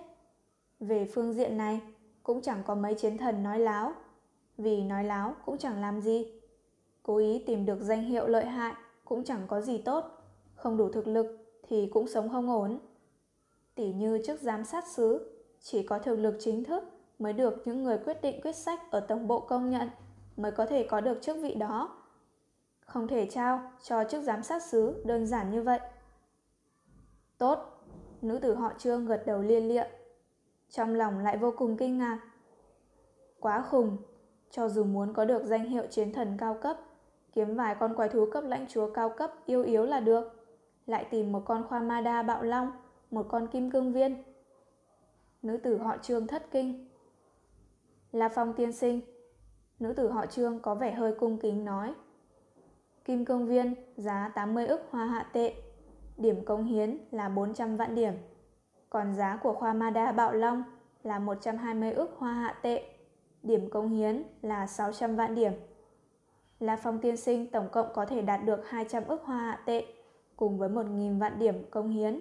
Về 0.81 1.11
phương 1.15 1.33
diện 1.33 1.57
này, 1.57 1.81
cũng 2.23 2.43
chẳng 2.43 2.63
có 2.67 2.75
mấy 2.75 2.95
chiến 2.95 3.19
thần 3.19 3.43
nói 3.43 3.59
láo, 3.59 3.93
vì 4.59 4.83
nói 4.83 5.05
láo 5.05 5.35
cũng 5.45 5.59
chẳng 5.59 5.81
làm 5.81 6.01
gì. 6.01 6.41
Cố 7.03 7.17
ý 7.17 7.45
tìm 7.47 7.67
được 7.67 7.81
danh 7.81 8.03
hiệu 8.03 8.27
lợi 8.27 8.45
hại 8.45 8.75
cũng 9.05 9.25
chẳng 9.25 9.41
có 9.47 9.61
gì 9.61 9.79
tốt, 9.79 10.05
không 10.55 10.77
đủ 10.77 10.89
thực 10.89 11.07
lực 11.07 11.40
thì 11.71 11.87
cũng 11.87 12.09
sống 12.09 12.29
không 12.29 12.51
ổn. 12.51 12.79
Tỉ 13.75 13.93
như 13.93 14.23
chức 14.27 14.41
giám 14.41 14.65
sát 14.65 14.85
sứ, 14.89 15.31
chỉ 15.61 15.83
có 15.83 15.99
thực 15.99 16.17
lực 16.17 16.37
chính 16.41 16.65
thức 16.65 16.85
mới 17.19 17.33
được 17.33 17.63
những 17.65 17.85
người 17.85 17.99
quyết 17.99 18.23
định 18.23 18.41
quyết 18.41 18.57
sách 18.57 18.91
ở 18.91 19.01
tổng 19.01 19.27
bộ 19.27 19.41
công 19.41 19.71
nhận 19.71 19.89
mới 20.37 20.53
có 20.53 20.67
thể 20.67 20.87
có 20.91 21.01
được 21.01 21.23
chức 21.23 21.37
vị 21.43 21.55
đó. 21.55 21.97
Không 22.81 23.09
thể 23.09 23.27
trao 23.27 23.73
cho 23.83 24.05
chức 24.05 24.23
giám 24.23 24.43
sát 24.43 24.63
sứ 24.63 25.03
đơn 25.05 25.27
giản 25.27 25.51
như 25.51 25.63
vậy. 25.63 25.81
Tốt, 27.39 27.59
Nữ 28.23 28.39
tử 28.39 28.55
họ 28.55 28.73
Trương 28.79 29.07
gật 29.07 29.23
đầu 29.27 29.43
liên 29.43 29.69
liệ, 29.69 29.89
Trong 30.71 30.95
lòng 30.95 31.19
lại 31.19 31.37
vô 31.37 31.53
cùng 31.57 31.77
kinh 31.77 31.99
ngạc. 31.99 32.21
Quá 33.41 33.63
khùng, 33.71 33.97
cho 34.51 34.69
dù 34.69 34.85
muốn 34.85 35.13
có 35.15 35.25
được 35.25 35.45
danh 35.45 35.69
hiệu 35.69 35.87
chiến 35.91 36.13
thần 36.13 36.37
cao 36.39 36.59
cấp, 36.63 36.77
kiếm 37.33 37.55
vài 37.55 37.77
con 37.81 37.95
quái 37.95 38.09
thú 38.09 38.27
cấp 38.33 38.45
lãnh 38.45 38.67
chúa 38.69 38.91
cao 38.91 39.09
cấp 39.09 39.33
yêu 39.47 39.63
yếu 39.63 39.85
là 39.85 40.01
được. 40.01 40.40
Lại 40.91 41.07
tìm 41.11 41.33
một 41.33 41.43
con 41.45 41.65
khoa 41.69 41.81
ma 41.81 42.01
đa 42.01 42.23
bạo 42.23 42.43
long, 42.43 42.73
một 43.11 43.27
con 43.29 43.47
kim 43.47 43.71
cương 43.71 43.93
viên. 43.93 44.23
Nữ 45.43 45.57
tử 45.57 45.79
họ 45.79 45.97
Trương 46.03 46.27
thất 46.27 46.51
kinh. 46.51 46.89
La 48.13 48.29
Phong 48.29 48.53
tiên 48.53 48.73
sinh. 48.73 49.01
Nữ 49.79 49.93
tử 49.93 50.11
họ 50.11 50.27
Trương 50.27 50.61
có 50.61 50.75
vẻ 50.75 50.93
hơi 50.93 51.15
cung 51.21 51.39
kính 51.39 51.65
nói. 51.65 51.95
Kim 53.05 53.25
cương 53.25 53.47
viên 53.47 53.75
giá 53.97 54.33
80 54.35 54.67
ức 54.67 54.81
hoa 54.91 55.07
hạ 55.07 55.31
tệ 55.33 55.55
điểm 56.17 56.45
công 56.45 56.65
hiến 56.65 56.99
là 57.11 57.29
400 57.29 57.77
vạn 57.77 57.95
điểm. 57.95 58.15
Còn 58.89 59.15
giá 59.15 59.39
của 59.43 59.53
khoa 59.53 59.73
Mada 59.73 60.13
Bạo 60.13 60.33
Long 60.33 60.63
là 61.03 61.19
120 61.19 61.93
ức 61.93 62.11
hoa 62.19 62.33
hạ 62.33 62.59
tệ, 62.63 62.85
điểm 63.43 63.71
công 63.71 63.89
hiến 63.89 64.23
là 64.43 64.67
600 64.67 65.17
vạn 65.17 65.35
điểm. 65.35 65.53
La 66.61 66.77
Phong 66.77 66.99
tiên 66.99 67.17
sinh 67.17 67.51
tổng 67.51 67.69
cộng 67.73 67.87
có 67.95 68.07
thể 68.07 68.23
đạt 68.23 68.45
được 68.45 68.69
200 68.69 69.05
ức 69.05 69.23
hoa 69.25 69.37
hạ 69.37 69.63
tệ 69.67 69.87
cùng 70.41 70.59
với 70.59 70.69
1.000 70.69 71.19
vạn 71.19 71.39
điểm 71.39 71.55
công 71.71 71.89
hiến. 71.89 72.21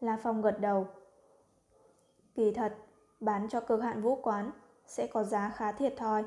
La 0.00 0.18
Phong 0.22 0.42
gật 0.42 0.60
đầu. 0.60 0.86
Kỳ 2.34 2.52
thật, 2.52 2.74
bán 3.20 3.48
cho 3.48 3.60
cực 3.60 3.82
hạn 3.82 4.02
vũ 4.02 4.14
quán 4.22 4.50
sẽ 4.86 5.06
có 5.06 5.24
giá 5.24 5.50
khá 5.50 5.72
thiệt 5.72 5.94
thòi. 5.96 6.24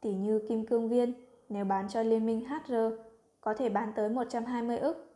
Tỷ 0.00 0.14
như 0.14 0.46
kim 0.48 0.66
cương 0.66 0.88
viên, 0.88 1.14
nếu 1.48 1.64
bán 1.64 1.88
cho 1.88 2.02
liên 2.02 2.26
minh 2.26 2.44
HR, 2.48 2.74
có 3.40 3.54
thể 3.54 3.68
bán 3.68 3.92
tới 3.96 4.08
120 4.08 4.78
ức. 4.78 5.14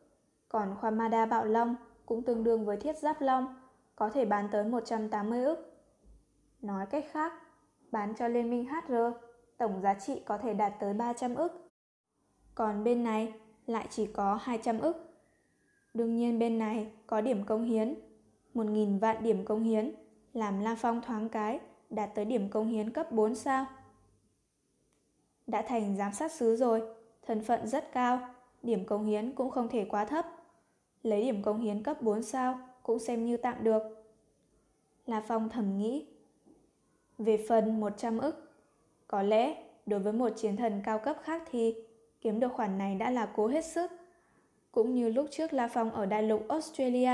Còn 0.49 0.76
khoa 0.80 0.90
Mada 0.90 1.26
Bạo 1.26 1.44
Long 1.44 1.76
cũng 2.07 2.22
tương 2.22 2.44
đương 2.44 2.64
với 2.64 2.76
thiết 2.76 2.99
giáp 2.99 3.20
long, 3.20 3.61
có 3.97 4.11
thể 4.11 4.24
bán 4.24 4.49
tới 4.53 4.64
180 4.64 5.44
ức. 5.44 5.72
Nói 6.62 6.86
cách 6.86 7.05
khác, 7.11 7.32
bán 7.90 8.14
cho 8.14 8.28
Liên 8.28 8.51
minh 8.51 8.66
HR, 8.66 8.94
tổng 9.59 9.80
giá 9.82 9.94
trị 9.94 10.22
có 10.26 10.38
thể 10.38 10.55
đạt 10.55 10.72
tới 10.80 10.94
300 10.94 11.34
ức. 11.34 11.70
Còn 12.55 12.84
bên 12.84 13.05
này 13.05 13.34
lại 13.67 13.87
chỉ 13.91 14.07
có 14.07 14.35
200 14.43 14.81
ức. 14.81 15.14
Đương 15.95 16.17
nhiên 16.17 16.39
bên 16.39 16.59
này 16.59 16.87
có 17.07 17.21
điểm 17.21 17.45
công 17.45 17.64
hiến, 17.64 17.95
1.000 18.55 18.99
vạn 18.99 19.23
điểm 19.23 19.45
công 19.45 19.62
hiến, 19.62 19.95
làm 20.33 20.61
La 20.61 20.77
Phong 20.79 21.01
thoáng 21.03 21.29
cái, 21.29 21.61
đạt 21.91 22.11
tới 22.14 22.25
điểm 22.25 22.49
công 22.51 22.69
hiến 22.69 22.91
cấp 22.91 23.12
4 23.12 23.35
sao. 23.35 23.67
Đã 25.47 25.62
thành 25.62 25.97
giám 25.97 26.12
sát 26.12 26.33
sứ 26.33 26.57
rồi, 26.57 26.83
thân 27.27 27.45
phận 27.45 27.67
rất 27.67 27.93
cao, 27.93 28.29
điểm 28.62 28.85
công 28.85 29.07
hiến 29.07 29.33
cũng 29.33 29.51
không 29.51 29.69
thể 29.69 29.85
quá 29.85 30.05
thấp 30.05 30.27
lấy 31.07 31.23
điểm 31.23 31.43
công 31.43 31.61
hiến 31.61 31.83
cấp 31.83 32.03
4 32.03 32.23
sao 32.23 32.59
cũng 32.83 32.99
xem 32.99 33.27
như 33.27 33.37
tạm 33.37 33.64
được. 33.64 33.83
La 35.07 35.23
Phong 35.29 35.49
thầm 35.49 35.79
nghĩ. 35.79 36.07
Về 37.19 37.45
phần 37.49 37.81
100 37.81 38.19
ức, 38.19 38.53
có 39.09 39.23
lẽ 39.23 39.64
đối 39.87 40.01
với 40.01 40.12
một 40.12 40.29
chiến 40.37 40.57
thần 40.57 40.83
cao 40.85 40.99
cấp 40.99 41.17
khác 41.23 41.43
thì 41.51 41.75
kiếm 42.27 42.41
được 42.41 42.53
khoản 42.53 42.79
này 42.79 42.95
đã 42.95 43.11
là 43.11 43.29
cố 43.37 43.47
hết 43.47 43.64
sức. 43.64 43.91
Cũng 44.72 44.95
như 44.95 45.09
lúc 45.09 45.27
trước 45.31 45.53
La 45.53 45.68
Phong 45.68 45.91
ở 45.91 46.07
đại 46.07 46.22
lục 46.22 46.49
Australia, 46.49 47.12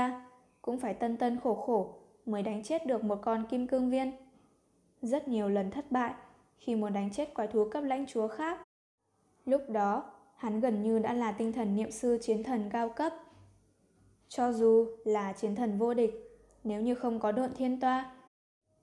cũng 0.61 0.79
phải 0.79 0.93
tân 0.93 1.17
tân 1.17 1.39
khổ 1.39 1.55
khổ 1.55 1.93
mới 2.25 2.43
đánh 2.43 2.63
chết 2.63 2.85
được 2.85 3.03
một 3.03 3.19
con 3.21 3.45
kim 3.49 3.67
cương 3.67 3.89
viên. 3.89 4.11
Rất 5.01 5.27
nhiều 5.27 5.49
lần 5.49 5.71
thất 5.71 5.91
bại 5.91 6.13
khi 6.57 6.75
muốn 6.75 6.93
đánh 6.93 7.09
chết 7.11 7.33
quái 7.33 7.47
thú 7.47 7.69
cấp 7.71 7.83
lãnh 7.83 8.05
chúa 8.05 8.27
khác. 8.27 8.61
Lúc 9.45 9.61
đó, 9.69 10.03
hắn 10.35 10.59
gần 10.59 10.83
như 10.83 10.99
đã 10.99 11.13
là 11.13 11.31
tinh 11.31 11.53
thần 11.53 11.75
niệm 11.75 11.91
sư 11.91 12.17
chiến 12.21 12.43
thần 12.43 12.69
cao 12.69 12.89
cấp. 12.89 13.13
Cho 14.27 14.51
dù 14.51 14.87
là 15.05 15.33
chiến 15.33 15.55
thần 15.55 15.77
vô 15.77 15.93
địch, 15.93 16.39
nếu 16.63 16.81
như 16.81 16.95
không 16.95 17.19
có 17.19 17.31
độn 17.31 17.53
thiên 17.53 17.79
toa, 17.79 18.15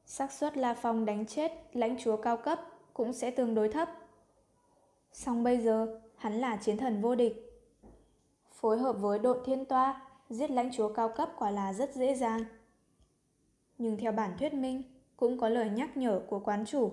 xác 0.04 0.32
suất 0.32 0.56
La 0.56 0.74
Phong 0.74 1.04
đánh 1.04 1.26
chết 1.26 1.52
lãnh 1.72 1.96
chúa 1.98 2.16
cao 2.16 2.36
cấp 2.36 2.60
cũng 2.94 3.12
sẽ 3.12 3.30
tương 3.30 3.54
đối 3.54 3.68
thấp. 3.68 3.88
Song 5.12 5.44
bây 5.44 5.58
giờ, 5.58 6.00
hắn 6.20 6.40
là 6.40 6.56
chiến 6.56 6.76
thần 6.76 7.00
vô 7.00 7.14
địch. 7.14 7.62
Phối 8.52 8.78
hợp 8.78 8.92
với 8.92 9.18
độn 9.18 9.38
thiên 9.44 9.64
toa, 9.64 10.02
giết 10.30 10.50
lãnh 10.50 10.72
chúa 10.72 10.92
cao 10.92 11.08
cấp 11.16 11.30
quả 11.38 11.50
là 11.50 11.72
rất 11.72 11.94
dễ 11.94 12.14
dàng. 12.14 12.40
nhưng 13.78 13.96
theo 13.96 14.12
bản 14.12 14.30
thuyết 14.38 14.54
minh 14.54 14.82
cũng 15.16 15.38
có 15.38 15.48
lời 15.48 15.70
nhắc 15.70 15.96
nhở 15.96 16.20
của 16.28 16.38
quán 16.38 16.64
chủ. 16.66 16.92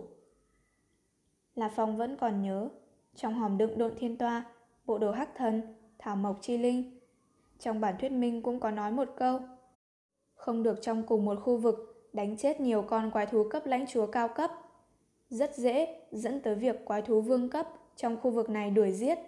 là 1.55 1.69
Phong 1.75 1.97
vẫn 1.97 2.17
còn 2.17 2.41
nhớ, 2.41 2.69
trong 3.15 3.33
hòm 3.33 3.57
đựng 3.57 3.77
độn 3.77 3.95
thiên 3.97 4.17
toa, 4.17 4.45
bộ 4.85 4.97
đồ 4.97 5.11
hắc 5.11 5.35
thần, 5.35 5.61
thảo 5.97 6.15
mộc 6.15 6.37
chi 6.41 6.57
linh. 6.57 6.99
Trong 7.59 7.81
bản 7.81 7.95
thuyết 7.99 8.11
minh 8.11 8.41
cũng 8.41 8.59
có 8.59 8.71
nói 8.71 8.91
một 8.91 9.09
câu, 9.17 9.39
không 10.33 10.63
được 10.63 10.81
trong 10.81 11.03
cùng 11.03 11.25
một 11.25 11.39
khu 11.43 11.57
vực 11.57 12.09
đánh 12.13 12.37
chết 12.37 12.59
nhiều 12.59 12.81
con 12.81 13.11
quái 13.11 13.25
thú 13.25 13.47
cấp 13.49 13.65
lãnh 13.65 13.87
chúa 13.87 14.07
cao 14.07 14.27
cấp. 14.27 14.51
Rất 15.29 15.55
dễ 15.55 16.01
dẫn 16.11 16.41
tới 16.41 16.55
việc 16.55 16.85
quái 16.85 17.01
thú 17.01 17.21
vương 17.21 17.49
cấp 17.49 17.67
trong 17.97 18.17
khu 18.21 18.31
vực 18.31 18.49
này 18.49 18.69
đuổi 18.69 18.91
giết. 18.91 19.19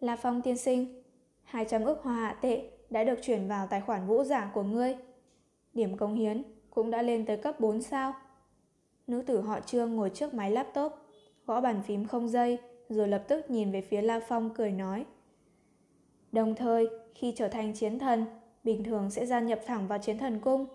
La 0.00 0.16
Phong 0.16 0.42
tiên 0.42 0.56
sinh, 0.56 1.02
200 1.42 1.84
ức 1.84 2.00
hoa 2.02 2.14
hạ 2.14 2.38
tệ 2.40 2.70
đã 2.90 3.04
được 3.04 3.18
chuyển 3.22 3.48
vào 3.48 3.66
tài 3.66 3.80
khoản 3.80 4.06
vũ 4.06 4.24
giả 4.24 4.50
của 4.54 4.62
ngươi. 4.62 4.96
Điểm 5.74 5.96
công 5.96 6.14
hiến 6.14 6.42
cũng 6.70 6.90
đã 6.90 7.02
lên 7.02 7.26
tới 7.26 7.36
cấp 7.36 7.60
4 7.60 7.82
sao. 7.82 8.14
Nữ 9.06 9.22
tử 9.22 9.40
họ 9.40 9.60
Trương 9.60 9.96
ngồi 9.96 10.10
trước 10.10 10.34
máy 10.34 10.50
laptop, 10.50 10.92
gõ 11.46 11.60
bàn 11.60 11.82
phím 11.82 12.06
không 12.06 12.28
dây, 12.28 12.58
rồi 12.88 13.08
lập 13.08 13.24
tức 13.28 13.50
nhìn 13.50 13.72
về 13.72 13.80
phía 13.80 14.02
La 14.02 14.20
Phong 14.28 14.50
cười 14.54 14.70
nói. 14.70 15.06
Đồng 16.32 16.54
thời, 16.54 16.88
khi 17.14 17.32
trở 17.36 17.48
thành 17.48 17.72
chiến 17.74 17.98
thần, 17.98 18.24
bình 18.64 18.84
thường 18.84 19.10
sẽ 19.10 19.26
gia 19.26 19.40
nhập 19.40 19.60
thẳng 19.66 19.88
vào 19.88 19.98
chiến 19.98 20.18
thần 20.18 20.40
cung. 20.40 20.66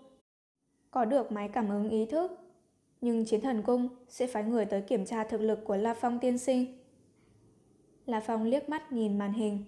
Có 0.90 1.04
được 1.04 1.32
máy 1.32 1.48
cảm 1.48 1.68
ứng 1.68 1.90
ý 1.90 2.06
thức, 2.06 2.47
nhưng 3.00 3.24
chiến 3.24 3.40
thần 3.40 3.62
cung 3.62 3.88
sẽ 4.08 4.26
phái 4.26 4.44
người 4.44 4.64
tới 4.64 4.82
kiểm 4.82 5.04
tra 5.04 5.24
thực 5.24 5.40
lực 5.40 5.64
của 5.64 5.76
La 5.76 5.94
Phong 5.94 6.18
tiên 6.18 6.38
sinh. 6.38 6.78
La 8.06 8.20
Phong 8.20 8.44
liếc 8.44 8.68
mắt 8.68 8.92
nhìn 8.92 9.18
màn 9.18 9.32
hình. 9.32 9.64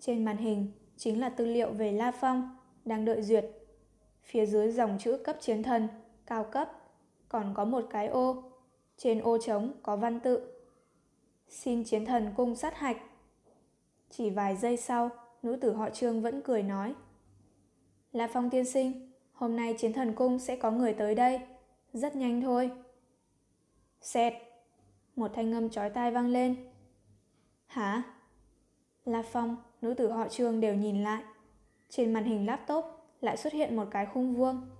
Trên 0.00 0.24
màn 0.24 0.36
hình 0.36 0.72
chính 0.96 1.20
là 1.20 1.28
tư 1.28 1.46
liệu 1.46 1.72
về 1.72 1.92
La 1.92 2.10
Phong, 2.10 2.56
đang 2.84 3.04
đợi 3.04 3.22
duyệt. 3.22 3.44
Phía 4.22 4.46
dưới 4.46 4.70
dòng 4.70 4.98
chữ 5.00 5.18
cấp 5.24 5.36
chiến 5.40 5.62
thần, 5.62 5.88
cao 6.26 6.44
cấp, 6.44 6.70
còn 7.28 7.54
có 7.54 7.64
một 7.64 7.86
cái 7.90 8.08
ô. 8.08 8.42
Trên 8.96 9.20
ô 9.20 9.38
trống 9.38 9.72
có 9.82 9.96
văn 9.96 10.20
tự. 10.20 10.52
Xin 11.48 11.84
chiến 11.84 12.04
thần 12.04 12.32
cung 12.36 12.56
sát 12.56 12.78
hạch. 12.78 12.96
Chỉ 14.10 14.30
vài 14.30 14.56
giây 14.56 14.76
sau, 14.76 15.10
nữ 15.42 15.56
tử 15.56 15.72
họ 15.72 15.90
Trương 15.90 16.22
vẫn 16.22 16.40
cười 16.44 16.62
nói. 16.62 16.94
La 18.12 18.28
Phong 18.32 18.50
tiên 18.50 18.64
sinh, 18.64 19.12
hôm 19.32 19.56
nay 19.56 19.74
chiến 19.78 19.92
thần 19.92 20.14
cung 20.14 20.38
sẽ 20.38 20.56
có 20.56 20.70
người 20.70 20.94
tới 20.94 21.14
đây. 21.14 21.40
Rất 21.92 22.16
nhanh 22.16 22.42
thôi. 22.42 22.70
Xẹt. 24.00 24.34
Một 25.16 25.30
thanh 25.34 25.54
âm 25.54 25.70
chói 25.70 25.90
tai 25.90 26.10
vang 26.10 26.28
lên. 26.28 26.56
Hả? 27.66 28.02
La 29.04 29.22
Phong, 29.22 29.56
nữ 29.82 29.94
tử 29.94 30.12
họ 30.12 30.28
Trương 30.28 30.60
đều 30.60 30.74
nhìn 30.74 31.02
lại. 31.02 31.22
Trên 31.88 32.12
màn 32.12 32.24
hình 32.24 32.46
laptop 32.46 32.84
lại 33.20 33.36
xuất 33.36 33.52
hiện 33.52 33.76
một 33.76 33.88
cái 33.90 34.06
khung 34.06 34.34
vuông. 34.34 34.70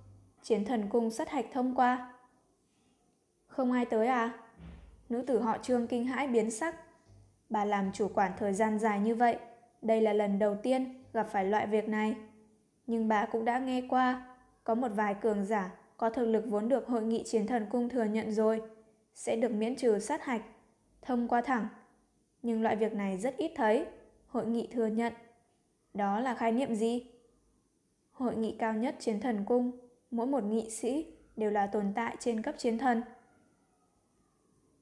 Chiến 0.41 0.65
thần 0.65 0.89
cung 0.89 1.11
sát 1.11 1.29
hạch 1.29 1.45
thông 1.53 1.75
qua. 1.75 2.13
Không 3.47 3.71
ai 3.71 3.85
tới 3.85 4.07
à? 4.07 4.39
Nữ 5.09 5.21
tử 5.21 5.41
họ 5.41 5.57
Trương 5.57 5.87
kinh 5.87 6.05
hãi 6.05 6.27
biến 6.27 6.51
sắc. 6.51 6.75
Bà 7.49 7.65
làm 7.65 7.91
chủ 7.91 8.07
quản 8.13 8.31
thời 8.37 8.53
gian 8.53 8.79
dài 8.79 8.99
như 8.99 9.15
vậy. 9.15 9.37
Đây 9.81 10.01
là 10.01 10.13
lần 10.13 10.39
đầu 10.39 10.55
tiên 10.63 11.03
gặp 11.13 11.27
phải 11.31 11.45
loại 11.45 11.67
việc 11.67 11.89
này. 11.89 12.15
Nhưng 12.87 13.07
bà 13.07 13.25
cũng 13.25 13.45
đã 13.45 13.59
nghe 13.59 13.81
qua. 13.89 14.35
Có 14.63 14.75
một 14.75 14.91
vài 14.95 15.13
cường 15.13 15.45
giả 15.45 15.71
có 16.03 16.09
thực 16.09 16.25
lực 16.25 16.45
vốn 16.47 16.69
được 16.69 16.87
hội 16.87 17.03
nghị 17.03 17.23
chiến 17.23 17.47
thần 17.47 17.65
cung 17.71 17.89
thừa 17.89 18.03
nhận 18.03 18.31
rồi. 18.31 18.61
Sẽ 19.13 19.35
được 19.35 19.51
miễn 19.51 19.75
trừ 19.75 19.99
sát 19.99 20.23
hạch. 20.23 20.41
Thông 21.01 21.27
qua 21.27 21.41
thẳng. 21.41 21.67
Nhưng 22.41 22.61
loại 22.61 22.75
việc 22.75 22.93
này 22.93 23.17
rất 23.17 23.37
ít 23.37 23.51
thấy. 23.55 23.85
Hội 24.27 24.45
nghị 24.45 24.67
thừa 24.67 24.87
nhận. 24.87 25.13
Đó 25.93 26.19
là 26.19 26.35
khái 26.35 26.51
niệm 26.51 26.75
gì? 26.75 27.05
Hội 28.11 28.35
nghị 28.35 28.55
cao 28.59 28.73
nhất 28.73 28.95
chiến 28.99 29.19
thần 29.19 29.45
cung, 29.45 29.71
mỗi 30.11 30.27
một 30.27 30.43
nghị 30.43 30.69
sĩ 30.69 31.05
đều 31.35 31.51
là 31.51 31.67
tồn 31.67 31.93
tại 31.95 32.15
trên 32.19 32.41
cấp 32.41 32.55
chiến 32.57 32.77
thần. 32.77 33.01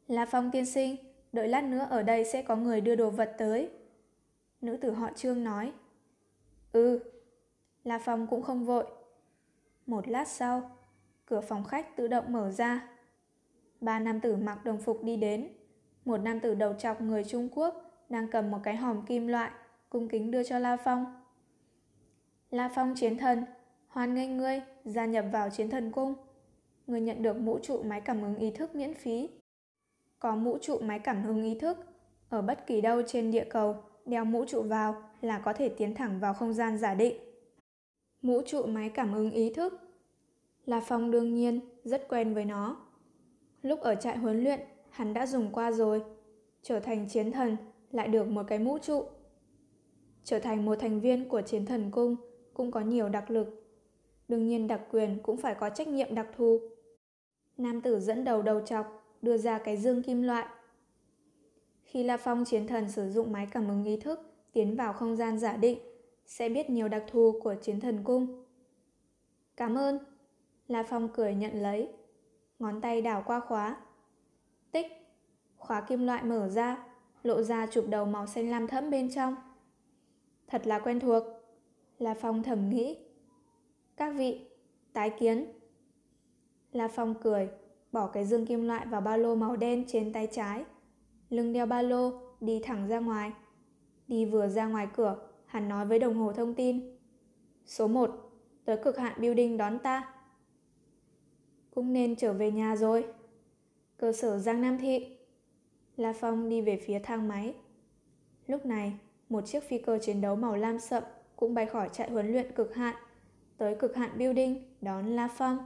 La 0.08 0.26
Phong 0.26 0.52
tiên 0.52 0.66
sinh, 0.66 0.96
đợi 1.34 1.48
lát 1.48 1.64
nữa 1.64 1.88
ở 1.90 2.04
đây 2.04 2.26
sẽ 2.26 2.42
có 2.42 2.56
người 2.56 2.82
đưa 2.82 2.96
đồ 2.96 3.10
vật 3.10 3.36
tới. 3.38 3.70
Nữ 4.62 4.78
tử 4.78 4.92
họ 4.92 5.10
Trương 5.16 5.44
nói. 5.44 5.72
Ừ, 6.72 7.00
La 7.84 8.00
Phong 8.00 8.28
cũng 8.28 8.42
không 8.42 8.66
vội. 8.66 8.86
Một 9.86 10.08
lát 10.08 10.28
sau, 10.28 10.72
cửa 11.32 11.42
phòng 11.42 11.64
khách 11.64 11.96
tự 11.96 12.08
động 12.08 12.34
mở 12.34 12.52
ra. 12.52 12.88
Ba 13.82 14.00
nam 14.00 14.20
tử 14.20 14.36
mặc 14.36 14.66
đồng 14.66 14.78
phục 14.78 15.04
đi 15.04 15.18
đến. 15.18 15.50
Một 16.06 16.18
nam 16.18 16.40
tử 16.40 16.56
đầu 16.56 16.74
trọc 16.74 17.02
người 17.02 17.24
Trung 17.24 17.50
Quốc 17.56 17.92
đang 18.10 18.28
cầm 18.28 18.52
một 18.52 18.58
cái 18.64 18.76
hòm 18.76 19.06
kim 19.06 19.28
loại, 19.28 19.52
cung 19.90 20.10
kính 20.10 20.32
đưa 20.32 20.44
cho 20.44 20.60
La 20.60 20.78
Phong. 20.78 21.22
La 22.50 22.70
Phong 22.76 22.94
chiến 22.96 23.18
thần, 23.18 23.46
hoan 23.88 24.14
nghênh 24.14 24.38
ngươi 24.38 24.62
gia 24.86 25.06
nhập 25.06 25.26
vào 25.32 25.50
chiến 25.50 25.70
thần 25.70 25.92
cung. 25.92 26.14
Ngươi 26.88 27.02
nhận 27.02 27.24
được 27.24 27.38
mũ 27.38 27.60
trụ 27.60 27.84
máy 27.84 28.02
cảm 28.02 28.22
ứng 28.22 28.36
ý 28.36 28.52
thức 28.52 28.76
miễn 28.76 28.94
phí. 28.94 29.30
Có 30.20 30.36
mũ 30.36 30.58
trụ 30.62 30.80
máy 30.80 31.00
cảm 31.00 31.28
ứng 31.28 31.44
ý 31.44 31.60
thức, 31.60 31.78
ở 32.30 32.42
bất 32.42 32.68
kỳ 32.68 32.82
đâu 32.82 33.02
trên 33.08 33.32
địa 33.32 33.46
cầu, 33.50 33.76
đeo 34.06 34.26
mũ 34.26 34.46
trụ 34.46 34.62
vào 34.62 35.04
là 35.22 35.40
có 35.40 35.54
thể 35.54 35.70
tiến 35.70 35.96
thẳng 35.96 36.20
vào 36.20 36.34
không 36.34 36.54
gian 36.54 36.78
giả 36.78 36.94
định. 36.94 37.16
Mũ 38.22 38.42
trụ 38.46 38.66
máy 38.66 38.90
cảm 38.90 39.14
ứng 39.14 39.32
ý 39.32 39.54
thức 39.54 39.91
La 40.66 40.80
Phong 40.80 41.12
đương 41.12 41.34
nhiên 41.34 41.60
rất 41.84 42.08
quen 42.10 42.34
với 42.34 42.46
nó. 42.46 42.78
Lúc 43.62 43.80
ở 43.80 43.96
trại 43.96 44.18
huấn 44.18 44.44
luyện, 44.44 44.60
hắn 44.90 45.14
đã 45.14 45.26
dùng 45.26 45.50
qua 45.52 45.72
rồi. 45.72 46.04
Trở 46.62 46.80
thành 46.80 47.10
chiến 47.10 47.32
thần, 47.32 47.58
lại 47.92 48.08
được 48.08 48.28
một 48.28 48.44
cái 48.48 48.60
mũ 48.60 48.78
trụ. 48.78 49.06
Trở 50.24 50.40
thành 50.40 50.66
một 50.66 50.76
thành 50.76 51.00
viên 51.00 51.30
của 51.30 51.42
chiến 51.42 51.66
thần 51.66 51.92
cung 51.92 52.16
cũng 52.54 52.72
có 52.72 52.80
nhiều 52.80 53.10
đặc 53.10 53.32
lực. 53.32 53.48
Đương 54.28 54.48
nhiên 54.48 54.68
đặc 54.68 54.82
quyền 54.92 55.20
cũng 55.24 55.38
phải 55.38 55.56
có 55.56 55.70
trách 55.70 55.88
nhiệm 55.88 56.16
đặc 56.16 56.28
thù. 56.38 56.60
Nam 57.58 57.82
tử 57.82 58.00
dẫn 58.00 58.24
đầu 58.24 58.42
đầu 58.42 58.62
chọc, 58.62 59.18
đưa 59.22 59.38
ra 59.38 59.58
cái 59.58 59.78
dương 59.78 60.04
kim 60.04 60.22
loại. 60.22 60.48
Khi 61.84 62.04
La 62.04 62.18
Phong 62.18 62.46
chiến 62.46 62.68
thần 62.68 62.92
sử 62.92 63.10
dụng 63.10 63.32
máy 63.32 63.48
cảm 63.52 63.68
ứng 63.68 63.84
ý 63.84 63.98
thức 63.98 64.20
tiến 64.54 64.76
vào 64.76 64.94
không 64.94 65.16
gian 65.16 65.40
giả 65.40 65.58
định, 65.58 65.80
sẽ 66.26 66.50
biết 66.50 66.70
nhiều 66.70 66.88
đặc 66.88 67.04
thù 67.08 67.40
của 67.44 67.56
chiến 67.62 67.80
thần 67.80 68.04
cung. 68.04 68.44
Cảm 69.58 69.76
ơn. 69.76 70.00
La 70.72 70.84
Phong 70.84 71.10
cười 71.10 71.36
nhận 71.36 71.62
lấy. 71.62 71.90
Ngón 72.60 72.82
tay 72.82 73.02
đảo 73.02 73.24
qua 73.26 73.40
khóa. 73.40 73.78
Tích. 74.72 74.88
Khóa 75.58 75.82
kim 75.82 76.06
loại 76.06 76.24
mở 76.24 76.50
ra, 76.50 76.88
lộ 77.24 77.42
ra 77.42 77.68
chụp 77.68 77.86
đầu 77.90 78.06
màu 78.06 78.28
xanh 78.28 78.50
lam 78.50 78.68
thẫm 78.68 78.90
bên 78.90 79.12
trong. 79.12 79.36
Thật 80.48 80.68
là 80.68 80.80
quen 80.80 81.00
thuộc. 81.00 81.24
La 81.98 82.14
Phong 82.14 82.44
thầm 82.44 82.70
nghĩ. 82.70 82.98
Các 83.98 84.10
vị, 84.18 84.48
tái 84.94 85.10
kiến. 85.10 85.46
La 86.72 86.88
Phong 86.88 87.14
cười, 87.24 87.50
bỏ 87.92 88.08
cái 88.08 88.26
dương 88.26 88.46
kim 88.46 88.64
loại 88.64 88.86
vào 88.86 89.02
ba 89.02 89.18
lô 89.18 89.36
màu 89.36 89.56
đen 89.56 89.84
trên 89.88 90.14
tay 90.14 90.28
trái. 90.32 90.66
Lưng 91.30 91.54
đeo 91.54 91.66
ba 91.66 91.82
lô, 91.82 92.12
đi 92.42 92.60
thẳng 92.64 92.88
ra 92.88 93.00
ngoài. 93.00 93.32
Đi 94.08 94.26
vừa 94.26 94.48
ra 94.48 94.68
ngoài 94.68 94.88
cửa, 94.96 95.30
hắn 95.46 95.70
nói 95.70 95.86
với 95.86 96.00
đồng 96.00 96.16
hồ 96.16 96.34
thông 96.34 96.54
tin. 96.54 96.98
Số 97.66 97.88
1, 97.88 98.12
tới 98.66 98.78
cực 98.84 98.98
hạn 98.98 99.22
building 99.22 99.58
đón 99.58 99.80
ta. 99.80 100.21
Cũng 101.76 101.94
nên 101.94 102.16
trở 102.16 102.34
về 102.34 102.52
nhà 102.52 102.76
rồi. 102.76 103.06
Cơ 103.98 104.12
sở 104.12 104.40
Giang 104.40 104.62
Nam 104.62 104.78
Thị. 104.78 105.18
La 105.98 106.14
Phong 106.14 106.50
đi 106.50 106.62
về 106.62 106.78
phía 106.86 107.00
thang 107.00 107.28
máy. 107.28 107.56
Lúc 108.48 108.66
này, 108.66 109.00
một 109.30 109.46
chiếc 109.46 109.64
phi 109.64 109.78
cơ 109.78 110.00
chiến 110.02 110.22
đấu 110.22 110.36
màu 110.36 110.56
lam 110.56 110.80
sậm 110.80 111.04
cũng 111.36 111.54
bay 111.54 111.66
khỏi 111.66 111.90
trại 111.92 112.12
huấn 112.12 112.32
luyện 112.32 112.52
cực 112.56 112.76
hạn, 112.76 112.96
tới 113.58 113.76
cực 113.76 113.96
hạn 113.96 114.18
building 114.18 114.76
đón 114.82 115.06
La 115.06 115.28
Phong. 115.28 115.58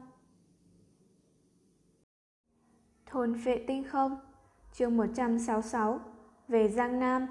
Thôn 3.06 3.34
vệ 3.34 3.64
tinh 3.68 3.84
không, 3.84 4.18
chương 4.73 4.98
166, 4.98 5.99
về 6.48 6.69
Giang 6.69 6.99
Nam. 6.99 7.27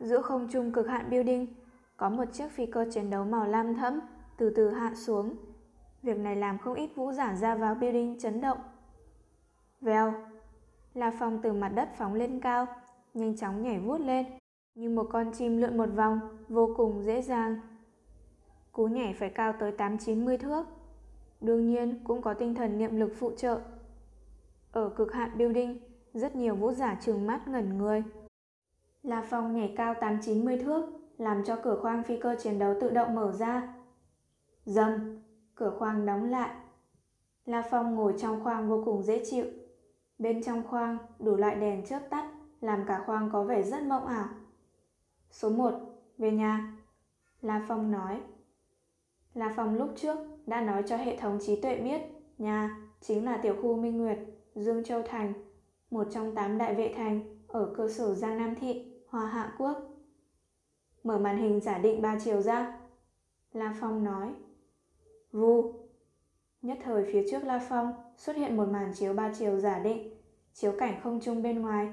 Giữa 0.00 0.22
không 0.22 0.48
trung 0.50 0.72
cực 0.72 0.88
hạn 0.88 1.10
building, 1.10 1.46
có 1.96 2.08
một 2.08 2.24
chiếc 2.32 2.48
phi 2.48 2.66
cơ 2.66 2.86
chiến 2.92 3.10
đấu 3.10 3.24
màu 3.24 3.46
lam 3.46 3.74
thẫm 3.74 4.00
từ 4.36 4.52
từ 4.56 4.70
hạ 4.70 4.94
xuống. 4.96 5.36
Việc 6.02 6.18
này 6.18 6.36
làm 6.36 6.58
không 6.58 6.74
ít 6.74 6.90
vũ 6.96 7.12
giả 7.12 7.34
ra 7.34 7.54
vào 7.54 7.74
building 7.74 8.18
chấn 8.18 8.40
động. 8.40 8.58
Vèo, 9.80 10.14
La 10.94 11.10
Phong 11.18 11.42
từ 11.42 11.52
mặt 11.52 11.68
đất 11.68 11.88
phóng 11.96 12.14
lên 12.14 12.40
cao, 12.40 12.66
nhanh 13.14 13.36
chóng 13.36 13.62
nhảy 13.62 13.78
vút 13.78 14.00
lên, 14.00 14.26
như 14.74 14.90
một 14.90 15.06
con 15.12 15.32
chim 15.32 15.56
lượn 15.60 15.76
một 15.76 15.88
vòng, 15.96 16.20
vô 16.48 16.74
cùng 16.76 17.02
dễ 17.02 17.22
dàng. 17.22 17.60
Cú 18.72 18.86
nhảy 18.86 19.14
phải 19.14 19.30
cao 19.30 19.54
tới 19.60 19.72
8-90 19.72 20.38
thước. 20.38 20.66
Đương 21.40 21.66
nhiên 21.66 22.04
cũng 22.04 22.22
có 22.22 22.34
tinh 22.34 22.54
thần 22.54 22.78
niệm 22.78 23.00
lực 23.00 23.12
phụ 23.18 23.30
trợ. 23.36 23.60
Ở 24.72 24.88
cực 24.88 25.12
hạn 25.12 25.38
building, 25.38 25.78
rất 26.14 26.36
nhiều 26.36 26.54
vũ 26.54 26.72
giả 26.72 26.98
trừng 27.00 27.26
mắt 27.26 27.48
ngẩn 27.48 27.78
người. 27.78 28.02
La 29.02 29.22
Phong 29.30 29.54
nhảy 29.54 29.74
cao 29.76 29.94
8-90 29.94 30.60
thước, 30.60 30.86
làm 31.18 31.44
cho 31.44 31.56
cửa 31.56 31.78
khoang 31.82 32.02
phi 32.02 32.16
cơ 32.16 32.36
chiến 32.40 32.58
đấu 32.58 32.74
tự 32.80 32.90
động 32.90 33.14
mở 33.14 33.32
ra. 33.32 33.74
Dầm, 34.64 35.20
cửa 35.60 35.76
khoang 35.78 36.06
đóng 36.06 36.30
lại. 36.30 36.50
La 37.44 37.62
Phong 37.70 37.94
ngồi 37.94 38.14
trong 38.18 38.44
khoang 38.44 38.68
vô 38.68 38.82
cùng 38.84 39.02
dễ 39.02 39.24
chịu. 39.24 39.44
Bên 40.18 40.42
trong 40.42 40.62
khoang 40.66 40.98
đủ 41.18 41.36
loại 41.36 41.54
đèn 41.54 41.86
chớp 41.86 42.00
tắt, 42.10 42.30
làm 42.60 42.84
cả 42.86 43.02
khoang 43.06 43.30
có 43.32 43.44
vẻ 43.44 43.62
rất 43.62 43.82
mộng 43.82 44.06
ảo. 44.06 44.28
Số 45.30 45.50
1, 45.50 45.72
về 46.18 46.30
nhà. 46.30 46.76
La 47.42 47.64
Phong 47.68 47.90
nói. 47.90 48.20
La 49.34 49.52
Phong 49.56 49.74
lúc 49.74 49.88
trước 49.96 50.18
đã 50.46 50.60
nói 50.60 50.82
cho 50.86 50.96
hệ 50.96 51.16
thống 51.16 51.38
trí 51.40 51.60
tuệ 51.60 51.76
biết 51.76 52.00
nhà 52.38 52.76
chính 53.00 53.24
là 53.24 53.36
tiểu 53.36 53.56
khu 53.62 53.76
Minh 53.76 53.98
Nguyệt, 53.98 54.18
Dương 54.54 54.84
Châu 54.84 55.02
Thành, 55.02 55.32
một 55.90 56.06
trong 56.10 56.34
tám 56.34 56.58
đại 56.58 56.74
vệ 56.74 56.94
thành 56.96 57.38
ở 57.48 57.74
cơ 57.76 57.88
sở 57.88 58.14
Giang 58.14 58.38
Nam 58.38 58.54
Thị, 58.54 58.92
Hoa 59.08 59.26
Hạ 59.26 59.54
Quốc. 59.58 59.76
Mở 61.04 61.18
màn 61.18 61.38
hình 61.38 61.60
giả 61.60 61.78
định 61.78 62.02
ba 62.02 62.18
chiều 62.24 62.42
ra. 62.42 62.78
La 63.52 63.76
Phong 63.80 64.04
nói. 64.04 64.34
Vu. 65.32 65.74
Nhất 66.62 66.78
thời 66.84 67.04
phía 67.12 67.26
trước 67.30 67.44
La 67.44 67.66
Phong 67.68 67.92
xuất 68.16 68.36
hiện 68.36 68.56
một 68.56 68.68
màn 68.68 68.92
chiếu 68.94 69.12
ba 69.12 69.32
chiều 69.38 69.60
giả 69.60 69.78
định, 69.78 70.14
chiếu 70.52 70.72
cảnh 70.78 71.00
không 71.02 71.20
trung 71.20 71.42
bên 71.42 71.62
ngoài. 71.62 71.92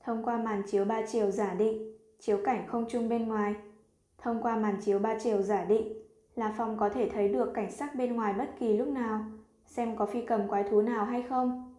Thông 0.00 0.24
qua 0.24 0.38
màn 0.38 0.62
chiếu 0.66 0.84
ba 0.84 1.02
chiều 1.06 1.30
giả 1.30 1.54
định, 1.54 1.98
chiếu 2.18 2.38
cảnh 2.44 2.66
không 2.68 2.86
trung 2.88 3.08
bên 3.08 3.28
ngoài, 3.28 3.54
thông 4.18 4.42
qua 4.42 4.56
màn 4.56 4.76
chiếu 4.80 4.98
ba 4.98 5.18
chiều 5.18 5.42
giả 5.42 5.64
định, 5.64 5.92
La 6.34 6.54
Phong 6.58 6.78
có 6.78 6.88
thể 6.88 7.08
thấy 7.08 7.28
được 7.28 7.54
cảnh 7.54 7.72
sắc 7.72 7.94
bên 7.94 8.16
ngoài 8.16 8.34
bất 8.38 8.50
kỳ 8.58 8.76
lúc 8.76 8.88
nào, 8.88 9.24
xem 9.66 9.96
có 9.96 10.06
phi 10.06 10.26
cầm 10.26 10.48
quái 10.48 10.62
thú 10.62 10.82
nào 10.82 11.04
hay 11.04 11.22
không. 11.22 11.74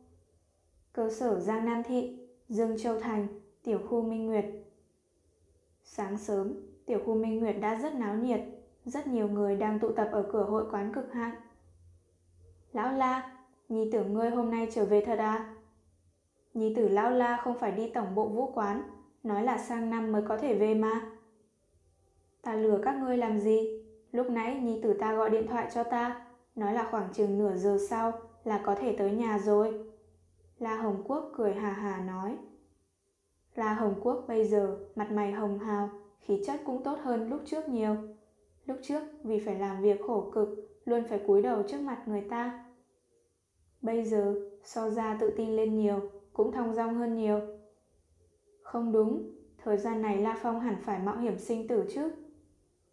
Cơ 0.94 1.10
sở 1.10 1.40
Giang 1.40 1.66
Nam 1.66 1.84
Thị, 1.84 2.20
Dương 2.50 2.78
Châu 2.78 3.00
Thành, 3.00 3.28
tiểu 3.64 3.80
khu 3.90 4.02
Minh 4.02 4.26
Nguyệt. 4.26 4.46
Sáng 5.84 6.18
sớm, 6.18 6.54
tiểu 6.86 7.00
khu 7.06 7.16
Minh 7.16 7.40
Nguyệt 7.40 7.56
đã 7.62 7.76
rất 7.76 7.96
náo 7.96 8.16
nhiệt, 8.16 8.42
rất 8.86 9.08
nhiều 9.08 9.28
người 9.28 9.56
đang 9.56 9.80
tụ 9.80 9.92
tập 9.92 10.10
ở 10.12 10.30
cửa 10.32 10.44
hội 10.44 10.66
quán 10.72 10.94
cực 10.94 11.14
hạn. 11.14 11.36
Lão 12.74 12.94
La, 12.94 13.38
nhi 13.70 13.90
tử 13.92 14.04
ngươi 14.04 14.30
hôm 14.30 14.52
nay 14.52 14.68
trở 14.74 14.86
về 14.86 15.06
thật 15.06 15.20
à? 15.20 15.56
Nhi 16.54 16.74
tử 16.76 16.88
Lão 16.88 17.12
La 17.12 17.38
không 17.44 17.60
phải 17.60 17.72
đi 17.72 17.90
tổng 17.90 18.16
bộ 18.16 18.28
vũ 18.28 18.52
quán, 18.52 18.84
nói 19.24 19.44
là 19.44 19.58
sang 19.58 19.90
năm 19.90 20.12
mới 20.12 20.22
có 20.22 20.38
thể 20.38 20.56
về 20.56 20.74
mà. 20.74 21.12
Ta 22.42 22.56
lừa 22.56 22.80
các 22.84 22.96
ngươi 22.96 23.18
làm 23.18 23.40
gì? 23.40 23.84
Lúc 24.12 24.30
nãy 24.30 24.56
nhi 24.56 24.80
tử 24.84 24.94
ta 24.94 25.14
gọi 25.14 25.30
điện 25.30 25.48
thoại 25.48 25.70
cho 25.74 25.84
ta, 25.84 26.26
nói 26.56 26.74
là 26.74 26.88
khoảng 26.92 27.14
chừng 27.14 27.38
nửa 27.38 27.56
giờ 27.56 27.78
sau 27.90 28.12
là 28.44 28.62
có 28.66 28.76
thể 28.76 28.96
tới 28.98 29.12
nhà 29.12 29.40
rồi. 29.40 29.92
La 30.60 30.76
Hồng 30.76 31.04
Quốc 31.08 31.32
cười 31.38 31.54
hà 31.54 31.72
hà 31.72 31.98
nói. 31.98 32.38
La 33.56 33.74
Hồng 33.74 33.96
Quốc 34.02 34.26
bây 34.28 34.46
giờ 34.48 34.78
mặt 34.96 35.12
mày 35.12 35.32
hồng 35.32 35.60
hào, 35.60 35.90
khí 36.20 36.44
chất 36.48 36.62
cũng 36.66 36.84
tốt 36.84 37.00
hơn 37.04 37.30
lúc 37.30 37.42
trước 37.46 37.70
nhiều. 37.70 37.96
Lúc 38.66 38.78
trước 38.82 39.04
vì 39.24 39.40
phải 39.40 39.60
làm 39.60 39.82
việc 39.82 40.02
khổ 40.08 40.32
cực, 40.34 40.50
luôn 40.86 41.04
phải 41.10 41.20
cúi 41.28 41.42
đầu 41.42 41.64
trước 41.64 41.82
mặt 41.82 42.04
người 42.06 42.22
ta. 42.22 42.66
Bây 43.82 44.06
giờ 44.06 44.36
so 44.64 44.90
ra 44.90 45.18
tự 45.20 45.34
tin 45.38 45.56
lên 45.56 45.76
nhiều, 45.76 46.00
cũng 46.34 46.52
thong 46.52 46.74
dong 46.74 46.96
hơn 46.96 47.16
nhiều. 47.16 47.40
Không 48.62 48.92
đúng, 48.92 49.32
thời 49.58 49.78
gian 49.78 50.02
này 50.02 50.18
La 50.18 50.40
Phong 50.42 50.60
hẳn 50.60 50.76
phải 50.82 51.00
mạo 51.00 51.18
hiểm 51.18 51.40
sinh 51.40 51.68
tử 51.68 51.86
chứ. 51.90 52.12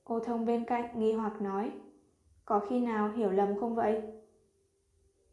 Ô 0.04 0.20
thông 0.20 0.46
bên 0.46 0.64
cạnh 0.64 1.00
nghi 1.00 1.12
hoặc 1.12 1.42
nói, 1.42 1.70
có 2.44 2.60
khi 2.60 2.80
nào 2.80 3.08
hiểu 3.08 3.30
lầm 3.30 3.60
không 3.60 3.74
vậy? 3.74 4.02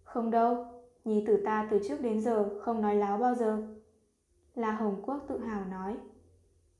Không 0.03 0.31
đâu, 0.31 0.65
nhi 1.05 1.23
tử 1.27 1.41
ta 1.45 1.67
từ 1.71 1.79
trước 1.87 2.01
đến 2.01 2.21
giờ 2.21 2.59
không 2.61 2.81
nói 2.81 2.95
láo 2.95 3.17
bao 3.17 3.35
giờ. 3.35 3.67
La 4.55 4.71
Hồng 4.71 5.01
Quốc 5.05 5.25
tự 5.27 5.39
hào 5.39 5.65
nói. 5.65 5.97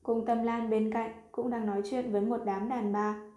Cung 0.03 0.25
Tâm 0.25 0.43
Lan 0.43 0.69
bên 0.69 0.93
cạnh 0.93 1.11
cũng 1.31 1.49
đang 1.49 1.65
nói 1.65 1.81
chuyện 1.85 2.11
với 2.11 2.21
một 2.21 2.41
đám 2.45 2.69
đàn 2.69 2.93
bà. 2.93 3.28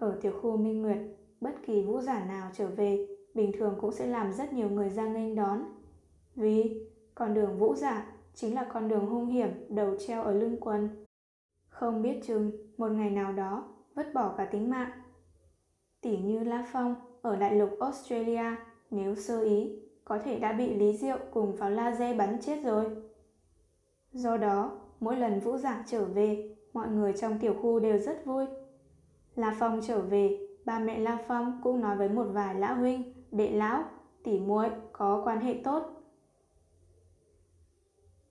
Ở 0.00 0.18
tiểu 0.20 0.32
khu 0.42 0.56
Minh 0.56 0.82
Nguyệt, 0.82 0.98
bất 1.40 1.54
kỳ 1.66 1.82
vũ 1.82 2.00
giả 2.00 2.24
nào 2.24 2.50
trở 2.54 2.68
về, 2.68 3.06
bình 3.34 3.52
thường 3.58 3.74
cũng 3.80 3.92
sẽ 3.92 4.06
làm 4.06 4.32
rất 4.32 4.52
nhiều 4.52 4.70
người 4.70 4.90
ra 4.90 5.06
nghênh 5.06 5.34
đón. 5.34 5.64
Vì 6.36 6.86
con 7.14 7.34
đường 7.34 7.58
vũ 7.58 7.74
giả 7.74 8.06
chính 8.34 8.54
là 8.54 8.64
con 8.72 8.88
đường 8.88 9.06
hung 9.06 9.26
hiểm 9.26 9.48
đầu 9.68 9.96
treo 9.98 10.22
ở 10.22 10.32
lưng 10.32 10.56
quần. 10.60 10.88
Không 11.68 12.02
biết 12.02 12.20
chừng 12.26 12.50
một 12.76 12.88
ngày 12.88 13.10
nào 13.10 13.32
đó 13.32 13.64
vứt 13.94 14.06
bỏ 14.14 14.34
cả 14.36 14.44
tính 14.44 14.70
mạng. 14.70 14.90
Tỉ 16.00 16.16
như 16.18 16.44
La 16.44 16.68
Phong 16.72 16.94
ở 17.22 17.36
đại 17.36 17.54
lục 17.54 17.70
Australia 17.80 18.56
nếu 18.90 19.14
sơ 19.14 19.42
ý 19.42 19.78
có 20.04 20.18
thể 20.18 20.38
đã 20.38 20.52
bị 20.52 20.74
Lý 20.74 20.96
Diệu 20.96 21.18
cùng 21.32 21.56
pháo 21.56 21.70
laser 21.70 22.16
bắn 22.16 22.40
chết 22.40 22.64
rồi. 22.64 22.86
Do 24.12 24.36
đó, 24.36 24.78
mỗi 25.00 25.16
lần 25.16 25.40
Vũ 25.40 25.56
giả 25.56 25.84
trở 25.86 26.04
về, 26.04 26.56
mọi 26.72 26.88
người 26.88 27.12
trong 27.12 27.38
tiểu 27.38 27.54
khu 27.62 27.80
đều 27.80 27.98
rất 27.98 28.26
vui. 28.26 28.46
La 29.34 29.56
Phong 29.58 29.80
trở 29.82 30.00
về, 30.00 30.38
ba 30.64 30.78
mẹ 30.78 30.98
La 30.98 31.18
Phong 31.28 31.60
cũng 31.62 31.80
nói 31.80 31.96
với 31.96 32.08
một 32.08 32.26
vài 32.32 32.54
lão 32.54 32.74
huynh, 32.74 33.14
đệ 33.30 33.50
lão, 33.50 33.84
tỉ 34.22 34.40
muội 34.40 34.68
có 34.92 35.22
quan 35.24 35.40
hệ 35.40 35.60
tốt. 35.64 36.02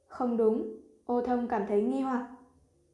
Không 0.07 0.38
đúng, 0.38 0.76
ô 1.05 1.21
thông 1.21 1.47
cảm 1.47 1.65
thấy 1.67 1.81
nghi 1.81 2.01
hoặc. 2.01 2.30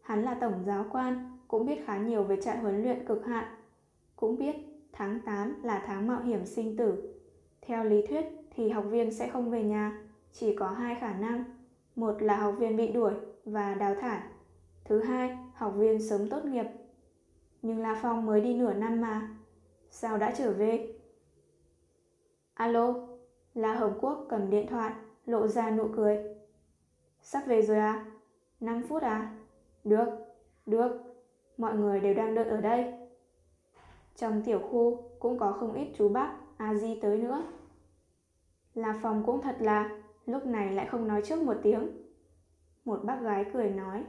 Hắn 0.01 0.23
là 0.23 0.33
tổng 0.33 0.63
giáo 0.65 0.85
quan, 0.91 1.37
cũng 1.47 1.65
biết 1.65 1.83
khá 1.85 1.97
nhiều 1.97 2.23
về 2.23 2.41
trại 2.41 2.57
huấn 2.57 2.83
luyện 2.83 3.05
cực 3.05 3.25
hạn. 3.25 3.45
Cũng 4.15 4.37
biết 4.37 4.55
tháng 4.91 5.19
8 5.25 5.63
là 5.63 5.83
tháng 5.85 6.07
mạo 6.07 6.21
hiểm 6.21 6.45
sinh 6.45 6.77
tử. 6.77 7.13
Theo 7.61 7.83
lý 7.83 8.07
thuyết 8.07 8.25
thì 8.55 8.69
học 8.69 8.85
viên 8.89 9.13
sẽ 9.13 9.27
không 9.27 9.49
về 9.49 9.63
nhà, 9.63 10.01
chỉ 10.31 10.55
có 10.55 10.67
hai 10.67 10.95
khả 10.95 11.13
năng. 11.13 11.43
Một 11.95 12.21
là 12.21 12.35
học 12.35 12.55
viên 12.59 12.77
bị 12.77 12.91
đuổi 12.91 13.13
và 13.45 13.73
đào 13.73 13.95
thải. 13.95 14.21
Thứ 14.85 14.99
hai, 14.99 15.37
học 15.53 15.73
viên 15.77 16.09
sớm 16.09 16.29
tốt 16.29 16.45
nghiệp. 16.45 16.65
Nhưng 17.65 17.79
La 17.79 17.99
Phong 18.01 18.25
mới 18.25 18.41
đi 18.41 18.53
nửa 18.53 18.73
năm 18.73 19.01
mà. 19.01 19.29
Sao 19.89 20.17
đã 20.17 20.33
trở 20.37 20.51
về? 20.51 20.93
Alo, 22.53 22.93
La 23.53 23.73
Hồng 23.73 23.97
Quốc 24.01 24.25
cầm 24.29 24.49
điện 24.49 24.67
thoại, 24.67 24.93
lộ 25.25 25.47
ra 25.47 25.71
nụ 25.71 25.87
cười. 25.95 26.17
Sắp 27.21 27.43
về 27.47 27.61
rồi 27.61 27.77
à? 27.77 28.05
5 28.59 28.83
phút 28.89 29.01
à? 29.03 29.35
Được, 29.83 30.05
được, 30.65 30.91
mọi 31.57 31.75
người 31.75 31.99
đều 31.99 32.13
đang 32.13 32.35
đợi 32.35 32.45
ở 32.45 32.61
đây. 32.61 32.93
Trong 34.15 34.41
tiểu 34.45 34.59
khu 34.59 35.09
cũng 35.19 35.39
có 35.39 35.51
không 35.51 35.73
ít 35.73 35.87
chú 35.97 36.09
bác, 36.09 36.35
a 36.57 36.73
di 36.73 36.99
tới 37.01 37.17
nữa. 37.17 37.43
La 38.73 38.99
Phong 39.01 39.23
cũng 39.25 39.41
thật 39.41 39.55
là, 39.59 40.01
lúc 40.25 40.45
này 40.45 40.71
lại 40.71 40.87
không 40.91 41.07
nói 41.07 41.21
trước 41.25 41.41
một 41.41 41.57
tiếng. 41.63 41.89
Một 42.85 42.99
bác 43.03 43.21
gái 43.21 43.45
cười 43.53 43.69
nói, 43.69 44.03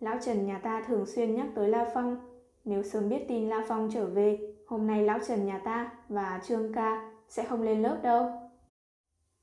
Lão 0.00 0.18
Trần 0.22 0.46
nhà 0.46 0.58
ta 0.58 0.84
thường 0.86 1.06
xuyên 1.06 1.34
nhắc 1.34 1.46
tới 1.54 1.68
La 1.68 1.90
Phong, 1.94 2.37
nếu 2.68 2.82
sớm 2.82 3.08
biết 3.08 3.24
tin 3.28 3.48
La 3.48 3.64
Phong 3.68 3.90
trở 3.92 4.06
về, 4.06 4.54
hôm 4.66 4.86
nay 4.86 5.02
Lão 5.02 5.18
Trần 5.26 5.46
nhà 5.46 5.58
ta 5.58 5.92
và 6.08 6.40
Trương 6.44 6.72
Ca 6.72 7.12
sẽ 7.28 7.44
không 7.44 7.62
lên 7.62 7.82
lớp 7.82 7.98
đâu. 8.02 8.30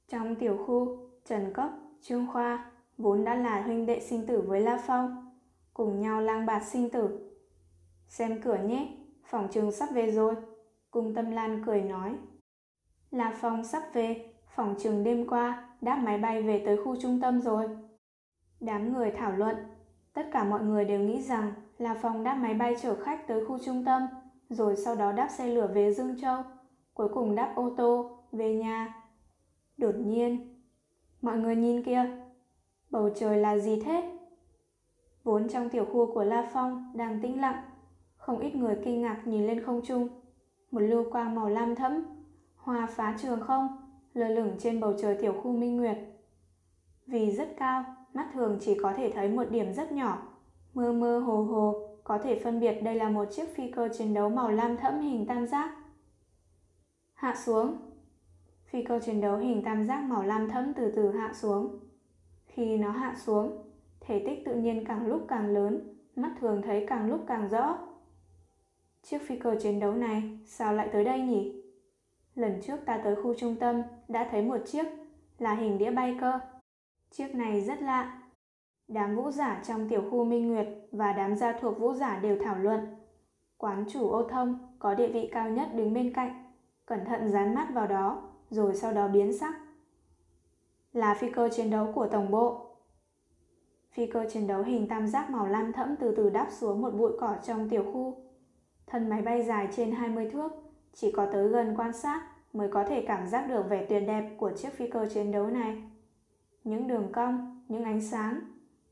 Trong 0.08 0.36
tiểu 0.36 0.58
khu, 0.66 0.98
Trần 1.26 1.54
Cấp, 1.54 1.70
Trương 2.02 2.28
Khoa 2.34 2.72
vốn 2.98 3.24
đã 3.24 3.36
là 3.36 3.62
huynh 3.62 3.86
đệ 3.86 4.00
sinh 4.00 4.28
tử 4.28 4.42
với 4.42 4.62
La 4.62 4.84
Phong, 4.88 5.32
cùng 5.74 6.00
nhau 6.00 6.22
lang 6.22 6.46
bạt 6.46 6.64
sinh 6.68 6.90
tử. 6.90 7.32
Xem 8.08 8.42
cửa 8.42 8.58
nhé, 8.58 8.98
phòng 9.26 9.48
trường 9.52 9.72
sắp 9.72 9.90
về 9.94 10.12
rồi. 10.12 10.36
Cung 10.92 11.14
Tâm 11.16 11.32
Lan 11.32 11.64
cười 11.66 11.82
nói. 11.82 12.16
La 13.12 13.34
Phong 13.42 13.64
sắp 13.64 13.84
về, 13.94 14.34
phòng 14.56 14.76
trường 14.80 15.04
đêm 15.04 15.28
qua 15.28 15.70
đáp 15.82 15.96
máy 15.96 16.18
bay 16.18 16.42
về 16.42 16.64
tới 16.66 16.78
khu 16.84 16.96
trung 17.02 17.20
tâm 17.22 17.42
rồi. 17.42 17.70
Đám 18.60 18.94
người 18.94 19.12
thảo 19.12 19.32
luận, 19.32 19.56
tất 20.14 20.28
cả 20.32 20.44
mọi 20.44 20.62
người 20.62 20.86
đều 20.86 21.00
nghĩ 21.00 21.22
rằng 21.22 21.54
La 21.78 21.96
Phong 22.02 22.24
đáp 22.24 22.36
máy 22.36 22.54
bay 22.54 22.76
chở 22.82 22.96
khách 22.96 23.28
tới 23.28 23.46
khu 23.46 23.58
trung 23.66 23.86
tâm, 23.86 24.02
rồi 24.50 24.76
sau 24.76 24.96
đó 24.96 25.12
đáp 25.12 25.28
xe 25.28 25.48
lửa 25.48 25.68
về 25.74 25.94
Dương 25.94 26.20
Châu, 26.22 26.44
cuối 26.94 27.10
cùng 27.14 27.36
đáp 27.36 27.54
ô 27.56 27.70
tô 27.78 28.18
về 28.32 28.56
nhà. 28.56 29.04
Đột 29.78 29.96
nhiên, 29.96 30.62
mọi 31.22 31.38
người 31.38 31.56
nhìn 31.56 31.84
kia, 31.84 32.06
bầu 32.90 33.10
trời 33.16 33.38
là 33.38 33.58
gì 33.58 33.82
thế? 33.82 34.18
Vốn 35.24 35.50
trong 35.50 35.70
tiểu 35.70 35.86
khu 35.86 36.14
của 36.14 36.24
La 36.24 36.50
Phong 36.54 36.92
đang 36.96 37.22
tĩnh 37.22 37.42
lặng, 37.42 37.64
không 38.18 38.40
ít 38.40 38.56
người 38.56 38.78
kinh 38.86 39.02
ngạc 39.02 39.22
nhìn 39.26 39.48
lên 39.48 39.64
không 39.64 39.82
trung. 39.86 40.08
Một 40.72 40.80
lưu 40.80 41.12
quang 41.12 41.36
màu 41.36 41.50
lam 41.50 41.76
thẫm, 41.76 42.04
hoa 42.56 42.88
phá 42.88 43.16
trường 43.22 43.42
không, 43.42 43.68
lơ 44.14 44.28
lửng 44.28 44.56
trên 44.60 44.80
bầu 44.80 44.94
trời 45.02 45.18
tiểu 45.22 45.34
khu 45.44 45.52
Minh 45.52 45.78
Nguyệt. 45.78 45.98
Vì 47.08 47.32
rất 47.32 47.50
cao, 47.58 47.84
mắt 48.14 48.30
thường 48.34 48.58
chỉ 48.62 48.78
có 48.84 48.94
thể 48.94 49.12
thấy 49.12 49.30
một 49.30 49.44
điểm 49.52 49.74
rất 49.74 49.92
nhỏ, 49.92 50.35
mơ 50.76 50.92
mơ 50.94 51.20
hồ 51.20 51.44
hồ, 51.44 51.88
có 52.04 52.18
thể 52.18 52.40
phân 52.44 52.60
biệt 52.60 52.82
đây 52.84 52.96
là 52.96 53.10
một 53.10 53.26
chiếc 53.32 53.56
phi 53.56 53.72
cơ 53.72 53.90
chiến 53.98 54.14
đấu 54.14 54.30
màu 54.30 54.52
lam 54.52 54.78
thẫm 54.78 55.00
hình 55.00 55.26
tam 55.26 55.48
giác. 55.48 55.76
Hạ 57.14 57.36
xuống. 57.46 57.78
Phi 58.66 58.84
cơ 58.84 59.00
chiến 59.00 59.22
đấu 59.22 59.38
hình 59.38 59.62
tam 59.66 59.86
giác 59.86 60.04
màu 60.04 60.24
lam 60.24 60.50
thẫm 60.50 60.74
từ 60.74 60.92
từ 60.96 61.12
hạ 61.12 61.32
xuống. 61.34 61.80
Khi 62.46 62.78
nó 62.78 62.92
hạ 62.92 63.16
xuống, 63.26 63.64
thể 64.00 64.24
tích 64.26 64.46
tự 64.46 64.56
nhiên 64.56 64.86
càng 64.86 65.08
lúc 65.08 65.26
càng 65.28 65.54
lớn, 65.54 65.98
mắt 66.16 66.32
thường 66.40 66.62
thấy 66.62 66.86
càng 66.88 67.10
lúc 67.10 67.22
càng 67.28 67.48
rõ. 67.50 67.78
Chiếc 69.04 69.20
phi 69.28 69.40
cơ 69.40 69.56
chiến 69.60 69.80
đấu 69.80 69.94
này 69.94 70.40
sao 70.46 70.74
lại 70.74 70.90
tới 70.94 71.04
đây 71.04 71.20
nhỉ? 71.20 71.64
Lần 72.36 72.62
trước 72.62 72.78
ta 72.86 73.02
tới 73.04 73.16
khu 73.16 73.34
trung 73.34 73.56
tâm 73.56 73.82
đã 74.08 74.28
thấy 74.32 74.42
một 74.42 74.58
chiếc 74.66 74.86
là 75.40 75.54
hình 75.54 75.78
đĩa 75.78 75.92
bay 75.92 76.18
cơ. 76.22 76.40
Chiếc 77.12 77.36
này 77.36 77.62
rất 77.62 77.82
lạ. 77.82 78.22
Đám 78.88 79.16
vũ 79.16 79.32
giả 79.32 79.62
trong 79.68 79.90
tiểu 79.90 80.04
khu 80.12 80.26
Minh 80.26 80.50
Nguyệt 80.50 80.68
và 80.92 81.14
đám 81.14 81.36
gia 81.36 81.60
thuộc 81.60 81.80
vũ 81.80 81.94
giả 81.94 82.20
đều 82.20 82.38
thảo 82.44 82.58
luận. 82.58 82.80
Quán 83.58 83.86
chủ 83.90 84.10
ô 84.10 84.24
thông 84.24 84.76
có 84.80 84.96
địa 84.96 85.08
vị 85.08 85.30
cao 85.32 85.50
nhất 85.50 85.70
đứng 85.76 85.94
bên 85.94 86.14
cạnh, 86.14 86.54
cẩn 86.86 87.06
thận 87.06 87.30
dán 87.30 87.56
mắt 87.56 87.68
vào 87.74 87.88
đó, 87.88 88.22
rồi 88.50 88.76
sau 88.76 88.94
đó 88.94 89.08
biến 89.08 89.38
sắc. 89.38 89.54
Là 90.94 91.14
phi 91.14 91.30
cơ 91.30 91.50
chiến 91.50 91.70
đấu 91.70 91.92
của 91.96 92.08
tổng 92.08 92.32
bộ. 92.32 92.76
Phi 93.92 94.06
cơ 94.06 94.26
chiến 94.30 94.48
đấu 94.48 94.64
hình 94.64 94.88
tam 94.88 95.08
giác 95.08 95.30
màu 95.30 95.48
lam 95.48 95.74
thẫm 95.74 95.96
từ 96.00 96.14
từ 96.18 96.30
đáp 96.30 96.48
xuống 96.52 96.82
một 96.82 96.92
bụi 96.92 97.12
cỏ 97.20 97.36
trong 97.44 97.70
tiểu 97.70 97.84
khu. 97.94 98.24
Thân 98.88 99.10
máy 99.10 99.22
bay 99.22 99.44
dài 99.44 99.68
trên 99.76 99.92
20 99.92 100.30
thước, 100.32 100.52
Chỉ 100.94 101.12
có 101.12 101.26
tới 101.32 101.48
gần 101.48 101.74
quan 101.78 101.94
sát 101.94 102.28
mới 102.54 102.70
có 102.72 102.84
thể 102.84 103.06
cảm 103.08 103.28
giác 103.28 103.48
được 103.50 103.70
vẻ 103.70 103.86
tuyệt 103.90 104.04
đẹp 104.08 104.36
của 104.38 104.52
chiếc 104.52 104.70
phi 104.70 104.90
cơ 104.90 105.08
chiến 105.14 105.32
đấu 105.32 105.48
này. 105.48 105.84
Những 106.64 106.88
đường 106.88 107.12
cong, 107.14 107.64
những 107.68 107.84
ánh 107.84 108.02
sáng, 108.02 108.40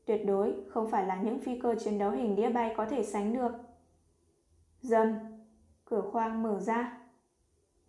tuyệt 0.06 0.26
đối 0.26 0.54
không 0.68 0.90
phải 0.90 1.06
là 1.06 1.22
những 1.22 1.38
phi 1.38 1.60
cơ 1.60 1.74
chiến 1.74 1.98
đấu 1.98 2.10
hình 2.10 2.36
đĩa 2.36 2.50
bay 2.50 2.74
có 2.76 2.86
thể 2.86 3.02
sánh 3.02 3.34
được. 3.34 3.52
Dầm, 4.80 5.14
cửa 5.84 6.00
khoang 6.12 6.42
mở 6.42 6.60
ra. 6.60 6.98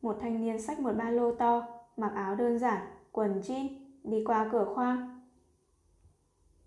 Một 0.01 0.17
thanh 0.21 0.41
niên 0.41 0.61
xách 0.61 0.79
một 0.79 0.91
ba 0.97 1.09
lô 1.09 1.35
to, 1.35 1.67
mặc 1.97 2.11
áo 2.15 2.35
đơn 2.35 2.59
giản, 2.59 2.87
quần 3.11 3.41
jean, 3.41 3.67
đi 4.03 4.23
qua 4.23 4.49
cửa 4.51 4.71
khoang. 4.75 5.21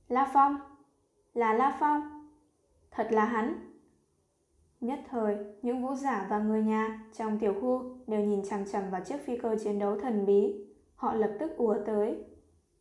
La 0.08 0.30
Phong, 0.32 0.56
là 1.34 1.52
La 1.52 1.76
Phong, 1.80 2.30
thật 2.90 3.08
là 3.10 3.24
hắn. 3.24 3.74
Nhất 4.80 5.00
thời, 5.10 5.36
những 5.62 5.82
vũ 5.82 5.94
giả 5.94 6.26
và 6.30 6.38
người 6.38 6.62
nhà 6.62 7.04
trong 7.16 7.38
tiểu 7.38 7.54
khu 7.60 7.82
đều 8.06 8.20
nhìn 8.20 8.42
chằm 8.48 8.64
chằm 8.66 8.90
vào 8.90 9.00
chiếc 9.00 9.18
phi 9.24 9.36
cơ 9.36 9.56
chiến 9.64 9.78
đấu 9.78 10.00
thần 10.00 10.26
bí. 10.26 10.66
Họ 10.94 11.14
lập 11.14 11.36
tức 11.40 11.56
ùa 11.56 11.76
tới. 11.86 12.24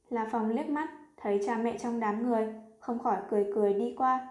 La 0.10 0.30
Phong 0.32 0.50
liếc 0.50 0.70
mắt, 0.70 0.90
thấy 1.18 1.42
cha 1.46 1.58
mẹ 1.58 1.78
trong 1.78 2.00
đám 2.00 2.30
người, 2.30 2.54
không 2.80 3.00
khỏi 3.00 3.18
cười 3.30 3.52
cười 3.56 3.74
đi 3.74 3.96
qua. 3.98 4.28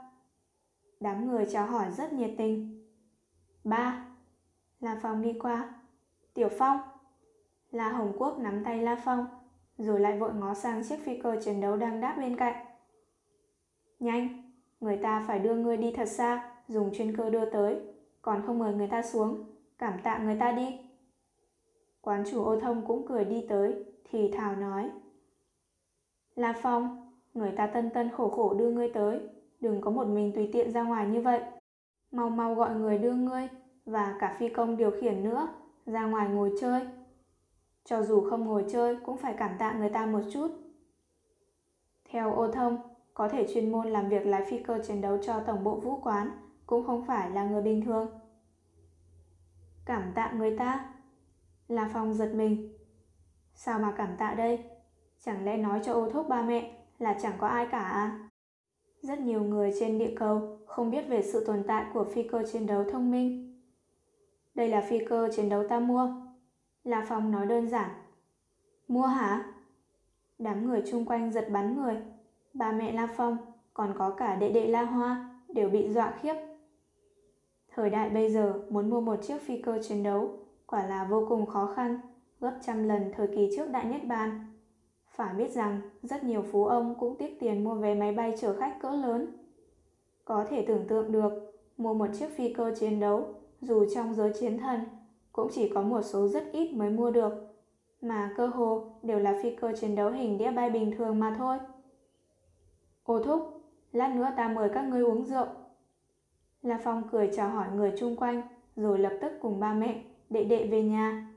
Đám 1.00 1.30
người 1.30 1.46
chào 1.52 1.66
hỏi 1.66 1.90
rất 1.90 2.12
nhiệt 2.12 2.30
tình. 2.38 2.84
Ba. 3.64 4.06
La 4.80 4.98
Phong 5.02 5.22
đi 5.22 5.38
qua. 5.42 5.74
Tiểu 6.34 6.48
Phong. 6.58 6.78
La 7.70 7.88
Hồng 7.88 8.12
Quốc 8.18 8.38
nắm 8.38 8.64
tay 8.64 8.82
La 8.82 9.00
Phong, 9.04 9.26
rồi 9.78 10.00
lại 10.00 10.18
vội 10.18 10.34
ngó 10.34 10.54
sang 10.54 10.82
chiếc 10.88 10.96
phi 11.04 11.20
cơ 11.22 11.36
chiến 11.44 11.60
đấu 11.60 11.76
đang 11.76 12.00
đáp 12.00 12.16
bên 12.18 12.36
cạnh. 12.36 12.66
Nhanh, 13.98 14.52
người 14.80 14.96
ta 14.96 15.24
phải 15.26 15.38
đưa 15.38 15.54
ngươi 15.54 15.76
đi 15.76 15.92
thật 15.92 16.08
xa, 16.08 16.52
dùng 16.68 16.94
chuyên 16.94 17.16
cơ 17.16 17.30
đưa 17.30 17.50
tới, 17.50 17.80
còn 18.22 18.42
không 18.46 18.58
mời 18.58 18.74
người 18.74 18.88
ta 18.88 19.02
xuống, 19.02 19.44
cảm 19.78 19.98
tạ 20.02 20.18
người 20.18 20.36
ta 20.40 20.52
đi. 20.52 20.78
Quán 22.00 22.24
chủ 22.30 22.44
ô 22.44 22.60
thông 22.60 22.86
cũng 22.86 23.06
cười 23.08 23.24
đi 23.24 23.46
tới, 23.48 23.84
thì 24.04 24.30
thào 24.32 24.56
nói. 24.56 24.90
La 26.36 26.54
Phong, 26.62 27.12
người 27.34 27.52
ta 27.56 27.66
tân 27.66 27.90
tân 27.90 28.10
khổ 28.10 28.28
khổ 28.28 28.54
đưa 28.54 28.70
ngươi 28.70 28.90
tới, 28.94 29.20
đừng 29.60 29.80
có 29.80 29.90
một 29.90 30.06
mình 30.06 30.32
tùy 30.34 30.50
tiện 30.52 30.72
ra 30.72 30.82
ngoài 30.82 31.06
như 31.06 31.20
vậy. 31.20 31.40
Mau 32.10 32.30
mau 32.30 32.54
gọi 32.54 32.74
người 32.74 32.98
đưa 32.98 33.12
ngươi, 33.12 33.48
và 33.86 34.16
cả 34.20 34.36
phi 34.38 34.48
công 34.48 34.76
điều 34.76 34.90
khiển 35.00 35.24
nữa, 35.24 35.48
ra 35.86 36.06
ngoài 36.06 36.28
ngồi 36.28 36.52
chơi. 36.60 36.86
Cho 37.84 38.02
dù 38.02 38.30
không 38.30 38.44
ngồi 38.44 38.64
chơi 38.68 38.96
cũng 38.96 39.16
phải 39.16 39.34
cảm 39.38 39.50
tạ 39.58 39.72
người 39.72 39.88
ta 39.88 40.06
một 40.06 40.20
chút. 40.32 40.48
Theo 42.10 42.34
ô 42.34 42.48
thông, 42.48 42.78
có 43.14 43.28
thể 43.28 43.46
chuyên 43.54 43.72
môn 43.72 43.88
làm 43.88 44.08
việc 44.08 44.26
lái 44.26 44.44
phi 44.44 44.58
cơ 44.58 44.78
chiến 44.86 45.00
đấu 45.00 45.18
cho 45.22 45.40
tổng 45.40 45.64
bộ 45.64 45.80
vũ 45.80 46.00
quán 46.02 46.30
cũng 46.66 46.86
không 46.86 47.04
phải 47.06 47.30
là 47.30 47.44
người 47.44 47.62
bình 47.62 47.84
thường. 47.84 48.08
Cảm 49.84 50.12
tạ 50.14 50.32
người 50.32 50.58
ta? 50.58 50.94
La 51.68 51.90
Phong 51.92 52.14
giật 52.14 52.32
mình. 52.34 52.78
Sao 53.54 53.78
mà 53.78 53.94
cảm 53.96 54.16
tạ 54.18 54.34
đây? 54.34 54.76
Chẳng 55.24 55.44
lẽ 55.44 55.56
nói 55.56 55.80
cho 55.84 55.93
ô 55.93 56.10
thúc 56.10 56.28
ba 56.28 56.43
mẹ 56.43 56.76
là 56.98 57.18
chẳng 57.22 57.34
có 57.38 57.47
ai 57.47 57.66
cả 57.70 57.78
à? 57.78 58.28
Rất 59.02 59.18
nhiều 59.18 59.43
người 59.43 59.72
trên 59.80 59.98
địa 59.98 60.14
cầu 60.16 60.59
không 60.66 60.90
biết 60.90 61.02
về 61.09 61.22
sự 61.22 61.44
tồn 61.44 61.62
tại 61.66 61.84
của 61.94 62.05
phi 62.05 62.22
cơ 62.22 62.43
chiến 62.52 62.66
đấu 62.66 62.84
thông 62.93 63.10
minh. 63.10 63.60
Đây 64.55 64.68
là 64.68 64.80
phi 64.80 65.05
cơ 65.05 65.28
chiến 65.36 65.48
đấu 65.48 65.68
ta 65.68 65.80
mua. 65.80 66.10
La 66.84 67.06
Phong 67.09 67.32
nói 67.32 67.47
đơn 67.47 67.68
giản. 67.68 67.90
Mua 68.88 69.06
hả? 69.06 69.52
Đám 70.38 70.66
người 70.66 70.82
chung 70.90 71.05
quanh 71.05 71.32
giật 71.32 71.48
bắn 71.52 71.76
người. 71.76 71.97
Ba 72.55 72.72
mẹ 72.72 72.93
La 72.93 73.09
Phong, 73.16 73.36
còn 73.74 73.94
có 73.98 74.10
cả 74.10 74.36
đệ 74.36 74.52
đệ 74.52 74.66
La 74.66 74.82
Hoa, 74.82 75.40
đều 75.48 75.68
bị 75.70 75.88
dọa 75.88 76.14
khiếp. 76.20 76.34
Thời 77.74 77.90
đại 77.90 78.10
bây 78.10 78.32
giờ 78.32 78.62
muốn 78.70 78.90
mua 78.90 79.01
một 79.01 79.16
chiếc 79.22 79.38
phi 79.38 79.62
cơ 79.62 79.82
chiến 79.82 80.02
đấu 80.02 80.38
quả 80.66 80.86
là 80.86 81.05
vô 81.05 81.26
cùng 81.28 81.47
khó 81.47 81.72
khăn, 81.76 82.01
gấp 82.40 82.59
trăm 82.66 82.88
lần 82.88 83.12
thời 83.16 83.26
kỳ 83.26 83.51
trước 83.56 83.70
Đại 83.70 83.84
Nhất 83.84 84.01
Bàn. 84.05 84.45
Phải 85.16 85.34
biết 85.34 85.51
rằng 85.52 85.80
rất 86.02 86.24
nhiều 86.24 86.44
phú 86.52 86.66
ông 86.66 86.94
cũng 87.01 87.16
tiếc 87.18 87.40
tiền 87.40 87.64
mua 87.64 87.74
vé 87.74 87.94
máy 87.94 88.12
bay 88.12 88.34
chở 88.40 88.56
khách 88.60 88.76
cỡ 88.80 88.90
lớn. 88.90 89.26
Có 90.24 90.44
thể 90.51 90.64
tưởng 90.68 90.86
tượng 90.88 91.12
được, 91.12 91.32
mua 91.76 91.94
một 91.94 92.06
chiếc 92.18 92.28
phi 92.36 92.52
cơ 92.52 92.74
chiến 92.80 93.01
đấu, 93.01 93.34
dù 93.60 93.84
trong 93.94 94.14
giới 94.14 94.32
chiến 94.40 94.59
thần, 94.59 94.80
cũng 95.32 95.48
chỉ 95.52 95.68
có 95.68 95.82
một 95.82 96.02
số 96.02 96.28
rất 96.28 96.52
ít 96.52 96.72
mới 96.74 96.90
mua 96.90 97.10
được, 97.10 97.32
mà 98.01 98.34
cơ 98.36 98.47
hồ 98.47 98.84
đều 99.02 99.18
là 99.18 99.38
phi 99.43 99.56
cơ 99.56 99.72
chiến 99.80 99.94
đấu 99.94 100.10
hình 100.10 100.38
đĩa 100.38 100.51
bay 100.51 100.70
bình 100.70 100.94
thường 100.98 101.20
mà 101.20 101.34
thôi. 101.38 101.59
Ô 103.05 103.22
thúc, 103.22 103.62
lát 103.93 104.16
nữa 104.16 104.28
ta 104.36 104.48
mời 104.48 104.68
các 104.74 104.88
ngươi 104.88 105.02
uống 105.02 105.24
rượu. 105.24 105.47
La 106.62 106.80
Phong 106.84 107.02
cười 107.12 107.30
chào 107.36 107.48
hỏi 107.48 107.66
người 107.74 107.93
chung 107.98 108.16
quanh, 108.16 108.43
rồi 108.76 108.98
lập 108.98 109.12
tức 109.20 109.32
cùng 109.40 109.60
ba 109.60 109.74
mẹ, 109.74 110.02
đệ 110.30 110.44
đệ 110.44 110.66
về 110.66 110.82
nhà. 110.82 111.34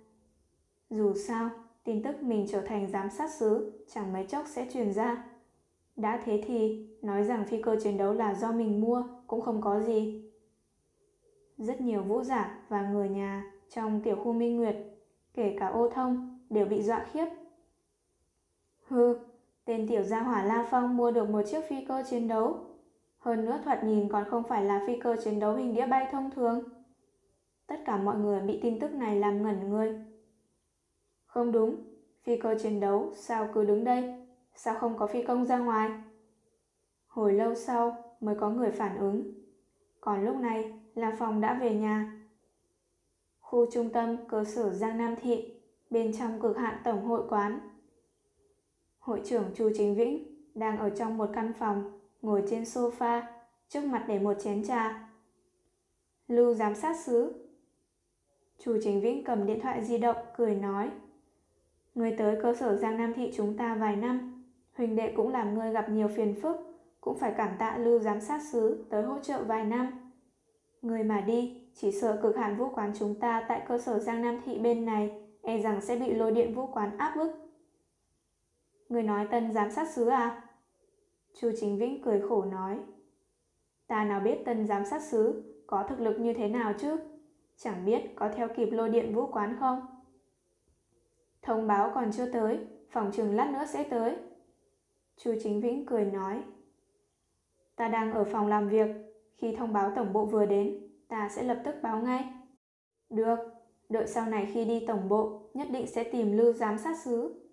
Dù 0.89 1.13
sao, 1.13 1.49
tin 1.83 2.03
tức 2.03 2.23
mình 2.23 2.45
trở 2.49 2.61
thành 2.61 2.87
giám 2.87 3.09
sát 3.09 3.33
sứ 3.33 3.71
chẳng 3.93 4.13
mấy 4.13 4.25
chốc 4.25 4.45
sẽ 4.47 4.67
truyền 4.73 4.93
ra. 4.93 5.25
Đã 5.95 6.21
thế 6.25 6.43
thì, 6.45 6.87
nói 7.01 7.23
rằng 7.23 7.45
phi 7.45 7.61
cơ 7.61 7.75
chiến 7.83 7.97
đấu 7.97 8.13
là 8.13 8.33
do 8.33 8.51
mình 8.51 8.81
mua 8.81 9.03
cũng 9.27 9.41
không 9.41 9.61
có 9.61 9.79
gì. 9.79 10.31
Rất 11.57 11.81
nhiều 11.81 12.03
vũ 12.03 12.23
giả 12.23 12.59
và 12.69 12.89
người 12.89 13.09
nhà 13.09 13.51
trong 13.69 14.01
tiểu 14.01 14.15
khu 14.15 14.33
Minh 14.33 14.57
Nguyệt, 14.57 14.75
kể 15.33 15.55
cả 15.59 15.67
ô 15.67 15.89
thông, 15.89 16.39
đều 16.49 16.65
bị 16.65 16.83
dọa 16.83 17.05
khiếp. 17.11 17.25
Hừ, 18.87 19.17
tên 19.65 19.87
tiểu 19.87 20.03
gia 20.03 20.21
hỏa 20.21 20.43
La 20.43 20.67
Phong 20.71 20.97
mua 20.97 21.11
được 21.11 21.29
một 21.29 21.41
chiếc 21.51 21.61
phi 21.69 21.85
cơ 21.85 22.03
chiến 22.09 22.27
đấu. 22.27 22.57
Hơn 23.17 23.45
nữa 23.45 23.59
thoạt 23.63 23.83
nhìn 23.83 24.09
còn 24.09 24.29
không 24.29 24.43
phải 24.43 24.63
là 24.63 24.83
phi 24.87 24.99
cơ 24.99 25.15
chiến 25.23 25.39
đấu 25.39 25.55
hình 25.55 25.75
đĩa 25.75 25.85
bay 25.85 26.07
thông 26.11 26.31
thường. 26.31 26.63
Tất 27.67 27.75
cả 27.85 27.97
mọi 27.97 28.17
người 28.17 28.41
bị 28.41 28.59
tin 28.61 28.79
tức 28.79 28.93
này 28.93 29.19
làm 29.19 29.43
ngẩn 29.43 29.69
người. 29.69 29.93
Không 31.29 31.51
đúng, 31.51 31.75
phi 32.23 32.37
cơ 32.37 32.55
chiến 32.59 32.79
đấu 32.79 33.11
sao 33.15 33.49
cứ 33.53 33.63
đứng 33.63 33.83
đây? 33.83 34.25
Sao 34.55 34.75
không 34.79 34.97
có 34.97 35.07
phi 35.07 35.23
công 35.23 35.45
ra 35.45 35.59
ngoài? 35.59 35.89
Hồi 37.07 37.33
lâu 37.33 37.55
sau 37.55 38.03
mới 38.19 38.35
có 38.35 38.49
người 38.49 38.71
phản 38.71 38.97
ứng. 38.97 39.33
Còn 40.01 40.25
lúc 40.25 40.35
này, 40.35 40.79
là 40.95 41.15
phòng 41.19 41.41
đã 41.41 41.53
về 41.61 41.75
nhà. 41.75 42.25
Khu 43.39 43.71
trung 43.71 43.89
tâm 43.89 44.17
cơ 44.27 44.43
sở 44.43 44.73
Giang 44.73 44.97
Nam 44.97 45.15
Thị, 45.21 45.53
bên 45.89 46.17
trong 46.19 46.41
cực 46.41 46.57
hạn 46.57 46.81
tổng 46.83 47.05
hội 47.05 47.23
quán. 47.29 47.59
Hội 48.99 49.21
trưởng 49.25 49.45
Chu 49.55 49.69
Chính 49.77 49.95
Vĩnh 49.95 50.45
đang 50.55 50.77
ở 50.77 50.89
trong 50.89 51.17
một 51.17 51.29
căn 51.33 51.53
phòng, 51.59 51.99
ngồi 52.21 52.43
trên 52.49 52.63
sofa, 52.63 53.21
trước 53.67 53.81
mặt 53.81 54.05
để 54.07 54.19
một 54.19 54.33
chén 54.43 54.63
trà. 54.67 55.09
Lưu 56.27 56.53
giám 56.53 56.75
sát 56.75 56.99
xứ. 56.99 57.49
Chu 58.57 58.77
Chính 58.83 59.01
Vĩnh 59.01 59.23
cầm 59.23 59.45
điện 59.45 59.59
thoại 59.61 59.85
di 59.85 59.97
động, 59.97 60.17
cười 60.37 60.55
nói. 60.55 60.91
Người 61.95 62.15
tới 62.17 62.37
cơ 62.41 62.53
sở 62.53 62.75
Giang 62.75 62.97
Nam 62.97 63.13
Thị 63.13 63.31
chúng 63.35 63.57
ta 63.57 63.75
vài 63.75 63.95
năm, 63.95 64.45
huỳnh 64.73 64.95
đệ 64.95 65.13
cũng 65.15 65.31
làm 65.31 65.53
người 65.53 65.71
gặp 65.71 65.89
nhiều 65.89 66.07
phiền 66.07 66.35
phức, 66.41 66.57
cũng 67.01 67.17
phải 67.19 67.33
cảm 67.37 67.49
tạ 67.59 67.77
Lưu 67.77 67.99
giám 67.99 68.21
sát 68.21 68.41
xứ 68.51 68.85
tới 68.89 69.03
hỗ 69.03 69.19
trợ 69.19 69.43
vài 69.43 69.65
năm. 69.65 70.11
Người 70.81 71.03
mà 71.03 71.21
đi, 71.21 71.67
chỉ 71.75 71.91
sợ 71.91 72.19
cực 72.23 72.37
hạn 72.37 72.57
vũ 72.57 72.69
quán 72.69 72.91
chúng 72.99 73.19
ta 73.19 73.45
tại 73.47 73.61
cơ 73.67 73.77
sở 73.77 73.99
Giang 73.99 74.21
Nam 74.21 74.41
Thị 74.45 74.59
bên 74.59 74.85
này 74.85 75.11
e 75.41 75.57
rằng 75.57 75.81
sẽ 75.81 75.95
bị 75.95 76.13
lôi 76.13 76.31
điện 76.31 76.55
vũ 76.55 76.65
quán 76.65 76.97
áp 76.97 77.13
bức. 77.15 77.31
Người 78.89 79.03
nói 79.03 79.27
tân 79.31 79.53
giám 79.53 79.71
sát 79.71 79.89
sứ 79.89 80.07
à? 80.07 80.41
Chu 81.39 81.51
Chính 81.59 81.77
Vĩnh 81.77 82.01
cười 82.01 82.21
khổ 82.21 82.45
nói. 82.45 82.79
Ta 83.87 84.03
nào 84.03 84.19
biết 84.19 84.45
tân 84.45 84.67
giám 84.67 84.85
sát 84.85 85.01
sứ 85.01 85.43
có 85.67 85.85
thực 85.89 85.99
lực 85.99 86.19
như 86.19 86.33
thế 86.33 86.47
nào 86.47 86.73
chứ? 86.79 86.97
Chẳng 87.57 87.85
biết 87.85 88.01
có 88.15 88.29
theo 88.35 88.47
kịp 88.55 88.69
lôi 88.71 88.89
điện 88.89 89.15
vũ 89.15 89.25
quán 89.25 89.55
không? 89.59 89.79
Thông 91.49 91.67
báo 91.67 91.91
còn 91.95 92.11
chưa 92.11 92.31
tới, 92.31 92.59
phòng 92.89 93.11
trường 93.13 93.35
lát 93.35 93.51
nữa 93.53 93.65
sẽ 93.67 93.83
tới. 93.83 94.15
Chu 95.17 95.33
Chính 95.43 95.61
Vĩnh 95.61 95.85
cười 95.85 96.05
nói. 96.05 96.43
Ta 97.75 97.87
đang 97.87 98.13
ở 98.13 98.23
phòng 98.23 98.47
làm 98.47 98.69
việc, 98.69 98.87
khi 99.37 99.55
thông 99.55 99.73
báo 99.73 99.91
tổng 99.95 100.13
bộ 100.13 100.25
vừa 100.25 100.45
đến, 100.45 100.87
ta 101.07 101.29
sẽ 101.29 101.43
lập 101.43 101.61
tức 101.65 101.75
báo 101.83 101.99
ngay. 101.99 102.25
Được, 103.09 103.39
đợi 103.89 104.07
sau 104.07 104.25
này 104.25 104.49
khi 104.53 104.65
đi 104.65 104.85
tổng 104.87 105.09
bộ, 105.09 105.49
nhất 105.53 105.67
định 105.71 105.87
sẽ 105.87 106.03
tìm 106.03 106.37
lưu 106.37 106.53
giám 106.53 106.77
sát 106.77 106.97
xứ. 106.97 107.49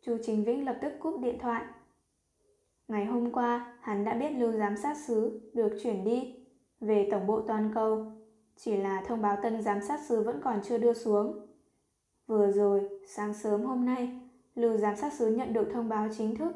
Chu 0.00 0.16
Chính 0.22 0.44
Vĩnh 0.44 0.64
lập 0.64 0.78
tức 0.82 0.92
cúp 1.00 1.20
điện 1.20 1.38
thoại. 1.38 1.64
Ngày 2.88 3.04
hôm 3.04 3.32
qua, 3.32 3.76
hắn 3.80 4.04
đã 4.04 4.14
biết 4.14 4.30
lưu 4.30 4.52
giám 4.52 4.76
sát 4.76 4.96
xứ 4.96 5.50
được 5.54 5.78
chuyển 5.82 6.04
đi 6.04 6.34
về 6.80 7.08
tổng 7.10 7.26
bộ 7.26 7.40
toàn 7.40 7.70
cầu. 7.74 8.12
Chỉ 8.56 8.76
là 8.76 9.02
thông 9.06 9.22
báo 9.22 9.36
tân 9.42 9.62
giám 9.62 9.82
sát 9.82 10.00
xứ 10.00 10.22
vẫn 10.22 10.40
còn 10.44 10.60
chưa 10.64 10.78
đưa 10.78 10.94
xuống. 10.94 11.53
Vừa 12.26 12.50
rồi, 12.50 12.88
sáng 13.06 13.34
sớm 13.34 13.62
hôm 13.62 13.84
nay, 13.84 14.20
lưu 14.54 14.76
giám 14.76 14.96
sát 14.96 15.12
xứ 15.12 15.26
nhận 15.26 15.52
được 15.52 15.68
thông 15.72 15.88
báo 15.88 16.08
chính 16.16 16.36
thức. 16.36 16.52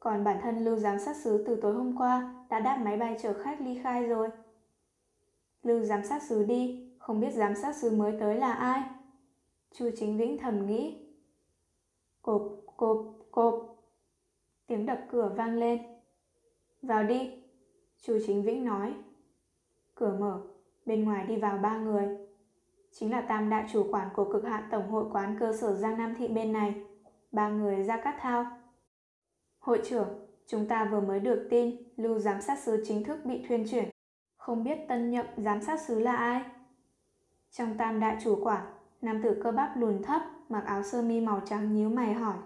Còn 0.00 0.24
bản 0.24 0.40
thân 0.42 0.64
lưu 0.64 0.76
giám 0.76 0.98
sát 0.98 1.16
xứ 1.16 1.44
từ 1.46 1.56
tối 1.56 1.74
hôm 1.74 1.96
qua 1.96 2.44
đã 2.50 2.60
đáp 2.60 2.76
máy 2.76 2.96
bay 2.96 3.16
chở 3.22 3.32
khách 3.32 3.60
ly 3.60 3.80
khai 3.82 4.06
rồi. 4.06 4.28
Lưu 5.62 5.82
giám 5.82 6.04
sát 6.04 6.22
xứ 6.22 6.44
đi, 6.44 6.90
không 6.98 7.20
biết 7.20 7.32
giám 7.34 7.54
sát 7.54 7.76
xứ 7.76 7.90
mới 7.90 8.14
tới 8.20 8.36
là 8.36 8.52
ai. 8.52 8.82
Chu 9.72 9.90
Chính 9.96 10.18
Vĩnh 10.18 10.38
thầm 10.38 10.66
nghĩ. 10.66 11.06
Cộp, 12.22 12.42
cộp, 12.76 13.06
cộp. 13.30 13.76
Tiếng 14.66 14.86
đập 14.86 15.00
cửa 15.10 15.34
vang 15.36 15.58
lên. 15.58 15.82
Vào 16.82 17.04
đi, 17.04 17.44
Chu 18.00 18.18
Chính 18.26 18.42
Vĩnh 18.42 18.64
nói. 18.64 18.94
Cửa 19.94 20.16
mở, 20.20 20.42
bên 20.86 21.04
ngoài 21.04 21.26
đi 21.26 21.36
vào 21.36 21.58
ba 21.58 21.78
người 21.78 22.25
chính 22.98 23.10
là 23.10 23.20
tam 23.20 23.50
đại 23.50 23.64
chủ 23.72 23.86
quản 23.92 24.08
của 24.14 24.32
cực 24.32 24.44
hạn 24.44 24.64
tổng 24.70 24.90
hội 24.90 25.04
quán 25.12 25.36
cơ 25.40 25.52
sở 25.52 25.74
Giang 25.74 25.98
Nam 25.98 26.14
Thị 26.18 26.28
bên 26.28 26.52
này, 26.52 26.74
ba 27.32 27.48
người 27.48 27.82
ra 27.82 27.96
cát 27.96 28.14
thao. 28.20 28.46
Hội 29.58 29.80
trưởng, 29.84 30.08
chúng 30.46 30.68
ta 30.68 30.88
vừa 30.92 31.00
mới 31.00 31.20
được 31.20 31.46
tin 31.50 31.76
lưu 31.96 32.18
giám 32.18 32.40
sát 32.40 32.58
sứ 32.58 32.84
chính 32.86 33.04
thức 33.04 33.24
bị 33.24 33.44
thuyên 33.48 33.66
chuyển. 33.70 33.90
Không 34.36 34.64
biết 34.64 34.78
tân 34.88 35.10
nhậm 35.10 35.26
giám 35.36 35.62
sát 35.62 35.80
sứ 35.80 36.00
là 36.00 36.16
ai? 36.16 36.42
Trong 37.50 37.76
tam 37.76 38.00
đại 38.00 38.16
chủ 38.24 38.44
quản, 38.44 38.66
nam 39.02 39.22
tử 39.22 39.40
cơ 39.44 39.52
bắp 39.52 39.76
lùn 39.76 40.02
thấp, 40.02 40.22
mặc 40.48 40.64
áo 40.66 40.82
sơ 40.82 41.02
mi 41.02 41.20
màu 41.20 41.40
trắng 41.44 41.74
nhíu 41.74 41.88
mày 41.88 42.14
hỏi. 42.14 42.36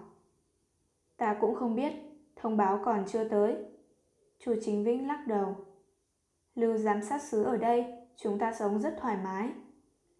Ta 1.17 1.37
cũng 1.41 1.55
không 1.55 1.75
biết, 1.75 1.93
thông 2.35 2.57
báo 2.57 2.81
còn 2.85 3.03
chưa 3.07 3.27
tới. 3.27 3.55
Chu 4.39 4.55
Chính 4.61 4.83
Vĩnh 4.83 5.07
lắc 5.07 5.27
đầu. 5.27 5.55
Lưu 6.55 6.77
giám 6.77 7.01
sát 7.01 7.21
sứ 7.21 7.43
ở 7.43 7.57
đây, 7.57 7.85
chúng 8.15 8.39
ta 8.39 8.53
sống 8.53 8.81
rất 8.81 8.97
thoải 9.01 9.17
mái. 9.23 9.49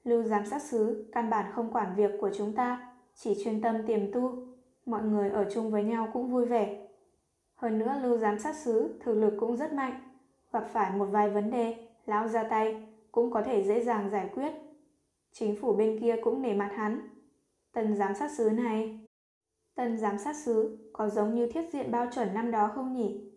Lưu 0.03 0.23
giám 0.23 0.45
sát 0.45 0.61
sứ 0.61 1.10
căn 1.11 1.30
bản 1.30 1.52
không 1.52 1.73
quản 1.73 1.95
việc 1.95 2.11
của 2.19 2.30
chúng 2.38 2.53
ta, 2.56 2.94
chỉ 3.15 3.44
chuyên 3.44 3.61
tâm 3.61 3.76
tiềm 3.88 4.11
tu. 4.11 4.48
Mọi 4.86 5.03
người 5.03 5.30
ở 5.30 5.45
chung 5.53 5.72
với 5.72 5.84
nhau 5.84 6.10
cũng 6.14 6.32
vui 6.32 6.45
vẻ. 6.45 6.88
Hơn 7.56 7.80
nữa 7.80 7.95
lưu 8.03 8.18
giám 8.18 8.40
sát 8.40 8.56
sứ 8.56 8.99
thực 8.99 9.14
lực 9.14 9.34
cũng 9.40 9.57
rất 9.57 9.73
mạnh. 9.73 10.02
Gặp 10.52 10.68
phải 10.73 10.98
một 10.98 11.06
vài 11.06 11.30
vấn 11.30 11.52
đề, 11.52 11.88
lão 12.06 12.28
ra 12.28 12.44
tay 12.44 12.88
cũng 13.11 13.32
có 13.32 13.41
thể 13.41 13.64
dễ 13.64 13.84
dàng 13.84 14.10
giải 14.10 14.30
quyết. 14.36 14.52
Chính 15.32 15.56
phủ 15.61 15.73
bên 15.73 15.99
kia 16.02 16.15
cũng 16.23 16.41
nể 16.41 16.53
mặt 16.53 16.72
hắn. 16.76 17.10
Tần 17.73 17.95
giám 17.95 18.15
sát 18.15 18.32
sứ 18.32 18.49
này... 18.49 18.99
Tần 19.76 19.98
giám 19.98 20.18
sát 20.18 20.36
sứ 20.36 20.78
có 20.94 21.10
giống 21.10 21.36
như 21.36 21.48
thiết 21.52 21.69
diện 21.73 21.91
bao 21.91 22.07
chuẩn 22.11 22.34
năm 22.34 22.52
đó 22.52 22.72
không 22.76 22.94
nhỉ? 22.94 23.32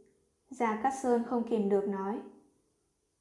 Gia 0.50 0.76
Cát 0.82 0.92
Sơn 1.02 1.22
không 1.26 1.42
kìm 1.42 1.68
được 1.68 1.88
nói. 1.88 2.20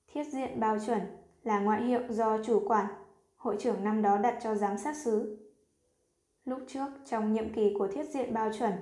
Thiết 0.07 0.23
diện 0.23 0.59
bao 0.59 0.77
chuẩn 0.85 1.01
là 1.43 1.59
ngoại 1.59 1.83
hiệu 1.83 2.01
do 2.09 2.43
chủ 2.43 2.67
quản, 2.67 2.85
hội 3.43 3.55
trưởng 3.59 3.83
năm 3.83 4.01
đó 4.01 4.17
đặt 4.17 4.39
cho 4.43 4.55
giám 4.55 4.77
sát 4.77 4.95
sứ. 4.95 5.37
Lúc 6.45 6.59
trước, 6.67 6.87
trong 7.05 7.33
nhiệm 7.33 7.53
kỳ 7.53 7.73
của 7.77 7.87
thiết 7.87 8.09
diện 8.09 8.33
bao 8.33 8.53
chuẩn, 8.53 8.73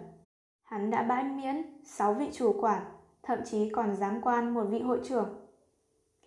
hắn 0.63 0.91
đã 0.91 1.03
bãi 1.03 1.23
miễn 1.23 1.55
6 1.83 2.13
vị 2.13 2.29
chủ 2.31 2.61
quản, 2.61 2.83
thậm 3.23 3.39
chí 3.45 3.69
còn 3.69 3.95
giám 3.95 4.21
quan 4.21 4.53
một 4.53 4.63
vị 4.63 4.79
hội 4.79 4.99
trưởng. 5.03 5.29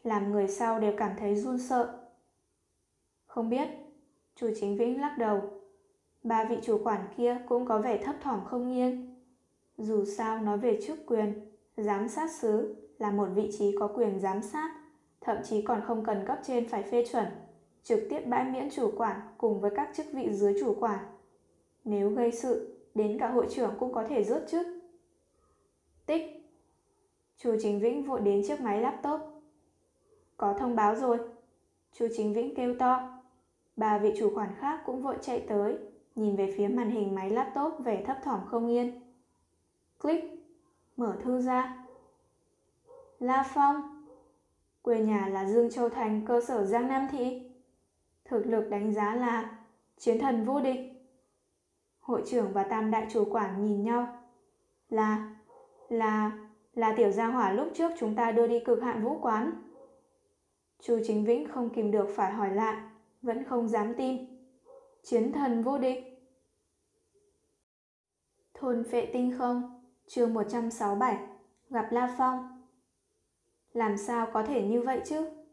Làm 0.02 0.32
người 0.32 0.48
sau 0.48 0.80
đều 0.80 0.92
cảm 0.96 1.16
thấy 1.18 1.36
run 1.36 1.58
sợ. 1.58 1.98
Không 3.26 3.50
biết, 3.50 3.68
chủ 4.34 4.50
chính 4.60 4.76
Vĩnh 4.76 5.00
lắc 5.00 5.18
đầu. 5.18 5.42
Ba 6.22 6.44
vị 6.44 6.56
chủ 6.62 6.80
quản 6.84 7.06
kia 7.16 7.38
cũng 7.48 7.66
có 7.66 7.78
vẻ 7.78 7.98
thấp 8.04 8.16
thỏm 8.22 8.44
không 8.44 8.72
yên. 8.72 9.14
Dù 9.76 10.04
sao 10.04 10.38
nói 10.38 10.58
về 10.58 10.80
chức 10.86 10.98
quyền, 11.06 11.52
giám 11.76 12.08
sát 12.08 12.30
sứ 12.30 12.76
là 12.98 13.10
một 13.10 13.28
vị 13.34 13.50
trí 13.58 13.76
có 13.78 13.88
quyền 13.88 14.20
giám 14.20 14.42
sát 14.42 14.70
thậm 15.20 15.36
chí 15.44 15.62
còn 15.62 15.80
không 15.86 16.04
cần 16.04 16.24
cấp 16.26 16.38
trên 16.42 16.68
phải 16.68 16.82
phê 16.82 17.04
chuẩn, 17.12 17.26
trực 17.84 18.00
tiếp 18.10 18.20
bãi 18.26 18.44
miễn 18.44 18.70
chủ 18.70 18.92
quản 18.96 19.20
cùng 19.38 19.60
với 19.60 19.70
các 19.76 19.90
chức 19.94 20.06
vị 20.12 20.32
dưới 20.32 20.54
chủ 20.60 20.76
quản. 20.80 20.98
Nếu 21.84 22.10
gây 22.10 22.32
sự, 22.32 22.78
đến 22.94 23.18
cả 23.20 23.28
hội 23.28 23.46
trưởng 23.50 23.74
cũng 23.78 23.92
có 23.92 24.04
thể 24.08 24.24
rớt 24.24 24.44
chức. 24.48 24.66
Tích 26.06 26.44
Chu 27.36 27.56
Chính 27.62 27.80
Vĩnh 27.80 28.04
vội 28.04 28.20
đến 28.20 28.42
chiếc 28.48 28.60
máy 28.60 28.80
laptop. 28.80 29.20
Có 30.36 30.54
thông 30.58 30.76
báo 30.76 30.96
rồi. 30.96 31.18
Chu 31.92 32.06
Chính 32.16 32.32
Vĩnh 32.32 32.54
kêu 32.54 32.74
to. 32.78 33.20
Ba 33.76 33.98
vị 33.98 34.12
chủ 34.18 34.32
quản 34.34 34.54
khác 34.58 34.82
cũng 34.86 35.02
vội 35.02 35.16
chạy 35.20 35.44
tới, 35.48 35.78
nhìn 36.14 36.36
về 36.36 36.54
phía 36.56 36.68
màn 36.68 36.90
hình 36.90 37.14
máy 37.14 37.30
laptop 37.30 37.72
vẻ 37.84 38.04
thấp 38.06 38.16
thỏm 38.24 38.40
không 38.46 38.68
yên. 38.70 39.00
Click, 40.02 40.24
mở 40.96 41.16
thư 41.22 41.40
ra. 41.40 41.86
La 43.18 43.44
Phong 43.54 44.04
Quê 44.82 45.00
nhà 45.00 45.28
là 45.28 45.44
Dương 45.44 45.70
Châu 45.70 45.88
Thành, 45.88 46.24
cơ 46.26 46.40
sở 46.40 46.64
Giang 46.64 46.88
Nam 46.88 47.08
Thị. 47.10 47.43
Thực 48.24 48.46
lực 48.46 48.70
đánh 48.70 48.94
giá 48.94 49.14
là 49.14 49.58
chiến 49.98 50.18
thần 50.18 50.44
vô 50.44 50.60
địch. 50.60 50.80
Hội 52.00 52.22
trưởng 52.26 52.52
và 52.52 52.62
tam 52.62 52.90
đại 52.90 53.06
chủ 53.12 53.24
quản 53.30 53.64
nhìn 53.64 53.82
nhau. 53.82 54.22
Là, 54.88 55.36
là, 55.88 56.32
là 56.74 56.94
tiểu 56.96 57.10
gia 57.10 57.26
hỏa 57.26 57.52
lúc 57.52 57.68
trước 57.74 57.92
chúng 57.98 58.14
ta 58.14 58.32
đưa 58.32 58.46
đi 58.46 58.60
cực 58.64 58.82
hạn 58.82 59.04
vũ 59.04 59.18
quán. 59.22 59.52
Chu 60.80 60.98
Chính 61.04 61.24
Vĩnh 61.24 61.48
không 61.48 61.70
kìm 61.70 61.90
được 61.90 62.08
phải 62.16 62.32
hỏi 62.32 62.54
lại, 62.54 62.76
vẫn 63.22 63.44
không 63.44 63.68
dám 63.68 63.94
tin. 63.94 64.26
Chiến 65.02 65.32
thần 65.32 65.62
vô 65.62 65.78
địch. 65.78 66.14
Thôn 68.54 68.84
phệ 68.90 69.06
tinh 69.12 69.34
không, 69.38 69.82
chương 70.06 70.34
167, 70.34 71.18
gặp 71.70 71.88
La 71.90 72.14
Phong. 72.18 72.64
Làm 73.72 73.98
sao 73.98 74.28
có 74.32 74.42
thể 74.42 74.62
như 74.62 74.82
vậy 74.82 75.00
chứ? 75.04 75.43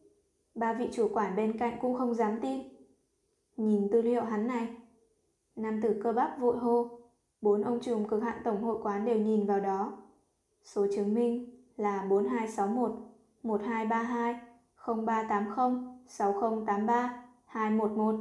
Ba 0.56 0.74
vị 0.74 0.90
chủ 0.92 1.10
quản 1.14 1.36
bên 1.36 1.58
cạnh 1.58 1.78
cũng 1.82 1.98
không 1.98 2.14
dám 2.14 2.40
tin. 2.42 2.62
Nhìn 3.58 3.90
tư 3.92 4.02
liệu 4.02 4.24
hắn 4.24 4.48
này. 4.48 4.68
Nam 5.56 5.82
tử 5.82 6.02
cơ 6.04 6.14
bắp 6.14 6.40
vội 6.40 6.58
hô. 6.58 7.00
Bốn 7.42 7.62
ông 7.62 7.80
trùm 7.80 8.08
cực 8.08 8.24
hạn 8.24 8.42
tổng 8.44 8.64
hội 8.64 8.78
quán 8.84 9.06
đều 9.06 9.20
nhìn 9.20 9.46
vào 9.46 9.60
đó. 9.60 9.94
Số 10.64 10.88
chứng 10.96 11.14
minh 11.14 11.64
là 11.78 12.06
4261 12.10 12.92
1232 13.44 14.36
0380 15.06 15.82
6083 16.08 17.24
211. 17.46 18.16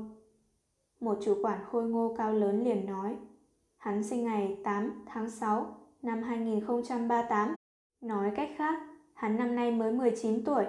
Một 1.00 1.18
chủ 1.22 1.34
quản 1.42 1.64
khôi 1.70 1.84
ngô 1.84 2.14
cao 2.18 2.32
lớn 2.32 2.64
liền 2.64 2.86
nói. 2.86 3.16
Hắn 3.76 4.04
sinh 4.04 4.24
ngày 4.24 4.58
8 4.64 5.04
tháng 5.06 5.30
6 5.30 5.76
năm 6.02 6.22
2038. 6.22 7.54
Nói 8.00 8.32
cách 8.36 8.50
khác, 8.56 8.80
Hắn 9.20 9.36
năm 9.36 9.54
nay 9.54 9.70
mới 9.70 9.92
19 9.92 10.44
tuổi. 10.44 10.64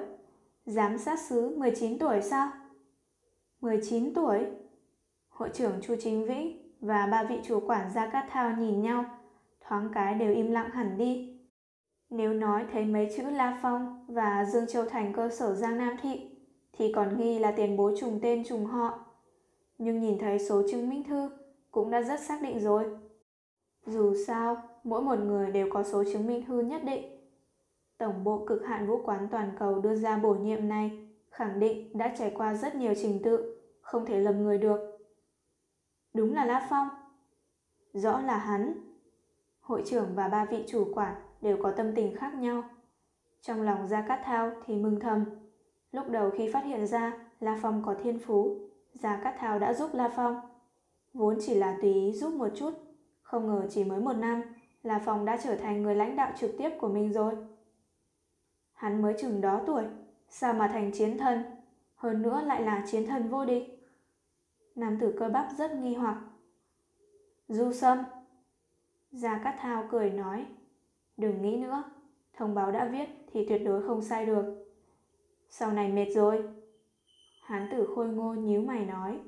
Giám 0.66 0.98
sát 0.98 1.20
sứ 1.20 1.58
19 1.58 2.00
tuổi 2.00 2.22
sao? 2.22 2.52
19 3.62 4.14
tuổi? 4.14 4.46
Hội 5.30 5.50
trưởng 5.54 5.82
Chu 5.82 5.96
Chính 6.00 6.26
Vĩnh 6.26 6.74
và 6.82 7.08
ba 7.12 7.24
vị 7.24 7.36
chủ 7.44 7.60
quản 7.68 7.92
Gia 7.94 8.08
Cát 8.08 8.26
Thao 8.30 8.52
nhìn 8.58 8.82
nhau, 8.82 9.06
thoáng 9.62 9.90
cái 9.94 10.16
đều 10.16 10.34
im 10.34 10.52
lặng 10.52 10.70
hẳn 10.70 10.98
đi. 10.98 11.40
Nếu 12.10 12.34
nói 12.34 12.66
thấy 12.72 12.86
mấy 12.86 13.10
chữ 13.18 13.24
La 13.24 13.60
Phong 13.62 14.06
và 14.08 14.46
Dương 14.46 14.68
Châu 14.68 14.86
Thành 14.86 15.14
cơ 15.14 15.30
sở 15.30 15.54
Giang 15.54 15.78
Nam 15.78 15.96
Thị, 16.02 16.30
thì 16.74 16.92
còn 16.94 17.18
nghi 17.18 17.40
là 17.40 17.52
tiền 17.52 17.78
bối 17.78 17.96
trùng 18.00 18.20
tên 18.22 18.44
trùng 18.44 18.66
họ. 18.66 19.06
Nhưng 19.78 20.00
nhìn 20.00 20.20
thấy 20.20 20.40
số 20.40 20.62
chứng 20.72 20.90
minh 20.90 21.04
thư 21.04 21.30
cũng 21.72 21.92
đã 21.92 22.02
rất 22.02 22.20
xác 22.20 22.42
định 22.42 22.60
rồi. 22.60 22.86
Dù 23.86 24.16
sao, 24.28 24.58
mỗi 24.84 25.02
một 25.02 25.20
người 25.20 25.52
đều 25.52 25.68
có 25.70 25.84
số 25.84 26.04
chứng 26.14 26.28
minh 26.28 26.46
thư 26.46 26.62
nhất 26.62 26.84
định. 26.84 27.21
Tổng 28.02 28.24
bộ 28.24 28.46
cực 28.48 28.66
hạn 28.66 28.88
vũ 28.88 29.02
quán 29.06 29.28
toàn 29.32 29.52
cầu 29.60 29.80
đưa 29.80 29.96
ra 29.96 30.18
bổ 30.18 30.34
nhiệm 30.34 30.68
này 30.68 31.08
khẳng 31.30 31.60
định 31.60 31.98
đã 31.98 32.16
trải 32.18 32.32
qua 32.36 32.54
rất 32.54 32.76
nhiều 32.76 32.94
trình 33.02 33.20
tự, 33.24 33.62
không 33.82 34.06
thể 34.06 34.20
lầm 34.20 34.44
người 34.44 34.58
được. 34.58 34.98
Đúng 36.14 36.34
là 36.34 36.46
La 36.46 36.68
Phong. 36.70 36.88
Rõ 37.94 38.20
là 38.20 38.38
hắn. 38.38 38.74
Hội 39.60 39.84
trưởng 39.86 40.16
và 40.16 40.28
ba 40.28 40.46
vị 40.46 40.64
chủ 40.68 40.88
quản 40.94 41.16
đều 41.42 41.58
có 41.64 41.72
tâm 41.72 41.96
tình 41.96 42.16
khác 42.16 42.34
nhau. 42.34 42.64
Trong 43.42 43.62
lòng 43.62 43.88
Gia 43.88 44.02
Cát 44.02 44.20
Thao 44.24 44.52
thì 44.66 44.76
mừng 44.76 45.00
thầm. 45.00 45.26
Lúc 45.92 46.10
đầu 46.10 46.30
khi 46.30 46.52
phát 46.54 46.66
hiện 46.66 46.88
ra 46.88 47.14
La 47.40 47.60
Phong 47.62 47.84
có 47.86 47.96
thiên 48.04 48.20
phú, 48.20 48.58
Gia 48.94 49.22
Cát 49.24 49.36
Thao 49.38 49.60
đã 49.60 49.74
giúp 49.74 49.90
La 49.94 50.14
Phong. 50.16 50.42
Vốn 51.14 51.38
chỉ 51.42 51.56
là 51.56 51.78
tùy 51.82 51.94
ý 51.94 52.14
giúp 52.14 52.34
một 52.34 52.50
chút, 52.56 52.74
không 53.22 53.48
ngờ 53.48 53.68
chỉ 53.70 53.84
mới 53.84 54.00
một 54.00 54.14
năm, 54.14 54.42
La 54.84 55.02
Phong 55.06 55.26
đã 55.26 55.38
trở 55.44 55.56
thành 55.56 55.82
người 55.82 55.96
lãnh 55.96 56.16
đạo 56.16 56.32
trực 56.40 56.52
tiếp 56.58 56.70
của 56.80 56.88
mình 56.88 57.14
rồi. 57.14 57.34
Hắn 58.82 59.02
mới 59.02 59.16
chừng 59.20 59.42
đó 59.42 59.62
tuổi, 59.68 59.84
sao 60.30 60.54
mà 60.54 60.68
thành 60.68 60.92
chiến 60.92 61.18
thần, 61.18 61.44
hơn 61.96 62.22
nữa 62.22 62.42
lại 62.46 62.62
là 62.62 62.86
chiến 62.92 63.08
thần 63.08 63.30
vô 63.30 63.46
địch. 63.46 63.88
Nam 64.76 64.98
tử 65.02 65.16
cơ 65.20 65.30
bắp 65.30 65.48
rất 65.58 65.72
nghi 65.72 65.96
hoặc. 65.96 66.22
Du 67.48 67.72
Sâm. 67.72 67.98
Gia 69.12 69.38
Cát 69.38 69.56
Thao 69.60 69.88
cười 69.92 70.10
nói, 70.10 70.46
đừng 71.18 71.42
nghĩ 71.42 71.58
nữa, 71.58 71.84
thông 72.34 72.56
báo 72.56 72.72
đã 72.72 72.86
viết 72.86 73.10
thì 73.32 73.46
tuyệt 73.50 73.62
đối 73.66 73.88
không 73.88 74.02
sai 74.02 74.26
được. 74.26 74.66
Sau 75.50 75.72
này 75.72 75.92
mệt 75.92 76.12
rồi. 76.14 76.44
Hán 77.44 77.68
tử 77.72 77.88
khôi 77.96 78.08
ngô 78.08 78.34
nhíu 78.34 78.62
mày 78.62 78.86
nói, 78.86 79.20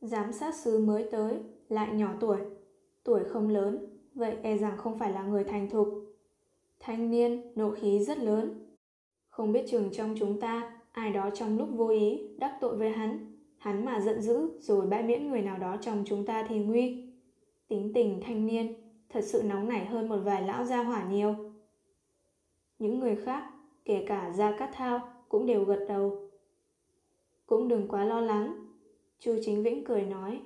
giám 0.00 0.32
sát 0.32 0.54
sứ 0.54 0.84
mới 0.84 1.08
tới, 1.12 1.40
lại 1.68 1.94
nhỏ 1.94 2.14
tuổi, 2.20 2.38
tuổi 3.04 3.24
không 3.24 3.48
lớn, 3.48 4.00
vậy 4.14 4.36
e 4.42 4.56
rằng 4.56 4.76
không 4.76 4.98
phải 4.98 5.12
là 5.12 5.22
người 5.22 5.44
thành 5.44 5.70
thục. 5.70 5.88
Thanh 6.80 7.10
niên, 7.10 7.52
nộ 7.54 7.70
khí 7.70 8.04
rất 8.04 8.18
lớn, 8.18 8.59
không 9.40 9.52
biết 9.52 9.64
chừng 9.68 9.90
trong 9.92 10.14
chúng 10.18 10.40
ta, 10.40 10.72
ai 10.92 11.12
đó 11.12 11.30
trong 11.34 11.58
lúc 11.58 11.68
vô 11.72 11.88
ý 11.88 12.20
đắc 12.38 12.56
tội 12.60 12.76
với 12.76 12.90
hắn, 12.90 13.36
hắn 13.58 13.84
mà 13.84 14.00
giận 14.00 14.22
dữ 14.22 14.50
rồi 14.60 14.86
bãi 14.86 15.02
miễn 15.02 15.30
người 15.30 15.42
nào 15.42 15.58
đó 15.58 15.76
trong 15.80 16.04
chúng 16.06 16.26
ta 16.26 16.46
thì 16.48 16.58
nguy. 16.58 17.12
Tính 17.68 17.92
tình 17.94 18.20
thanh 18.26 18.46
niên, 18.46 18.74
thật 19.08 19.24
sự 19.24 19.42
nóng 19.42 19.68
nảy 19.68 19.84
hơn 19.84 20.08
một 20.08 20.16
vài 20.24 20.42
lão 20.42 20.64
gia 20.64 20.82
hỏa 20.82 21.04
nhiều. 21.10 21.34
Những 22.78 22.98
người 22.98 23.16
khác, 23.16 23.50
kể 23.84 24.04
cả 24.08 24.32
Gia 24.36 24.56
Cát 24.56 24.70
Thao, 24.72 25.00
cũng 25.28 25.46
đều 25.46 25.64
gật 25.64 25.84
đầu. 25.88 26.30
Cũng 27.46 27.68
đừng 27.68 27.88
quá 27.88 28.04
lo 28.04 28.20
lắng, 28.20 28.66
Chu 29.18 29.36
Chính 29.44 29.62
Vĩnh 29.62 29.84
cười 29.84 30.02
nói. 30.02 30.40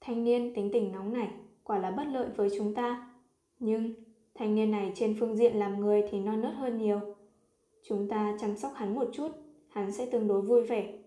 Thanh 0.00 0.24
niên 0.24 0.54
tính 0.54 0.70
tình 0.72 0.92
nóng 0.92 1.12
nảy, 1.12 1.28
quả 1.64 1.78
là 1.78 1.90
bất 1.90 2.04
lợi 2.04 2.28
với 2.36 2.48
chúng 2.58 2.74
ta. 2.74 3.10
Nhưng, 3.58 3.94
thanh 4.34 4.54
niên 4.54 4.70
này 4.70 4.92
trên 4.94 5.16
phương 5.20 5.36
diện 5.36 5.56
làm 5.56 5.80
người 5.80 6.04
thì 6.10 6.20
non 6.20 6.40
nớt 6.40 6.54
hơn 6.54 6.78
nhiều. 6.78 7.00
Chúng 7.82 8.08
ta 8.08 8.36
chăm 8.40 8.56
sóc 8.56 8.72
hắn 8.74 8.94
một 8.94 9.08
chút, 9.12 9.28
hắn 9.68 9.92
sẽ 9.92 10.06
tương 10.06 10.28
đối 10.28 10.40
vui 10.40 10.62
vẻ. 10.62 10.98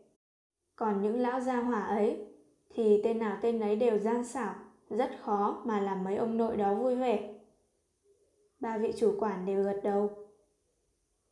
Còn 0.75 1.01
những 1.01 1.19
lão 1.19 1.39
gia 1.39 1.61
hỏa 1.61 1.83
ấy 1.83 2.27
thì 2.69 3.01
tên 3.03 3.19
nào 3.19 3.37
tên 3.41 3.59
ấy 3.59 3.75
đều 3.75 3.97
gian 3.97 4.25
xảo, 4.25 4.55
rất 4.89 5.11
khó 5.21 5.61
mà 5.65 5.81
làm 5.81 6.03
mấy 6.03 6.15
ông 6.15 6.37
nội 6.37 6.57
đó 6.57 6.75
vui 6.75 6.95
vẻ. 6.95 7.33
Ba 8.59 8.77
vị 8.77 8.93
chủ 8.97 9.15
quản 9.19 9.45
đều 9.45 9.63
gật 9.63 9.79
đầu. 9.83 10.09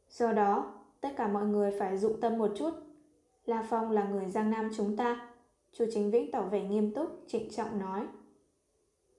Do 0.10 0.34
đó, 0.34 0.74
tất 1.02 1.10
cả 1.18 1.28
mọi 1.28 1.46
người 1.46 1.72
phải 1.80 1.98
dụng 1.98 2.22
tâm 2.22 2.38
một 2.38 2.52
chút. 2.56 2.72
La 3.46 3.68
Phong 3.70 3.92
là 3.92 4.10
người 4.10 4.26
Giang 4.30 4.52
Nam 4.52 4.70
chúng 4.78 4.98
ta. 4.98 5.30
Chu 5.72 5.86
Chính 5.94 6.12
Vĩnh 6.12 6.32
tỏ 6.32 6.42
vẻ 6.42 6.64
nghiêm 6.64 6.94
túc, 6.94 7.10
trịnh 7.28 7.50
trọng 7.50 7.80
nói. 7.80 8.08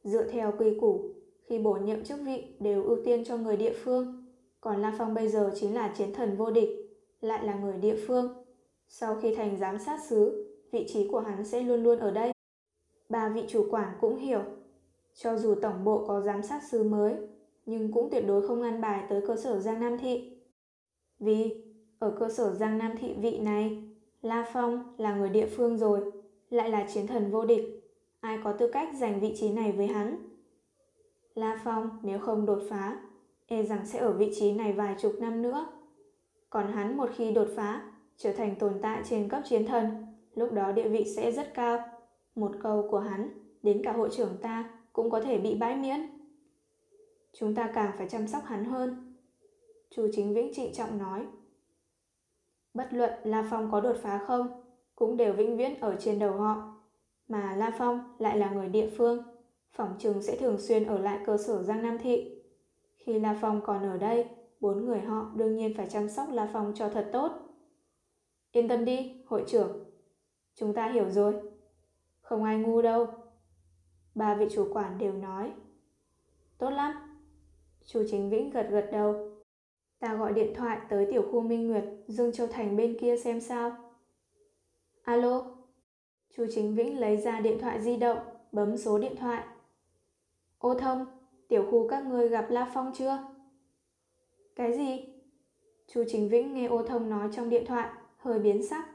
Dựa 0.04 0.30
theo 0.30 0.52
quy 0.58 0.78
củ, 0.80 1.14
khi 1.46 1.58
bổ 1.58 1.72
nhiệm 1.74 2.04
chức 2.04 2.20
vị 2.22 2.44
đều 2.60 2.82
ưu 2.82 2.98
tiên 3.04 3.24
cho 3.24 3.36
người 3.36 3.56
địa 3.56 3.72
phương. 3.84 4.21
Còn 4.62 4.82
La 4.82 4.94
Phong 4.98 5.14
bây 5.14 5.28
giờ 5.28 5.52
chính 5.54 5.74
là 5.74 5.94
chiến 5.98 6.12
thần 6.12 6.36
vô 6.36 6.50
địch, 6.50 6.68
lại 7.20 7.46
là 7.46 7.54
người 7.54 7.76
địa 7.78 7.96
phương. 8.06 8.44
Sau 8.88 9.16
khi 9.22 9.34
thành 9.34 9.58
giám 9.60 9.78
sát 9.78 10.00
sứ, 10.04 10.48
vị 10.72 10.86
trí 10.88 11.08
của 11.08 11.20
hắn 11.20 11.44
sẽ 11.44 11.60
luôn 11.60 11.82
luôn 11.82 11.98
ở 11.98 12.10
đây. 12.10 12.32
Ba 13.08 13.28
vị 13.28 13.44
chủ 13.48 13.66
quản 13.70 13.92
cũng 14.00 14.16
hiểu, 14.16 14.42
cho 15.14 15.36
dù 15.36 15.54
tổng 15.54 15.84
bộ 15.84 16.04
có 16.08 16.20
giám 16.20 16.42
sát 16.42 16.62
sứ 16.70 16.82
mới, 16.82 17.14
nhưng 17.66 17.92
cũng 17.92 18.10
tuyệt 18.10 18.24
đối 18.26 18.48
không 18.48 18.62
ăn 18.62 18.80
bài 18.80 19.04
tới 19.08 19.22
cơ 19.26 19.36
sở 19.36 19.58
Giang 19.58 19.80
Nam 19.80 19.98
Thị. 19.98 20.36
Vì 21.18 21.64
ở 21.98 22.16
cơ 22.18 22.28
sở 22.28 22.54
Giang 22.54 22.78
Nam 22.78 22.96
Thị 23.00 23.14
vị 23.14 23.38
này, 23.38 23.82
La 24.22 24.50
Phong 24.52 24.94
là 24.98 25.14
người 25.14 25.28
địa 25.28 25.46
phương 25.46 25.78
rồi, 25.78 26.12
lại 26.50 26.70
là 26.70 26.86
chiến 26.94 27.06
thần 27.06 27.30
vô 27.30 27.44
địch. 27.44 27.64
Ai 28.20 28.38
có 28.44 28.52
tư 28.52 28.70
cách 28.72 28.88
giành 29.00 29.20
vị 29.20 29.34
trí 29.36 29.52
này 29.52 29.72
với 29.72 29.86
hắn? 29.86 30.16
La 31.34 31.60
Phong 31.64 31.90
nếu 32.02 32.18
không 32.18 32.46
đột 32.46 32.62
phá, 32.68 33.00
e 33.52 33.62
rằng 33.62 33.86
sẽ 33.86 33.98
ở 33.98 34.12
vị 34.12 34.30
trí 34.34 34.52
này 34.52 34.72
vài 34.72 34.94
chục 35.00 35.12
năm 35.20 35.42
nữa. 35.42 35.66
Còn 36.50 36.72
hắn 36.72 36.96
một 36.96 37.10
khi 37.16 37.32
đột 37.32 37.48
phá, 37.56 37.92
trở 38.16 38.32
thành 38.32 38.56
tồn 38.56 38.72
tại 38.82 39.02
trên 39.04 39.28
cấp 39.28 39.42
chiến 39.44 39.66
thần, 39.66 40.06
lúc 40.34 40.52
đó 40.52 40.72
địa 40.72 40.88
vị 40.88 41.12
sẽ 41.16 41.32
rất 41.32 41.54
cao. 41.54 41.78
Một 42.34 42.52
câu 42.62 42.88
của 42.90 42.98
hắn, 42.98 43.28
đến 43.62 43.82
cả 43.84 43.92
hội 43.92 44.08
trưởng 44.12 44.36
ta 44.42 44.70
cũng 44.92 45.10
có 45.10 45.20
thể 45.20 45.38
bị 45.38 45.54
bãi 45.54 45.76
miễn. 45.76 46.00
Chúng 47.32 47.54
ta 47.54 47.70
càng 47.74 47.92
phải 47.98 48.08
chăm 48.08 48.28
sóc 48.28 48.42
hắn 48.44 48.64
hơn. 48.64 49.16
Chu 49.90 50.08
Chính 50.12 50.34
Vĩnh 50.34 50.54
trịnh 50.54 50.72
trọng 50.72 50.98
nói. 50.98 51.26
Bất 52.74 52.88
luận 52.92 53.10
La 53.24 53.48
Phong 53.50 53.70
có 53.70 53.80
đột 53.80 53.96
phá 54.02 54.18
không, 54.26 54.62
cũng 54.96 55.16
đều 55.16 55.32
vĩnh 55.32 55.56
viễn 55.56 55.80
ở 55.80 55.96
trên 56.00 56.18
đầu 56.18 56.32
họ. 56.32 56.74
Mà 57.28 57.56
La 57.56 57.72
Phong 57.78 58.14
lại 58.18 58.38
là 58.38 58.50
người 58.50 58.68
địa 58.68 58.90
phương, 58.96 59.22
phỏng 59.72 59.94
chừng 59.98 60.22
sẽ 60.22 60.36
thường 60.36 60.58
xuyên 60.58 60.84
ở 60.84 60.98
lại 60.98 61.18
cơ 61.26 61.36
sở 61.36 61.62
Giang 61.62 61.82
Nam 61.82 61.98
Thị. 61.98 62.41
Khi 63.04 63.18
La 63.18 63.38
Phong 63.40 63.60
còn 63.64 63.82
ở 63.82 63.98
đây, 63.98 64.28
bốn 64.60 64.84
người 64.84 65.00
họ 65.00 65.30
đương 65.36 65.56
nhiên 65.56 65.74
phải 65.76 65.86
chăm 65.90 66.08
sóc 66.08 66.28
La 66.30 66.50
Phong 66.52 66.72
cho 66.74 66.88
thật 66.88 67.08
tốt. 67.12 67.32
Yên 68.52 68.68
tâm 68.68 68.84
đi, 68.84 69.22
hội 69.26 69.44
trưởng. 69.46 69.84
Chúng 70.54 70.74
ta 70.74 70.88
hiểu 70.92 71.10
rồi. 71.10 71.34
Không 72.20 72.44
ai 72.44 72.58
ngu 72.58 72.82
đâu. 72.82 73.06
Ba 74.14 74.34
vị 74.34 74.46
chủ 74.52 74.68
quản 74.72 74.98
đều 74.98 75.12
nói. 75.12 75.52
Tốt 76.58 76.70
lắm. 76.70 76.92
Chu 77.86 78.02
Chính 78.10 78.30
Vĩnh 78.30 78.50
gật 78.50 78.66
gật 78.70 78.88
đầu. 78.92 79.30
Ta 79.98 80.14
gọi 80.14 80.32
điện 80.32 80.52
thoại 80.54 80.78
tới 80.88 81.06
tiểu 81.10 81.22
khu 81.32 81.40
Minh 81.40 81.68
Nguyệt, 81.68 81.84
Dương 82.08 82.32
Châu 82.32 82.46
Thành 82.46 82.76
bên 82.76 82.96
kia 83.00 83.16
xem 83.16 83.40
sao. 83.40 83.76
Alo. 85.02 85.56
Chu 86.36 86.46
Chính 86.54 86.74
Vĩnh 86.74 87.00
lấy 87.00 87.16
ra 87.16 87.40
điện 87.40 87.58
thoại 87.60 87.80
di 87.80 87.96
động, 87.96 88.18
bấm 88.52 88.76
số 88.76 88.98
điện 88.98 89.16
thoại. 89.16 89.44
Ô 90.58 90.74
thông, 90.74 91.06
tiểu 91.52 91.66
khu 91.70 91.88
các 91.88 92.06
ngươi 92.06 92.28
gặp 92.28 92.46
La 92.50 92.70
Phong 92.74 92.92
chưa? 92.94 93.18
Cái 94.56 94.72
gì? 94.72 95.04
Chu 95.86 96.04
Chính 96.08 96.28
Vĩnh 96.28 96.54
nghe 96.54 96.66
ô 96.66 96.82
thông 96.82 97.10
nói 97.10 97.28
trong 97.32 97.48
điện 97.48 97.64
thoại, 97.66 97.90
hơi 98.16 98.38
biến 98.38 98.62
sắc. 98.66 98.88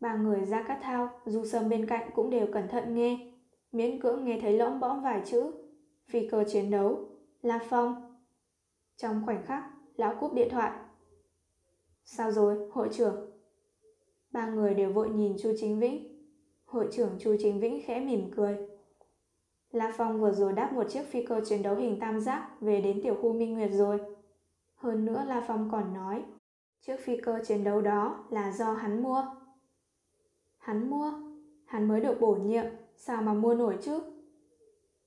Ba 0.00 0.16
người 0.16 0.44
ra 0.44 0.64
cắt 0.68 0.78
thao, 0.82 1.08
du 1.24 1.44
sâm 1.44 1.68
bên 1.68 1.86
cạnh 1.86 2.10
cũng 2.14 2.30
đều 2.30 2.46
cẩn 2.52 2.68
thận 2.68 2.94
nghe, 2.94 3.32
miễn 3.72 4.00
cưỡng 4.00 4.24
nghe 4.24 4.38
thấy 4.40 4.52
lõm 4.58 4.80
bõm 4.80 5.02
vài 5.02 5.22
chữ. 5.24 5.52
Phi 6.08 6.28
cơ 6.28 6.44
chiến 6.44 6.70
đấu, 6.70 7.08
La 7.42 7.60
Phong. 7.68 8.16
Trong 8.96 9.22
khoảnh 9.24 9.42
khắc, 9.46 9.64
lão 9.96 10.16
cúp 10.20 10.34
điện 10.34 10.48
thoại. 10.50 10.72
Sao 12.04 12.32
rồi, 12.32 12.70
hội 12.72 12.88
trưởng? 12.92 13.30
Ba 14.30 14.50
người 14.50 14.74
đều 14.74 14.92
vội 14.92 15.08
nhìn 15.08 15.36
Chu 15.38 15.52
Chính 15.60 15.80
Vĩnh. 15.80 16.26
Hội 16.64 16.88
trưởng 16.92 17.10
Chu 17.18 17.36
Chính 17.38 17.60
Vĩnh 17.60 17.82
khẽ 17.86 18.00
mỉm 18.00 18.30
cười. 18.36 18.75
La 19.70 19.92
Phong 19.96 20.20
vừa 20.20 20.32
rồi 20.32 20.52
đáp 20.52 20.72
một 20.72 20.84
chiếc 20.88 21.02
phi 21.02 21.26
cơ 21.26 21.40
chiến 21.44 21.62
đấu 21.62 21.76
hình 21.76 22.00
tam 22.00 22.20
giác 22.20 22.60
về 22.60 22.80
đến 22.80 23.00
tiểu 23.02 23.14
khu 23.22 23.32
Minh 23.32 23.54
Nguyệt 23.54 23.70
rồi. 23.72 24.00
Hơn 24.74 25.04
nữa 25.04 25.24
La 25.26 25.44
Phong 25.46 25.68
còn 25.72 25.94
nói, 25.94 26.24
chiếc 26.80 26.96
phi 27.00 27.16
cơ 27.16 27.38
chiến 27.44 27.64
đấu 27.64 27.80
đó 27.80 28.24
là 28.30 28.52
do 28.52 28.72
hắn 28.72 29.02
mua. 29.02 29.24
Hắn 30.58 30.90
mua? 30.90 31.12
Hắn 31.64 31.88
mới 31.88 32.00
được 32.00 32.20
bổ 32.20 32.34
nhiệm, 32.34 32.64
sao 32.96 33.22
mà 33.22 33.34
mua 33.34 33.54
nổi 33.54 33.78
chứ? 33.82 34.00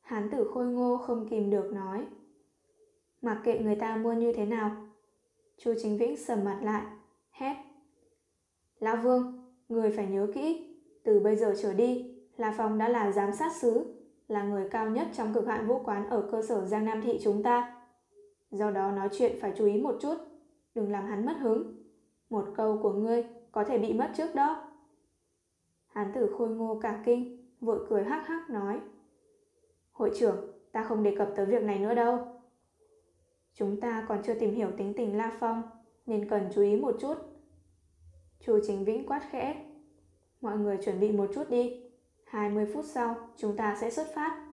Hán 0.02 0.30
tử 0.30 0.52
khôi 0.54 0.66
ngô 0.66 0.98
không 0.98 1.28
kìm 1.30 1.50
được 1.50 1.72
nói. 1.74 2.06
Mặc 3.22 3.42
kệ 3.44 3.60
người 3.60 3.76
ta 3.76 3.98
mua 3.98 4.14
như 4.14 4.34
thế 4.34 4.46
nào. 4.46 4.72
Chu 5.58 5.74
Chính 5.82 5.98
Vĩnh 5.98 6.18
sầm 6.18 6.44
mặt 6.44 6.60
lại, 6.64 6.84
hét. 7.32 7.56
Lão 8.80 8.96
Vương, 8.96 9.54
người 9.70 9.92
phải 9.92 10.08
nhớ 10.08 10.28
kỹ, 10.34 10.76
từ 11.04 11.20
bây 11.20 11.36
giờ 11.36 11.56
trở 11.62 11.74
đi, 11.74 12.16
La 12.38 12.54
Phong 12.58 12.78
đã 12.78 12.90
là 12.90 13.12
giám 13.12 13.34
sát 13.34 13.56
sứ, 13.56 13.99
là 14.30 14.44
người 14.44 14.68
cao 14.72 14.90
nhất 14.90 15.08
trong 15.14 15.34
cực 15.34 15.48
hạn 15.48 15.68
vũ 15.68 15.82
quán 15.84 16.10
ở 16.10 16.30
cơ 16.32 16.42
sở 16.42 16.66
Giang 16.66 16.86
Nam 16.86 17.02
Thị 17.02 17.20
chúng 17.24 17.44
ta. 17.44 17.76
Do 18.52 18.72
đó 18.72 18.92
nói 18.92 19.10
chuyện 19.12 19.38
phải 19.42 19.54
chú 19.58 19.66
ý 19.66 19.82
một 19.82 19.98
chút, 20.02 20.18
đừng 20.76 20.92
làm 20.92 21.06
hắn 21.06 21.26
mất 21.26 21.38
hứng. 21.40 21.84
Một 22.30 22.46
câu 22.56 22.80
của 22.84 22.94
ngươi 22.94 23.24
có 23.52 23.64
thể 23.64 23.78
bị 23.78 23.94
mất 23.94 24.12
trước 24.18 24.36
đó. 24.36 24.68
Hán 25.88 26.12
tử 26.16 26.34
khôi 26.38 26.50
ngô 26.50 26.80
cả 26.82 27.02
kinh, 27.06 27.48
vội 27.62 27.86
cười 27.90 28.04
hắc 28.04 28.28
hắc 28.28 28.50
nói. 28.50 28.80
Hội 29.92 30.12
trưởng, 30.20 30.52
ta 30.72 30.84
không 30.84 31.04
đề 31.04 31.16
cập 31.18 31.30
tới 31.36 31.46
việc 31.46 31.64
này 31.64 31.80
nữa 31.80 31.94
đâu. 31.94 32.20
Chúng 33.54 33.80
ta 33.80 34.06
còn 34.08 34.24
chưa 34.24 34.34
tìm 34.34 34.56
hiểu 34.56 34.72
tính 34.78 34.94
tình 34.98 35.18
La 35.18 35.38
Phong, 35.40 35.62
nên 36.06 36.30
cần 36.30 36.50
chú 36.56 36.62
ý 36.62 36.76
một 36.76 36.96
chút. 37.00 37.16
Chu 38.40 38.60
Chính 38.68 38.86
Vĩnh 38.86 39.06
quát 39.08 39.22
khẽ. 39.32 39.66
Mọi 40.42 40.58
người 40.58 40.78
chuẩn 40.78 41.00
bị 41.00 41.12
một 41.12 41.28
chút 41.36 41.50
đi. 41.50 41.89
20 42.30 42.66
phút 42.74 42.86
sau, 42.86 43.16
chúng 43.38 43.56
ta 43.58 43.78
sẽ 43.82 43.90
xuất 43.90 44.08
phát. 44.16 44.52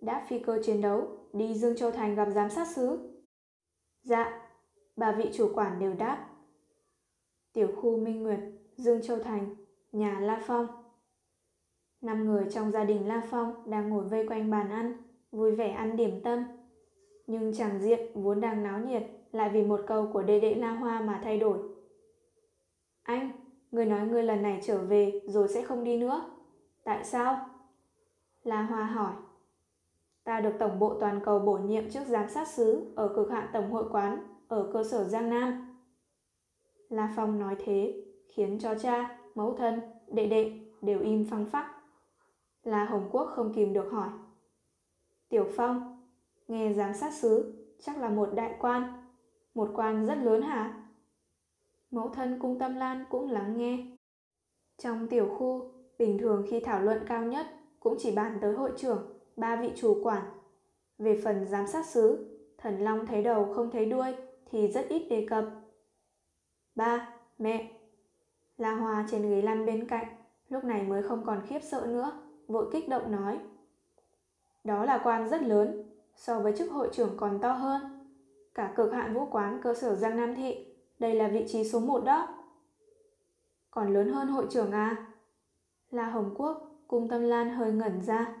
Đã 0.00 0.26
phi 0.28 0.38
cơ 0.38 0.62
chiến 0.62 0.80
đấu, 0.80 1.08
đi 1.32 1.54
Dương 1.54 1.76
Châu 1.76 1.90
Thành 1.90 2.14
gặp 2.14 2.28
giám 2.34 2.50
sát 2.50 2.68
sứ. 2.68 2.98
Dạ, 4.02 4.48
bà 4.96 5.12
vị 5.12 5.30
chủ 5.32 5.52
quản 5.54 5.78
đều 5.78 5.94
đáp. 5.94 6.28
Tiểu 7.52 7.68
khu 7.76 7.96
Minh 7.96 8.22
Nguyệt, 8.22 8.40
Dương 8.76 9.02
Châu 9.02 9.18
Thành, 9.18 9.54
nhà 9.92 10.20
La 10.20 10.42
Phong. 10.46 10.66
Năm 12.00 12.24
người 12.24 12.46
trong 12.50 12.72
gia 12.72 12.84
đình 12.84 13.08
La 13.08 13.22
Phong 13.30 13.70
đang 13.70 13.88
ngồi 13.88 14.04
vây 14.04 14.26
quanh 14.28 14.50
bàn 14.50 14.70
ăn, 14.70 14.96
vui 15.30 15.56
vẻ 15.56 15.68
ăn 15.68 15.96
điểm 15.96 16.20
tâm. 16.22 16.44
Nhưng 17.26 17.54
chẳng 17.54 17.80
diện 17.80 18.00
vốn 18.14 18.40
đang 18.40 18.62
náo 18.62 18.80
nhiệt 18.80 19.02
lại 19.32 19.50
vì 19.52 19.62
một 19.62 19.80
câu 19.86 20.10
của 20.12 20.22
đệ 20.22 20.40
đệ 20.40 20.54
La 20.54 20.70
Hoa 20.70 21.00
mà 21.00 21.20
thay 21.24 21.38
đổi. 21.38 21.58
Anh, 23.02 23.30
người 23.70 23.86
nói 23.86 24.06
người 24.06 24.22
lần 24.22 24.42
này 24.42 24.60
trở 24.62 24.78
về 24.78 25.20
rồi 25.26 25.48
sẽ 25.48 25.62
không 25.62 25.84
đi 25.84 25.96
nữa. 25.96 26.39
Tại 26.84 27.04
sao? 27.04 27.48
La 28.42 28.62
Hoa 28.62 28.84
hỏi. 28.84 29.12
Ta 30.24 30.40
được 30.40 30.52
Tổng 30.58 30.78
bộ 30.78 30.96
Toàn 31.00 31.20
cầu 31.24 31.38
bổ 31.38 31.58
nhiệm 31.58 31.90
chức 31.90 32.06
giám 32.06 32.28
sát 32.28 32.48
sứ 32.48 32.92
ở 32.96 33.12
cực 33.16 33.30
hạn 33.30 33.48
Tổng 33.52 33.70
hội 33.70 33.84
quán 33.90 34.18
ở 34.48 34.70
cơ 34.72 34.84
sở 34.84 35.04
Giang 35.04 35.30
Nam. 35.30 35.76
La 36.88 37.12
Phong 37.16 37.38
nói 37.38 37.56
thế, 37.58 38.04
khiến 38.28 38.58
cho 38.58 38.74
cha, 38.74 39.18
mẫu 39.34 39.56
thân, 39.56 39.80
đệ 40.06 40.26
đệ 40.26 40.60
đều 40.82 41.00
im 41.00 41.26
phăng 41.30 41.46
phắc. 41.46 41.66
La 42.62 42.84
Hồng 42.84 43.08
Quốc 43.12 43.30
không 43.34 43.52
kìm 43.54 43.72
được 43.72 43.90
hỏi. 43.92 44.08
Tiểu 45.28 45.48
Phong, 45.56 46.06
nghe 46.48 46.72
giám 46.72 46.94
sát 46.94 47.14
sứ, 47.14 47.54
chắc 47.80 47.98
là 47.98 48.08
một 48.08 48.28
đại 48.34 48.56
quan, 48.60 49.08
một 49.54 49.70
quan 49.74 50.06
rất 50.06 50.18
lớn 50.18 50.42
hả? 50.42 50.88
Mẫu 51.90 52.08
thân 52.08 52.38
cung 52.38 52.58
tâm 52.58 52.76
lan 52.76 53.04
cũng 53.10 53.30
lắng 53.30 53.56
nghe. 53.56 53.96
Trong 54.78 55.08
tiểu 55.08 55.34
khu, 55.38 55.79
bình 56.00 56.18
thường 56.18 56.44
khi 56.48 56.60
thảo 56.60 56.82
luận 56.82 56.98
cao 57.06 57.24
nhất 57.24 57.46
cũng 57.80 57.96
chỉ 57.98 58.10
bàn 58.10 58.38
tới 58.40 58.54
hội 58.54 58.72
trưởng, 58.76 59.20
ba 59.36 59.56
vị 59.56 59.72
chủ 59.76 60.00
quản. 60.04 60.22
Về 60.98 61.20
phần 61.24 61.46
giám 61.46 61.66
sát 61.66 61.86
sứ, 61.86 62.28
thần 62.58 62.78
long 62.78 63.06
thấy 63.06 63.22
đầu 63.22 63.52
không 63.54 63.70
thấy 63.70 63.86
đuôi 63.86 64.14
thì 64.50 64.68
rất 64.68 64.88
ít 64.88 65.08
đề 65.08 65.26
cập. 65.30 65.44
Ba, 66.74 67.14
mẹ. 67.38 67.72
La 68.56 68.74
Hoa 68.74 69.06
trên 69.10 69.30
ghế 69.30 69.42
lăn 69.42 69.66
bên 69.66 69.88
cạnh, 69.88 70.06
lúc 70.48 70.64
này 70.64 70.82
mới 70.82 71.02
không 71.02 71.24
còn 71.26 71.42
khiếp 71.46 71.60
sợ 71.62 71.86
nữa, 71.86 72.12
vội 72.46 72.70
kích 72.72 72.88
động 72.88 73.12
nói. 73.12 73.38
Đó 74.64 74.84
là 74.84 75.00
quan 75.04 75.28
rất 75.28 75.42
lớn, 75.42 75.82
so 76.14 76.40
với 76.40 76.52
chức 76.56 76.72
hội 76.72 76.88
trưởng 76.92 77.16
còn 77.16 77.38
to 77.40 77.52
hơn. 77.52 77.82
Cả 78.54 78.72
cực 78.76 78.92
hạn 78.92 79.14
vũ 79.14 79.26
quán 79.30 79.60
cơ 79.62 79.74
sở 79.74 79.94
Giang 79.94 80.16
Nam 80.16 80.34
Thị, 80.34 80.66
đây 80.98 81.14
là 81.14 81.28
vị 81.28 81.44
trí 81.48 81.64
số 81.68 81.80
1 81.80 82.04
đó. 82.04 82.28
Còn 83.70 83.94
lớn 83.94 84.12
hơn 84.12 84.28
hội 84.28 84.46
trưởng 84.50 84.72
à? 84.72 85.09
La 85.90 86.06
Hồng 86.06 86.34
Quốc, 86.36 86.82
Cung 86.88 87.08
Tâm 87.08 87.22
Lan 87.22 87.50
hơi 87.50 87.72
ngẩn 87.72 88.02
ra. 88.02 88.36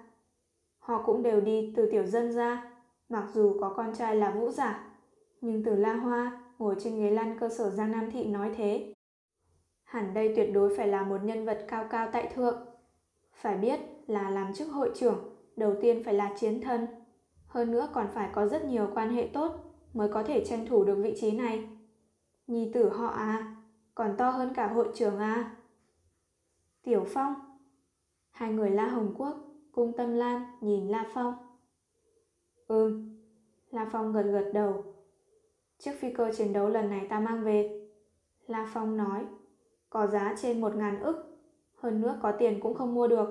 Họ 0.78 1.02
cũng 1.06 1.22
đều 1.22 1.40
đi 1.40 1.72
từ 1.76 1.88
tiểu 1.90 2.06
dân 2.06 2.32
ra, 2.32 2.72
mặc 3.08 3.28
dù 3.34 3.56
có 3.60 3.74
con 3.76 3.94
trai 3.94 4.16
là 4.16 4.30
vũ 4.30 4.50
giả, 4.50 4.96
nhưng 5.40 5.64
từ 5.64 5.76
La 5.76 5.94
Hoa 5.94 6.42
ngồi 6.58 6.74
trên 6.78 7.00
ghế 7.00 7.10
lăn 7.10 7.38
cơ 7.40 7.48
sở 7.48 7.70
Giang 7.70 7.92
Nam 7.92 8.10
Thị 8.10 8.24
nói 8.24 8.50
thế. 8.56 8.94
Hẳn 9.84 10.14
đây 10.14 10.32
tuyệt 10.36 10.50
đối 10.52 10.76
phải 10.76 10.88
là 10.88 11.02
một 11.02 11.24
nhân 11.24 11.44
vật 11.44 11.64
cao 11.68 11.86
cao 11.90 12.08
tại 12.12 12.32
thượng. 12.34 12.66
Phải 13.34 13.56
biết 13.56 13.80
là 14.06 14.30
làm 14.30 14.54
chức 14.54 14.68
hội 14.68 14.90
trưởng, 14.94 15.36
đầu 15.56 15.74
tiên 15.80 16.02
phải 16.04 16.14
là 16.14 16.32
chiến 16.38 16.60
thân. 16.60 16.86
Hơn 17.46 17.70
nữa 17.70 17.88
còn 17.92 18.08
phải 18.14 18.28
có 18.32 18.46
rất 18.46 18.64
nhiều 18.64 18.88
quan 18.94 19.14
hệ 19.14 19.30
tốt 19.32 19.52
mới 19.94 20.08
có 20.08 20.22
thể 20.22 20.44
tranh 20.44 20.66
thủ 20.66 20.84
được 20.84 20.94
vị 21.02 21.14
trí 21.20 21.30
này. 21.30 21.68
Nhi 22.46 22.70
tử 22.74 22.88
họ 22.88 23.06
à, 23.06 23.56
còn 23.94 24.16
to 24.16 24.30
hơn 24.30 24.54
cả 24.54 24.66
hội 24.66 24.88
trưởng 24.94 25.18
à. 25.18 25.56
Tiểu 26.82 27.04
Phong 27.08 27.34
Hai 28.30 28.52
người 28.52 28.70
La 28.70 28.86
Hồng 28.86 29.14
Quốc, 29.18 29.36
Cung 29.72 29.92
Tâm 29.96 30.14
Lan 30.14 30.42
nhìn 30.60 30.88
La 30.88 31.10
Phong. 31.14 31.34
Ừm, 32.66 33.18
La 33.70 33.88
Phong 33.92 34.12
gật 34.12 34.22
gật 34.22 34.50
đầu. 34.54 34.84
Chiếc 35.78 35.92
phi 36.00 36.12
cơ 36.12 36.32
chiến 36.32 36.52
đấu 36.52 36.68
lần 36.68 36.90
này 36.90 37.06
ta 37.10 37.20
mang 37.20 37.44
về. 37.44 37.88
La 38.46 38.70
Phong 38.74 38.96
nói, 38.96 39.26
có 39.90 40.06
giá 40.06 40.34
trên 40.42 40.60
một 40.60 40.76
ngàn 40.76 41.00
ức, 41.02 41.38
hơn 41.76 42.00
nữa 42.00 42.18
có 42.22 42.32
tiền 42.32 42.60
cũng 42.60 42.74
không 42.74 42.94
mua 42.94 43.08
được. 43.08 43.28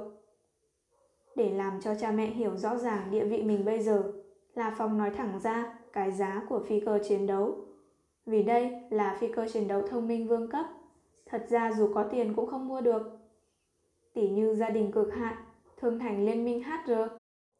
Để 1.35 1.53
làm 1.53 1.81
cho 1.81 1.95
cha 1.95 2.11
mẹ 2.11 2.25
hiểu 2.25 2.57
rõ 2.57 2.77
ràng 2.77 3.11
địa 3.11 3.25
vị 3.25 3.43
mình 3.43 3.65
bây 3.65 3.79
giờ, 3.79 4.13
La 4.53 4.75
Phong 4.77 4.97
nói 4.97 5.09
thẳng 5.09 5.39
ra 5.39 5.79
cái 5.93 6.11
giá 6.11 6.45
của 6.49 6.63
phi 6.67 6.79
cơ 6.79 6.99
chiến 7.03 7.27
đấu. 7.27 7.65
Vì 8.25 8.43
đây 8.43 8.71
là 8.89 9.17
phi 9.19 9.27
cơ 9.33 9.47
chiến 9.53 9.67
đấu 9.67 9.81
thông 9.87 10.07
minh 10.07 10.27
vương 10.27 10.49
cấp, 10.49 10.65
thật 11.25 11.45
ra 11.49 11.71
dù 11.71 11.91
có 11.93 12.03
tiền 12.03 12.33
cũng 12.35 12.47
không 12.47 12.67
mua 12.67 12.81
được. 12.81 13.18
Tỉ 14.13 14.29
như 14.29 14.55
gia 14.55 14.69
đình 14.69 14.91
cực 14.91 15.13
hạn, 15.13 15.35
thương 15.77 15.99
thành 15.99 16.25
liên 16.25 16.45
minh 16.45 16.63
HR, 16.63 16.91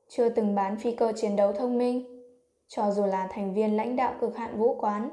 chưa 0.08 0.30
từng 0.30 0.56
bán 0.56 0.78
phi 0.78 0.92
cơ 0.92 1.12
chiến 1.16 1.36
đấu 1.36 1.54
thông 1.54 1.78
minh. 1.78 2.24
Cho 2.68 2.92
dù 2.92 3.06
là 3.06 3.28
thành 3.32 3.54
viên 3.54 3.78
lãnh 3.78 3.96
đạo 3.96 4.16
cực 4.22 4.38
hạn 4.38 4.58
vũ 4.58 4.76
quán, 4.76 5.10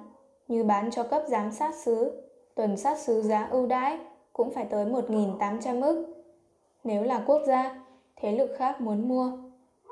như 0.48 0.64
bán 0.64 0.90
cho 0.90 1.02
cấp 1.02 1.22
giám 1.28 1.52
sát 1.52 1.74
sứ, 1.74 2.22
tuần 2.54 2.76
sát 2.76 2.98
sứ 2.98 3.22
giá 3.22 3.48
ưu 3.50 3.66
đãi 3.66 3.98
cũng 4.32 4.50
phải 4.50 4.64
tới 4.64 4.86
1.800 4.86 5.82
ức. 5.82 6.14
Nếu 6.84 7.02
là 7.02 7.24
quốc 7.26 7.42
gia, 7.46 7.84
thế 8.16 8.32
lực 8.32 8.50
khác 8.58 8.80
muốn 8.80 9.08
mua, 9.08 9.32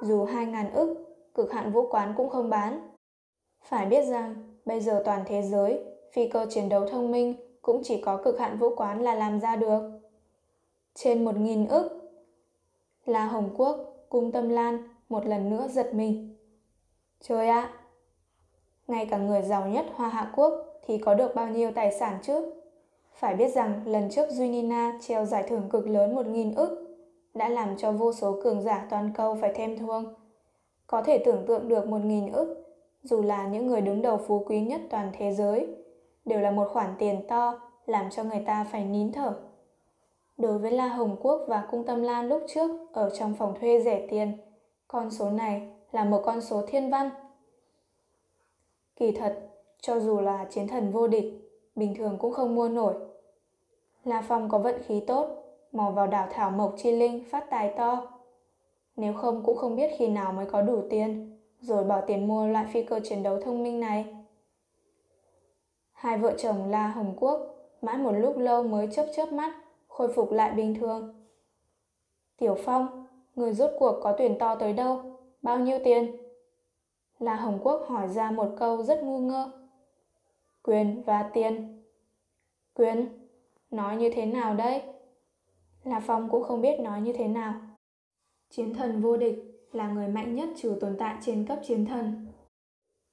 dù 0.03 0.27
2.000 0.27 0.71
ức, 0.75 1.17
cực 1.35 1.53
hạn 1.53 1.73
vũ 1.73 1.89
quán 1.91 2.15
cũng 2.17 2.29
không 2.29 2.51
bán. 2.51 2.89
Phải 3.65 3.87
biết 3.87 4.03
rằng, 4.03 4.35
bây 4.65 4.81
giờ 4.81 5.03
toàn 5.05 5.23
thế 5.27 5.43
giới, 5.43 5.85
phi 6.13 6.29
cơ 6.29 6.47
chiến 6.51 6.69
đấu 6.69 6.87
thông 6.87 7.11
minh 7.11 7.35
cũng 7.63 7.81
chỉ 7.85 8.01
có 8.01 8.23
cực 8.25 8.39
hạn 8.39 8.59
vũ 8.59 8.75
quán 8.77 9.03
là 9.03 9.15
làm 9.15 9.41
ra 9.41 9.57
được. 9.57 9.94
Trên 10.95 11.25
1.000 11.25 11.69
ức. 11.69 12.13
Là 13.07 13.27
Hồng 13.27 13.51
Quốc, 13.57 13.77
Cung 14.09 14.33
Tâm 14.33 14.49
Lan 14.49 14.89
một 15.09 15.27
lần 15.27 15.51
nữa 15.51 15.69
giật 15.69 15.95
mình. 15.95 16.37
Trời 17.21 17.49
ạ! 17.49 17.73
Ngay 18.89 19.07
cả 19.07 19.19
người 19.19 19.43
giàu 19.43 19.67
nhất 19.69 19.87
Hoa 19.95 20.09
Hạ 20.09 20.33
Quốc 20.37 20.53
thì 20.87 20.99
có 20.99 21.15
được 21.15 21.35
bao 21.35 21.49
nhiêu 21.49 21.71
tài 21.75 21.93
sản 21.93 22.19
chứ? 22.23 22.53
Phải 23.15 23.35
biết 23.35 23.49
rằng 23.49 23.83
lần 23.87 24.11
trước 24.11 24.29
Junina 24.29 25.01
treo 25.01 25.25
giải 25.25 25.45
thưởng 25.49 25.69
cực 25.71 25.89
lớn 25.89 26.15
1.000 26.15 26.53
ức 26.57 26.97
đã 27.35 27.49
làm 27.49 27.77
cho 27.77 27.93
vô 27.93 28.13
số 28.13 28.41
cường 28.45 28.63
giả 28.63 28.87
toàn 28.91 29.11
cầu 29.15 29.37
phải 29.41 29.53
thêm 29.55 29.79
thương. 29.79 30.15
Có 30.87 31.03
thể 31.03 31.19
tưởng 31.19 31.47
tượng 31.47 31.69
được 31.69 31.85
1.000 31.87 32.33
ức, 32.33 32.65
dù 33.03 33.23
là 33.23 33.49
những 33.49 33.67
người 33.67 33.81
đứng 33.81 34.03
đầu 34.03 34.21
phú 34.27 34.45
quý 34.47 34.61
nhất 34.61 34.81
toàn 34.91 35.13
thế 35.19 35.33
giới, 35.33 35.67
đều 36.25 36.41
là 36.41 36.51
một 36.51 36.69
khoản 36.73 36.95
tiền 36.99 37.29
to 37.29 37.61
làm 37.87 38.11
cho 38.11 38.25
người 38.25 38.43
ta 38.47 38.67
phải 38.73 38.85
nín 38.85 39.13
thở. 39.13 39.35
Đối 40.37 40.59
với 40.59 40.71
La 40.71 40.87
Hồng 40.89 41.17
Quốc 41.21 41.45
và 41.49 41.67
Cung 41.71 41.85
Tâm 41.85 42.03
Lan 42.03 42.29
lúc 42.29 42.43
trước 42.49 42.71
ở 42.93 43.11
trong 43.11 43.35
phòng 43.35 43.55
thuê 43.61 43.81
rẻ 43.81 44.07
tiền, 44.11 44.33
con 44.89 45.11
số 45.11 45.31
này 45.31 45.69
là 45.93 46.05
một 46.05 46.23
con 46.25 46.41
số 46.41 46.63
thiên 46.67 46.91
văn. 46.91 47.11
Kỳ 48.97 49.13
thật, 49.13 49.51
cho 49.81 50.01
dù 50.01 50.21
là 50.21 50.47
chiến 50.51 50.69
thần 50.69 50.93
vô 50.93 51.09
địch, 51.09 51.51
bình 51.75 51.95
thường 51.99 52.17
cũng 52.19 52.33
không 52.33 52.55
mua 52.55 52.69
nổi. 52.69 52.95
La 54.05 54.23
Phong 54.29 54.49
có 54.49 54.59
vận 54.59 54.83
khí 54.87 55.03
tốt, 55.07 55.29
mò 55.73 55.91
vào 55.91 56.07
đảo 56.07 56.29
Thảo 56.31 56.51
Mộc 56.51 56.75
Chi 56.77 56.93
Linh 56.93 57.25
phát 57.31 57.51
tài 57.51 57.75
to. 57.77 58.07
Nếu 58.97 59.13
không 59.13 59.43
cũng 59.45 59.57
không 59.57 59.77
biết 59.77 59.91
khi 59.99 60.09
nào 60.09 60.33
mới 60.33 60.47
có 60.47 60.63
đủ 60.63 60.83
tiền, 60.91 61.39
rồi 61.61 61.85
bỏ 61.85 62.01
tiền 62.01 62.29
mua 62.29 62.47
loại 62.47 62.67
phi 62.73 62.83
cơ 62.83 63.01
chiến 63.05 63.23
đấu 63.23 63.41
thông 63.41 63.63
minh 63.63 63.81
này. 63.81 64.17
Hai 65.93 66.19
vợ 66.19 66.35
chồng 66.39 66.71
La 66.71 66.87
Hồng 66.87 67.15
Quốc 67.17 67.41
mãi 67.83 67.99
một 67.99 68.13
lúc 68.13 68.39
lâu 68.39 68.63
mới 68.63 68.89
chớp 68.93 69.07
chớp 69.17 69.33
mắt, 69.33 69.64
khôi 69.95 70.13
phục 70.13 70.33
lại 70.33 70.53
bình 70.53 70.75
thường. 70.75 71.15
Tiểu 72.37 72.57
Phong, 72.65 73.07
người 73.35 73.53
rốt 73.53 73.71
cuộc 73.79 74.01
có 74.03 74.15
tuyển 74.19 74.39
to 74.39 74.55
tới 74.55 74.73
đâu? 74.73 75.19
Bao 75.43 75.59
nhiêu 75.59 75.79
tiền? 75.85 76.17
La 77.19 77.35
Hồng 77.35 77.59
Quốc 77.63 77.87
hỏi 77.89 78.09
ra 78.09 78.31
một 78.31 78.49
câu 78.59 78.83
rất 78.83 79.03
ngu 79.03 79.19
ngơ. 79.19 79.51
Quyền 80.63 81.03
và 81.03 81.31
tiền. 81.33 81.83
Quyền? 82.75 83.09
Nói 83.71 83.97
như 83.97 84.11
thế 84.15 84.27
nào 84.27 84.55
đây? 84.55 84.83
La 85.85 86.01
Phong 86.01 86.29
cũng 86.29 86.43
không 86.43 86.61
biết 86.61 86.81
nói 86.81 87.01
như 87.01 87.13
thế 87.13 87.29
nào. 87.29 87.55
Chiến 88.51 88.75
thần 88.75 89.03
vô 89.03 89.17
địch 89.17 89.69
là 89.73 89.89
người 89.89 90.09
mạnh 90.09 90.35
nhất 90.35 90.49
trừ 90.57 90.77
tồn 90.81 90.97
tại 90.99 91.17
trên 91.21 91.47
cấp 91.47 91.59
chiến 91.63 91.87
thần. 91.87 92.27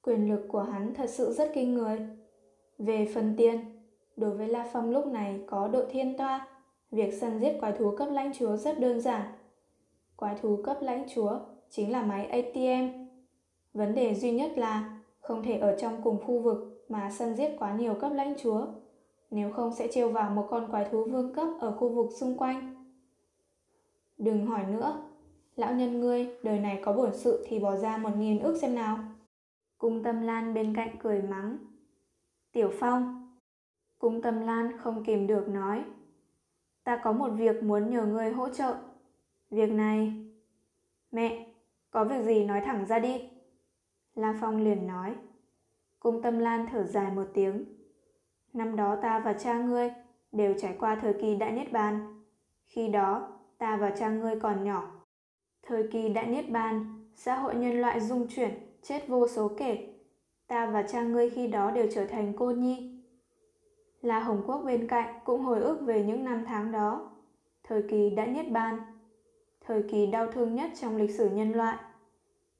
Quyền 0.02 0.28
lực 0.28 0.46
của 0.48 0.62
hắn 0.62 0.94
thật 0.94 1.10
sự 1.10 1.32
rất 1.32 1.50
kinh 1.54 1.74
người. 1.74 1.98
Về 2.78 3.08
phần 3.14 3.34
tiền, 3.36 3.60
đối 4.16 4.36
với 4.36 4.48
La 4.48 4.70
Phong 4.72 4.90
lúc 4.90 5.06
này 5.06 5.40
có 5.46 5.68
độ 5.68 5.82
thiên 5.90 6.16
toa, 6.16 6.51
việc 6.92 7.14
săn 7.14 7.38
giết 7.40 7.56
quái 7.60 7.72
thú 7.72 7.96
cấp 7.96 8.08
lãnh 8.12 8.32
chúa 8.32 8.56
rất 8.56 8.80
đơn 8.80 9.00
giản. 9.00 9.32
Quái 10.16 10.36
thú 10.42 10.58
cấp 10.64 10.76
lãnh 10.80 11.04
chúa 11.14 11.38
chính 11.70 11.92
là 11.92 12.02
máy 12.02 12.26
ATM. 12.26 13.06
Vấn 13.74 13.94
đề 13.94 14.14
duy 14.14 14.32
nhất 14.32 14.58
là 14.58 15.00
không 15.20 15.42
thể 15.42 15.58
ở 15.58 15.76
trong 15.80 16.02
cùng 16.02 16.18
khu 16.26 16.38
vực 16.38 16.84
mà 16.88 17.10
săn 17.10 17.34
giết 17.36 17.56
quá 17.58 17.76
nhiều 17.76 17.94
cấp 17.94 18.12
lãnh 18.14 18.34
chúa, 18.42 18.66
nếu 19.30 19.52
không 19.52 19.74
sẽ 19.74 19.88
trêu 19.92 20.08
vào 20.08 20.30
một 20.30 20.46
con 20.50 20.70
quái 20.70 20.84
thú 20.84 21.04
vương 21.04 21.34
cấp 21.34 21.48
ở 21.60 21.76
khu 21.78 21.88
vực 21.88 22.10
xung 22.20 22.38
quanh. 22.38 22.84
Đừng 24.18 24.46
hỏi 24.46 24.64
nữa, 24.66 25.02
lão 25.56 25.74
nhân 25.74 26.00
ngươi 26.00 26.28
đời 26.42 26.58
này 26.58 26.80
có 26.84 26.92
bổn 26.92 27.10
sự 27.16 27.46
thì 27.48 27.58
bỏ 27.58 27.76
ra 27.76 27.96
một 27.96 28.10
nghìn 28.16 28.38
ước 28.38 28.58
xem 28.60 28.74
nào. 28.74 28.98
Cung 29.78 30.02
Tâm 30.02 30.20
Lan 30.20 30.54
bên 30.54 30.76
cạnh 30.76 30.96
cười 31.02 31.22
mắng. 31.22 31.56
Tiểu 32.52 32.70
Phong. 32.80 33.28
Cung 33.98 34.22
Tâm 34.22 34.40
Lan 34.40 34.78
không 34.78 35.04
kìm 35.04 35.26
được 35.26 35.48
nói. 35.48 35.84
Ta 36.84 36.96
có 36.96 37.12
một 37.12 37.28
việc 37.28 37.62
muốn 37.62 37.90
nhờ 37.90 38.06
ngươi 38.06 38.30
hỗ 38.30 38.48
trợ. 38.48 38.74
Việc 39.50 39.70
này... 39.70 40.12
Mẹ, 41.10 41.46
có 41.90 42.04
việc 42.04 42.24
gì 42.24 42.44
nói 42.44 42.60
thẳng 42.60 42.86
ra 42.86 42.98
đi. 42.98 43.30
La 44.14 44.34
Phong 44.40 44.64
liền 44.64 44.86
nói. 44.86 45.14
Cung 46.00 46.22
Tâm 46.22 46.38
Lan 46.38 46.66
thở 46.72 46.84
dài 46.84 47.10
một 47.10 47.24
tiếng. 47.34 47.64
Năm 48.52 48.76
đó 48.76 48.96
ta 49.02 49.18
và 49.18 49.32
cha 49.32 49.58
ngươi 49.58 49.90
đều 50.32 50.54
trải 50.58 50.76
qua 50.78 50.98
thời 51.02 51.14
kỳ 51.14 51.36
đại 51.36 51.52
niết 51.52 51.72
bàn. 51.72 52.22
Khi 52.64 52.88
đó, 52.88 53.28
ta 53.58 53.76
và 53.76 53.90
cha 53.90 54.08
ngươi 54.08 54.40
còn 54.40 54.64
nhỏ. 54.64 54.90
Thời 55.62 55.88
kỳ 55.92 56.08
đại 56.08 56.26
niết 56.26 56.50
bàn, 56.50 57.04
xã 57.14 57.34
hội 57.34 57.54
nhân 57.54 57.80
loại 57.80 58.00
dung 58.00 58.26
chuyển, 58.28 58.50
chết 58.82 59.08
vô 59.08 59.28
số 59.28 59.50
kể. 59.58 59.88
Ta 60.46 60.66
và 60.66 60.82
cha 60.82 61.02
ngươi 61.02 61.30
khi 61.30 61.46
đó 61.46 61.70
đều 61.70 61.86
trở 61.94 62.04
thành 62.06 62.32
cô 62.38 62.50
nhi. 62.50 62.91
La 64.02 64.20
Hồng 64.20 64.42
Quốc 64.46 64.62
bên 64.64 64.88
cạnh 64.88 65.14
cũng 65.24 65.40
hồi 65.40 65.60
ức 65.60 65.80
về 65.80 66.04
những 66.04 66.24
năm 66.24 66.44
tháng 66.46 66.72
đó. 66.72 67.10
Thời 67.64 67.82
kỳ 67.82 68.10
đã 68.10 68.26
niết 68.26 68.50
bàn, 68.50 68.78
thời 69.60 69.82
kỳ 69.82 70.06
đau 70.06 70.32
thương 70.32 70.54
nhất 70.54 70.70
trong 70.80 70.96
lịch 70.96 71.10
sử 71.10 71.30
nhân 71.30 71.52
loại. 71.52 71.76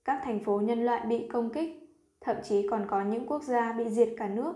Các 0.05 0.21
thành 0.25 0.45
phố 0.45 0.61
nhân 0.61 0.85
loại 0.85 1.07
bị 1.07 1.29
công 1.29 1.51
kích, 1.51 1.99
thậm 2.21 2.37
chí 2.45 2.69
còn 2.69 2.87
có 2.89 3.03
những 3.03 3.27
quốc 3.27 3.43
gia 3.43 3.73
bị 3.73 3.89
diệt 3.89 4.09
cả 4.17 4.29
nước. 4.29 4.55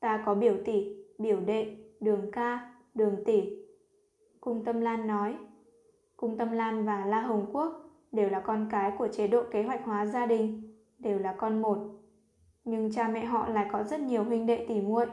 Ta 0.00 0.22
có 0.26 0.34
biểu 0.34 0.56
tỷ, 0.64 0.96
biểu 1.18 1.40
đệ, 1.40 1.76
đường 2.00 2.30
ca, 2.32 2.72
đường 2.94 3.24
tỷ. 3.24 3.58
Cung 4.40 4.64
Tâm 4.64 4.80
Lan 4.80 5.06
nói, 5.06 5.36
Cung 6.16 6.38
Tâm 6.38 6.52
Lan 6.52 6.84
và 6.84 7.06
La 7.06 7.20
Hồng 7.20 7.46
Quốc 7.52 7.72
đều 8.12 8.30
là 8.30 8.40
con 8.40 8.68
cái 8.70 8.92
của 8.98 9.08
chế 9.08 9.28
độ 9.28 9.42
kế 9.50 9.62
hoạch 9.62 9.84
hóa 9.84 10.06
gia 10.06 10.26
đình, 10.26 10.76
đều 10.98 11.18
là 11.18 11.34
con 11.38 11.62
một. 11.62 11.78
Nhưng 12.64 12.92
cha 12.92 13.08
mẹ 13.08 13.24
họ 13.24 13.48
lại 13.48 13.66
có 13.72 13.82
rất 13.82 14.00
nhiều 14.00 14.24
huynh 14.24 14.46
đệ 14.46 14.66
tỷ 14.68 14.80
muội. 14.80 15.06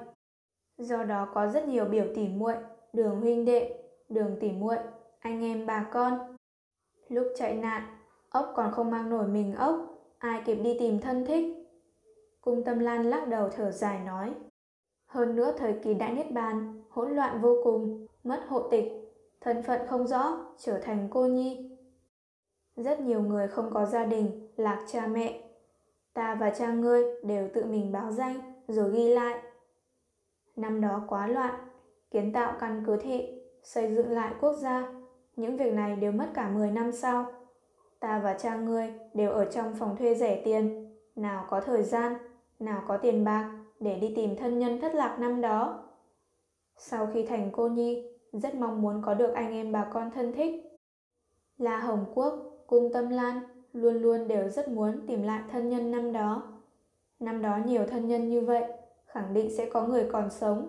Do 0.81 1.03
đó 1.03 1.27
có 1.33 1.47
rất 1.47 1.67
nhiều 1.67 1.85
biểu 1.85 2.05
tỉ 2.15 2.27
muội, 2.27 2.53
đường 2.93 3.21
huynh 3.21 3.45
đệ, 3.45 3.83
đường 4.09 4.37
tỉ 4.39 4.51
muội, 4.51 4.77
anh 5.19 5.43
em 5.43 5.65
bà 5.65 5.89
con. 5.93 6.37
Lúc 7.09 7.27
chạy 7.37 7.55
nạn, 7.55 7.97
ốc 8.29 8.53
còn 8.55 8.71
không 8.71 8.91
mang 8.91 9.09
nổi 9.09 9.27
mình 9.27 9.55
ốc, 9.55 9.75
ai 10.17 10.41
kịp 10.45 10.55
đi 10.55 10.77
tìm 10.79 10.99
thân 10.99 11.25
thích. 11.25 11.45
Cung 12.41 12.63
Tâm 12.63 12.79
Lan 12.79 13.09
lắc 13.09 13.27
đầu 13.27 13.49
thở 13.49 13.71
dài 13.71 13.99
nói. 13.99 14.33
Hơn 15.05 15.35
nữa 15.35 15.53
thời 15.57 15.73
kỳ 15.83 15.93
đại 15.93 16.13
niết 16.13 16.31
bàn, 16.31 16.83
hỗn 16.89 17.11
loạn 17.11 17.41
vô 17.41 17.57
cùng, 17.63 18.07
mất 18.23 18.43
hộ 18.47 18.69
tịch, 18.69 18.91
thân 19.41 19.63
phận 19.63 19.81
không 19.87 20.07
rõ, 20.07 20.37
trở 20.57 20.79
thành 20.79 21.07
cô 21.11 21.27
nhi. 21.27 21.77
Rất 22.75 22.99
nhiều 22.99 23.21
người 23.21 23.47
không 23.47 23.73
có 23.73 23.85
gia 23.85 24.05
đình, 24.05 24.47
lạc 24.57 24.85
cha 24.87 25.07
mẹ. 25.07 25.43
Ta 26.13 26.35
và 26.35 26.49
cha 26.49 26.73
ngươi 26.73 27.03
đều 27.23 27.49
tự 27.53 27.65
mình 27.65 27.91
báo 27.91 28.11
danh 28.11 28.63
rồi 28.67 28.91
ghi 28.91 29.07
lại. 29.07 29.50
Năm 30.55 30.81
đó 30.81 31.03
quá 31.07 31.27
loạn, 31.27 31.55
kiến 32.11 32.33
tạo 32.33 32.53
căn 32.59 32.83
cứ 32.85 32.97
thị, 32.97 33.41
xây 33.63 33.95
dựng 33.95 34.11
lại 34.11 34.33
quốc 34.41 34.53
gia. 34.53 34.93
Những 35.35 35.57
việc 35.57 35.73
này 35.73 35.95
đều 35.95 36.11
mất 36.11 36.27
cả 36.33 36.49
10 36.49 36.71
năm 36.71 36.91
sau. 36.91 37.25
Ta 37.99 38.19
và 38.19 38.33
cha 38.33 38.55
ngươi 38.55 38.93
đều 39.13 39.31
ở 39.31 39.45
trong 39.45 39.75
phòng 39.75 39.95
thuê 39.97 40.15
rẻ 40.15 40.41
tiền, 40.45 40.95
nào 41.15 41.45
có 41.49 41.61
thời 41.61 41.83
gian, 41.83 42.13
nào 42.59 42.83
có 42.87 42.97
tiền 42.97 43.23
bạc 43.23 43.51
để 43.79 43.99
đi 43.99 44.13
tìm 44.15 44.35
thân 44.35 44.59
nhân 44.59 44.81
thất 44.81 44.95
lạc 44.95 45.17
năm 45.19 45.41
đó. 45.41 45.83
Sau 46.77 47.07
khi 47.13 47.25
thành 47.25 47.49
cô 47.51 47.67
nhi, 47.67 48.11
rất 48.31 48.55
mong 48.55 48.81
muốn 48.81 49.01
có 49.05 49.13
được 49.13 49.33
anh 49.33 49.51
em 49.51 49.71
bà 49.71 49.89
con 49.93 50.11
thân 50.11 50.33
thích. 50.33 50.71
La 51.57 51.77
Hồng 51.77 52.05
Quốc, 52.13 52.33
Cung 52.67 52.93
Tâm 52.93 53.09
Lan 53.09 53.39
luôn 53.73 53.95
luôn 53.95 54.27
đều 54.27 54.49
rất 54.49 54.69
muốn 54.69 55.07
tìm 55.07 55.23
lại 55.23 55.41
thân 55.51 55.69
nhân 55.69 55.91
năm 55.91 56.13
đó. 56.13 56.43
Năm 57.19 57.41
đó 57.41 57.57
nhiều 57.65 57.85
thân 57.85 58.07
nhân 58.07 58.29
như 58.29 58.41
vậy, 58.41 58.63
khẳng 59.11 59.33
định 59.33 59.57
sẽ 59.57 59.69
có 59.69 59.87
người 59.87 60.09
còn 60.11 60.29
sống. 60.29 60.67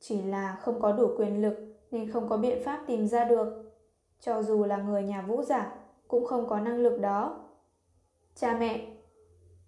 Chỉ 0.00 0.22
là 0.22 0.56
không 0.62 0.80
có 0.80 0.92
đủ 0.92 1.10
quyền 1.16 1.42
lực 1.42 1.54
nên 1.90 2.10
không 2.10 2.28
có 2.28 2.36
biện 2.36 2.62
pháp 2.64 2.84
tìm 2.86 3.08
ra 3.08 3.24
được. 3.24 3.72
Cho 4.20 4.42
dù 4.42 4.64
là 4.64 4.76
người 4.76 5.02
nhà 5.02 5.22
vũ 5.22 5.42
giả, 5.42 5.74
cũng 6.08 6.26
không 6.26 6.48
có 6.48 6.60
năng 6.60 6.78
lực 6.78 7.00
đó. 7.00 7.44
Cha 8.34 8.56
mẹ 8.58 8.86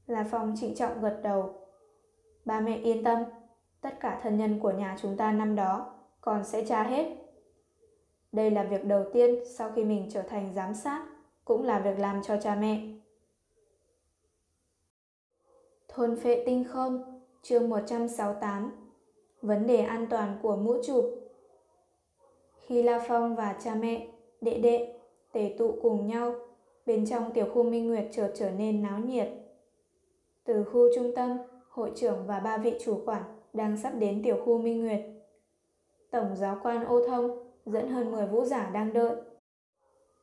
là 0.07 0.27
Phong 0.31 0.55
trịnh 0.61 0.75
trọng 0.75 1.01
gật 1.01 1.21
đầu. 1.23 1.55
Ba 2.45 2.61
mẹ 2.61 2.77
yên 2.77 3.05
tâm, 3.05 3.19
tất 3.81 4.01
cả 4.01 4.21
thân 4.23 4.39
nhân 4.39 4.61
của 4.61 4.71
nhà 4.71 4.97
chúng 5.01 5.17
ta 5.17 5.33
năm 5.33 5.57
đó 5.57 5.95
còn 6.21 6.45
sẽ 6.45 6.65
tra 6.65 6.83
hết. 6.83 7.17
Đây 8.33 8.51
là 8.51 8.63
việc 8.63 8.85
đầu 8.85 9.05
tiên 9.13 9.35
sau 9.57 9.73
khi 9.73 9.85
mình 9.85 10.09
trở 10.11 10.23
thành 10.23 10.53
giám 10.55 10.75
sát, 10.75 11.07
cũng 11.45 11.63
là 11.63 11.79
việc 11.79 11.99
làm 11.99 12.23
cho 12.23 12.37
cha 12.43 12.55
mẹ. 12.55 12.83
Thôn 15.89 16.17
phệ 16.17 16.43
tinh 16.47 16.65
không, 16.65 17.10
chương 17.43 17.69
168 17.69 18.73
Vấn 19.43 19.67
đề 19.67 19.77
an 19.77 20.07
toàn 20.11 20.39
của 20.43 20.57
mũ 20.57 20.75
chụp 20.87 21.05
Khi 22.67 22.83
La 22.83 23.05
Phong 23.09 23.37
và 23.37 23.57
cha 23.65 23.75
mẹ, 23.75 24.07
đệ 24.41 24.59
đệ, 24.59 24.95
tề 25.33 25.55
tụ 25.59 25.75
cùng 25.83 26.07
nhau, 26.07 26.35
bên 26.87 27.07
trong 27.07 27.33
tiểu 27.33 27.47
khu 27.55 27.63
Minh 27.63 27.89
Nguyệt 27.89 28.05
chợt 28.13 28.33
trở 28.35 28.51
nên 28.51 28.83
náo 28.83 28.99
nhiệt. 28.99 29.29
Từ 30.45 30.65
khu 30.65 30.95
trung 30.95 31.13
tâm, 31.17 31.39
hội 31.69 31.93
trưởng 31.97 32.27
và 32.27 32.41
ba 32.41 32.59
vị 32.59 32.75
chủ 32.85 33.03
quản 33.07 33.23
đang 33.53 33.77
sắp 33.77 33.93
đến 33.99 34.23
tiểu 34.25 34.43
khu 34.45 34.59
Minh 34.59 34.83
Nguyệt. 34.83 35.01
Tổng 36.11 36.37
giáo 36.37 36.59
quan 36.63 36.85
ô 36.85 37.07
thông 37.07 37.53
dẫn 37.67 37.89
hơn 37.89 38.13
10 38.13 38.27
vũ 38.27 38.45
giả 38.45 38.71
đang 38.71 38.93
đợi. 38.93 39.17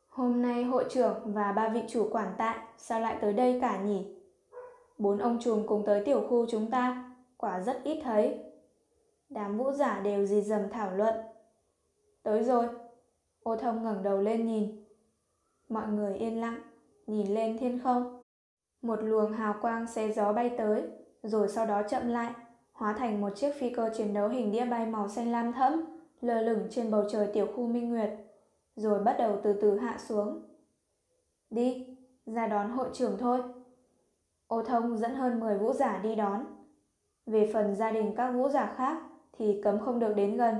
Hôm 0.08 0.42
nay 0.42 0.64
hội 0.64 0.86
trưởng 0.90 1.16
và 1.26 1.52
ba 1.52 1.70
vị 1.70 1.82
chủ 1.88 2.10
quản 2.12 2.34
tại 2.38 2.58
sao 2.78 3.00
lại 3.00 3.18
tới 3.22 3.34
đây 3.34 3.60
cả 3.62 3.82
nhỉ? 3.82 4.06
Bốn 4.98 5.18
ông 5.18 5.40
trùm 5.42 5.68
cùng 5.68 5.84
tới 5.86 6.04
tiểu 6.06 6.22
khu 6.30 6.46
chúng 6.50 6.72
ta, 6.72 7.07
quả 7.38 7.60
rất 7.60 7.84
ít 7.84 8.00
thấy. 8.04 8.44
Đám 9.30 9.58
vũ 9.58 9.72
giả 9.72 10.00
đều 10.00 10.26
gì 10.26 10.42
dầm 10.42 10.70
thảo 10.70 10.92
luận. 10.92 11.16
Tới 12.24 12.44
rồi. 12.44 12.68
Ô 13.44 13.56
thông 13.56 13.84
ngẩng 13.84 14.04
đầu 14.04 14.22
lên 14.22 14.48
nhìn. 14.48 14.86
Mọi 15.70 15.88
người 15.88 16.16
yên 16.16 16.42
lặng, 16.42 16.62
nhìn 17.08 17.34
lên 17.34 17.58
thiên 17.58 17.80
không. 17.84 18.22
Một 18.82 19.00
luồng 19.04 19.34
hào 19.34 19.56
quang 19.62 19.88
xé 19.88 20.12
gió 20.12 20.34
bay 20.34 20.56
tới, 20.58 20.84
rồi 21.24 21.48
sau 21.50 21.66
đó 21.66 21.82
chậm 21.90 22.08
lại, 22.08 22.34
hóa 22.72 22.94
thành 22.94 23.22
một 23.22 23.30
chiếc 23.36 23.52
phi 23.60 23.70
cơ 23.70 23.90
chiến 23.98 24.14
đấu 24.14 24.30
hình 24.30 24.52
đĩa 24.52 24.66
bay 24.66 24.86
màu 24.86 25.08
xanh 25.10 25.32
lam 25.32 25.54
thẫm, 25.54 25.84
lơ 26.22 26.42
lửng 26.42 26.68
trên 26.70 26.92
bầu 26.92 27.04
trời 27.12 27.30
tiểu 27.34 27.48
khu 27.56 27.68
Minh 27.68 27.90
Nguyệt, 27.90 28.10
rồi 28.76 29.00
bắt 29.04 29.16
đầu 29.20 29.40
từ 29.44 29.54
từ 29.62 29.78
hạ 29.78 29.98
xuống. 30.08 30.42
Đi, 31.50 31.98
ra 32.26 32.48
đón 32.48 32.70
hội 32.70 32.90
trưởng 32.94 33.18
thôi. 33.18 33.42
Ô 34.48 34.64
thông 34.64 34.98
dẫn 34.98 35.16
hơn 35.16 35.40
10 35.40 35.58
vũ 35.58 35.74
giả 35.74 36.00
đi 36.04 36.16
đón. 36.16 36.46
Về 37.28 37.50
phần 37.54 37.76
gia 37.76 37.92
đình 37.92 38.14
các 38.18 38.32
vũ 38.32 38.50
giả 38.50 38.74
khác 38.78 38.98
thì 39.34 39.62
cấm 39.64 39.80
không 39.80 40.00
được 40.00 40.14
đến 40.14 40.38
gần. 40.38 40.56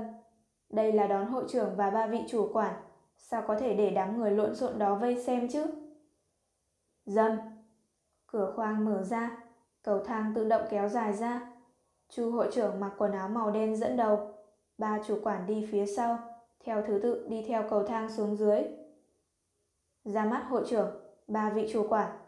Đây 0.70 0.92
là 0.92 1.06
đón 1.06 1.26
hội 1.26 1.44
trưởng 1.48 1.76
và 1.76 1.90
ba 1.90 2.06
vị 2.06 2.20
chủ 2.28 2.50
quản, 2.52 2.74
sao 3.16 3.42
có 3.46 3.58
thể 3.58 3.74
để 3.74 3.90
đám 3.90 4.18
người 4.18 4.30
lộn 4.30 4.56
xộn 4.56 4.78
đó 4.78 4.94
vây 4.94 5.22
xem 5.22 5.48
chứ? 5.48 5.66
Dâm, 7.04 7.32
cửa 8.26 8.52
khoang 8.56 8.84
mở 8.84 9.02
ra, 9.02 9.42
cầu 9.82 10.04
thang 10.04 10.32
tự 10.34 10.48
động 10.48 10.62
kéo 10.70 10.88
dài 10.88 11.12
ra. 11.12 11.52
Chu 12.08 12.32
hội 12.32 12.48
trưởng 12.52 12.80
mặc 12.80 12.92
quần 12.98 13.12
áo 13.12 13.28
màu 13.28 13.50
đen 13.50 13.76
dẫn 13.76 13.96
đầu, 13.96 14.34
ba 14.78 14.98
chủ 15.06 15.18
quản 15.22 15.46
đi 15.46 15.68
phía 15.72 15.86
sau, 15.86 16.18
theo 16.60 16.82
thứ 16.86 17.00
tự 17.02 17.26
đi 17.28 17.44
theo 17.48 17.64
cầu 17.70 17.84
thang 17.84 18.08
xuống 18.08 18.36
dưới. 18.36 18.62
Ra 20.04 20.24
mắt 20.24 20.46
hội 20.48 20.64
trưởng, 20.66 20.90
ba 21.26 21.50
vị 21.50 21.68
chủ 21.72 21.86
quản. 21.88 22.18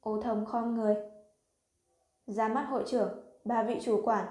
Ô 0.00 0.20
thông 0.20 0.46
khom 0.46 0.74
người. 0.74 0.96
Ra 2.26 2.48
mắt 2.48 2.66
hội 2.70 2.82
trưởng, 2.86 3.25
ba 3.46 3.62
vị 3.62 3.78
chủ 3.82 4.02
quản. 4.04 4.26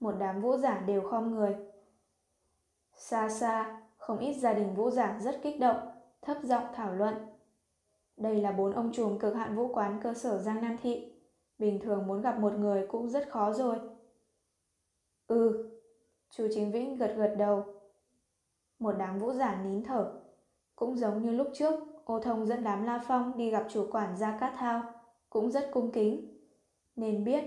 Một 0.00 0.14
đám 0.18 0.40
vũ 0.40 0.56
giả 0.56 0.80
đều 0.86 1.02
khom 1.02 1.34
người. 1.34 1.56
Xa 2.94 3.28
xa, 3.28 3.82
không 3.96 4.18
ít 4.18 4.34
gia 4.34 4.52
đình 4.52 4.74
vũ 4.74 4.90
giả 4.90 5.18
rất 5.20 5.40
kích 5.42 5.60
động, 5.60 5.76
thấp 6.22 6.36
giọng 6.42 6.64
thảo 6.74 6.94
luận. 6.94 7.14
Đây 8.16 8.40
là 8.40 8.52
bốn 8.52 8.72
ông 8.72 8.92
trùm 8.92 9.18
cực 9.18 9.34
hạn 9.34 9.56
vũ 9.56 9.74
quán 9.74 10.00
cơ 10.02 10.14
sở 10.14 10.38
Giang 10.38 10.62
Nam 10.62 10.76
Thị. 10.82 11.12
Bình 11.58 11.80
thường 11.82 12.06
muốn 12.06 12.22
gặp 12.22 12.38
một 12.38 12.52
người 12.52 12.86
cũng 12.86 13.10
rất 13.10 13.30
khó 13.30 13.52
rồi. 13.52 13.76
Ừ, 15.26 15.70
Chu 16.30 16.48
Chính 16.54 16.72
Vĩnh 16.72 16.96
gật 16.96 17.14
gật 17.16 17.34
đầu. 17.38 17.64
Một 18.78 18.92
đám 18.98 19.18
vũ 19.18 19.32
giả 19.32 19.62
nín 19.64 19.84
thở. 19.84 20.12
Cũng 20.76 20.96
giống 20.96 21.22
như 21.22 21.30
lúc 21.30 21.48
trước, 21.54 21.74
ô 22.04 22.20
thông 22.20 22.46
dẫn 22.46 22.64
đám 22.64 22.84
La 22.84 23.04
Phong 23.08 23.36
đi 23.36 23.50
gặp 23.50 23.66
chủ 23.70 23.86
quản 23.90 24.16
Gia 24.16 24.38
Cát 24.38 24.52
Thao, 24.56 24.82
cũng 25.30 25.50
rất 25.50 25.70
cung 25.72 25.90
kính. 25.90 26.38
Nên 26.96 27.24
biết, 27.24 27.44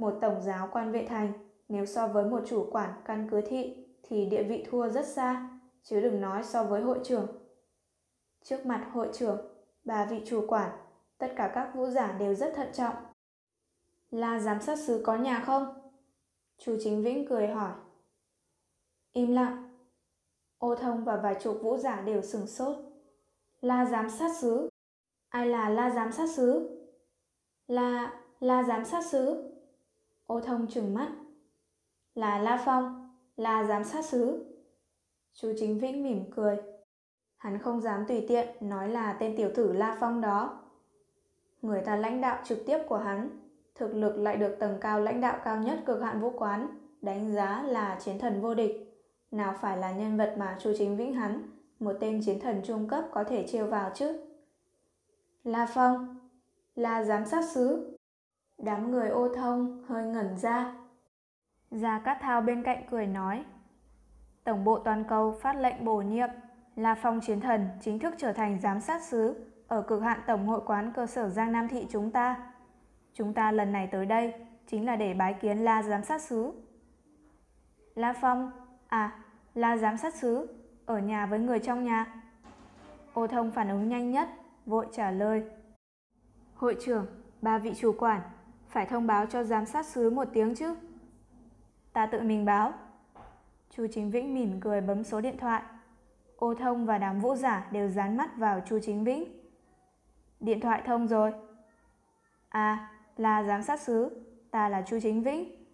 một 0.00 0.18
tổng 0.20 0.42
giáo 0.42 0.68
quan 0.72 0.92
vệ 0.92 1.06
thành, 1.06 1.32
nếu 1.68 1.86
so 1.86 2.06
với 2.06 2.24
một 2.24 2.40
chủ 2.46 2.68
quản 2.72 2.90
căn 3.04 3.28
cứ 3.30 3.40
thị, 3.40 3.86
thì 4.02 4.26
địa 4.26 4.42
vị 4.42 4.66
thua 4.70 4.88
rất 4.88 5.06
xa, 5.06 5.60
chứ 5.82 6.00
đừng 6.00 6.20
nói 6.20 6.42
so 6.44 6.64
với 6.64 6.82
hội 6.82 7.00
trưởng. 7.04 7.26
Trước 8.42 8.66
mặt 8.66 8.90
hội 8.92 9.08
trưởng, 9.12 9.38
bà 9.84 10.04
vị 10.04 10.22
chủ 10.26 10.44
quản, 10.48 10.70
tất 11.18 11.32
cả 11.36 11.50
các 11.54 11.72
vũ 11.74 11.86
giả 11.86 12.12
đều 12.12 12.34
rất 12.34 12.52
thận 12.56 12.68
trọng. 12.72 12.94
Là 14.10 14.38
giám 14.38 14.60
sát 14.60 14.78
sứ 14.78 15.02
có 15.06 15.16
nhà 15.16 15.42
không? 15.46 15.92
Chu 16.58 16.76
Chính 16.80 17.02
Vĩnh 17.02 17.26
cười 17.28 17.48
hỏi. 17.48 17.72
Im 19.12 19.32
lặng. 19.32 19.78
Ô 20.58 20.74
thông 20.74 21.04
và 21.04 21.16
vài 21.16 21.36
chục 21.40 21.58
vũ 21.62 21.76
giả 21.76 22.00
đều 22.00 22.22
sừng 22.22 22.46
sốt. 22.46 22.76
La 23.60 23.84
giám 23.84 24.10
sát 24.10 24.30
sứ. 24.40 24.68
Ai 25.28 25.46
là 25.46 25.68
la 25.68 25.90
giám 25.90 26.12
sát 26.12 26.30
sứ? 26.30 26.76
Là, 27.66 28.20
la 28.40 28.62
giám 28.62 28.84
sát 28.84 29.04
sứ. 29.04 29.50
Ô 30.30 30.40
thông 30.40 30.66
trừng 30.66 30.94
mắt. 30.94 31.08
Là 32.14 32.38
La 32.38 32.62
Phong, 32.64 33.10
là 33.36 33.64
giám 33.64 33.84
sát 33.84 34.04
sứ. 34.04 34.44
Chú 35.32 35.52
Chính 35.58 35.78
Vĩnh 35.78 36.02
mỉm 36.02 36.24
cười. 36.36 36.56
Hắn 37.36 37.58
không 37.58 37.80
dám 37.80 38.04
tùy 38.08 38.24
tiện 38.28 38.48
nói 38.60 38.88
là 38.88 39.12
tên 39.12 39.36
tiểu 39.36 39.50
tử 39.54 39.72
La 39.72 39.96
Phong 40.00 40.20
đó. 40.20 40.62
Người 41.62 41.80
ta 41.80 41.96
lãnh 41.96 42.20
đạo 42.20 42.42
trực 42.44 42.66
tiếp 42.66 42.78
của 42.88 42.96
hắn 42.96 43.30
thực 43.74 43.94
lực 43.94 44.16
lại 44.16 44.36
được 44.36 44.56
tầng 44.58 44.78
cao 44.80 45.00
lãnh 45.00 45.20
đạo 45.20 45.38
cao 45.44 45.56
nhất 45.56 45.78
cực 45.86 46.02
hạn 46.02 46.20
vũ 46.20 46.32
quán 46.36 46.78
đánh 47.02 47.32
giá 47.32 47.62
là 47.62 47.98
chiến 48.00 48.18
thần 48.18 48.40
vô 48.40 48.54
địch. 48.54 49.04
Nào 49.30 49.54
phải 49.60 49.76
là 49.76 49.92
nhân 49.92 50.16
vật 50.16 50.34
mà 50.38 50.56
Chu 50.60 50.72
Chính 50.78 50.96
Vĩnh 50.96 51.14
hắn, 51.14 51.42
một 51.80 51.92
tên 52.00 52.22
chiến 52.24 52.40
thần 52.40 52.60
trung 52.64 52.88
cấp 52.88 53.04
có 53.12 53.24
thể 53.24 53.46
trêu 53.48 53.66
vào 53.66 53.90
chứ. 53.94 54.20
La 55.44 55.66
Phong, 55.74 56.18
là 56.74 57.04
giám 57.04 57.26
sát 57.26 57.44
sứ. 57.44 57.96
Đám 58.62 58.90
người 58.90 59.08
ô 59.08 59.28
thông 59.34 59.84
hơi 59.88 60.06
ngẩn 60.06 60.36
ra. 60.36 60.74
Gia 61.70 61.98
Cát 61.98 62.18
Thao 62.20 62.40
bên 62.40 62.62
cạnh 62.62 62.86
cười 62.90 63.06
nói. 63.06 63.44
Tổng 64.44 64.64
bộ 64.64 64.78
toàn 64.78 65.04
cầu 65.08 65.38
phát 65.42 65.56
lệnh 65.56 65.84
bổ 65.84 65.96
nhiệm, 65.96 66.28
La 66.76 66.94
Phong 66.94 67.20
chiến 67.20 67.40
thần 67.40 67.68
chính 67.80 67.98
thức 67.98 68.14
trở 68.18 68.32
thành 68.32 68.60
giám 68.60 68.80
sát 68.80 69.02
sứ 69.02 69.46
ở 69.68 69.82
cực 69.82 70.02
hạn 70.02 70.20
tổng 70.26 70.46
hội 70.46 70.60
quán 70.66 70.92
cơ 70.94 71.06
sở 71.06 71.28
Giang 71.28 71.52
Nam 71.52 71.68
Thị 71.68 71.86
chúng 71.90 72.10
ta. 72.10 72.52
Chúng 73.12 73.34
ta 73.34 73.52
lần 73.52 73.72
này 73.72 73.86
tới 73.86 74.06
đây 74.06 74.34
chính 74.66 74.86
là 74.86 74.96
để 74.96 75.14
bái 75.14 75.34
kiến 75.34 75.58
La 75.58 75.82
Giám 75.82 76.04
sát 76.04 76.22
sứ. 76.22 76.52
La 77.94 78.12
Phong, 78.12 78.50
à, 78.88 79.24
La 79.54 79.76
Giám 79.76 79.96
sát 79.96 80.14
sứ, 80.14 80.48
ở 80.86 80.98
nhà 80.98 81.26
với 81.26 81.38
người 81.38 81.58
trong 81.58 81.84
nhà. 81.84 82.22
Ô 83.12 83.26
thông 83.26 83.50
phản 83.50 83.68
ứng 83.68 83.88
nhanh 83.88 84.10
nhất, 84.10 84.28
vội 84.66 84.86
trả 84.92 85.10
lời. 85.10 85.44
Hội 86.54 86.76
trưởng, 86.84 87.06
ba 87.42 87.58
vị 87.58 87.74
chủ 87.76 87.92
quản, 87.98 88.20
phải 88.70 88.86
thông 88.86 89.06
báo 89.06 89.26
cho 89.26 89.44
giám 89.44 89.66
sát 89.66 89.86
sứ 89.86 90.10
một 90.10 90.28
tiếng 90.32 90.54
chứ. 90.54 90.74
Ta 91.92 92.06
tự 92.06 92.20
mình 92.20 92.44
báo. 92.44 92.72
Chu 93.70 93.86
Chính 93.92 94.10
Vĩnh 94.10 94.34
mỉm 94.34 94.60
cười 94.60 94.80
bấm 94.80 95.04
số 95.04 95.20
điện 95.20 95.36
thoại. 95.38 95.62
Ô 96.36 96.54
thông 96.54 96.86
và 96.86 96.98
đám 96.98 97.20
vũ 97.20 97.34
giả 97.34 97.68
đều 97.72 97.88
dán 97.88 98.16
mắt 98.16 98.36
vào 98.36 98.60
Chu 98.66 98.78
Chính 98.82 99.04
Vĩnh. 99.04 99.24
Điện 100.40 100.60
thoại 100.60 100.82
thông 100.86 101.08
rồi. 101.08 101.32
À, 102.48 102.90
là 103.16 103.42
giám 103.42 103.62
sát 103.62 103.80
sứ, 103.80 104.26
ta 104.50 104.68
là 104.68 104.82
Chu 104.82 104.98
Chính 105.02 105.22
Vĩnh. 105.22 105.66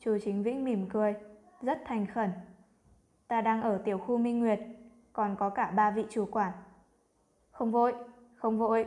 Chu 0.00 0.18
Chính 0.24 0.42
Vĩnh 0.42 0.64
mỉm 0.64 0.88
cười, 0.88 1.14
rất 1.62 1.82
thành 1.86 2.06
khẩn. 2.06 2.30
Ta 3.28 3.40
đang 3.40 3.62
ở 3.62 3.78
tiểu 3.84 3.98
khu 3.98 4.18
Minh 4.18 4.40
Nguyệt, 4.40 4.60
còn 5.12 5.36
có 5.38 5.50
cả 5.50 5.70
ba 5.70 5.90
vị 5.90 6.06
chủ 6.10 6.26
quản. 6.32 6.52
Không 7.50 7.70
vội, 7.70 7.94
không 8.34 8.58
vội, 8.58 8.86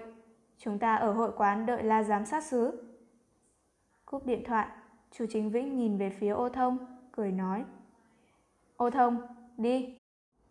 chúng 0.58 0.80
ta 0.80 0.96
ở 0.96 1.12
hội 1.12 1.32
quán 1.38 1.66
đợi 1.66 1.84
la 1.84 2.04
giám 2.04 2.26
sát 2.26 2.44
sứ. 2.44 2.87
Cúp 4.12 4.26
điện 4.26 4.44
thoại, 4.46 4.68
Chu 5.12 5.26
Chính 5.30 5.50
Vĩnh 5.50 5.78
nhìn 5.78 5.98
về 5.98 6.10
phía 6.10 6.30
ô 6.30 6.50
thông, 6.50 6.78
cười 7.12 7.32
nói. 7.32 7.66
Ô 8.78 8.90
thông, 8.90 9.22
đi. 9.58 9.98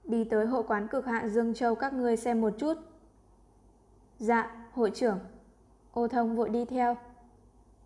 Đi 0.05 0.25
tới 0.25 0.47
hội 0.47 0.63
quán 0.69 0.89
cực 0.89 1.07
hạn 1.07 1.29
Dương 1.29 1.55
Châu 1.55 1.75
các 1.75 1.93
ngươi 1.93 2.17
xem 2.17 2.41
một 2.41 2.51
chút. 2.59 2.75
Dạ, 4.19 4.67
hội 4.73 4.91
trưởng. 4.95 5.19
Ô 5.93 6.09
thông 6.09 6.37
vội 6.37 6.49
đi 6.49 6.65
theo, 6.65 6.97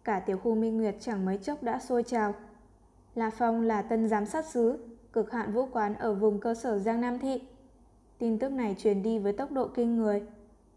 Cả 0.05 0.21
tiểu 0.21 0.39
khu 0.39 0.55
Minh 0.55 0.77
Nguyệt 0.77 0.97
chẳng 1.01 1.25
mấy 1.25 1.39
chốc 1.39 1.63
đã 1.63 1.79
sôi 1.79 2.03
trào. 2.03 2.35
La 3.15 3.31
Phong 3.31 3.63
là 3.63 3.83
tân 3.83 4.09
giám 4.09 4.27
sát 4.27 4.47
sứ, 4.47 4.79
cực 5.13 5.33
hạn 5.33 5.53
vũ 5.53 5.67
quán 5.67 5.95
ở 5.95 6.15
vùng 6.15 6.41
cơ 6.41 6.55
sở 6.55 6.79
Giang 6.79 7.01
Nam 7.01 7.19
Thị. 7.19 7.43
Tin 8.19 8.39
tức 8.39 8.53
này 8.53 8.77
truyền 8.79 9.03
đi 9.03 9.19
với 9.19 9.33
tốc 9.33 9.53
độ 9.53 9.69
kinh 9.75 9.97
người. 9.97 10.23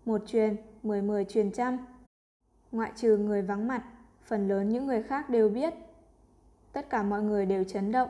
Một 0.05 0.21
truyền, 0.27 0.55
mười 0.83 1.01
mười 1.01 1.25
truyền 1.25 1.51
trăm. 1.51 1.77
Ngoại 2.71 2.91
trừ 2.95 3.17
người 3.17 3.41
vắng 3.41 3.67
mặt, 3.67 3.83
phần 4.25 4.47
lớn 4.47 4.69
những 4.69 4.87
người 4.87 5.03
khác 5.03 5.29
đều 5.29 5.49
biết. 5.49 5.73
Tất 6.71 6.89
cả 6.89 7.03
mọi 7.03 7.21
người 7.21 7.45
đều 7.45 7.63
chấn 7.63 7.91
động, 7.91 8.09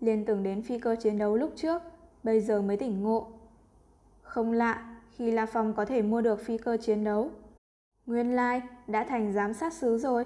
liên 0.00 0.24
tưởng 0.24 0.42
đến 0.42 0.62
phi 0.62 0.78
cơ 0.78 0.96
chiến 0.96 1.18
đấu 1.18 1.36
lúc 1.36 1.52
trước, 1.56 1.82
bây 2.22 2.40
giờ 2.40 2.62
mới 2.62 2.76
tỉnh 2.76 3.02
ngộ. 3.02 3.26
Không 4.22 4.52
lạ 4.52 4.96
khi 5.10 5.30
La 5.30 5.46
Phong 5.46 5.74
có 5.74 5.84
thể 5.84 6.02
mua 6.02 6.20
được 6.20 6.40
phi 6.40 6.58
cơ 6.58 6.76
chiến 6.76 7.04
đấu. 7.04 7.30
Nguyên 8.06 8.36
lai 8.36 8.62
đã 8.86 9.04
thành 9.04 9.32
giám 9.32 9.54
sát 9.54 9.72
sứ 9.72 9.98
rồi. 9.98 10.24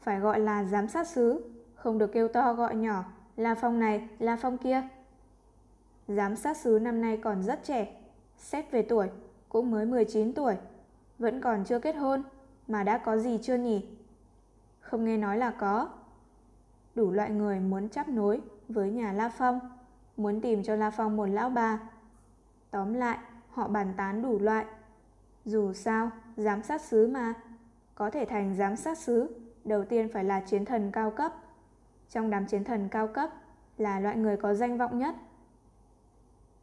Phải 0.00 0.20
gọi 0.20 0.40
là 0.40 0.64
giám 0.64 0.88
sát 0.88 1.08
sứ, 1.08 1.50
không 1.74 1.98
được 1.98 2.12
kêu 2.12 2.28
to 2.28 2.54
gọi 2.54 2.74
nhỏ, 2.74 3.04
La 3.36 3.54
Phong 3.54 3.80
này, 3.80 4.08
La 4.18 4.36
Phong 4.36 4.58
kia. 4.58 4.82
Giám 6.08 6.36
sát 6.36 6.56
sứ 6.56 6.78
năm 6.82 7.00
nay 7.00 7.16
còn 7.16 7.42
rất 7.42 7.64
trẻ, 7.64 8.00
xét 8.38 8.70
về 8.70 8.82
tuổi 8.82 9.08
cũng 9.48 9.70
mới 9.70 9.86
19 9.86 10.32
tuổi, 10.32 10.54
vẫn 11.18 11.40
còn 11.40 11.64
chưa 11.64 11.78
kết 11.78 11.96
hôn, 11.96 12.22
mà 12.68 12.82
đã 12.82 12.98
có 12.98 13.18
gì 13.18 13.38
chưa 13.42 13.54
nhỉ? 13.54 13.86
Không 14.92 15.04
nghe 15.04 15.16
nói 15.16 15.38
là 15.38 15.50
có. 15.50 15.88
Đủ 16.94 17.10
loại 17.10 17.30
người 17.30 17.60
muốn 17.60 17.88
chấp 17.88 18.08
nối 18.08 18.40
với 18.68 18.90
nhà 18.90 19.12
La 19.12 19.28
Phong, 19.28 19.60
muốn 20.16 20.40
tìm 20.40 20.62
cho 20.62 20.76
La 20.76 20.90
Phong 20.90 21.16
một 21.16 21.26
lão 21.26 21.50
bà. 21.50 21.80
Tóm 22.70 22.94
lại, 22.94 23.18
họ 23.48 23.68
bàn 23.68 23.94
tán 23.96 24.22
đủ 24.22 24.38
loại. 24.38 24.64
Dù 25.44 25.72
sao, 25.72 26.10
giám 26.36 26.62
sát 26.62 26.80
sứ 26.80 27.06
mà, 27.06 27.34
có 27.94 28.10
thể 28.10 28.24
thành 28.24 28.54
giám 28.54 28.76
sát 28.76 28.98
sứ, 28.98 29.40
đầu 29.64 29.84
tiên 29.84 30.08
phải 30.12 30.24
là 30.24 30.40
chiến 30.40 30.64
thần 30.64 30.92
cao 30.92 31.10
cấp. 31.10 31.32
Trong 32.10 32.30
đám 32.30 32.46
chiến 32.46 32.64
thần 32.64 32.88
cao 32.88 33.08
cấp 33.08 33.30
là 33.78 34.00
loại 34.00 34.16
người 34.16 34.36
có 34.36 34.54
danh 34.54 34.78
vọng 34.78 34.98
nhất. 34.98 35.14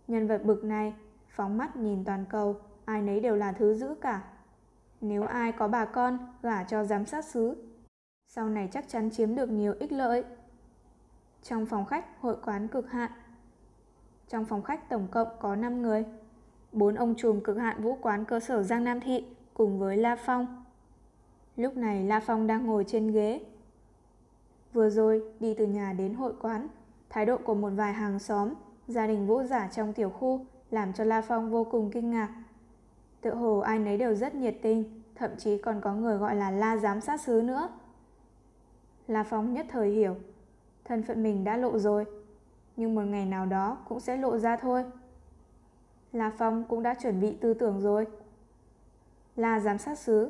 Nhân 0.07 0.27
vật 0.27 0.41
bực 0.43 0.63
này, 0.63 0.93
phóng 1.29 1.57
mắt 1.57 1.75
nhìn 1.75 2.05
toàn 2.05 2.25
cầu, 2.29 2.55
ai 2.85 3.01
nấy 3.01 3.19
đều 3.19 3.35
là 3.35 3.51
thứ 3.51 3.73
dữ 3.73 3.95
cả. 4.01 4.23
Nếu 5.01 5.23
ai 5.23 5.51
có 5.51 5.67
bà 5.67 5.85
con 5.85 6.17
gả 6.43 6.63
cho 6.63 6.83
giám 6.83 7.05
sát 7.05 7.25
sứ, 7.25 7.68
sau 8.31 8.49
này 8.49 8.69
chắc 8.71 8.89
chắn 8.89 9.09
chiếm 9.09 9.35
được 9.35 9.49
nhiều 9.49 9.73
ích 9.79 9.91
lợi. 9.91 10.23
Trong 11.43 11.65
phòng 11.65 11.85
khách 11.85 12.21
hội 12.21 12.35
quán 12.45 12.67
cực 12.67 12.91
hạn, 12.91 13.11
trong 14.27 14.45
phòng 14.45 14.63
khách 14.63 14.89
tổng 14.89 15.07
cộng 15.11 15.27
có 15.39 15.55
5 15.55 15.81
người. 15.81 16.05
Bốn 16.71 16.95
ông 16.95 17.15
trùm 17.17 17.39
cực 17.39 17.57
hạn 17.57 17.83
vũ 17.83 17.97
quán 18.01 18.25
cơ 18.25 18.39
sở 18.39 18.63
Giang 18.63 18.83
Nam 18.83 18.99
Thị 18.99 19.25
cùng 19.53 19.79
với 19.79 19.97
La 19.97 20.15
Phong. 20.15 20.63
Lúc 21.55 21.77
này 21.77 22.03
La 22.03 22.19
Phong 22.19 22.47
đang 22.47 22.65
ngồi 22.65 22.85
trên 22.87 23.11
ghế. 23.11 23.41
Vừa 24.73 24.89
rồi 24.89 25.23
đi 25.39 25.53
từ 25.53 25.67
nhà 25.67 25.93
đến 25.93 26.13
hội 26.13 26.33
quán, 26.41 26.67
thái 27.09 27.25
độ 27.25 27.37
của 27.37 27.55
một 27.55 27.69
vài 27.69 27.93
hàng 27.93 28.19
xóm, 28.19 28.53
gia 28.87 29.07
đình 29.07 29.27
vũ 29.27 29.43
giả 29.43 29.67
trong 29.67 29.93
tiểu 29.93 30.09
khu 30.09 30.45
làm 30.71 30.93
cho 30.93 31.03
La 31.03 31.21
Phong 31.21 31.51
vô 31.51 31.63
cùng 31.63 31.91
kinh 31.91 32.11
ngạc. 32.11 32.29
Tự 33.21 33.33
hồ 33.35 33.59
ai 33.59 33.79
nấy 33.79 33.97
đều 33.97 34.15
rất 34.15 34.35
nhiệt 34.35 34.55
tình, 34.61 35.01
thậm 35.15 35.31
chí 35.37 35.57
còn 35.57 35.81
có 35.81 35.93
người 35.93 36.17
gọi 36.17 36.35
là 36.35 36.51
La 36.51 36.77
giám 36.77 37.01
sát 37.01 37.21
sứ 37.21 37.41
nữa. 37.41 37.69
La 39.09 39.23
Phong 39.23 39.53
nhất 39.53 39.65
thời 39.69 39.89
hiểu, 39.89 40.15
thân 40.85 41.03
phận 41.03 41.23
mình 41.23 41.43
đã 41.43 41.57
lộ 41.57 41.79
rồi, 41.79 42.05
nhưng 42.75 42.95
một 42.95 43.01
ngày 43.01 43.25
nào 43.25 43.45
đó 43.45 43.77
cũng 43.87 43.99
sẽ 43.99 44.17
lộ 44.17 44.37
ra 44.37 44.57
thôi. 44.57 44.85
La 46.13 46.31
Phong 46.37 46.63
cũng 46.63 46.83
đã 46.83 46.93
chuẩn 46.93 47.21
bị 47.21 47.37
tư 47.41 47.53
tưởng 47.53 47.81
rồi. 47.81 48.07
La 49.35 49.59
giám 49.59 49.77
sát 49.77 49.99
sứ, 49.99 50.29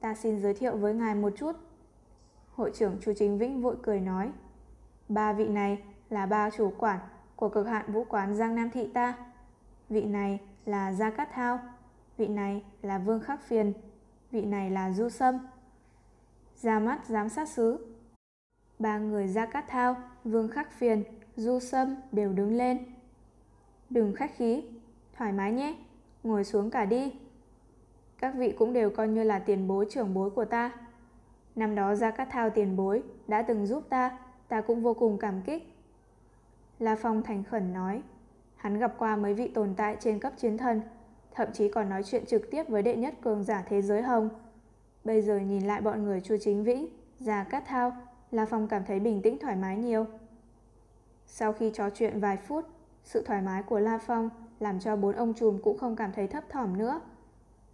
ta 0.00 0.14
xin 0.14 0.42
giới 0.42 0.54
thiệu 0.54 0.76
với 0.76 0.94
ngài 0.94 1.14
một 1.14 1.32
chút. 1.36 1.56
Hội 2.54 2.70
trưởng 2.74 2.96
Chu 3.00 3.12
Chính 3.16 3.38
Vĩnh 3.38 3.62
vội 3.62 3.76
cười 3.82 4.00
nói, 4.00 4.32
ba 5.08 5.32
vị 5.32 5.48
này 5.48 5.82
là 6.10 6.26
ba 6.26 6.50
chủ 6.50 6.72
quản 6.78 6.98
của 7.36 7.48
cực 7.48 7.66
hạn 7.66 7.92
vũ 7.92 8.04
quán 8.08 8.34
Giang 8.34 8.54
Nam 8.54 8.70
Thị 8.70 8.90
ta. 8.94 9.14
Vị 9.88 10.04
này 10.04 10.40
là 10.66 10.92
Gia 10.92 11.10
Cát 11.10 11.28
Thao, 11.32 11.60
vị 12.16 12.28
này 12.28 12.64
là 12.82 12.98
Vương 12.98 13.20
Khắc 13.20 13.42
Phiền, 13.42 13.72
vị 14.30 14.44
này 14.44 14.70
là 14.70 14.92
Du 14.92 15.08
Sâm. 15.08 15.38
Ra 16.56 16.78
mắt 16.78 17.06
giám 17.06 17.28
sát 17.28 17.48
sứ. 17.48 17.97
Ba 18.78 18.98
người 18.98 19.28
Gia 19.28 19.46
Cát 19.46 19.64
Thao, 19.68 19.96
Vương 20.24 20.48
Khắc 20.48 20.72
Phiền, 20.72 21.04
Du 21.36 21.60
Sâm 21.60 21.96
đều 22.12 22.32
đứng 22.32 22.56
lên. 22.56 22.78
Đừng 23.90 24.14
khách 24.14 24.36
khí, 24.36 24.64
thoải 25.16 25.32
mái 25.32 25.52
nhé, 25.52 25.76
ngồi 26.22 26.44
xuống 26.44 26.70
cả 26.70 26.84
đi. 26.84 27.14
Các 28.18 28.34
vị 28.36 28.54
cũng 28.58 28.72
đều 28.72 28.90
coi 28.90 29.08
như 29.08 29.22
là 29.22 29.38
tiền 29.38 29.68
bối 29.68 29.86
trưởng 29.90 30.14
bối 30.14 30.30
của 30.30 30.44
ta. 30.44 30.72
Năm 31.56 31.74
đó 31.74 31.94
Gia 31.94 32.10
Cát 32.10 32.28
Thao 32.30 32.50
tiền 32.50 32.76
bối 32.76 33.02
đã 33.28 33.42
từng 33.42 33.66
giúp 33.66 33.84
ta, 33.88 34.18
ta 34.48 34.60
cũng 34.60 34.82
vô 34.82 34.94
cùng 34.94 35.18
cảm 35.18 35.42
kích. 35.42 35.74
La 36.78 36.96
Phong 36.96 37.22
thành 37.22 37.44
khẩn 37.44 37.72
nói, 37.72 38.02
hắn 38.56 38.78
gặp 38.78 38.94
qua 38.98 39.16
mấy 39.16 39.34
vị 39.34 39.48
tồn 39.48 39.74
tại 39.76 39.96
trên 40.00 40.18
cấp 40.18 40.32
chiến 40.36 40.58
thần, 40.58 40.80
thậm 41.34 41.48
chí 41.52 41.68
còn 41.68 41.88
nói 41.88 42.02
chuyện 42.02 42.26
trực 42.26 42.50
tiếp 42.50 42.68
với 42.68 42.82
đệ 42.82 42.96
nhất 42.96 43.14
cường 43.20 43.44
giả 43.44 43.64
thế 43.68 43.82
giới 43.82 44.02
Hồng. 44.02 44.28
Bây 45.04 45.22
giờ 45.22 45.38
nhìn 45.38 45.66
lại 45.66 45.80
bọn 45.80 46.04
người 46.04 46.20
Chu 46.20 46.36
Chính 46.40 46.64
Vĩnh, 46.64 46.88
Gia 47.18 47.44
Cát 47.44 47.66
Thao, 47.66 47.92
La 48.30 48.46
Phong 48.46 48.68
cảm 48.68 48.84
thấy 48.84 49.00
bình 49.00 49.22
tĩnh 49.22 49.38
thoải 49.38 49.56
mái 49.56 49.76
nhiều. 49.76 50.06
Sau 51.26 51.52
khi 51.52 51.70
trò 51.74 51.90
chuyện 51.90 52.20
vài 52.20 52.36
phút, 52.36 52.64
sự 53.04 53.22
thoải 53.22 53.42
mái 53.42 53.62
của 53.62 53.78
La 53.78 53.98
Phong 53.98 54.30
làm 54.60 54.80
cho 54.80 54.96
bốn 54.96 55.16
ông 55.16 55.34
trùm 55.34 55.58
cũng 55.58 55.78
không 55.78 55.96
cảm 55.96 56.12
thấy 56.12 56.26
thấp 56.26 56.44
thỏm 56.48 56.78
nữa. 56.78 57.00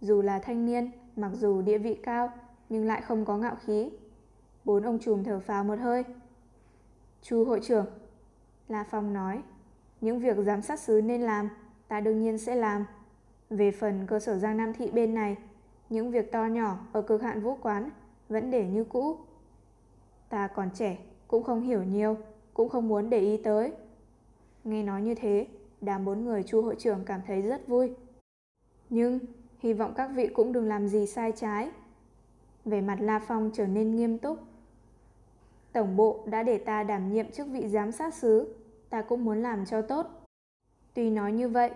Dù 0.01 0.21
là 0.21 0.39
thanh 0.39 0.65
niên, 0.65 0.91
mặc 1.15 1.31
dù 1.33 1.61
địa 1.61 1.77
vị 1.77 1.99
cao, 2.03 2.31
nhưng 2.69 2.85
lại 2.85 3.01
không 3.01 3.25
có 3.25 3.37
ngạo 3.37 3.55
khí. 3.65 3.91
Bốn 4.65 4.83
ông 4.83 4.99
trùm 4.99 5.23
thở 5.23 5.39
phào 5.39 5.63
một 5.63 5.79
hơi. 5.79 6.03
Chu 7.21 7.45
hội 7.45 7.59
trưởng, 7.63 7.85
La 8.67 8.83
Phong 8.83 9.13
nói, 9.13 9.41
những 10.01 10.19
việc 10.19 10.37
giám 10.37 10.61
sát 10.61 10.79
sứ 10.79 11.01
nên 11.01 11.21
làm, 11.21 11.49
ta 11.87 11.99
đương 11.99 12.19
nhiên 12.19 12.37
sẽ 12.37 12.55
làm. 12.55 12.85
Về 13.49 13.71
phần 13.71 14.07
cơ 14.07 14.19
sở 14.19 14.37
Giang 14.37 14.57
Nam 14.57 14.73
Thị 14.73 14.91
bên 14.91 15.13
này, 15.13 15.37
những 15.89 16.11
việc 16.11 16.31
to 16.31 16.45
nhỏ 16.45 16.77
ở 16.91 17.01
cực 17.01 17.21
hạn 17.21 17.41
vũ 17.41 17.57
quán 17.61 17.89
vẫn 18.29 18.51
để 18.51 18.67
như 18.67 18.83
cũ. 18.83 19.17
Ta 20.35 20.47
còn 20.47 20.69
trẻ, 20.73 20.97
cũng 21.27 21.43
không 21.43 21.61
hiểu 21.61 21.83
nhiều, 21.83 22.17
cũng 22.53 22.69
không 22.69 22.87
muốn 22.87 23.09
để 23.09 23.19
ý 23.19 23.37
tới. 23.37 23.71
Nghe 24.63 24.83
nói 24.83 25.01
như 25.01 25.15
thế, 25.15 25.47
đám 25.81 26.05
bốn 26.05 26.25
người 26.25 26.43
chu 26.43 26.61
hội 26.61 26.75
trưởng 26.79 27.03
cảm 27.05 27.21
thấy 27.27 27.41
rất 27.41 27.67
vui. 27.67 27.93
Nhưng, 28.89 29.19
hy 29.59 29.73
vọng 29.73 29.93
các 29.97 30.07
vị 30.07 30.27
cũng 30.27 30.53
đừng 30.53 30.67
làm 30.67 30.87
gì 30.87 31.05
sai 31.05 31.31
trái. 31.31 31.71
Về 32.65 32.81
mặt 32.81 32.97
La 33.01 33.19
Phong 33.19 33.51
trở 33.53 33.67
nên 33.67 33.95
nghiêm 33.95 34.17
túc. 34.17 34.39
Tổng 35.73 35.95
bộ 35.95 36.23
đã 36.25 36.43
để 36.43 36.57
ta 36.57 36.83
đảm 36.83 37.13
nhiệm 37.13 37.31
chức 37.31 37.47
vị 37.47 37.67
giám 37.67 37.91
sát 37.91 38.13
sứ, 38.13 38.55
ta 38.89 39.01
cũng 39.01 39.25
muốn 39.25 39.41
làm 39.41 39.65
cho 39.65 39.81
tốt. 39.81 40.07
Tuy 40.93 41.09
nói 41.09 41.31
như 41.31 41.49
vậy, 41.49 41.71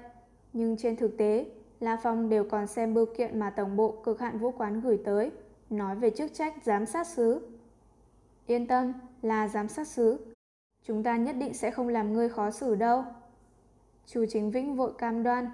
nhưng 0.53 0.77
trên 0.77 0.95
thực 0.95 1.17
tế, 1.17 1.45
La 1.79 1.97
Phong 2.03 2.29
đều 2.29 2.43
còn 2.43 2.67
xem 2.67 2.93
bưu 2.93 3.05
kiện 3.05 3.39
mà 3.39 3.49
Tổng 3.49 3.75
bộ 3.75 3.91
cực 4.03 4.19
hạn 4.19 4.37
vũ 4.39 4.51
quán 4.51 4.81
gửi 4.81 4.99
tới, 5.05 5.31
nói 5.69 5.95
về 5.95 6.09
chức 6.09 6.33
trách 6.33 6.53
giám 6.63 6.85
sát 6.85 7.07
sứ. 7.07 7.58
Yên 8.49 8.67
tâm, 8.67 8.93
là 9.21 9.47
giám 9.47 9.67
sát 9.67 9.87
sứ. 9.87 10.33
Chúng 10.83 11.03
ta 11.03 11.17
nhất 11.17 11.35
định 11.39 11.53
sẽ 11.53 11.71
không 11.71 11.87
làm 11.87 12.13
ngươi 12.13 12.29
khó 12.29 12.51
xử 12.51 12.75
đâu. 12.75 13.03
Chu 14.05 14.25
Chính 14.29 14.51
Vĩnh 14.51 14.75
vội 14.75 14.93
cam 14.97 15.23
đoan. 15.23 15.49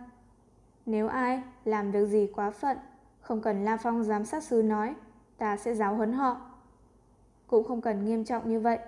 Nếu 0.85 1.07
ai 1.07 1.43
làm 1.65 1.91
việc 1.91 2.05
gì 2.05 2.27
quá 2.35 2.51
phận, 2.51 2.77
không 3.22 3.41
cần 3.41 3.65
La 3.65 3.77
Phong 3.77 4.03
giám 4.03 4.26
sát 4.26 4.43
sứ 4.43 4.61
nói, 4.61 4.95
ta 5.38 5.57
sẽ 5.57 5.73
giáo 5.76 5.95
huấn 5.95 6.13
họ. 6.13 6.41
Cũng 7.47 7.63
không 7.63 7.81
cần 7.81 8.05
nghiêm 8.05 8.26
trọng 8.26 8.49
như 8.49 8.59
vậy. 8.59 8.80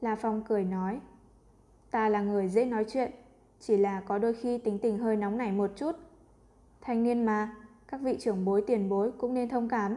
La 0.00 0.16
Phong 0.16 0.42
cười 0.42 0.64
nói. 0.64 1.00
Ta 1.90 2.08
là 2.08 2.20
người 2.20 2.48
dễ 2.48 2.64
nói 2.64 2.84
chuyện, 2.88 3.10
chỉ 3.60 3.76
là 3.76 4.00
có 4.00 4.18
đôi 4.18 4.34
khi 4.34 4.58
tính 4.58 4.78
tình 4.78 4.98
hơi 4.98 5.16
nóng 5.16 5.38
nảy 5.38 5.52
một 5.52 5.70
chút. 5.76 5.96
Thanh 6.80 7.02
niên 7.02 7.24
mà, 7.24 7.56
các 7.88 8.00
vị 8.00 8.16
trưởng 8.20 8.44
bối 8.44 8.64
tiền 8.66 8.88
bối 8.88 9.12
cũng 9.18 9.34
nên 9.34 9.48
thông 9.48 9.68
cảm. 9.68 9.96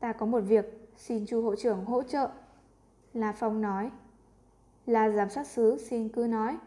Ta 0.00 0.12
có 0.12 0.26
một 0.26 0.40
việc, 0.40 0.81
xin 0.96 1.26
chu 1.26 1.42
hộ 1.42 1.56
trưởng 1.56 1.84
hỗ 1.84 2.02
trợ. 2.02 2.28
La 3.14 3.32
Phong 3.32 3.60
nói. 3.60 3.90
Là 4.86 5.10
giám 5.10 5.30
sát 5.30 5.46
sứ 5.46 5.78
xin 5.78 6.08
cứ 6.08 6.26
nói. 6.26 6.58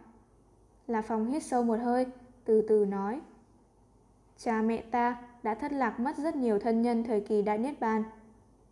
La 0.87 1.01
Phong 1.01 1.25
hít 1.25 1.43
sâu 1.43 1.63
một 1.63 1.79
hơi, 1.79 2.05
từ 2.45 2.61
từ 2.69 2.85
nói. 2.85 3.21
Cha 4.37 4.61
mẹ 4.61 4.83
ta 4.91 5.17
đã 5.43 5.55
thất 5.55 5.71
lạc 5.71 5.99
mất 5.99 6.17
rất 6.17 6.35
nhiều 6.35 6.59
thân 6.59 6.81
nhân 6.81 7.03
thời 7.03 7.21
kỳ 7.21 7.41
đại 7.41 7.57
niết 7.57 7.79
bàn. 7.79 8.03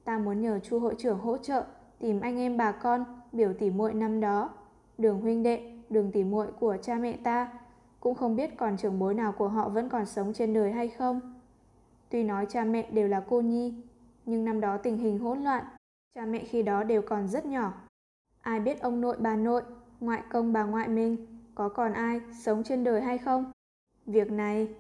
Ta 0.03 0.17
muốn 0.17 0.41
nhờ 0.41 0.59
chu 0.59 0.79
hội 0.79 0.95
trưởng 0.97 1.19
hỗ 1.19 1.37
trợ 1.37 1.63
tìm 1.99 2.21
anh 2.21 2.37
em 2.37 2.57
bà 2.57 2.71
con, 2.71 3.05
biểu 3.31 3.53
tỉ 3.53 3.69
muội 3.69 3.93
năm 3.93 4.19
đó, 4.19 4.49
đường 4.97 5.21
huynh 5.21 5.43
đệ, 5.43 5.73
đường 5.89 6.11
tỉ 6.11 6.23
muội 6.23 6.47
của 6.59 6.77
cha 6.81 6.95
mẹ 6.95 7.17
ta, 7.23 7.51
cũng 7.99 8.15
không 8.15 8.35
biết 8.35 8.57
còn 8.57 8.77
trưởng 8.77 8.99
bối 8.99 9.13
nào 9.13 9.31
của 9.31 9.47
họ 9.47 9.69
vẫn 9.69 9.89
còn 9.89 10.05
sống 10.05 10.33
trên 10.33 10.53
đời 10.53 10.71
hay 10.71 10.87
không. 10.87 11.19
Tuy 12.09 12.23
nói 12.23 12.45
cha 12.49 12.63
mẹ 12.63 12.91
đều 12.91 13.07
là 13.07 13.23
cô 13.29 13.41
nhi, 13.41 13.73
nhưng 14.25 14.45
năm 14.45 14.61
đó 14.61 14.77
tình 14.77 14.97
hình 14.97 15.19
hỗn 15.19 15.39
loạn, 15.39 15.65
cha 16.15 16.25
mẹ 16.25 16.43
khi 16.43 16.63
đó 16.63 16.83
đều 16.83 17.01
còn 17.01 17.27
rất 17.27 17.45
nhỏ. 17.45 17.73
Ai 18.41 18.59
biết 18.59 18.81
ông 18.81 19.01
nội 19.01 19.17
bà 19.19 19.35
nội, 19.35 19.63
ngoại 19.99 20.23
công 20.29 20.53
bà 20.53 20.63
ngoại 20.63 20.87
mình 20.87 21.27
có 21.55 21.69
còn 21.69 21.93
ai 21.93 22.21
sống 22.39 22.63
trên 22.63 22.83
đời 22.83 23.01
hay 23.01 23.17
không? 23.17 23.51
Việc 24.05 24.31
này, 24.31 24.75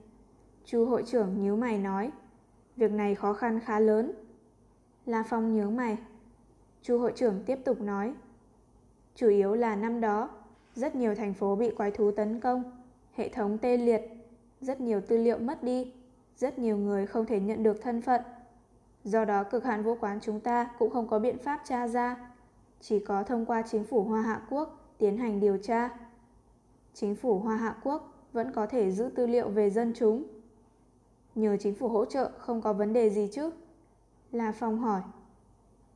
chu 0.65 0.85
hội 0.85 1.03
trưởng 1.07 1.41
nhíu 1.41 1.55
mày 1.55 1.77
nói, 1.77 2.11
việc 2.75 2.91
này 2.91 3.15
khó 3.15 3.33
khăn 3.33 3.59
khá 3.59 3.79
lớn. 3.79 4.11
La 5.05 5.23
Phong 5.29 5.55
nhớ 5.55 5.69
mày. 5.69 5.97
Chu 6.81 6.99
hội 6.99 7.13
trưởng 7.15 7.43
tiếp 7.45 7.59
tục 7.65 7.81
nói, 7.81 8.13
Chủ 9.15 9.27
yếu 9.27 9.53
là 9.53 9.75
năm 9.75 10.01
đó, 10.01 10.29
rất 10.75 10.95
nhiều 10.95 11.15
thành 11.15 11.33
phố 11.33 11.55
bị 11.55 11.69
quái 11.69 11.91
thú 11.91 12.11
tấn 12.11 12.39
công, 12.39 12.63
hệ 13.13 13.29
thống 13.29 13.57
tê 13.57 13.77
liệt, 13.77 14.01
rất 14.61 14.81
nhiều 14.81 15.01
tư 15.01 15.17
liệu 15.17 15.37
mất 15.37 15.63
đi, 15.63 15.93
rất 16.37 16.59
nhiều 16.59 16.77
người 16.77 17.05
không 17.05 17.25
thể 17.25 17.39
nhận 17.39 17.63
được 17.63 17.81
thân 17.81 18.01
phận. 18.01 18.21
Do 19.03 19.25
đó 19.25 19.43
cực 19.43 19.63
hạn 19.63 19.83
vô 19.83 19.97
quán 19.99 20.19
chúng 20.21 20.39
ta 20.39 20.69
cũng 20.79 20.89
không 20.89 21.07
có 21.07 21.19
biện 21.19 21.37
pháp 21.37 21.61
tra 21.65 21.87
ra, 21.87 22.17
chỉ 22.81 22.99
có 22.99 23.23
thông 23.23 23.45
qua 23.45 23.61
chính 23.61 23.83
phủ 23.83 24.03
Hoa 24.03 24.21
Hạ 24.21 24.41
Quốc 24.49 24.95
tiến 24.97 25.17
hành 25.17 25.39
điều 25.39 25.57
tra. 25.57 25.89
Chính 26.93 27.15
phủ 27.15 27.39
Hoa 27.39 27.57
Hạ 27.57 27.75
Quốc 27.83 28.13
vẫn 28.33 28.51
có 28.51 28.67
thể 28.67 28.91
giữ 28.91 29.09
tư 29.15 29.27
liệu 29.27 29.49
về 29.49 29.69
dân 29.69 29.93
chúng. 29.95 30.23
Nhờ 31.35 31.57
chính 31.57 31.75
phủ 31.75 31.87
hỗ 31.87 32.05
trợ 32.05 32.31
không 32.37 32.61
có 32.61 32.73
vấn 32.73 32.93
đề 32.93 33.09
gì 33.09 33.29
chứ? 33.31 33.51
La 34.31 34.51
Phong 34.51 34.79
hỏi. 34.79 35.01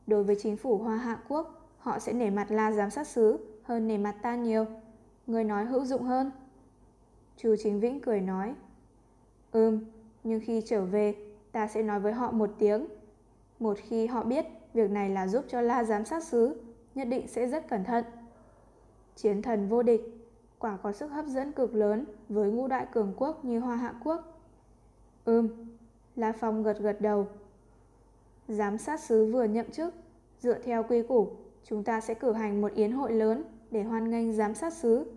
Đối 0.07 0.23
với 0.23 0.35
chính 0.41 0.57
phủ 0.57 0.77
Hoa 0.77 0.97
Hạ 0.97 1.19
Quốc, 1.27 1.69
họ 1.77 1.99
sẽ 1.99 2.13
nể 2.13 2.29
mặt 2.29 2.51
La 2.51 2.71
giám 2.71 2.89
sát 2.89 3.07
xứ 3.07 3.39
hơn 3.63 3.87
nể 3.87 3.97
mặt 3.97 4.15
ta 4.21 4.35
nhiều. 4.35 4.65
Người 5.27 5.43
nói 5.43 5.65
hữu 5.65 5.85
dụng 5.85 6.03
hơn. 6.03 6.31
Chu 7.37 7.55
Chính 7.63 7.79
Vĩnh 7.79 7.99
cười 7.99 8.21
nói. 8.21 8.55
Ừm, 9.51 9.79
nhưng 10.23 10.41
khi 10.45 10.61
trở 10.65 10.85
về, 10.85 11.15
ta 11.51 11.67
sẽ 11.67 11.83
nói 11.83 11.99
với 11.99 12.13
họ 12.13 12.31
một 12.31 12.49
tiếng. 12.59 12.87
Một 13.59 13.77
khi 13.77 14.07
họ 14.07 14.23
biết 14.23 14.45
việc 14.73 14.91
này 14.91 15.09
là 15.09 15.27
giúp 15.27 15.45
cho 15.47 15.61
La 15.61 15.83
giám 15.83 16.05
sát 16.05 16.23
xứ, 16.23 16.61
nhất 16.95 17.07
định 17.07 17.27
sẽ 17.27 17.47
rất 17.47 17.67
cẩn 17.69 17.83
thận. 17.83 18.03
Chiến 19.15 19.41
thần 19.41 19.67
vô 19.69 19.83
địch, 19.83 20.01
quả 20.59 20.77
có 20.83 20.91
sức 20.91 21.07
hấp 21.07 21.25
dẫn 21.25 21.51
cực 21.51 21.75
lớn 21.75 22.05
với 22.29 22.51
ngũ 22.51 22.67
đại 22.67 22.87
cường 22.91 23.13
quốc 23.17 23.45
như 23.45 23.59
Hoa 23.59 23.75
Hạ 23.75 23.93
Quốc. 24.03 24.41
Ừm, 25.25 25.47
La 26.15 26.31
Phong 26.31 26.63
gật 26.63 26.79
gật 26.79 27.01
đầu. 27.01 27.27
Giám 28.47 28.77
sát 28.77 28.99
sứ 28.99 29.31
vừa 29.31 29.43
nhậm 29.43 29.71
chức, 29.71 29.93
dựa 30.39 30.59
theo 30.59 30.83
quy 30.83 31.01
củ, 31.01 31.29
chúng 31.63 31.83
ta 31.83 32.01
sẽ 32.01 32.13
cử 32.13 32.31
hành 32.33 32.61
một 32.61 32.73
yến 32.73 32.91
hội 32.91 33.11
lớn 33.11 33.43
để 33.71 33.83
hoan 33.83 34.09
nghênh 34.09 34.33
giám 34.33 34.55
sát 34.55 34.73
sứ. 34.73 35.11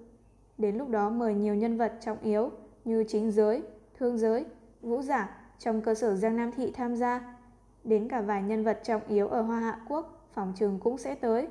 Đến 0.59 0.77
lúc 0.77 0.89
đó 0.89 1.11
mời 1.11 1.35
nhiều 1.35 1.55
nhân 1.55 1.77
vật 1.77 1.93
trọng 2.01 2.19
yếu 2.23 2.51
như 2.85 3.05
chính 3.09 3.31
giới, 3.31 3.63
thương 3.99 4.19
giới, 4.19 4.45
vũ 4.83 5.03
giả 5.03 5.37
trong 5.59 5.83
cơ 5.83 5.95
sở 5.95 6.15
Giang 6.15 6.37
Nam 6.37 6.53
Thị 6.53 6.73
tham 6.75 6.97
gia. 6.97 7.37
Đến 7.85 8.09
cả 8.09 8.21
vài 8.21 8.43
nhân 8.43 8.65
vật 8.65 8.81
trọng 8.83 9.03
yếu 9.09 9.29
ở 9.29 9.43
Hoa 9.43 9.61
Hạ 9.61 9.81
Quốc, 9.89 10.27
phòng 10.33 10.53
trường 10.57 10.79
cũng 10.79 10.99
sẽ 10.99 11.15
tới. 11.15 11.49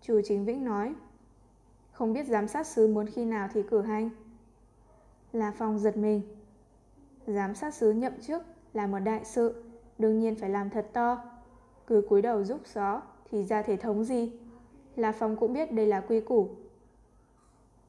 Chủ 0.00 0.20
chính 0.24 0.44
Vĩnh 0.44 0.64
nói, 0.64 0.94
không 1.92 2.12
biết 2.12 2.26
giám 2.26 2.48
sát 2.48 2.66
sứ 2.66 2.86
muốn 2.88 3.06
khi 3.06 3.24
nào 3.24 3.48
thì 3.52 3.62
cử 3.62 3.82
hành. 3.82 4.10
Là 5.32 5.50
phòng 5.50 5.78
giật 5.78 5.96
mình. 5.96 6.22
Giám 7.26 7.54
sát 7.54 7.74
sứ 7.74 7.92
nhậm 7.92 8.12
chức 8.20 8.42
là 8.72 8.86
một 8.86 8.98
đại 8.98 9.24
sự, 9.24 9.64
đương 9.98 10.18
nhiên 10.18 10.34
phải 10.34 10.50
làm 10.50 10.70
thật 10.70 10.86
to. 10.92 11.22
Cứ 11.86 12.02
cúi 12.08 12.22
đầu 12.22 12.44
giúp 12.44 12.60
gió 12.74 13.02
thì 13.30 13.44
ra 13.44 13.62
thể 13.62 13.76
thống 13.76 14.04
gì. 14.04 14.32
Là 14.96 15.12
phòng 15.12 15.36
cũng 15.36 15.52
biết 15.52 15.72
đây 15.72 15.86
là 15.86 16.00
quy 16.00 16.20
củ. 16.20 16.48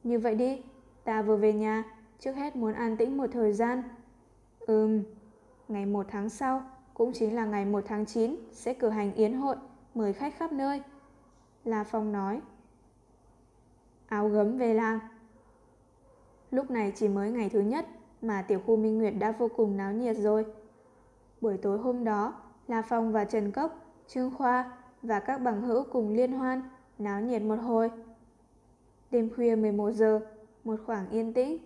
Như 0.02 0.18
vậy 0.18 0.34
đi, 0.34 0.62
ta 1.04 1.22
vừa 1.22 1.36
về 1.36 1.52
nhà, 1.52 1.84
trước 2.18 2.32
hết 2.32 2.56
muốn 2.56 2.72
an 2.72 2.96
tĩnh 2.96 3.16
một 3.16 3.26
thời 3.32 3.52
gian. 3.52 3.82
Ừm, 4.60 5.02
ngày 5.68 5.86
1 5.86 6.06
tháng 6.08 6.28
sau, 6.28 6.62
cũng 7.00 7.12
chính 7.12 7.36
là 7.36 7.44
ngày 7.44 7.64
1 7.64 7.80
tháng 7.86 8.06
9 8.06 8.36
sẽ 8.52 8.74
cử 8.74 8.88
hành 8.88 9.14
yến 9.14 9.32
hội, 9.32 9.56
mời 9.94 10.12
khách 10.12 10.36
khắp 10.36 10.52
nơi. 10.52 10.82
La 11.64 11.84
Phong 11.84 12.12
nói. 12.12 12.40
Áo 14.08 14.28
gấm 14.28 14.58
về 14.58 14.74
làng. 14.74 14.98
Lúc 16.50 16.70
này 16.70 16.92
chỉ 16.96 17.08
mới 17.08 17.32
ngày 17.32 17.48
thứ 17.48 17.60
nhất 17.60 17.86
mà 18.22 18.42
tiểu 18.42 18.60
khu 18.66 18.76
Minh 18.76 18.98
Nguyệt 18.98 19.14
đã 19.18 19.32
vô 19.32 19.48
cùng 19.56 19.76
náo 19.76 19.92
nhiệt 19.92 20.16
rồi. 20.16 20.46
Buổi 21.40 21.56
tối 21.56 21.78
hôm 21.78 22.04
đó, 22.04 22.34
La 22.68 22.82
Phong 22.82 23.12
và 23.12 23.24
Trần 23.24 23.52
Cốc, 23.52 23.78
Trương 24.08 24.30
Khoa 24.30 24.72
và 25.02 25.20
các 25.20 25.38
bằng 25.38 25.62
hữu 25.62 25.84
cùng 25.92 26.14
liên 26.14 26.32
hoan, 26.32 26.62
náo 26.98 27.20
nhiệt 27.20 27.42
một 27.42 27.58
hồi. 27.62 27.90
Đêm 29.10 29.30
khuya 29.36 29.56
11 29.56 29.92
giờ, 29.92 30.20
một 30.64 30.76
khoảng 30.86 31.10
yên 31.10 31.32
tĩnh. 31.32 31.58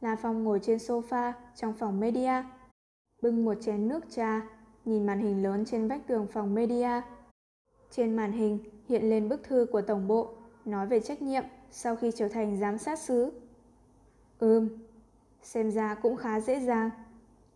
La 0.00 0.16
Phong 0.16 0.44
ngồi 0.44 0.60
trên 0.62 0.78
sofa 0.78 1.32
trong 1.54 1.72
phòng 1.72 2.00
media, 2.00 2.42
bưng 3.22 3.44
một 3.44 3.54
chén 3.60 3.88
nước 3.88 4.04
trà, 4.10 4.40
nhìn 4.84 5.06
màn 5.06 5.18
hình 5.18 5.42
lớn 5.42 5.64
trên 5.64 5.88
vách 5.88 6.06
tường 6.06 6.26
phòng 6.32 6.54
media. 6.54 7.00
Trên 7.90 8.16
màn 8.16 8.32
hình 8.32 8.58
hiện 8.88 9.10
lên 9.10 9.28
bức 9.28 9.42
thư 9.44 9.66
của 9.72 9.82
tổng 9.82 10.08
bộ 10.08 10.28
nói 10.64 10.86
về 10.86 11.00
trách 11.00 11.22
nhiệm 11.22 11.44
sau 11.70 11.96
khi 11.96 12.10
trở 12.14 12.28
thành 12.28 12.56
giám 12.56 12.78
sát 12.78 12.98
sứ. 12.98 13.32
Ừm, 14.38 14.68
xem 15.42 15.70
ra 15.70 15.94
cũng 15.94 16.16
khá 16.16 16.40
dễ 16.40 16.60
dàng. 16.60 16.90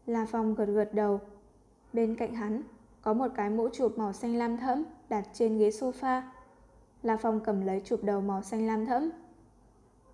La 0.06 0.26
Phong 0.30 0.55
gật 0.55 0.66
gật 0.66 0.94
đầu. 0.94 1.20
Bên 1.93 2.14
cạnh 2.14 2.34
hắn 2.34 2.62
có 3.02 3.12
một 3.12 3.28
cái 3.34 3.51
mũ 3.51 3.68
chụp 3.72 3.98
màu 3.98 4.12
xanh 4.12 4.36
lam 4.36 4.56
thẫm 4.56 4.84
đặt 5.09 5.28
trên 5.32 5.59
ghế 5.59 5.70
sofa. 5.70 6.22
La 7.02 7.16
Phong 7.16 7.40
cầm 7.40 7.60
lấy 7.60 7.80
chụp 7.84 8.05
đầu 8.05 8.20
màu 8.20 8.43
xanh 8.43 8.66
lam 8.66 8.86
thẫm. 8.86 9.10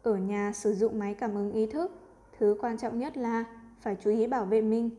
Ở 0.02 0.16
nhà 0.16 0.52
sử 0.54 0.74
dụng 0.74 0.98
máy 0.98 1.14
cảm 1.14 1.34
ứng 1.34 1.52
ý 1.52 1.66
thức, 1.66 1.92
thứ 2.38 2.56
quan 2.60 2.78
trọng 2.78 2.98
nhất 2.98 3.16
là 3.16 3.44
phải 3.80 3.96
chú 4.00 4.10
ý 4.10 4.26
bảo 4.26 4.44
vệ 4.44 4.60
mình. 4.60 4.90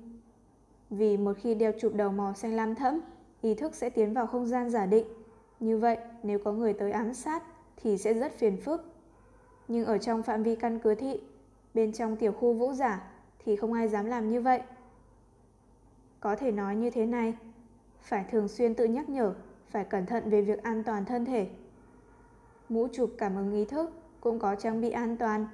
Vì 0.98 1.18
một 1.18 1.34
khi 1.38 1.56
đeo 1.56 1.72
chụp 1.80 1.94
đầu 1.95 2.11
màu 2.11 2.34
xanh 2.34 2.56
lam 2.56 2.76
thẫm, 2.76 2.99
ý 3.41 3.56
thức 3.56 3.76
sẽ 3.76 3.90
tiến 3.90 4.14
vào 4.14 4.28
không 4.28 4.45
gian 4.45 4.70
giả 4.70 4.86
định. 4.86 5.07
Như 5.60 5.78
vậy, 5.78 5.98
nếu 6.24 6.40
có 6.40 6.52
người 6.52 6.74
tới 6.74 6.91
ám 6.91 7.14
sát 7.14 7.44
thì 7.78 7.98
sẽ 7.98 8.14
rất 8.14 8.32
phiền 8.38 8.57
phức. 8.57 8.86
Nhưng 9.68 9.86
ở 9.86 9.98
trong 9.98 10.24
phạm 10.24 10.44
vi 10.44 10.56
căn 10.56 10.80
cứ 10.80 10.95
thị, 10.95 11.22
bên 11.74 11.91
trong 11.91 12.15
tiểu 12.15 12.32
khu 12.32 12.53
vũ 12.53 12.74
giả 12.74 13.03
thì 13.45 13.56
không 13.56 13.74
ai 13.74 13.88
dám 13.88 14.06
làm 14.06 14.30
như 14.30 14.41
vậy. 14.41 14.61
Có 16.20 16.36
thể 16.36 16.52
nói 16.52 16.76
như 16.76 16.90
thế 16.90 17.06
này, 17.06 17.34
phải 18.02 18.26
thường 18.32 18.48
xuyên 18.48 18.76
tự 18.76 18.86
nhắc 18.86 19.10
nhở, 19.10 19.34
phải 19.70 19.84
cẩn 19.84 20.06
thận 20.06 20.30
về 20.30 20.41
việc 20.41 20.64
an 20.64 20.84
toàn 20.84 21.06
thân 21.06 21.26
thể. 21.26 21.48
Mũ 22.70 22.88
chụp 22.94 23.11
cảm 23.18 23.36
ứng 23.36 23.53
ý 23.53 23.65
thức 23.65 23.91
cũng 24.22 24.40
có 24.40 24.56
trang 24.56 24.82
bị 24.82 24.90
an 24.90 25.18
toàn. 25.18 25.48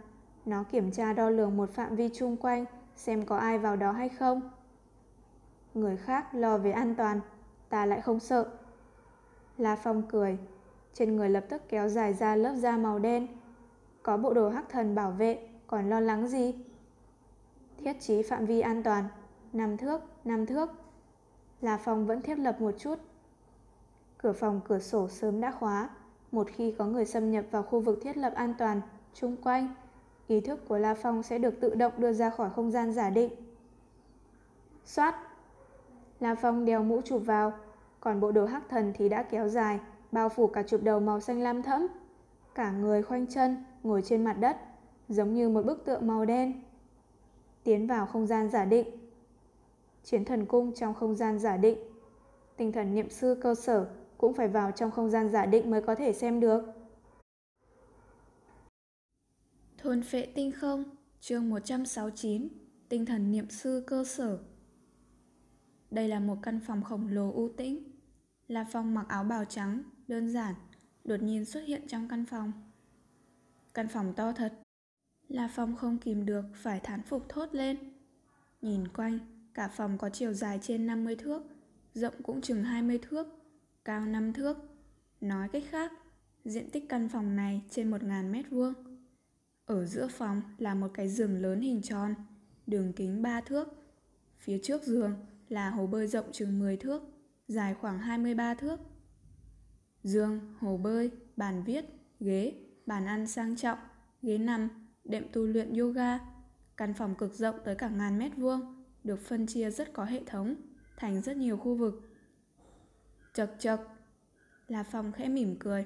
Nó 0.45 0.63
kiểm 0.71 0.91
tra 0.91 1.13
đo 1.13 1.29
lường 1.29 1.57
một 1.57 1.69
phạm 1.69 1.95
vi 1.95 2.09
chung 2.13 2.37
quanh 2.37 2.65
xem 2.95 3.25
có 3.25 3.37
ai 3.37 3.57
vào 3.57 3.75
đó 3.75 3.91
hay 3.91 4.09
không. 4.09 4.41
Người 5.79 5.97
khác 5.97 6.35
lo 6.35 6.57
về 6.57 6.71
an 6.71 6.95
toàn, 6.95 7.21
ta 7.69 7.85
lại 7.85 8.01
không 8.01 8.19
sợ. 8.19 8.49
La 9.57 9.75
Phong 9.75 10.01
cười, 10.09 10.37
trên 10.93 11.15
người 11.15 11.29
lập 11.29 11.45
tức 11.49 11.61
kéo 11.69 11.89
dài 11.89 12.13
ra 12.13 12.35
lớp 12.35 12.55
da 12.55 12.77
màu 12.77 12.99
đen. 12.99 13.27
Có 14.03 14.17
bộ 14.17 14.33
đồ 14.33 14.49
hắc 14.49 14.69
thần 14.69 14.95
bảo 14.95 15.11
vệ, 15.11 15.49
còn 15.67 15.89
lo 15.89 15.99
lắng 15.99 16.27
gì? 16.27 16.53
Thiết 17.77 17.93
trí 17.99 18.21
phạm 18.21 18.45
vi 18.45 18.61
an 18.61 18.83
toàn, 18.83 19.05
năm 19.53 19.77
thước, 19.77 20.01
năm 20.25 20.45
thước. 20.45 20.69
La 21.61 21.77
Phong 21.77 22.05
vẫn 22.05 22.21
thiết 22.21 22.39
lập 22.39 22.61
một 22.61 22.71
chút. 22.77 22.99
Cửa 24.17 24.33
phòng 24.33 24.61
cửa 24.67 24.79
sổ 24.79 25.07
sớm 25.07 25.41
đã 25.41 25.51
khóa. 25.51 25.89
Một 26.31 26.47
khi 26.47 26.75
có 26.77 26.85
người 26.85 27.05
xâm 27.05 27.31
nhập 27.31 27.45
vào 27.51 27.63
khu 27.63 27.79
vực 27.79 27.99
thiết 28.01 28.17
lập 28.17 28.33
an 28.35 28.53
toàn, 28.57 28.81
chung 29.13 29.37
quanh, 29.43 29.73
ý 30.27 30.41
thức 30.41 30.67
của 30.67 30.77
La 30.77 30.93
Phong 30.93 31.23
sẽ 31.23 31.37
được 31.37 31.59
tự 31.61 31.75
động 31.75 31.93
đưa 31.97 32.13
ra 32.13 32.29
khỏi 32.29 32.49
không 32.55 32.71
gian 32.71 32.91
giả 32.93 33.09
định. 33.09 33.31
Xoát! 34.85 35.15
La 36.19 36.35
Phong 36.35 36.65
đeo 36.65 36.83
mũ 36.83 37.01
chụp 37.05 37.21
vào, 37.25 37.53
còn 37.99 38.19
bộ 38.19 38.31
đồ 38.31 38.45
hắc 38.45 38.69
thần 38.69 38.93
thì 38.95 39.09
đã 39.09 39.23
kéo 39.23 39.47
dài, 39.47 39.79
bao 40.11 40.29
phủ 40.29 40.47
cả 40.47 40.63
chụp 40.63 40.83
đầu 40.83 40.99
màu 40.99 41.19
xanh 41.19 41.41
lam 41.41 41.63
thẫm. 41.63 41.87
Cả 42.55 42.71
người 42.71 43.03
khoanh 43.03 43.27
chân, 43.27 43.63
ngồi 43.83 44.01
trên 44.01 44.23
mặt 44.23 44.33
đất, 44.33 44.57
giống 45.09 45.33
như 45.33 45.49
một 45.49 45.65
bức 45.65 45.85
tượng 45.85 46.07
màu 46.07 46.25
đen. 46.25 46.61
Tiến 47.63 47.87
vào 47.87 48.05
không 48.05 48.27
gian 48.27 48.49
giả 48.49 48.65
định. 48.65 48.87
Chiến 50.03 50.25
thần 50.25 50.45
cung 50.45 50.73
trong 50.73 50.93
không 50.93 51.15
gian 51.15 51.39
giả 51.39 51.57
định. 51.57 51.77
Tinh 52.57 52.71
thần 52.71 52.95
niệm 52.95 53.09
sư 53.09 53.39
cơ 53.41 53.55
sở 53.55 53.87
cũng 54.17 54.33
phải 54.33 54.47
vào 54.47 54.71
trong 54.71 54.91
không 54.91 55.09
gian 55.09 55.29
giả 55.29 55.45
định 55.45 55.71
mới 55.71 55.81
có 55.81 55.95
thể 55.95 56.13
xem 56.13 56.39
được. 56.39 56.63
Thôn 59.77 60.01
phệ 60.01 60.25
tinh 60.35 60.51
không, 60.51 60.83
chương 61.19 61.49
169, 61.49 62.47
tinh 62.89 63.05
thần 63.05 63.31
niệm 63.31 63.49
sư 63.49 63.83
cơ 63.87 64.03
sở. 64.03 64.37
Đây 65.91 66.07
là 66.07 66.19
một 66.19 66.37
căn 66.41 66.59
phòng 66.59 66.83
khổng 66.83 67.07
lồ 67.07 67.31
u 67.31 67.49
tĩnh. 67.57 67.83
La 68.47 68.65
Phong 68.71 68.93
mặc 68.93 69.05
áo 69.07 69.23
bào 69.23 69.45
trắng, 69.45 69.83
đơn 70.07 70.29
giản, 70.29 70.55
đột 71.03 71.21
nhiên 71.21 71.45
xuất 71.45 71.61
hiện 71.61 71.87
trong 71.87 72.07
căn 72.07 72.25
phòng. 72.25 72.51
Căn 73.73 73.87
phòng 73.87 74.13
to 74.15 74.31
thật. 74.31 74.53
La 75.27 75.49
Phong 75.55 75.75
không 75.75 75.97
kìm 75.97 76.25
được 76.25 76.45
phải 76.53 76.79
thán 76.79 77.01
phục 77.01 77.29
thốt 77.29 77.49
lên. 77.51 77.77
Nhìn 78.61 78.87
quanh, 78.87 79.19
cả 79.53 79.67
phòng 79.67 79.97
có 79.97 80.09
chiều 80.09 80.33
dài 80.33 80.59
trên 80.61 80.87
50 80.87 81.15
thước, 81.15 81.43
rộng 81.93 82.13
cũng 82.23 82.41
chừng 82.41 82.63
20 82.63 82.99
thước, 83.01 83.27
cao 83.85 84.05
5 84.05 84.33
thước. 84.33 84.57
Nói 85.21 85.49
cách 85.49 85.63
khác, 85.69 85.91
diện 86.45 86.69
tích 86.69 86.85
căn 86.89 87.09
phòng 87.09 87.35
này 87.35 87.61
trên 87.69 87.91
1.000 87.91 88.31
mét 88.31 88.49
vuông. 88.49 88.73
Ở 89.65 89.85
giữa 89.85 90.07
phòng 90.07 90.41
là 90.57 90.75
một 90.75 90.91
cái 90.93 91.09
giường 91.09 91.41
lớn 91.41 91.61
hình 91.61 91.81
tròn, 91.81 92.15
đường 92.67 92.93
kính 92.93 93.21
3 93.21 93.41
thước. 93.41 93.67
Phía 94.37 94.59
trước 94.63 94.83
giường 94.83 95.15
là 95.49 95.69
hồ 95.69 95.87
bơi 95.87 96.07
rộng 96.07 96.31
chừng 96.31 96.59
10 96.59 96.77
thước, 96.77 97.01
dài 97.47 97.73
khoảng 97.73 97.99
23 97.99 98.53
thước. 98.53 98.79
Giường, 100.03 100.39
hồ 100.59 100.77
bơi, 100.77 101.11
bàn 101.35 101.63
viết, 101.63 101.85
ghế, 102.19 102.53
bàn 102.85 103.05
ăn 103.05 103.27
sang 103.27 103.55
trọng, 103.55 103.79
ghế 104.21 104.37
nằm, 104.37 104.69
đệm 105.03 105.23
tu 105.33 105.41
luyện 105.41 105.73
yoga. 105.73 106.19
Căn 106.77 106.93
phòng 106.93 107.15
cực 107.15 107.33
rộng 107.33 107.55
tới 107.65 107.75
cả 107.75 107.89
ngàn 107.89 108.19
mét 108.19 108.31
vuông, 108.37 108.85
được 109.03 109.19
phân 109.19 109.47
chia 109.47 109.69
rất 109.69 109.93
có 109.93 110.05
hệ 110.05 110.23
thống, 110.25 110.55
thành 110.97 111.21
rất 111.21 111.37
nhiều 111.37 111.57
khu 111.57 111.75
vực. 111.75 112.09
Chật 113.33 113.55
chật, 113.59 113.81
là 114.67 114.83
phòng 114.83 115.11
khẽ 115.11 115.27
mỉm 115.27 115.55
cười. 115.59 115.85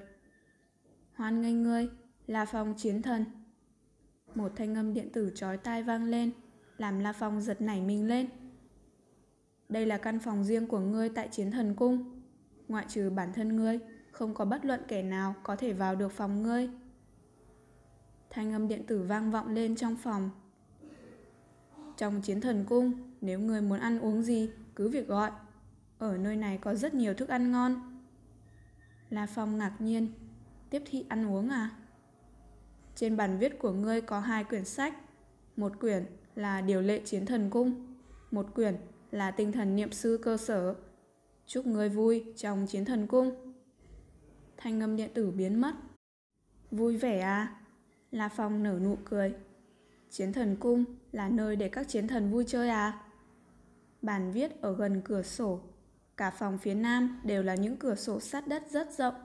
Hoan 1.13 1.41
nghênh 1.41 1.63
ngươi, 1.63 1.89
La 2.27 2.45
Phong 2.45 2.73
chiến 2.77 3.01
thần. 3.01 3.25
Một 4.35 4.51
thanh 4.55 4.75
âm 4.75 4.93
điện 4.93 5.09
tử 5.13 5.31
chói 5.35 5.57
tai 5.57 5.83
vang 5.83 6.03
lên, 6.03 6.31
làm 6.77 6.99
La 6.99 7.13
Phong 7.13 7.41
giật 7.41 7.61
nảy 7.61 7.81
mình 7.81 8.07
lên. 8.07 8.29
Đây 9.73 9.85
là 9.85 9.97
căn 9.97 10.19
phòng 10.19 10.43
riêng 10.43 10.67
của 10.67 10.79
ngươi 10.79 11.09
tại 11.09 11.27
chiến 11.31 11.51
thần 11.51 11.75
cung. 11.75 12.21
Ngoại 12.67 12.85
trừ 12.89 13.09
bản 13.09 13.33
thân 13.33 13.55
ngươi, 13.55 13.79
không 14.11 14.33
có 14.33 14.45
bất 14.45 14.65
luận 14.65 14.81
kẻ 14.87 15.03
nào 15.03 15.35
có 15.43 15.55
thể 15.55 15.73
vào 15.73 15.95
được 15.95 16.11
phòng 16.11 16.43
ngươi. 16.43 16.69
Thanh 18.29 18.53
âm 18.53 18.67
điện 18.67 18.83
tử 18.87 19.01
vang 19.01 19.31
vọng 19.31 19.53
lên 19.53 19.75
trong 19.75 19.95
phòng. 19.95 20.29
Trong 21.97 22.21
chiến 22.21 22.41
thần 22.41 22.65
cung, 22.65 22.93
nếu 23.21 23.39
ngươi 23.39 23.61
muốn 23.61 23.79
ăn 23.79 23.99
uống 23.99 24.23
gì, 24.23 24.49
cứ 24.75 24.89
việc 24.89 25.07
gọi. 25.07 25.31
Ở 25.97 26.17
nơi 26.17 26.35
này 26.35 26.57
có 26.57 26.75
rất 26.75 26.93
nhiều 26.93 27.13
thức 27.13 27.29
ăn 27.29 27.51
ngon. 27.51 28.01
La 29.09 29.25
Phong 29.25 29.57
ngạc 29.57 29.73
nhiên. 29.79 30.07
Tiếp 30.69 30.83
thị 30.85 31.05
ăn 31.09 31.31
uống 31.31 31.49
à? 31.49 31.69
Trên 32.95 33.17
bàn 33.17 33.37
viết 33.39 33.59
của 33.59 33.71
ngươi 33.71 34.01
có 34.01 34.19
hai 34.19 34.43
quyển 34.43 34.65
sách. 34.65 34.93
Một 35.57 35.79
quyển 35.79 36.05
là 36.35 36.61
Điều 36.61 36.81
lệ 36.81 37.01
chiến 37.05 37.25
thần 37.25 37.49
cung. 37.49 37.95
Một 38.31 38.55
quyển 38.55 38.75
là 39.13 39.31
Tinh 39.31 39.51
thần 39.51 39.75
niệm 39.75 39.91
sư 39.91 40.19
cơ 40.21 40.37
sở. 40.37 40.75
Chúc 41.45 41.65
người 41.65 41.89
vui 41.89 42.23
trong 42.37 42.67
chiến 42.67 42.85
thần 42.85 43.07
cung. 43.07 43.53
Thanh 44.57 44.79
âm 44.79 44.95
điện 44.95 45.09
tử 45.13 45.31
biến 45.31 45.61
mất. 45.61 45.73
Vui 46.71 46.97
vẻ 46.97 47.19
à? 47.19 47.55
La 48.11 48.29
Phong 48.29 48.63
nở 48.63 48.79
nụ 48.83 48.97
cười. 49.05 49.33
Chiến 50.09 50.33
thần 50.33 50.55
cung 50.59 50.85
là 51.11 51.29
nơi 51.29 51.55
để 51.55 51.69
các 51.69 51.87
chiến 51.87 52.07
thần 52.07 52.31
vui 52.31 52.43
chơi 52.47 52.69
à? 52.69 53.01
Bàn 54.01 54.31
viết 54.31 54.61
ở 54.61 54.75
gần 54.75 55.01
cửa 55.05 55.21
sổ. 55.21 55.61
Cả 56.17 56.31
phòng 56.31 56.57
phía 56.57 56.73
nam 56.73 57.21
đều 57.23 57.43
là 57.43 57.55
những 57.55 57.77
cửa 57.77 57.95
sổ 57.95 58.19
sát 58.19 58.47
đất 58.47 58.63
rất 58.71 58.91
rộng. 58.97 59.15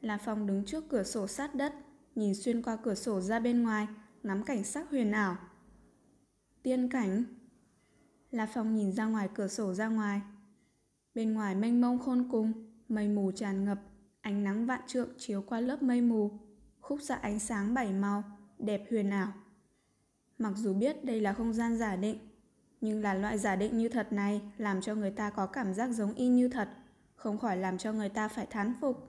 La 0.00 0.18
Phong 0.18 0.46
đứng 0.46 0.64
trước 0.64 0.84
cửa 0.88 1.02
sổ 1.02 1.26
sát 1.26 1.54
đất, 1.54 1.74
nhìn 2.14 2.34
xuyên 2.34 2.62
qua 2.62 2.76
cửa 2.76 2.94
sổ 2.94 3.20
ra 3.20 3.38
bên 3.40 3.62
ngoài, 3.62 3.86
ngắm 4.22 4.42
cảnh 4.42 4.64
sắc 4.64 4.90
huyền 4.90 5.12
ảo. 5.12 5.36
Tiên 6.62 6.88
cảnh. 6.88 7.24
La 8.30 8.46
Phong 8.46 8.74
nhìn 8.74 8.92
ra 8.92 9.04
ngoài 9.04 9.28
cửa 9.34 9.48
sổ 9.48 9.74
ra 9.74 9.88
ngoài. 9.88 10.20
Bên 11.14 11.34
ngoài 11.34 11.54
mênh 11.54 11.80
mông 11.80 11.98
khôn 11.98 12.28
cùng, 12.30 12.52
mây 12.88 13.08
mù 13.08 13.32
tràn 13.32 13.64
ngập, 13.64 13.80
ánh 14.20 14.44
nắng 14.44 14.66
vạn 14.66 14.80
trượng 14.86 15.08
chiếu 15.18 15.42
qua 15.42 15.60
lớp 15.60 15.82
mây 15.82 16.00
mù, 16.00 16.30
khúc 16.80 16.98
xạ 17.02 17.14
ánh 17.14 17.38
sáng 17.38 17.74
bảy 17.74 17.92
màu, 17.92 18.24
đẹp 18.58 18.84
huyền 18.90 19.10
ảo. 19.10 19.32
Mặc 20.38 20.52
dù 20.56 20.74
biết 20.74 21.04
đây 21.04 21.20
là 21.20 21.32
không 21.32 21.52
gian 21.52 21.78
giả 21.78 21.96
định, 21.96 22.18
nhưng 22.80 23.02
là 23.02 23.14
loại 23.14 23.38
giả 23.38 23.56
định 23.56 23.78
như 23.78 23.88
thật 23.88 24.12
này 24.12 24.42
làm 24.56 24.80
cho 24.80 24.94
người 24.94 25.10
ta 25.10 25.30
có 25.30 25.46
cảm 25.46 25.74
giác 25.74 25.88
giống 25.88 26.14
y 26.14 26.28
như 26.28 26.48
thật, 26.48 26.68
không 27.14 27.38
khỏi 27.38 27.56
làm 27.56 27.78
cho 27.78 27.92
người 27.92 28.08
ta 28.08 28.28
phải 28.28 28.46
thán 28.46 28.74
phục. 28.80 29.08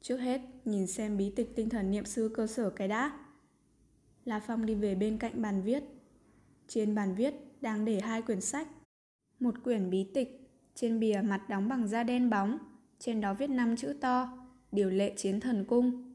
Trước 0.00 0.16
hết, 0.16 0.40
nhìn 0.64 0.86
xem 0.86 1.16
bí 1.16 1.32
tịch 1.36 1.52
tinh 1.56 1.68
thần 1.68 1.90
niệm 1.90 2.04
sư 2.04 2.30
cơ 2.34 2.46
sở 2.46 2.70
cái 2.70 2.88
đã. 2.88 3.18
La 4.24 4.40
Phong 4.40 4.66
đi 4.66 4.74
về 4.74 4.94
bên 4.94 5.18
cạnh 5.18 5.42
bàn 5.42 5.62
viết. 5.62 5.84
Trên 6.68 6.94
bàn 6.94 7.14
viết 7.14 7.47
đang 7.60 7.84
để 7.84 8.00
hai 8.00 8.22
quyển 8.22 8.40
sách. 8.40 8.68
Một 9.40 9.54
quyển 9.64 9.90
bí 9.90 10.06
tịch, 10.14 10.50
trên 10.74 11.00
bìa 11.00 11.20
mặt 11.24 11.48
đóng 11.48 11.68
bằng 11.68 11.88
da 11.88 12.02
đen 12.02 12.30
bóng, 12.30 12.58
trên 12.98 13.20
đó 13.20 13.34
viết 13.34 13.50
năm 13.50 13.76
chữ 13.76 13.92
to, 14.00 14.38
điều 14.72 14.90
lệ 14.90 15.14
chiến 15.16 15.40
thần 15.40 15.64
cung. 15.64 16.14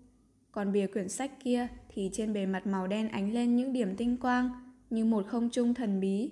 Còn 0.52 0.72
bìa 0.72 0.88
quyển 0.88 1.10
sách 1.10 1.32
kia 1.44 1.68
thì 1.90 2.10
trên 2.14 2.34
bề 2.34 2.46
mặt 2.46 2.68
màu 2.68 2.88
đen 2.88 3.10
ánh 3.10 3.34
lên 3.34 3.56
những 3.56 3.74
điểm 3.74 3.96
tinh 3.96 4.18
quang 4.18 4.50
như 4.90 5.06
một 5.06 5.28
không 5.28 5.50
trung 5.50 5.74
thần 5.74 6.00
bí. 6.00 6.32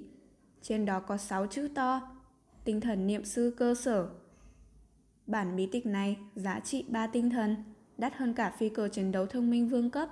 Trên 0.61 0.85
đó 0.85 0.99
có 0.99 1.17
sáu 1.17 1.47
chữ 1.47 1.67
to, 1.75 2.01
tinh 2.63 2.81
thần 2.81 3.07
niệm 3.07 3.25
sư 3.25 3.55
cơ 3.57 3.75
sở. 3.75 4.09
Bản 5.27 5.55
bí 5.55 5.65
tịch 5.71 5.85
này 5.85 6.17
giá 6.35 6.59
trị 6.59 6.85
ba 6.89 7.07
tinh 7.07 7.29
thần, 7.29 7.55
đắt 7.97 8.15
hơn 8.15 8.33
cả 8.33 8.55
phi 8.57 8.69
cơ 8.69 8.87
chiến 8.87 9.11
đấu 9.11 9.25
thông 9.25 9.49
minh 9.49 9.69
vương 9.69 9.89
cấp. 9.89 10.09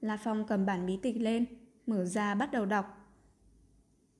La 0.00 0.16
Phong 0.16 0.46
cầm 0.46 0.66
bản 0.66 0.86
bí 0.86 0.96
tịch 0.96 1.16
lên, 1.20 1.44
mở 1.86 2.04
ra 2.04 2.34
bắt 2.34 2.52
đầu 2.52 2.66
đọc. 2.66 3.01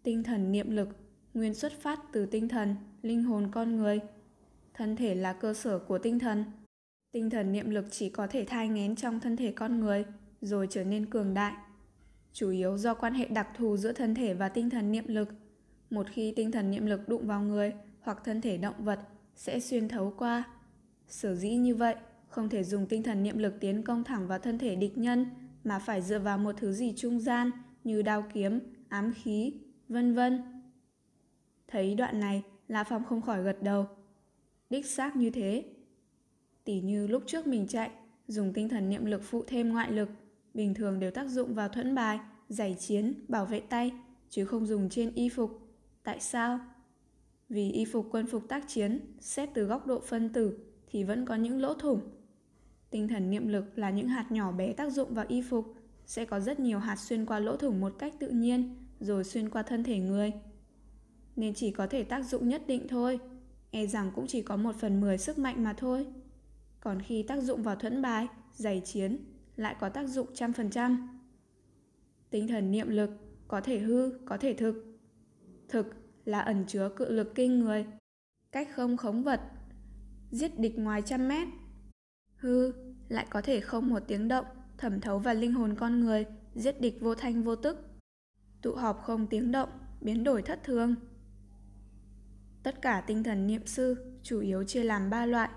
Tinh 0.03 0.23
thần 0.23 0.53
niệm 0.53 0.71
lực, 0.71 0.89
nguyên 1.35 1.55
xuất 1.55 1.73
phát 1.81 2.01
từ 2.13 2.27
tinh 2.27 2.49
thần, 2.49 2.77
linh 3.03 3.23
hồn 3.23 3.49
con 3.53 3.77
người. 3.77 4.01
Thân 4.75 4.97
thể 4.97 5.15
là 5.15 5.33
cơ 5.33 5.55
sở 5.55 5.79
của 5.79 5.99
tinh 5.99 6.19
thần. 6.19 6.45
Tinh 7.13 7.31
thần 7.31 7.53
niệm 7.53 7.71
lực 7.71 7.85
chỉ 7.91 8.09
có 8.11 8.27
thể 8.27 8.45
thai 8.45 8.69
ngén 8.69 8.97
trong 8.97 9.21
thân 9.21 9.37
thể 9.37 9.53
con 9.53 9.81
người, 9.81 10.05
rồi 10.41 10.67
trở 10.71 10.85
nên 10.85 11.07
cường 11.07 11.35
đại. 11.35 11.53
Chủ 12.33 12.51
yếu 12.51 12.79
do 12.79 12.95
quan 12.95 13.15
hệ 13.15 13.27
đặc 13.27 13.49
thù 13.57 13.77
giữa 13.77 13.93
thân 13.93 14.15
thể 14.15 14.35
và 14.35 14.49
tinh 14.49 14.71
thần 14.71 14.93
niệm 14.93 15.05
lực. 15.09 15.29
Một 15.91 16.07
khi 16.11 16.33
tinh 16.37 16.51
thần 16.51 16.71
niệm 16.71 16.87
lực 16.87 17.09
đụng 17.09 17.27
vào 17.27 17.43
người 17.43 17.73
hoặc 18.01 18.19
thân 18.25 18.41
thể 18.41 18.57
động 18.57 18.85
vật 18.85 19.01
sẽ 19.37 19.61
xuyên 19.61 19.89
thấu 19.89 20.15
qua. 20.19 20.45
Sở 21.09 21.35
dĩ 21.35 21.51
như 21.51 21.75
vậy, 21.75 21.95
không 22.29 22.49
thể 22.49 22.65
dùng 22.65 22.87
tinh 22.87 23.03
thần 23.03 23.23
niệm 23.23 23.39
lực 23.39 23.55
tiến 23.61 23.83
công 23.83 24.05
thẳng 24.05 24.27
vào 24.27 24.39
thân 24.39 24.59
thể 24.59 24.77
địch 24.77 24.99
nhân 24.99 25.27
mà 25.65 25.79
phải 25.79 26.03
dựa 26.03 26.19
vào 26.19 26.39
một 26.39 26.55
thứ 26.59 26.73
gì 26.73 26.95
trung 26.97 27.21
gian 27.21 27.51
như 27.85 28.03
đao 28.03 28.25
kiếm, 28.35 28.61
ám 28.89 29.13
khí, 29.15 29.53
vân 29.89 30.15
vân. 30.15 30.43
Thấy 31.69 31.95
đoạn 31.95 32.21
này, 32.21 32.43
La 32.69 32.85
Phong 32.85 33.05
không 33.05 33.23
khỏi 33.23 33.43
gật 33.43 33.63
đầu. 33.63 33.87
Đích 34.71 34.87
xác 34.87 35.17
như 35.17 35.31
thế. 35.31 35.65
Tỉ 36.65 36.81
như 36.81 37.07
lúc 37.07 37.23
trước 37.27 37.47
mình 37.47 37.67
chạy, 37.67 37.91
dùng 38.29 38.53
tinh 38.53 38.69
thần 38.69 38.89
niệm 38.89 39.05
lực 39.05 39.23
phụ 39.25 39.45
thêm 39.47 39.73
ngoại 39.73 39.93
lực, 39.93 40.09
bình 40.55 40.75
thường 40.75 41.01
đều 41.01 41.11
tác 41.11 41.29
dụng 41.29 41.55
vào 41.55 41.69
thuẫn 41.69 41.95
bài, 41.95 42.21
giải 42.49 42.77
chiến, 42.79 43.15
bảo 43.29 43.47
vệ 43.47 43.61
tay, 43.61 43.93
chứ 44.29 44.45
không 44.45 44.67
dùng 44.67 44.89
trên 44.89 45.15
y 45.15 45.29
phục. 45.29 45.51
Tại 46.03 46.21
sao? 46.21 46.61
Vì 47.49 47.71
y 47.71 47.85
phục 47.85 48.09
quân 48.11 48.27
phục 48.27 48.49
tác 48.49 48.65
chiến, 48.69 49.01
xét 49.21 49.49
từ 49.55 49.65
góc 49.65 49.87
độ 49.87 50.01
phân 50.01 50.33
tử 50.33 50.59
thì 50.87 51.05
vẫn 51.05 51.27
có 51.27 51.35
những 51.35 51.61
lỗ 51.61 51.75
thủng. 51.75 52.01
Tinh 52.91 53.09
thần 53.09 53.31
niệm 53.31 53.49
lực 53.49 53.79
là 53.79 53.91
những 53.91 54.09
hạt 54.09 54.33
nhỏ 54.33 54.53
bé 54.53 54.73
tác 54.73 54.93
dụng 54.93 55.15
vào 55.15 55.27
y 55.29 55.43
phục, 55.43 55.75
sẽ 56.07 56.25
có 56.25 56.41
rất 56.41 56.61
nhiều 56.61 56.79
hạt 56.79 56.97
xuyên 56.97 57.27
qua 57.27 57.39
lỗ 57.39 57.57
thủng 57.57 57.81
một 57.81 57.93
cách 57.99 58.15
tự 58.19 58.29
nhiên, 58.29 58.82
rồi 59.03 59.25
xuyên 59.25 59.49
qua 59.49 59.63
thân 59.63 59.85
thể 59.85 59.99
người. 59.99 60.33
Nên 61.37 61.55
chỉ 61.55 61.71
có 61.71 61.87
thể 61.87 62.05
tác 62.05 62.23
dụng 62.23 62.49
nhất 62.49 62.63
định 62.67 62.89
thôi, 62.89 63.19
e 63.71 63.87
rằng 63.87 64.11
cũng 64.15 64.27
chỉ 64.27 64.43
có 64.43 64.57
một 64.57 64.77
phần 64.77 65.01
mười 65.01 65.19
sức 65.19 65.39
mạnh 65.39 65.65
mà 65.65 65.73
thôi. 65.73 66.07
Còn 66.81 67.03
khi 67.03 67.23
tác 67.23 67.43
dụng 67.43 67.63
vào 67.63 67.77
thuẫn 67.77 68.03
bài, 68.03 68.29
giày 68.55 68.83
chiến, 68.85 69.19
lại 69.57 69.77
có 69.81 69.89
tác 69.89 70.09
dụng 70.09 70.27
trăm 70.35 70.53
phần 70.53 70.71
trăm. 70.71 71.21
Tinh 72.31 72.49
thần 72.49 72.71
niệm 72.71 72.89
lực 72.89 73.11
có 73.49 73.61
thể 73.61 73.79
hư, 73.79 74.11
có 74.25 74.37
thể 74.37 74.55
thực. 74.55 74.99
Thực 75.69 75.87
là 76.25 76.41
ẩn 76.41 76.65
chứa 76.67 76.89
cự 76.97 77.11
lực 77.11 77.35
kinh 77.35 77.59
người, 77.59 77.87
cách 78.53 78.69
không 78.75 78.97
khống 78.97 79.23
vật, 79.23 79.41
giết 80.31 80.59
địch 80.59 80.79
ngoài 80.79 81.03
trăm 81.03 81.29
mét. 81.29 81.49
Hư 82.37 82.73
lại 83.09 83.27
có 83.31 83.43
thể 83.43 83.61
không 83.61 83.89
một 83.89 84.01
tiếng 84.07 84.29
động, 84.29 84.47
thẩm 84.79 85.01
thấu 85.01 85.19
vào 85.19 85.35
linh 85.35 85.53
hồn 85.53 85.75
con 85.75 86.01
người, 86.01 86.27
giết 86.55 86.81
địch 86.81 87.01
vô 87.01 87.15
thanh 87.15 87.43
vô 87.43 87.57
tức. 87.57 87.92
Tụ 88.63 88.75
họp 88.75 89.03
không 89.03 89.27
tiếng 89.27 89.53
động, 89.53 89.69
biến 90.01 90.25
đổi 90.25 90.43
thất 90.43 90.65
thường. 90.65 90.95
Tất 92.63 92.83
cả 92.83 93.01
tinh 93.01 93.23
thần 93.23 93.47
niệm 93.47 93.67
sư 93.67 94.13
chủ 94.23 94.41
yếu 94.41 94.65
chia 94.65 94.83
làm 94.83 95.11
ba 95.11 95.27
loại. 95.27 95.49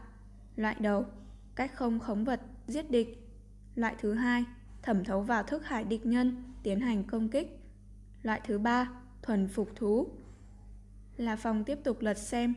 Loại 0.55 0.75
đầu, 0.79 1.05
cách 1.55 1.71
không 1.75 1.99
khống 1.99 2.23
vật, 2.23 2.41
giết 2.67 2.91
địch. 2.91 3.29
Loại 3.75 3.95
thứ 3.99 4.13
hai, 4.13 4.45
thẩm 4.81 5.03
thấu 5.03 5.21
vào 5.21 5.43
thức 5.43 5.65
hải 5.65 5.83
địch 5.83 6.05
nhân, 6.05 6.43
tiến 6.63 6.79
hành 6.79 7.03
công 7.03 7.29
kích. 7.29 7.59
Loại 8.23 8.41
thứ 8.43 8.59
ba, 8.59 8.91
thuần 9.21 9.47
phục 9.47 9.69
thú, 9.75 10.07
Là 11.17 11.35
phòng 11.35 11.63
tiếp 11.63 11.79
tục 11.83 12.01
lật 12.01 12.17
xem. 12.17 12.53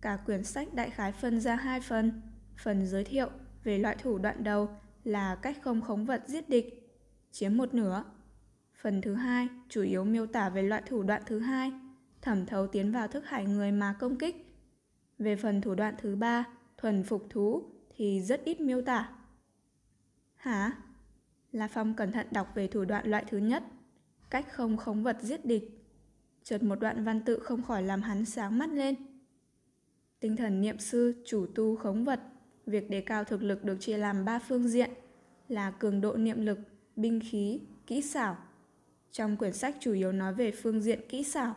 Cả 0.00 0.18
quyển 0.26 0.44
sách 0.44 0.74
đại 0.74 0.90
khái 0.90 1.12
phân 1.12 1.40
ra 1.40 1.56
hai 1.56 1.80
phần. 1.80 2.22
Phần 2.56 2.86
giới 2.86 3.04
thiệu 3.04 3.30
về 3.64 3.78
loại 3.78 3.96
thủ 3.96 4.18
đoạn 4.18 4.44
đầu 4.44 4.68
là 5.04 5.34
cách 5.34 5.58
không 5.62 5.80
khống 5.80 6.06
vật 6.06 6.22
giết 6.26 6.48
địch, 6.48 6.94
chiếm 7.32 7.56
một 7.56 7.74
nửa. 7.74 8.04
Phần 8.82 9.00
thứ 9.00 9.14
hai 9.14 9.48
chủ 9.68 9.82
yếu 9.82 10.04
miêu 10.04 10.26
tả 10.26 10.48
về 10.48 10.62
loại 10.62 10.82
thủ 10.86 11.02
đoạn 11.02 11.22
thứ 11.26 11.38
hai, 11.38 11.72
thẩm 12.22 12.46
thấu 12.46 12.66
tiến 12.66 12.92
vào 12.92 13.08
thức 13.08 13.24
hải 13.26 13.46
người 13.46 13.72
mà 13.72 13.94
công 13.98 14.16
kích. 14.16 14.36
Về 15.18 15.36
phần 15.36 15.60
thủ 15.60 15.74
đoạn 15.74 15.94
thứ 15.98 16.16
ba, 16.16 16.44
thuần 16.76 17.02
phục 17.02 17.26
thú, 17.30 17.62
thì 17.96 18.20
rất 18.20 18.44
ít 18.44 18.60
miêu 18.60 18.82
tả. 18.82 19.10
Hả? 20.36 20.72
La 21.52 21.68
Phong 21.68 21.94
cẩn 21.94 22.12
thận 22.12 22.26
đọc 22.30 22.52
về 22.54 22.66
thủ 22.66 22.84
đoạn 22.84 23.06
loại 23.06 23.24
thứ 23.28 23.38
nhất, 23.38 23.62
cách 24.30 24.46
không 24.52 24.76
khống 24.76 25.02
vật 25.02 25.16
giết 25.22 25.44
địch. 25.44 25.84
Chợt 26.42 26.62
một 26.62 26.80
đoạn 26.80 27.04
văn 27.04 27.20
tự 27.24 27.38
không 27.38 27.62
khỏi 27.62 27.82
làm 27.82 28.02
hắn 28.02 28.24
sáng 28.24 28.58
mắt 28.58 28.70
lên. 28.70 28.94
Tinh 30.20 30.36
thần 30.36 30.60
niệm 30.60 30.78
sư, 30.78 31.22
chủ 31.26 31.46
tu 31.54 31.76
khống 31.76 32.04
vật, 32.04 32.20
việc 32.66 32.90
đề 32.90 33.00
cao 33.00 33.24
thực 33.24 33.42
lực 33.42 33.64
được 33.64 33.76
chia 33.80 33.98
làm 33.98 34.24
ba 34.24 34.38
phương 34.38 34.68
diện 34.68 34.90
là 35.48 35.70
cường 35.70 36.00
độ 36.00 36.16
niệm 36.16 36.40
lực, 36.40 36.58
binh 36.96 37.20
khí, 37.30 37.60
kỹ 37.86 38.02
xảo. 38.02 38.36
Trong 39.12 39.36
quyển 39.36 39.52
sách 39.52 39.76
chủ 39.80 39.92
yếu 39.92 40.12
nói 40.12 40.34
về 40.34 40.52
phương 40.52 40.80
diện 40.80 41.00
kỹ 41.08 41.22
xảo. 41.22 41.54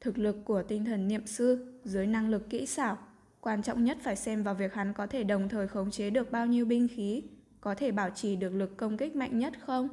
Thực 0.00 0.18
lực 0.18 0.36
của 0.44 0.62
tinh 0.62 0.84
thần 0.84 1.08
niệm 1.08 1.26
sư 1.26 1.72
dưới 1.84 2.06
năng 2.06 2.30
lực 2.30 2.50
kỹ 2.50 2.66
xảo, 2.66 2.98
quan 3.40 3.62
trọng 3.62 3.84
nhất 3.84 3.98
phải 4.02 4.16
xem 4.16 4.42
vào 4.42 4.54
việc 4.54 4.74
hắn 4.74 4.92
có 4.92 5.06
thể 5.06 5.24
đồng 5.24 5.48
thời 5.48 5.68
khống 5.68 5.90
chế 5.90 6.10
được 6.10 6.30
bao 6.30 6.46
nhiêu 6.46 6.66
binh 6.66 6.88
khí, 6.88 7.22
có 7.60 7.74
thể 7.74 7.92
bảo 7.92 8.10
trì 8.10 8.36
được 8.36 8.54
lực 8.54 8.76
công 8.76 8.96
kích 8.96 9.16
mạnh 9.16 9.38
nhất 9.38 9.52
không? 9.60 9.88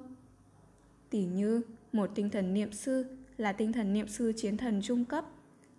Tỉ 1.09 1.25
như, 1.25 1.61
một 1.91 2.09
tinh 2.15 2.29
thần 2.29 2.53
niệm 2.53 2.73
sư 2.73 3.05
là 3.37 3.53
tinh 3.53 3.73
thần 3.73 3.93
niệm 3.93 4.07
sư 4.07 4.33
chiến 4.35 4.57
thần 4.57 4.81
trung 4.83 5.05
cấp. 5.05 5.25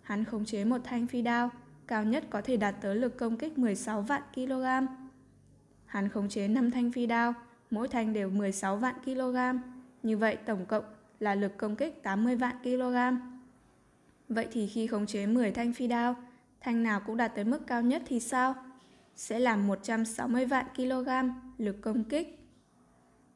Hắn 0.02 0.24
khống 0.24 0.44
chế 0.44 0.64
một 0.64 0.78
thanh 0.84 1.06
phi 1.06 1.22
đao, 1.22 1.50
cao 1.86 2.04
nhất 2.04 2.24
có 2.30 2.40
thể 2.40 2.56
đạt 2.56 2.74
tới 2.80 2.96
lực 2.96 3.16
công 3.16 3.36
kích 3.36 3.58
16 3.58 4.02
vạn 4.02 4.22
kg. 4.34 4.64
hắn 5.86 6.08
khống 6.08 6.28
chế 6.28 6.48
5 6.48 6.70
thanh 6.70 6.92
phi 6.92 7.06
đao, 7.06 7.34
mỗi 7.70 7.88
thanh 7.88 8.12
đều 8.12 8.30
16 8.30 8.76
vạn 8.76 8.94
kg. 9.04 9.36
Như 10.06 10.16
vậy 10.16 10.36
tổng 10.36 10.66
cộng 10.66 10.84
là 11.20 11.34
lực 11.34 11.56
công 11.56 11.76
kích 11.76 12.02
80 12.02 12.36
vạn 12.36 12.56
kg. 12.62 12.96
Vậy 14.28 14.48
thì 14.52 14.66
khi 14.66 14.86
khống 14.86 15.06
chế 15.06 15.26
10 15.26 15.50
thanh 15.50 15.72
phi 15.72 15.86
đao, 15.86 16.16
thanh 16.60 16.82
nào 16.82 17.00
cũng 17.06 17.16
đạt 17.16 17.34
tới 17.34 17.44
mức 17.44 17.66
cao 17.66 17.82
nhất 17.82 18.02
thì 18.06 18.20
sao? 18.20 18.54
Sẽ 19.16 19.38
làm 19.38 19.66
160 19.66 20.46
vạn 20.46 20.66
kg 20.76 21.08
lực 21.58 21.76
công 21.80 22.04
kích. 22.04 22.38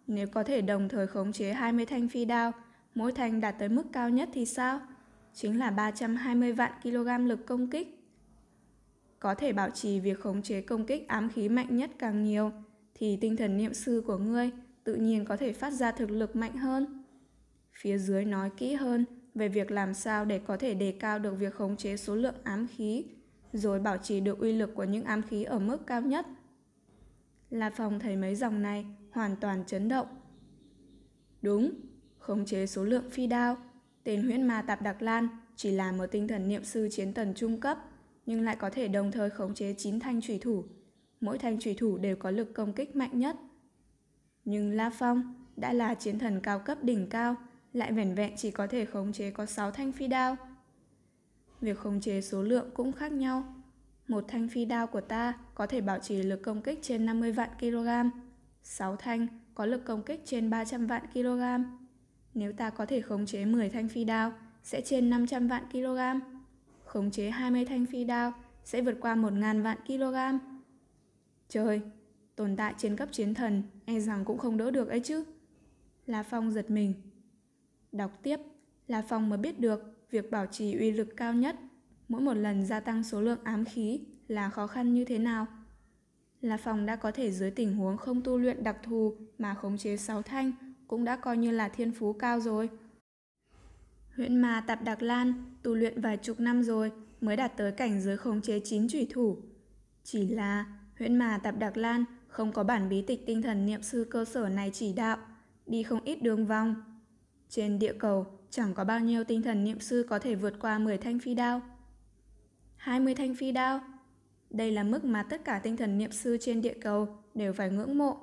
Nếu 0.06 0.26
có 0.26 0.42
thể 0.42 0.60
đồng 0.60 0.88
thời 0.88 1.06
khống 1.06 1.32
chế 1.32 1.52
20 1.52 1.86
thanh 1.86 2.08
phi 2.08 2.24
đao, 2.24 2.52
mỗi 2.94 3.12
thanh 3.12 3.40
đạt 3.40 3.54
tới 3.58 3.68
mức 3.68 3.84
cao 3.92 4.10
nhất 4.10 4.28
thì 4.32 4.46
sao? 4.46 4.80
Chính 5.34 5.58
là 5.58 5.70
320 5.70 6.52
vạn 6.52 6.72
kg 6.82 7.26
lực 7.26 7.46
công 7.46 7.70
kích. 7.70 8.08
Có 9.18 9.34
thể 9.34 9.52
bảo 9.52 9.70
trì 9.70 10.00
việc 10.00 10.20
khống 10.20 10.42
chế 10.42 10.60
công 10.60 10.86
kích 10.86 11.08
ám 11.08 11.30
khí 11.34 11.48
mạnh 11.48 11.76
nhất 11.76 11.90
càng 11.98 12.24
nhiều, 12.24 12.52
thì 12.94 13.16
tinh 13.16 13.36
thần 13.36 13.56
niệm 13.56 13.74
sư 13.74 14.02
của 14.06 14.18
ngươi 14.18 14.50
tự 14.84 14.94
nhiên 14.94 15.24
có 15.24 15.36
thể 15.36 15.52
phát 15.52 15.72
ra 15.72 15.92
thực 15.92 16.10
lực 16.10 16.36
mạnh 16.36 16.56
hơn. 16.56 17.04
Phía 17.72 17.98
dưới 17.98 18.24
nói 18.24 18.50
kỹ 18.56 18.74
hơn 18.74 19.04
về 19.34 19.48
việc 19.48 19.70
làm 19.70 19.94
sao 19.94 20.24
để 20.24 20.38
có 20.38 20.56
thể 20.56 20.74
đề 20.74 20.92
cao 20.92 21.18
được 21.18 21.34
việc 21.38 21.54
khống 21.54 21.76
chế 21.76 21.96
số 21.96 22.14
lượng 22.14 22.34
ám 22.44 22.66
khí, 22.66 23.04
rồi 23.52 23.80
bảo 23.80 23.96
trì 23.96 24.20
được 24.20 24.38
uy 24.38 24.52
lực 24.52 24.74
của 24.74 24.84
những 24.84 25.04
ám 25.04 25.22
khí 25.22 25.44
ở 25.44 25.58
mức 25.58 25.86
cao 25.86 26.00
nhất. 26.00 26.26
La 27.50 27.70
Phong 27.76 28.00
thấy 28.00 28.16
mấy 28.16 28.34
dòng 28.34 28.62
này 28.62 28.86
hoàn 29.10 29.36
toàn 29.36 29.64
chấn 29.66 29.88
động. 29.88 30.06
Đúng, 31.42 31.70
khống 32.18 32.46
chế 32.46 32.66
số 32.66 32.84
lượng 32.84 33.10
phi 33.10 33.26
đao, 33.26 33.56
tên 34.04 34.22
huyễn 34.22 34.42
ma 34.42 34.62
tạp 34.62 34.82
đặc 34.82 35.02
lan 35.02 35.28
chỉ 35.56 35.70
là 35.70 35.92
một 35.92 36.06
tinh 36.06 36.28
thần 36.28 36.48
niệm 36.48 36.64
sư 36.64 36.88
chiến 36.90 37.14
tần 37.14 37.34
trung 37.34 37.60
cấp, 37.60 37.78
nhưng 38.26 38.42
lại 38.42 38.56
có 38.56 38.70
thể 38.70 38.88
đồng 38.88 39.12
thời 39.12 39.30
khống 39.30 39.54
chế 39.54 39.74
9 39.78 40.00
thanh 40.00 40.20
trùy 40.20 40.38
thủ. 40.38 40.64
Mỗi 41.20 41.38
thanh 41.38 41.58
trùy 41.58 41.74
thủ 41.74 41.98
đều 41.98 42.16
có 42.16 42.30
lực 42.30 42.54
công 42.54 42.72
kích 42.72 42.96
mạnh 42.96 43.18
nhất. 43.18 43.36
Nhưng 44.44 44.72
La 44.72 44.90
Phong 44.90 45.34
đã 45.56 45.72
là 45.72 45.94
chiến 45.94 46.18
thần 46.18 46.40
cao 46.40 46.58
cấp 46.58 46.78
đỉnh 46.82 47.06
cao, 47.06 47.36
lại 47.72 47.92
vẻn 47.92 48.14
vẹn 48.14 48.32
chỉ 48.36 48.50
có 48.50 48.66
thể 48.66 48.84
khống 48.84 49.12
chế 49.12 49.30
có 49.30 49.46
6 49.46 49.70
thanh 49.70 49.92
phi 49.92 50.06
đao. 50.06 50.36
Việc 51.60 51.78
khống 51.78 52.00
chế 52.00 52.20
số 52.20 52.42
lượng 52.42 52.70
cũng 52.74 52.92
khác 52.92 53.12
nhau. 53.12 53.54
Một 54.08 54.24
thanh 54.28 54.48
phi 54.48 54.64
đao 54.64 54.86
của 54.86 55.00
ta 55.00 55.34
có 55.54 55.66
thể 55.66 55.80
bảo 55.80 55.98
trì 55.98 56.22
lực 56.22 56.42
công 56.42 56.62
kích 56.62 56.78
trên 56.82 57.06
50 57.06 57.32
vạn 57.32 57.50
kg. 57.60 57.88
6 58.62 58.96
thanh 58.96 59.26
có 59.54 59.66
lực 59.66 59.84
công 59.84 60.02
kích 60.02 60.22
trên 60.24 60.50
300 60.50 60.86
vạn 60.86 61.02
kg. 61.14 61.42
Nếu 62.34 62.52
ta 62.52 62.70
có 62.70 62.86
thể 62.86 63.00
khống 63.00 63.26
chế 63.26 63.44
10 63.44 63.70
thanh 63.70 63.88
phi 63.88 64.04
đao, 64.04 64.32
sẽ 64.62 64.80
trên 64.80 65.10
500 65.10 65.48
vạn 65.48 65.64
kg. 65.72 65.98
Khống 66.84 67.10
chế 67.10 67.30
20 67.30 67.64
thanh 67.64 67.86
phi 67.86 68.04
đao 68.04 68.32
sẽ 68.64 68.82
vượt 68.82 68.96
qua 69.00 69.14
1.000 69.14 69.62
vạn 69.62 69.78
kg. 69.86 70.16
Trời, 71.48 71.80
tồn 72.36 72.56
tại 72.56 72.74
trên 72.78 72.96
cấp 72.96 73.08
chiến 73.12 73.34
thần 73.34 73.62
e 73.84 74.00
rằng 74.00 74.24
cũng 74.24 74.38
không 74.38 74.56
đỡ 74.56 74.70
được 74.70 74.88
ấy 74.88 75.00
chứ. 75.00 75.24
La 76.06 76.22
Phong 76.22 76.50
giật 76.50 76.70
mình. 76.70 76.94
Đọc 77.92 78.18
tiếp, 78.22 78.40
La 78.86 79.02
Phong 79.08 79.28
mới 79.28 79.38
biết 79.38 79.60
được 79.60 80.06
việc 80.10 80.30
bảo 80.30 80.46
trì 80.46 80.78
uy 80.78 80.92
lực 80.92 81.08
cao 81.16 81.34
nhất 81.34 81.56
mỗi 82.08 82.20
một 82.20 82.34
lần 82.34 82.66
gia 82.66 82.80
tăng 82.80 83.04
số 83.04 83.20
lượng 83.20 83.38
ám 83.44 83.64
khí 83.64 84.00
là 84.28 84.50
khó 84.50 84.66
khăn 84.66 84.94
như 84.94 85.04
thế 85.04 85.18
nào. 85.18 85.46
La 86.40 86.56
Phong 86.56 86.86
đã 86.86 86.96
có 86.96 87.10
thể 87.10 87.32
dưới 87.32 87.50
tình 87.50 87.76
huống 87.76 87.96
không 87.96 88.22
tu 88.22 88.38
luyện 88.38 88.64
đặc 88.64 88.76
thù 88.82 89.16
mà 89.38 89.54
khống 89.54 89.78
chế 89.78 89.96
sáu 89.96 90.22
thanh 90.22 90.52
cũng 90.88 91.04
đã 91.04 91.16
coi 91.16 91.36
như 91.36 91.50
là 91.50 91.68
thiên 91.68 91.92
phú 91.92 92.12
cao 92.12 92.40
rồi. 92.40 92.68
huyện 94.16 94.36
ma 94.36 94.64
tạp 94.66 94.84
đặc 94.84 95.02
lan 95.02 95.32
tu 95.62 95.74
luyện 95.74 96.00
vài 96.00 96.16
chục 96.16 96.40
năm 96.40 96.62
rồi 96.62 96.92
mới 97.20 97.36
đạt 97.36 97.56
tới 97.56 97.72
cảnh 97.72 98.00
giới 98.00 98.16
khống 98.16 98.40
chế 98.40 98.60
chín 98.64 98.88
chủy 98.88 99.06
thủ. 99.10 99.36
Chỉ 100.04 100.28
là 100.28 100.66
huyện 100.98 101.16
ma 101.16 101.38
tạp 101.42 101.58
đặc 101.58 101.76
lan 101.76 102.04
không 102.30 102.52
có 102.52 102.64
bản 102.64 102.88
bí 102.88 103.02
tịch 103.02 103.26
tinh 103.26 103.42
thần 103.42 103.66
niệm 103.66 103.82
sư 103.82 104.06
cơ 104.10 104.24
sở 104.24 104.48
này 104.48 104.70
chỉ 104.74 104.92
đạo, 104.92 105.18
đi 105.66 105.82
không 105.82 106.00
ít 106.04 106.22
đường 106.22 106.46
vòng. 106.46 106.74
Trên 107.48 107.78
địa 107.78 107.92
cầu 107.98 108.26
chẳng 108.50 108.74
có 108.74 108.84
bao 108.84 109.00
nhiêu 109.00 109.24
tinh 109.24 109.42
thần 109.42 109.64
niệm 109.64 109.80
sư 109.80 110.06
có 110.08 110.18
thể 110.18 110.34
vượt 110.34 110.54
qua 110.60 110.78
10 110.78 110.98
thanh 110.98 111.18
phi 111.18 111.34
đao. 111.34 111.62
20 112.76 113.14
thanh 113.14 113.34
phi 113.34 113.52
đao. 113.52 113.80
Đây 114.50 114.72
là 114.72 114.82
mức 114.82 115.04
mà 115.04 115.22
tất 115.22 115.44
cả 115.44 115.58
tinh 115.58 115.76
thần 115.76 115.98
niệm 115.98 116.12
sư 116.12 116.36
trên 116.40 116.62
địa 116.62 116.74
cầu 116.80 117.08
đều 117.34 117.52
phải 117.52 117.70
ngưỡng 117.70 117.98
mộ. 117.98 118.16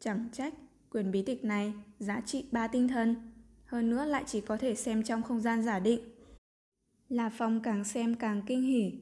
Chẳng 0.00 0.28
trách, 0.32 0.54
quyền 0.90 1.10
bí 1.10 1.22
tịch 1.22 1.44
này 1.44 1.72
giá 1.98 2.20
trị 2.26 2.44
3 2.52 2.66
tinh 2.66 2.88
thần, 2.88 3.16
hơn 3.66 3.90
nữa 3.90 4.04
lại 4.04 4.24
chỉ 4.26 4.40
có 4.40 4.56
thể 4.56 4.74
xem 4.74 5.02
trong 5.02 5.22
không 5.22 5.40
gian 5.40 5.62
giả 5.62 5.78
định. 5.78 6.00
La 7.08 7.30
Phong 7.38 7.60
càng 7.60 7.84
xem 7.84 8.14
càng 8.14 8.42
kinh 8.46 8.62
hỉ. 8.62 8.92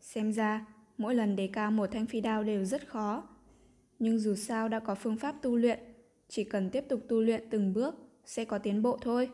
Xem 0.00 0.32
ra, 0.32 0.66
mỗi 1.02 1.14
lần 1.14 1.36
đề 1.36 1.46
cao 1.46 1.70
một 1.70 1.86
thanh 1.92 2.06
phi 2.06 2.20
đao 2.20 2.44
đều 2.44 2.64
rất 2.64 2.88
khó. 2.88 3.28
Nhưng 3.98 4.18
dù 4.18 4.34
sao 4.34 4.68
đã 4.68 4.78
có 4.80 4.94
phương 4.94 5.16
pháp 5.16 5.42
tu 5.42 5.56
luyện, 5.56 5.78
chỉ 6.28 6.44
cần 6.44 6.70
tiếp 6.70 6.84
tục 6.88 7.00
tu 7.08 7.20
luyện 7.20 7.44
từng 7.50 7.72
bước 7.72 7.94
sẽ 8.24 8.44
có 8.44 8.58
tiến 8.58 8.82
bộ 8.82 8.98
thôi. 9.00 9.30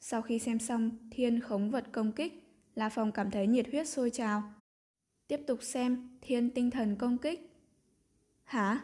Sau 0.00 0.22
khi 0.22 0.38
xem 0.38 0.58
xong 0.58 0.90
thiên 1.10 1.40
khống 1.40 1.70
vật 1.70 1.84
công 1.92 2.12
kích, 2.12 2.32
La 2.74 2.88
Phong 2.88 3.12
cảm 3.12 3.30
thấy 3.30 3.46
nhiệt 3.46 3.66
huyết 3.70 3.88
sôi 3.88 4.10
trào. 4.10 4.42
Tiếp 5.28 5.40
tục 5.46 5.62
xem 5.62 6.18
thiên 6.20 6.50
tinh 6.50 6.70
thần 6.70 6.96
công 6.96 7.18
kích. 7.18 7.50
Hả? 8.44 8.80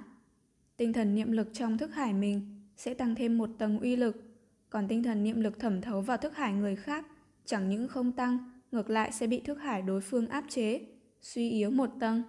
Tinh 0.77 0.93
thần 0.93 1.15
niệm 1.15 1.33
lực 1.33 1.49
trong 1.53 1.79
thức 1.79 1.95
hải 1.95 2.13
mình 2.13 2.63
sẽ 2.77 2.95
tăng 2.95 3.15
thêm 3.15 3.39
một 3.39 3.51
tầng 3.59 3.79
uy 3.79 3.97
lực, 3.97 4.17
còn 4.71 4.89
tinh 4.89 5.03
thần 5.03 5.23
niệm 5.23 5.41
lực 5.41 5.59
thẩm 5.59 5.81
thấu 5.81 6.01
vào 6.01 6.17
thức 6.17 6.37
hải 6.37 6.53
người 6.53 6.77
khác 6.77 7.07
chẳng 7.45 7.69
những 7.69 7.89
không 7.89 8.13
tăng, 8.13 8.39
ngược 8.73 8.91
lại 8.91 9.13
sẽ 9.13 9.27
bị 9.27 9.41
thức 9.41 9.55
hải 9.55 9.83
đối 9.83 10.01
phương 10.01 10.29
áp 10.29 10.45
chế, 10.49 10.81
suy 11.23 11.51
yếu 11.51 11.71
một 11.71 11.91
tầng. 12.01 12.23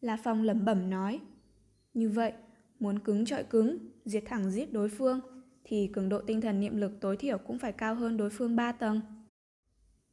La 0.00 0.16
Phong 0.24 0.42
lẩm 0.42 0.64
bẩm 0.64 0.90
nói. 0.90 1.20
Như 1.94 2.08
vậy, 2.08 2.32
muốn 2.80 2.98
cứng 2.98 3.24
trọi 3.24 3.44
cứng, 3.44 3.78
diệt 4.04 4.22
thẳng 4.26 4.50
giết 4.50 4.72
đối 4.72 4.88
phương, 4.88 5.20
thì 5.64 5.90
cường 5.92 6.08
độ 6.08 6.20
tinh 6.20 6.40
thần 6.40 6.60
niệm 6.60 6.76
lực 6.76 7.00
tối 7.00 7.16
thiểu 7.16 7.38
cũng 7.38 7.58
phải 7.58 7.72
cao 7.72 7.94
hơn 7.94 8.16
đối 8.16 8.30
phương 8.30 8.56
3 8.56 8.72
tầng. 8.72 9.00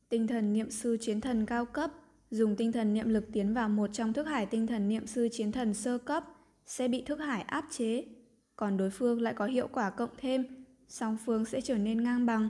Tinh 0.09 0.27
thần 0.27 0.53
niệm 0.53 0.71
sư 0.71 0.97
chiến 1.01 1.21
thần 1.21 1.45
cao 1.45 1.65
cấp, 1.65 1.91
dùng 2.31 2.55
tinh 2.55 2.71
thần 2.71 2.93
niệm 2.93 3.09
lực 3.09 3.25
tiến 3.33 3.53
vào 3.53 3.69
một 3.69 3.89
trong 3.93 4.13
thức 4.13 4.23
hải 4.23 4.45
tinh 4.45 4.67
thần 4.67 4.89
niệm 4.89 5.07
sư 5.07 5.29
chiến 5.31 5.51
thần 5.51 5.73
sơ 5.73 5.97
cấp, 5.97 6.23
sẽ 6.65 6.87
bị 6.87 7.01
thức 7.01 7.19
hải 7.19 7.41
áp 7.41 7.65
chế. 7.71 8.05
Còn 8.55 8.77
đối 8.77 8.89
phương 8.89 9.21
lại 9.21 9.33
có 9.33 9.45
hiệu 9.45 9.67
quả 9.67 9.89
cộng 9.89 10.09
thêm, 10.17 10.65
song 10.87 11.17
phương 11.25 11.45
sẽ 11.45 11.61
trở 11.61 11.77
nên 11.77 12.03
ngang 12.03 12.25
bằng. 12.25 12.49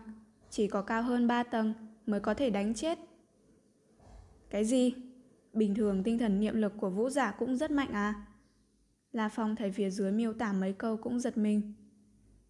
Chỉ 0.49 0.67
có 0.67 0.81
cao 0.81 1.03
hơn 1.03 1.27
3 1.27 1.43
tầng 1.43 1.73
mới 2.05 2.19
có 2.19 2.33
thể 2.33 2.49
đánh 2.49 2.73
chết. 2.73 2.99
Cái 4.49 4.65
gì? 4.65 4.93
Bình 5.53 5.75
thường 5.75 6.03
tinh 6.03 6.17
thần 6.17 6.39
niệm 6.39 6.55
lực 6.55 6.73
của 6.77 6.89
vũ 6.89 7.09
giả 7.09 7.31
cũng 7.31 7.57
rất 7.57 7.71
mạnh 7.71 7.91
à? 7.91 8.25
La 9.11 9.29
Phong 9.29 9.55
thấy 9.55 9.71
phía 9.71 9.89
dưới 9.89 10.11
miêu 10.11 10.33
tả 10.33 10.53
mấy 10.53 10.73
câu 10.73 10.97
cũng 10.97 11.19
giật 11.19 11.37
mình. 11.37 11.73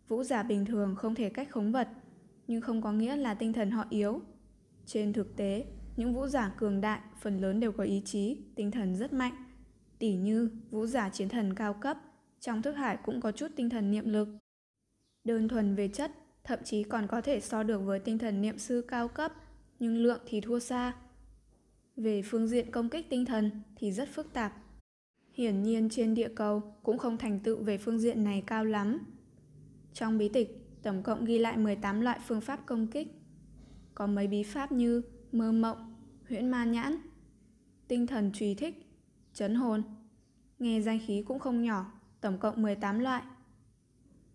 Vũ 0.07 0.23
giả 0.23 0.43
bình 0.43 0.65
thường 0.65 0.95
không 0.95 1.15
thể 1.15 1.29
cách 1.29 1.49
khống 1.49 1.71
vật, 1.71 1.87
nhưng 2.47 2.61
không 2.61 2.81
có 2.81 2.91
nghĩa 2.91 3.15
là 3.15 3.33
tinh 3.33 3.53
thần 3.53 3.71
họ 3.71 3.85
yếu. 3.89 4.21
Trên 4.85 5.13
thực 5.13 5.35
tế, 5.35 5.65
những 5.97 6.13
vũ 6.13 6.27
giả 6.27 6.53
cường 6.57 6.81
đại 6.81 6.99
phần 7.21 7.41
lớn 7.41 7.59
đều 7.59 7.71
có 7.71 7.83
ý 7.83 8.01
chí, 8.05 8.37
tinh 8.55 8.71
thần 8.71 8.95
rất 8.95 9.13
mạnh. 9.13 9.33
Tỉ 9.99 10.15
như 10.15 10.49
vũ 10.71 10.85
giả 10.85 11.09
chiến 11.09 11.29
thần 11.29 11.53
cao 11.53 11.73
cấp, 11.73 11.97
trong 12.39 12.61
thức 12.61 12.71
hải 12.71 12.97
cũng 12.97 13.21
có 13.21 13.31
chút 13.31 13.47
tinh 13.55 13.69
thần 13.69 13.91
niệm 13.91 14.09
lực. 14.09 14.27
Đơn 15.23 15.47
thuần 15.47 15.75
về 15.75 15.87
chất, 15.87 16.11
thậm 16.43 16.59
chí 16.63 16.83
còn 16.83 17.07
có 17.07 17.21
thể 17.21 17.39
so 17.39 17.63
được 17.63 17.79
với 17.79 17.99
tinh 17.99 18.17
thần 18.17 18.41
niệm 18.41 18.57
sư 18.57 18.85
cao 18.87 19.07
cấp, 19.07 19.33
nhưng 19.79 19.97
lượng 19.97 20.21
thì 20.25 20.41
thua 20.41 20.59
xa. 20.59 20.93
Về 21.99 22.21
phương 22.21 22.47
diện 22.47 22.71
công 22.71 22.89
kích 22.89 23.09
tinh 23.09 23.25
thần 23.25 23.51
thì 23.75 23.91
rất 23.91 24.09
phức 24.13 24.33
tạp. 24.33 24.53
Hiển 25.33 25.63
nhiên 25.63 25.89
trên 25.89 26.13
địa 26.13 26.29
cầu 26.35 26.75
cũng 26.83 26.97
không 26.97 27.17
thành 27.17 27.39
tựu 27.39 27.63
về 27.63 27.77
phương 27.77 27.99
diện 27.99 28.23
này 28.23 28.43
cao 28.47 28.65
lắm. 28.65 28.99
Trong 29.93 30.17
bí 30.17 30.29
tịch, 30.29 30.67
tổng 30.83 31.03
cộng 31.03 31.25
ghi 31.25 31.39
lại 31.39 31.57
18 31.57 32.01
loại 32.01 32.19
phương 32.27 32.41
pháp 32.41 32.65
công 32.65 32.87
kích. 32.87 33.07
Có 33.95 34.07
mấy 34.07 34.27
bí 34.27 34.43
pháp 34.43 34.71
như 34.71 35.01
mơ 35.31 35.51
mộng, 35.51 35.95
huyễn 36.29 36.51
ma 36.51 36.65
nhãn, 36.65 36.97
tinh 37.87 38.07
thần 38.07 38.31
trùy 38.33 38.55
thích, 38.55 38.75
chấn 39.33 39.55
hồn. 39.55 39.83
Nghe 40.59 40.81
danh 40.81 40.99
khí 41.07 41.23
cũng 41.27 41.39
không 41.39 41.61
nhỏ, 41.61 41.91
tổng 42.21 42.37
cộng 42.39 42.61
18 42.61 42.99
loại. 42.99 43.23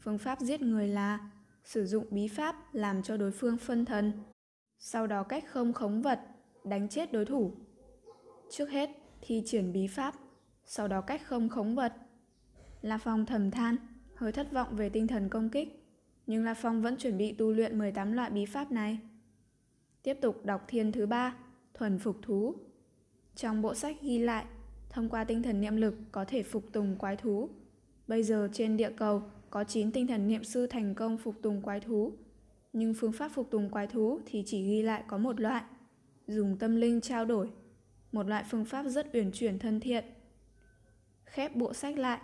Phương 0.01 0.19
pháp 0.19 0.41
giết 0.41 0.63
người 0.63 0.89
là 0.89 1.31
sử 1.65 1.87
dụng 1.87 2.07
bí 2.11 2.29
pháp 2.29 2.75
làm 2.75 3.03
cho 3.03 3.17
đối 3.17 3.31
phương 3.31 3.59
phân 3.59 3.85
thần, 3.85 4.13
sau 4.79 5.07
đó 5.07 5.23
cách 5.23 5.45
không 5.49 5.73
khống 5.73 6.03
vật, 6.03 6.21
đánh 6.65 6.89
chết 6.89 7.13
đối 7.13 7.25
thủ. 7.25 7.53
Trước 8.51 8.71
hết, 8.71 8.91
thi 9.21 9.43
triển 9.47 9.73
bí 9.73 9.87
pháp, 9.87 10.15
sau 10.65 10.89
đó 10.89 11.01
cách 11.01 11.23
không 11.25 11.49
khống 11.49 11.75
vật. 11.75 11.93
La 12.83 12.99
Phong 12.99 13.27
thầm 13.27 13.51
than, 13.51 13.77
hơi 14.15 14.33
thất 14.33 14.53
vọng 14.53 14.77
về 14.77 14.89
tinh 14.89 15.07
thần 15.07 15.29
công 15.29 15.51
kích, 15.51 15.85
nhưng 16.27 16.45
La 16.45 16.55
Phong 16.55 16.83
vẫn 16.83 16.97
chuẩn 16.97 17.19
bị 17.19 17.33
tu 17.33 17.53
luyện 17.53 17.79
18 17.79 18.13
loại 18.13 18.31
bí 18.31 18.47
pháp 18.47 18.73
này. 18.73 18.99
Tiếp 20.03 20.19
tục 20.21 20.45
đọc 20.45 20.65
thiên 20.69 20.93
thứ 20.93 21.07
ba, 21.07 21.37
thuần 21.75 21.99
phục 21.99 22.17
thú. 22.23 22.55
Trong 23.35 23.63
bộ 23.63 23.75
sách 23.75 23.97
ghi 24.03 24.19
lại, 24.19 24.45
thông 24.91 25.09
qua 25.09 25.25
tinh 25.25 25.43
thần 25.43 25.61
niệm 25.61 25.77
lực 25.77 25.95
có 26.13 26.25
thể 26.25 26.43
phục 26.43 26.73
tùng 26.73 26.97
quái 26.99 27.17
thú. 27.17 27.49
Bây 28.09 28.23
giờ 28.23 28.49
trên 28.53 28.77
địa 28.77 28.91
cầu 28.97 29.23
có 29.51 29.65
9 29.65 29.93
tinh 29.93 30.07
thần 30.07 30.29
niệm 30.29 30.45
sư 30.45 30.67
thành 30.67 30.95
công 30.95 31.19
phục 31.19 31.35
tùng 31.43 31.63
quái 31.63 31.81
thú. 31.81 32.13
Nhưng 32.73 32.95
phương 32.95 33.13
pháp 33.13 33.29
phục 33.29 33.51
tùng 33.51 33.71
quái 33.71 33.87
thú 33.87 34.21
thì 34.27 34.43
chỉ 34.47 34.63
ghi 34.63 34.83
lại 34.83 35.05
có 35.09 35.19
một 35.19 35.41
loại, 35.41 35.63
dùng 36.27 36.59
tâm 36.59 36.77
linh 36.77 37.01
trao 37.01 37.25
đổi. 37.25 37.51
Một 38.13 38.27
loại 38.27 38.45
phương 38.51 38.65
pháp 38.65 38.83
rất 38.83 39.07
uyển 39.13 39.33
chuyển 39.33 39.59
thân 39.59 39.81
thiện. 39.81 40.05
khép 41.25 41.57
bộ 41.57 41.75
sách 41.75 41.99
lại. 41.99 42.21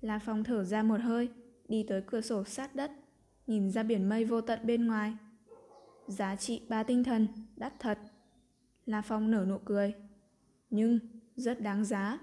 La 0.00 0.18
Phong 0.18 0.44
thở 0.44 0.64
ra 0.64 0.82
một 0.82 1.00
hơi, 1.00 1.28
đi 1.68 1.82
tới 1.88 2.02
cửa 2.06 2.20
sổ 2.20 2.44
sát 2.44 2.74
đất, 2.74 2.90
nhìn 3.46 3.70
ra 3.70 3.82
biển 3.82 4.08
mây 4.08 4.24
vô 4.24 4.40
tận 4.40 4.60
bên 4.62 4.86
ngoài. 4.86 5.16
Giá 6.06 6.36
trị 6.36 6.62
ba 6.68 6.82
tinh 6.82 7.04
thần, 7.04 7.28
đắt 7.56 7.72
thật. 7.78 7.98
La 8.86 9.02
Phong 9.02 9.30
nở 9.30 9.44
nụ 9.48 9.58
cười. 9.58 9.94
Nhưng, 10.70 10.98
rất 11.36 11.60
đáng 11.60 11.84
giá. 11.84 12.18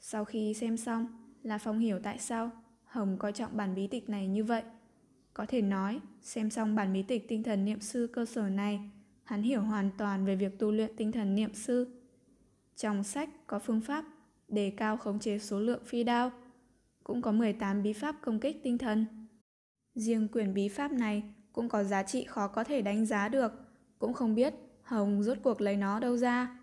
Sau 0.00 0.24
khi 0.24 0.54
xem 0.54 0.76
xong, 0.76 1.06
La 1.42 1.58
Phong 1.58 1.78
hiểu 1.78 2.00
tại 2.02 2.18
sao 2.18 2.50
Hồng 2.88 3.16
coi 3.18 3.32
trọng 3.32 3.56
bản 3.56 3.74
bí 3.74 3.86
tịch 3.86 4.08
này 4.08 4.28
như 4.28 4.44
vậy. 4.44 4.62
Có 5.34 5.46
thể 5.46 5.62
nói, 5.62 6.00
xem 6.22 6.50
xong 6.50 6.74
bản 6.74 6.92
bí 6.92 7.02
tịch 7.02 7.28
tinh 7.28 7.42
thần 7.42 7.64
niệm 7.64 7.80
sư 7.80 8.10
cơ 8.12 8.24
sở 8.24 8.48
này, 8.48 8.80
hắn 9.28 9.42
hiểu 9.42 9.60
hoàn 9.60 9.90
toàn 9.98 10.24
về 10.24 10.36
việc 10.36 10.58
tu 10.58 10.70
luyện 10.70 10.96
tinh 10.96 11.12
thần 11.12 11.34
niệm 11.34 11.54
sư. 11.54 11.86
Trong 12.76 13.04
sách 13.04 13.28
có 13.46 13.58
phương 13.58 13.80
pháp 13.80 14.04
đề 14.48 14.72
cao 14.76 14.96
khống 14.96 15.18
chế 15.18 15.38
số 15.38 15.60
lượng 15.60 15.82
phi 15.84 16.04
đao, 16.04 16.32
cũng 17.04 17.22
có 17.22 17.32
18 17.32 17.82
bí 17.82 17.92
pháp 17.92 18.16
công 18.22 18.40
kích 18.40 18.60
tinh 18.62 18.78
thần. 18.78 19.06
Riêng 19.94 20.28
quyển 20.28 20.54
bí 20.54 20.68
pháp 20.68 20.92
này 20.92 21.22
cũng 21.52 21.68
có 21.68 21.84
giá 21.84 22.02
trị 22.02 22.24
khó 22.24 22.48
có 22.48 22.64
thể 22.64 22.82
đánh 22.82 23.06
giá 23.06 23.28
được, 23.28 23.52
cũng 23.98 24.12
không 24.12 24.34
biết 24.34 24.54
Hồng 24.82 25.22
rốt 25.22 25.38
cuộc 25.42 25.60
lấy 25.60 25.76
nó 25.76 26.00
đâu 26.00 26.16
ra. 26.16 26.58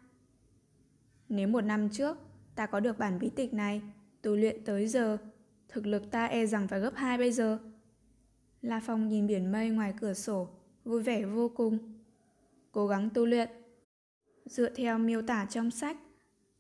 Nếu 1.30 1.48
một 1.48 1.62
năm 1.62 1.90
trước 1.90 2.18
ta 2.56 2.66
có 2.66 2.80
được 2.80 2.98
bản 2.98 3.20
bí 3.20 3.30
tịch 3.30 3.54
này, 3.54 3.82
tu 4.22 4.36
luyện 4.36 4.64
tới 4.66 4.88
giờ, 4.88 5.18
thực 5.68 5.86
lực 5.88 6.12
ta 6.12 6.26
e 6.26 6.46
rằng 6.46 6.68
phải 6.68 6.80
gấp 6.80 6.96
hai 6.96 7.18
bây 7.18 7.32
giờ. 7.32 7.60
La 8.62 8.82
Phong 8.86 9.08
nhìn 9.08 9.28
biển 9.28 9.52
mây 9.52 9.70
ngoài 9.70 9.94
cửa 10.02 10.14
sổ, 10.14 10.48
vui 10.84 11.04
vẻ 11.04 11.26
vô 11.26 11.50
cùng. 11.50 11.95
Cố 12.76 12.88
gắng 12.88 13.10
tu 13.14 13.26
luyện. 13.26 13.50
Dựa 14.46 14.70
theo 14.70 14.98
miêu 14.98 15.22
tả 15.22 15.46
trong 15.50 15.72
sách, 15.72 15.98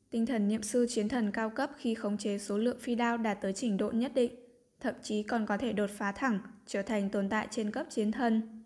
tinh 0.09 0.25
thần 0.25 0.47
niệm 0.47 0.63
sư 0.63 0.85
chiến 0.89 1.09
thần 1.09 1.31
cao 1.31 1.49
cấp 1.49 1.71
khi 1.77 1.95
khống 1.95 2.17
chế 2.17 2.37
số 2.37 2.57
lượng 2.57 2.79
phi 2.79 2.95
đao 2.95 3.17
đạt 3.17 3.41
tới 3.41 3.53
trình 3.53 3.77
độ 3.77 3.91
nhất 3.91 4.11
định, 4.15 4.35
thậm 4.79 4.95
chí 5.03 5.23
còn 5.23 5.45
có 5.45 5.57
thể 5.57 5.73
đột 5.73 5.89
phá 5.89 6.11
thẳng, 6.11 6.39
trở 6.65 6.81
thành 6.81 7.09
tồn 7.09 7.29
tại 7.29 7.47
trên 7.51 7.71
cấp 7.71 7.85
chiến 7.89 8.11
thần. 8.11 8.63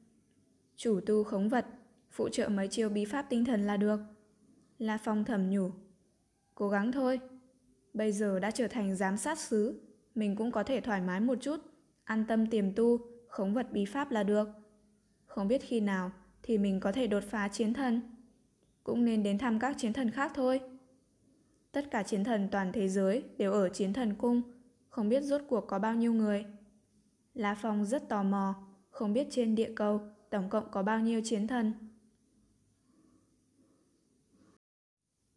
Chủ 0.75 0.99
tu 1.05 1.23
khống 1.23 1.49
vật, 1.49 1.65
phụ 2.11 2.29
trợ 2.29 2.49
mấy 2.49 2.67
chiêu 2.67 2.89
bí 2.89 3.05
pháp 3.05 3.25
tinh 3.29 3.45
thần 3.45 3.61
là 3.61 3.77
được. 3.77 3.99
La 4.77 4.97
Phong 4.97 5.25
thầm 5.25 5.49
nhủ. 5.49 5.71
Cố 6.55 6.69
gắng 6.69 6.91
thôi. 6.91 7.19
Bây 7.93 8.11
giờ 8.11 8.39
đã 8.39 8.51
trở 8.51 8.67
thành 8.67 8.95
giám 8.95 9.17
sát 9.17 9.39
sứ, 9.39 9.81
mình 10.15 10.35
cũng 10.35 10.51
có 10.51 10.63
thể 10.63 10.81
thoải 10.81 11.01
mái 11.01 11.19
một 11.19 11.37
chút, 11.41 11.59
an 12.03 12.25
tâm 12.27 12.47
tiềm 12.47 12.73
tu, 12.73 12.99
khống 13.27 13.53
vật 13.53 13.67
bí 13.71 13.85
pháp 13.85 14.11
là 14.11 14.23
được. 14.23 14.49
Không 15.25 15.47
biết 15.47 15.61
khi 15.61 15.79
nào 15.79 16.11
thì 16.49 16.57
mình 16.57 16.79
có 16.79 16.91
thể 16.91 17.07
đột 17.07 17.23
phá 17.23 17.47
chiến 17.47 17.73
thần. 17.73 18.01
Cũng 18.83 19.05
nên 19.05 19.23
đến 19.23 19.37
thăm 19.37 19.59
các 19.59 19.75
chiến 19.77 19.93
thần 19.93 20.11
khác 20.11 20.31
thôi. 20.35 20.61
Tất 21.71 21.91
cả 21.91 22.03
chiến 22.03 22.23
thần 22.23 22.47
toàn 22.51 22.71
thế 22.71 22.89
giới 22.89 23.23
đều 23.37 23.53
ở 23.53 23.69
chiến 23.69 23.93
thần 23.93 24.15
cung, 24.15 24.41
không 24.89 25.09
biết 25.09 25.23
rốt 25.23 25.41
cuộc 25.47 25.61
có 25.67 25.79
bao 25.79 25.95
nhiêu 25.95 26.13
người. 26.13 26.45
La 27.33 27.55
Phong 27.61 27.85
rất 27.85 28.09
tò 28.09 28.23
mò, 28.23 28.55
không 28.89 29.13
biết 29.13 29.27
trên 29.31 29.55
địa 29.55 29.71
cầu 29.75 30.01
tổng 30.29 30.49
cộng 30.49 30.71
có 30.71 30.83
bao 30.83 30.99
nhiêu 30.99 31.21
chiến 31.23 31.47
thần. 31.47 31.73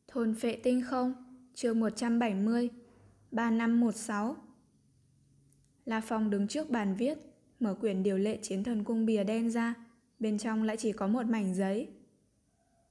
Thôn 0.09 0.35
phệ 0.35 0.57
tinh 0.63 0.83
không, 0.87 1.15
chương 1.55 1.81
170, 1.81 2.69
3516 3.31 4.37
La 5.85 6.01
Phong 6.01 6.31
đứng 6.31 6.49
trước 6.49 6.71
bàn 6.71 6.95
viết, 6.99 7.19
mở 7.61 7.75
quyển 7.75 8.03
điều 8.03 8.19
lệ 8.19 8.39
chiến 8.43 8.65
thần 8.65 8.85
cung 8.85 9.07
bìa 9.07 9.25
đen 9.25 9.51
ra, 9.51 9.82
bên 10.23 10.39
trong 10.39 10.63
lại 10.63 10.77
chỉ 10.77 10.93
có 10.93 11.07
một 11.07 11.27
mảnh 11.27 11.55
giấy. 11.55 11.89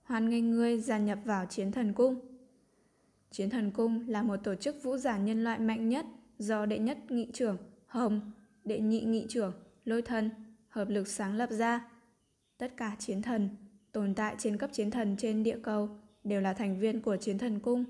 Hoan 0.04 0.30
nghênh 0.30 0.52
ngươi 0.52 0.80
gia 0.80 0.98
nhập 0.98 1.20
vào 1.26 1.46
chiến 1.46 1.72
thần 1.72 1.94
cung. 1.94 2.20
Chiến 3.32 3.50
thần 3.50 3.72
cung 3.72 4.10
là 4.10 4.22
một 4.24 4.38
tổ 4.38 4.56
chức 4.56 4.84
vũ 4.84 4.98
giả 4.98 5.18
nhân 5.18 5.44
loại 5.44 5.60
mạnh 5.60 5.90
nhất 5.90 6.06
do 6.40 6.66
đệ 6.66 6.80
nhất 6.80 6.98
nghị 7.10 7.28
trưởng 7.34 7.58
Hồng, 7.88 8.32
đệ 8.66 8.80
nhị 8.80 9.02
nghị 9.02 9.26
trưởng 9.30 9.54
Lôi 9.86 10.02
Thần 10.02 10.30
hợp 10.70 10.90
lực 10.90 11.08
sáng 11.08 11.36
lập 11.36 11.50
ra. 11.52 11.90
Tất 12.58 12.78
cả 12.78 12.96
chiến 13.00 13.22
thần 13.22 13.50
tồn 13.92 14.14
tại 14.14 14.36
trên 14.38 14.58
cấp 14.58 14.70
chiến 14.74 14.92
thần 14.92 15.16
trên 15.18 15.44
địa 15.44 15.58
cầu 15.64 15.90
đều 16.24 16.42
là 16.42 16.54
thành 16.54 16.80
viên 16.80 17.02
của 17.02 17.18
chiến 17.18 17.38
thần 17.38 17.60
cung. 17.60 17.84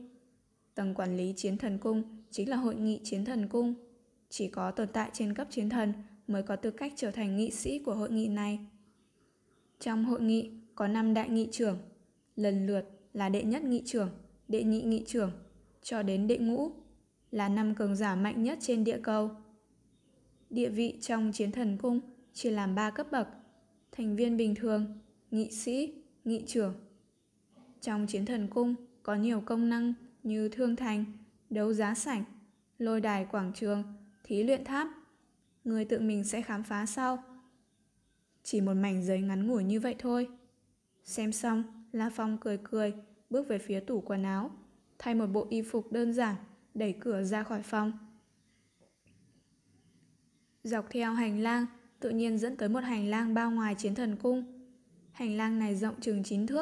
Tầng 0.75 0.93
quản 0.93 1.17
lý 1.17 1.33
chiến 1.37 1.57
thần 1.57 1.77
cung 1.77 2.03
chính 2.31 2.49
là 2.49 2.57
hội 2.57 2.75
nghị 2.75 2.99
chiến 3.03 3.25
thần 3.25 3.47
cung. 3.47 3.73
Chỉ 4.29 4.47
có 4.47 4.71
tồn 4.71 4.87
tại 4.93 5.09
trên 5.13 5.33
cấp 5.33 5.47
chiến 5.49 5.69
thần 5.69 5.93
mới 6.27 6.43
có 6.43 6.55
tư 6.55 6.71
cách 6.71 6.93
trở 6.95 7.11
thành 7.11 7.37
nghị 7.37 7.51
sĩ 7.51 7.79
của 7.79 7.95
hội 7.95 8.11
nghị 8.11 8.27
này. 8.27 8.59
Trong 9.81 10.05
hội 10.05 10.21
nghị 10.21 10.51
có 10.75 10.87
5 10.87 11.13
đại 11.13 11.29
nghị 11.29 11.47
trưởng, 11.51 11.77
lần 12.35 12.67
lượt 12.67 12.85
là 13.13 13.29
đệ 13.29 13.43
nhất 13.43 13.63
nghị 13.63 13.81
trưởng, 13.85 14.09
đệ 14.47 14.63
nhị 14.63 14.81
nghị 14.81 15.03
trưởng, 15.07 15.31
cho 15.81 16.03
đến 16.03 16.27
đệ 16.27 16.37
ngũ, 16.37 16.71
là 17.31 17.49
năm 17.49 17.75
cường 17.75 17.95
giả 17.95 18.15
mạnh 18.15 18.43
nhất 18.43 18.57
trên 18.61 18.83
địa 18.83 18.99
cầu. 19.03 19.31
Địa 20.49 20.69
vị 20.69 20.97
trong 21.01 21.31
chiến 21.31 21.51
thần 21.51 21.77
cung 21.77 21.99
chỉ 22.33 22.49
làm 22.49 22.75
3 22.75 22.89
cấp 22.91 23.07
bậc, 23.11 23.27
thành 23.91 24.15
viên 24.15 24.37
bình 24.37 24.55
thường, 24.55 24.99
nghị 25.31 25.51
sĩ, 25.51 25.93
nghị 26.25 26.43
trưởng. 26.47 26.73
Trong 27.81 28.07
chiến 28.07 28.25
thần 28.25 28.47
cung 28.47 28.75
có 29.03 29.15
nhiều 29.15 29.41
công 29.45 29.69
năng 29.69 29.93
như 30.23 30.49
thương 30.49 30.75
thành, 30.75 31.05
đấu 31.49 31.73
giá 31.73 31.93
sảnh, 31.93 32.23
lôi 32.77 33.01
đài 33.01 33.25
quảng 33.25 33.51
trường, 33.55 33.83
thí 34.23 34.43
luyện 34.43 34.63
tháp. 34.63 34.87
Người 35.63 35.85
tự 35.85 35.99
mình 35.99 36.23
sẽ 36.23 36.41
khám 36.41 36.63
phá 36.63 36.85
sau. 36.85 37.23
Chỉ 38.43 38.61
một 38.61 38.73
mảnh 38.73 39.03
giấy 39.03 39.21
ngắn 39.21 39.47
ngủi 39.47 39.63
như 39.63 39.79
vậy 39.79 39.95
thôi. 39.99 40.27
Xem 41.03 41.31
xong, 41.31 41.63
La 41.91 42.09
Phong 42.09 42.37
cười 42.41 42.59
cười, 42.63 42.93
bước 43.29 43.47
về 43.47 43.57
phía 43.57 43.79
tủ 43.79 44.01
quần 44.01 44.23
áo, 44.23 44.51
thay 44.99 45.15
một 45.15 45.27
bộ 45.27 45.47
y 45.49 45.61
phục 45.61 45.91
đơn 45.91 46.13
giản, 46.13 46.35
đẩy 46.73 46.93
cửa 46.99 47.23
ra 47.23 47.43
khỏi 47.43 47.61
phòng. 47.61 47.91
Dọc 50.63 50.85
theo 50.89 51.13
hành 51.13 51.39
lang, 51.39 51.65
tự 51.99 52.09
nhiên 52.09 52.37
dẫn 52.37 52.57
tới 52.57 52.69
một 52.69 52.83
hành 52.83 53.07
lang 53.07 53.33
bao 53.33 53.51
ngoài 53.51 53.75
chiến 53.77 53.95
thần 53.95 54.15
cung. 54.15 54.43
Hành 55.11 55.37
lang 55.37 55.59
này 55.59 55.75
rộng 55.75 56.01
chừng 56.01 56.23
9 56.23 56.47
thước. 56.47 56.61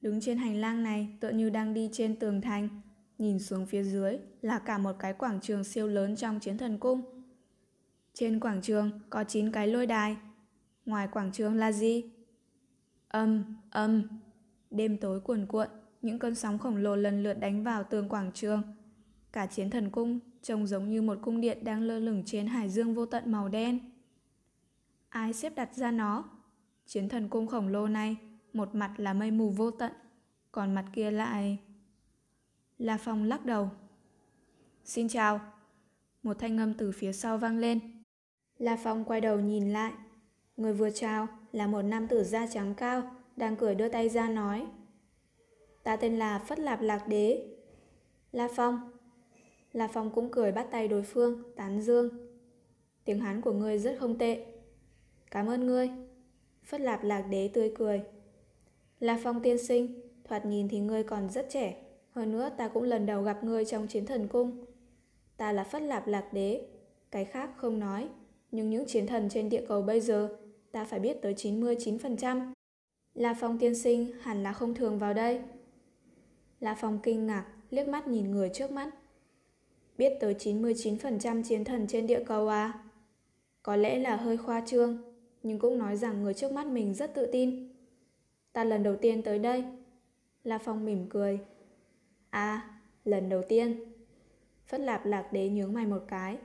Đứng 0.00 0.20
trên 0.20 0.38
hành 0.38 0.56
lang 0.56 0.82
này 0.82 1.08
tựa 1.20 1.30
như 1.30 1.50
đang 1.50 1.74
đi 1.74 1.90
trên 1.92 2.16
tường 2.16 2.40
thành, 2.40 2.68
nhìn 3.18 3.38
xuống 3.38 3.66
phía 3.66 3.82
dưới 3.82 4.18
là 4.42 4.58
cả 4.58 4.78
một 4.78 4.96
cái 4.98 5.12
quảng 5.12 5.40
trường 5.42 5.64
siêu 5.64 5.86
lớn 5.88 6.16
trong 6.16 6.40
chiến 6.40 6.58
thần 6.58 6.78
cung. 6.78 7.02
Trên 8.14 8.40
quảng 8.40 8.62
trường 8.62 8.90
có 9.10 9.24
9 9.24 9.52
cái 9.52 9.68
lôi 9.68 9.86
đài, 9.86 10.16
Ngoài 10.86 11.08
quảng 11.08 11.32
trường 11.32 11.54
là 11.54 11.72
gì? 11.72 12.04
Âm, 13.08 13.56
âm. 13.70 14.02
Đêm 14.70 14.96
tối 14.96 15.20
cuồn 15.20 15.46
cuộn, 15.46 15.68
những 16.02 16.18
cơn 16.18 16.34
sóng 16.34 16.58
khổng 16.58 16.76
lồ 16.76 16.96
lần 16.96 17.22
lượt 17.22 17.34
đánh 17.34 17.64
vào 17.64 17.84
tường 17.84 18.08
quảng 18.08 18.30
trường. 18.34 18.62
Cả 19.32 19.46
chiến 19.46 19.70
thần 19.70 19.90
cung 19.90 20.18
trông 20.42 20.66
giống 20.66 20.90
như 20.90 21.02
một 21.02 21.18
cung 21.22 21.40
điện 21.40 21.64
đang 21.64 21.82
lơ 21.82 21.98
lửng 21.98 22.22
trên 22.26 22.46
hải 22.46 22.68
dương 22.68 22.94
vô 22.94 23.06
tận 23.06 23.32
màu 23.32 23.48
đen. 23.48 23.78
Ai 25.08 25.32
xếp 25.32 25.52
đặt 25.56 25.74
ra 25.74 25.90
nó? 25.90 26.24
Chiến 26.86 27.08
thần 27.08 27.28
cung 27.28 27.46
khổng 27.46 27.68
lồ 27.68 27.86
này, 27.86 28.16
một 28.52 28.74
mặt 28.74 28.94
là 28.96 29.12
mây 29.12 29.30
mù 29.30 29.50
vô 29.50 29.70
tận, 29.70 29.92
còn 30.52 30.74
mặt 30.74 30.84
kia 30.92 31.10
lại... 31.10 31.58
La 32.78 32.98
Phong 32.98 33.24
lắc 33.24 33.44
đầu. 33.44 33.70
Xin 34.84 35.08
chào. 35.08 35.40
Một 36.22 36.38
thanh 36.38 36.58
âm 36.58 36.74
từ 36.74 36.92
phía 36.92 37.12
sau 37.12 37.38
vang 37.38 37.58
lên. 37.58 38.02
La 38.58 38.76
Phong 38.84 39.04
quay 39.04 39.20
đầu 39.20 39.40
nhìn 39.40 39.72
lại. 39.72 39.92
Người 40.56 40.72
vừa 40.72 40.90
chào 40.90 41.28
là 41.52 41.66
một 41.66 41.82
nam 41.82 42.08
tử 42.08 42.24
da 42.24 42.46
trắng 42.46 42.74
cao, 42.76 43.02
đang 43.36 43.56
cười 43.56 43.74
đưa 43.74 43.88
tay 43.88 44.08
ra 44.08 44.28
nói. 44.28 44.66
Ta 45.82 45.96
tên 45.96 46.18
là 46.18 46.38
Phất 46.38 46.58
Lạp 46.58 46.82
Lạc 46.82 47.08
Đế. 47.08 47.42
La 48.32 48.48
Phong. 48.56 48.90
La 49.72 49.88
Phong 49.88 50.10
cũng 50.10 50.30
cười 50.30 50.52
bắt 50.52 50.66
tay 50.70 50.88
đối 50.88 51.02
phương, 51.02 51.42
tán 51.56 51.82
dương. 51.82 52.10
Tiếng 53.04 53.20
Hán 53.20 53.40
của 53.40 53.52
ngươi 53.52 53.78
rất 53.78 53.96
không 54.00 54.18
tệ. 54.18 54.46
Cảm 55.30 55.46
ơn 55.46 55.66
ngươi. 55.66 55.90
Phất 56.64 56.80
Lạp 56.80 57.04
Lạc 57.04 57.22
Đế 57.22 57.48
tươi 57.48 57.72
cười. 57.78 58.02
La 59.00 59.20
Phong 59.22 59.42
tiên 59.42 59.58
sinh, 59.58 60.00
thoạt 60.24 60.46
nhìn 60.46 60.68
thì 60.68 60.78
ngươi 60.80 61.02
còn 61.02 61.30
rất 61.30 61.46
trẻ. 61.50 61.76
Hơn 62.10 62.32
nữa 62.32 62.50
ta 62.56 62.68
cũng 62.68 62.82
lần 62.82 63.06
đầu 63.06 63.22
gặp 63.22 63.44
ngươi 63.44 63.64
trong 63.64 63.86
chiến 63.86 64.06
thần 64.06 64.28
cung. 64.28 64.64
Ta 65.36 65.52
là 65.52 65.64
Phất 65.64 65.82
Lạp 65.82 66.06
Lạc 66.06 66.32
Đế. 66.32 66.66
Cái 67.10 67.24
khác 67.24 67.50
không 67.56 67.78
nói. 67.78 68.08
Nhưng 68.50 68.70
những 68.70 68.86
chiến 68.86 69.06
thần 69.06 69.28
trên 69.28 69.48
địa 69.48 69.64
cầu 69.68 69.82
bây 69.82 70.00
giờ 70.00 70.36
ta 70.72 70.84
phải 70.84 71.00
biết 71.00 71.22
tới 71.22 71.34
99%. 71.34 72.52
La 73.14 73.34
Phong 73.40 73.58
tiên 73.58 73.74
sinh 73.74 74.12
hẳn 74.20 74.42
là 74.42 74.52
không 74.52 74.74
thường 74.74 74.98
vào 74.98 75.14
đây. 75.14 75.40
La 76.60 76.74
Phong 76.74 76.98
kinh 77.02 77.26
ngạc, 77.26 77.46
liếc 77.70 77.88
mắt 77.88 78.08
nhìn 78.08 78.30
người 78.30 78.50
trước 78.54 78.70
mắt. 78.70 78.90
Biết 79.98 80.12
tới 80.20 80.34
99% 80.34 81.42
chiến 81.42 81.64
thần 81.64 81.86
trên 81.86 82.06
địa 82.06 82.24
cầu 82.26 82.48
à? 82.48 82.84
Có 83.62 83.76
lẽ 83.76 83.98
là 83.98 84.16
hơi 84.16 84.36
khoa 84.36 84.62
trương, 84.66 84.98
nhưng 85.42 85.58
cũng 85.58 85.78
nói 85.78 85.96
rằng 85.96 86.22
người 86.22 86.34
trước 86.34 86.52
mắt 86.52 86.66
mình 86.66 86.94
rất 86.94 87.14
tự 87.14 87.26
tin. 87.32 87.72
Ta 88.52 88.64
lần 88.64 88.82
đầu 88.82 88.96
tiên 88.96 89.22
tới 89.22 89.38
đây. 89.38 89.64
La 90.44 90.58
Phong 90.58 90.84
mỉm 90.84 91.06
cười. 91.08 91.38
À, 92.30 92.80
lần 93.04 93.28
đầu 93.28 93.42
tiên. 93.48 93.92
Phất 94.66 94.80
lạp 94.80 95.06
lạc 95.06 95.32
đế 95.32 95.48
nhướng 95.48 95.72
mày 95.72 95.86
một 95.86 96.02
cái, 96.08 96.38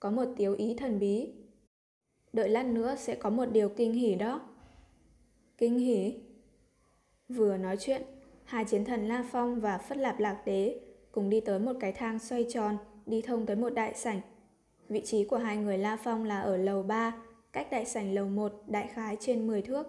có 0.00 0.10
một 0.10 0.24
tiếu 0.36 0.54
ý 0.54 0.74
thần 0.74 0.98
bí 0.98 1.28
đợi 2.34 2.48
lát 2.48 2.66
nữa 2.66 2.94
sẽ 2.98 3.14
có 3.14 3.30
một 3.30 3.46
điều 3.52 3.68
kinh 3.68 3.92
hỉ 3.92 4.14
đó. 4.14 4.40
Kinh 5.58 5.78
hỉ? 5.78 6.14
Vừa 7.28 7.56
nói 7.56 7.76
chuyện, 7.80 8.02
hai 8.44 8.64
chiến 8.64 8.84
thần 8.84 9.08
La 9.08 9.24
Phong 9.32 9.60
và 9.60 9.78
Phất 9.78 9.98
Lạp 9.98 10.20
Lạc 10.20 10.42
Đế 10.44 10.80
cùng 11.12 11.30
đi 11.30 11.40
tới 11.40 11.58
một 11.58 11.72
cái 11.80 11.92
thang 11.92 12.18
xoay 12.18 12.46
tròn, 12.48 12.76
đi 13.06 13.22
thông 13.22 13.46
tới 13.46 13.56
một 13.56 13.70
đại 13.70 13.94
sảnh. 13.94 14.20
Vị 14.88 15.02
trí 15.04 15.24
của 15.24 15.36
hai 15.36 15.56
người 15.56 15.78
La 15.78 15.96
Phong 15.96 16.24
là 16.24 16.40
ở 16.40 16.56
lầu 16.56 16.82
3, 16.82 17.12
cách 17.52 17.66
đại 17.70 17.84
sảnh 17.84 18.14
lầu 18.14 18.28
1 18.28 18.52
đại 18.66 18.86
khái 18.86 19.16
trên 19.20 19.46
10 19.46 19.62
thước. 19.62 19.86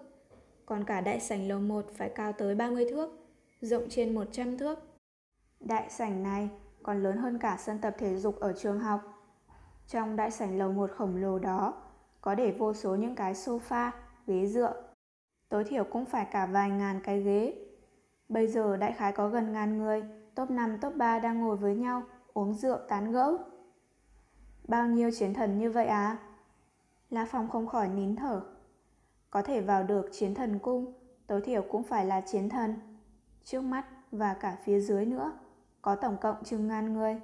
Còn 0.65 0.83
cả 0.83 1.01
đại 1.01 1.19
sảnh 1.19 1.47
lầu 1.47 1.59
1 1.59 1.85
phải 1.93 2.09
cao 2.09 2.33
tới 2.33 2.55
30 2.55 2.85
thước, 2.89 3.09
rộng 3.61 3.89
trên 3.89 4.15
100 4.15 4.57
thước. 4.57 4.79
Đại 5.59 5.89
sảnh 5.89 6.23
này 6.23 6.49
còn 6.83 7.03
lớn 7.03 7.17
hơn 7.17 7.39
cả 7.39 7.57
sân 7.59 7.79
tập 7.81 7.95
thể 7.97 8.15
dục 8.15 8.39
ở 8.39 8.53
trường 8.53 8.79
học. 8.79 9.01
Trong 9.87 10.15
đại 10.15 10.31
sảnh 10.31 10.57
lầu 10.57 10.71
1 10.71 10.91
khổng 10.91 11.15
lồ 11.15 11.39
đó, 11.39 11.84
có 12.25 12.35
để 12.35 12.51
vô 12.51 12.73
số 12.73 12.95
những 12.95 13.15
cái 13.15 13.33
sofa, 13.33 13.91
ghế 14.27 14.45
dựa. 14.45 14.83
Tối 15.49 15.63
thiểu 15.63 15.83
cũng 15.83 16.05
phải 16.05 16.25
cả 16.31 16.45
vài 16.45 16.69
ngàn 16.69 17.01
cái 17.03 17.21
ghế. 17.21 17.53
Bây 18.29 18.47
giờ 18.47 18.77
đại 18.77 18.93
khái 18.93 19.11
có 19.11 19.29
gần 19.29 19.53
ngàn 19.53 19.77
người, 19.77 20.03
top 20.35 20.49
5, 20.49 20.77
top 20.81 20.95
3 20.95 21.19
đang 21.19 21.41
ngồi 21.41 21.57
với 21.57 21.75
nhau, 21.75 22.03
uống 22.33 22.53
rượu 22.53 22.77
tán 22.87 23.11
gẫu. 23.11 23.37
Bao 24.67 24.87
nhiêu 24.87 25.11
chiến 25.11 25.33
thần 25.33 25.59
như 25.59 25.71
vậy 25.71 25.85
à? 25.85 26.17
La 27.09 27.27
Phong 27.31 27.49
không 27.49 27.67
khỏi 27.67 27.89
nín 27.89 28.15
thở. 28.15 28.41
Có 29.29 29.41
thể 29.41 29.61
vào 29.61 29.83
được 29.83 30.09
chiến 30.11 30.35
thần 30.35 30.59
cung, 30.59 30.93
tối 31.27 31.41
thiểu 31.41 31.61
cũng 31.71 31.83
phải 31.83 32.05
là 32.05 32.21
chiến 32.21 32.49
thần. 32.49 32.75
Trước 33.43 33.61
mắt 33.61 33.85
và 34.11 34.33
cả 34.33 34.57
phía 34.63 34.79
dưới 34.79 35.05
nữa, 35.05 35.31
có 35.81 35.95
tổng 35.95 36.17
cộng 36.21 36.43
chừng 36.43 36.67
ngàn 36.67 36.93
người. 36.93 37.21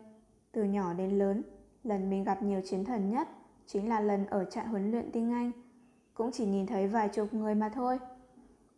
Từ 0.51 0.63
nhỏ 0.63 0.93
đến 0.93 1.19
lớn, 1.19 1.43
lần 1.83 2.09
mình 2.09 2.23
gặp 2.23 2.43
nhiều 2.43 2.61
chiến 2.65 2.85
thần 2.85 3.09
nhất 3.09 3.27
chính 3.73 3.89
là 3.89 3.99
lần 3.99 4.25
ở 4.25 4.45
trại 4.45 4.67
huấn 4.67 4.91
luyện 4.91 5.11
tiếng 5.11 5.31
Anh. 5.31 5.51
Cũng 6.13 6.31
chỉ 6.31 6.45
nhìn 6.45 6.67
thấy 6.67 6.87
vài 6.87 7.09
chục 7.09 7.33
người 7.33 7.55
mà 7.55 7.69
thôi. 7.69 7.99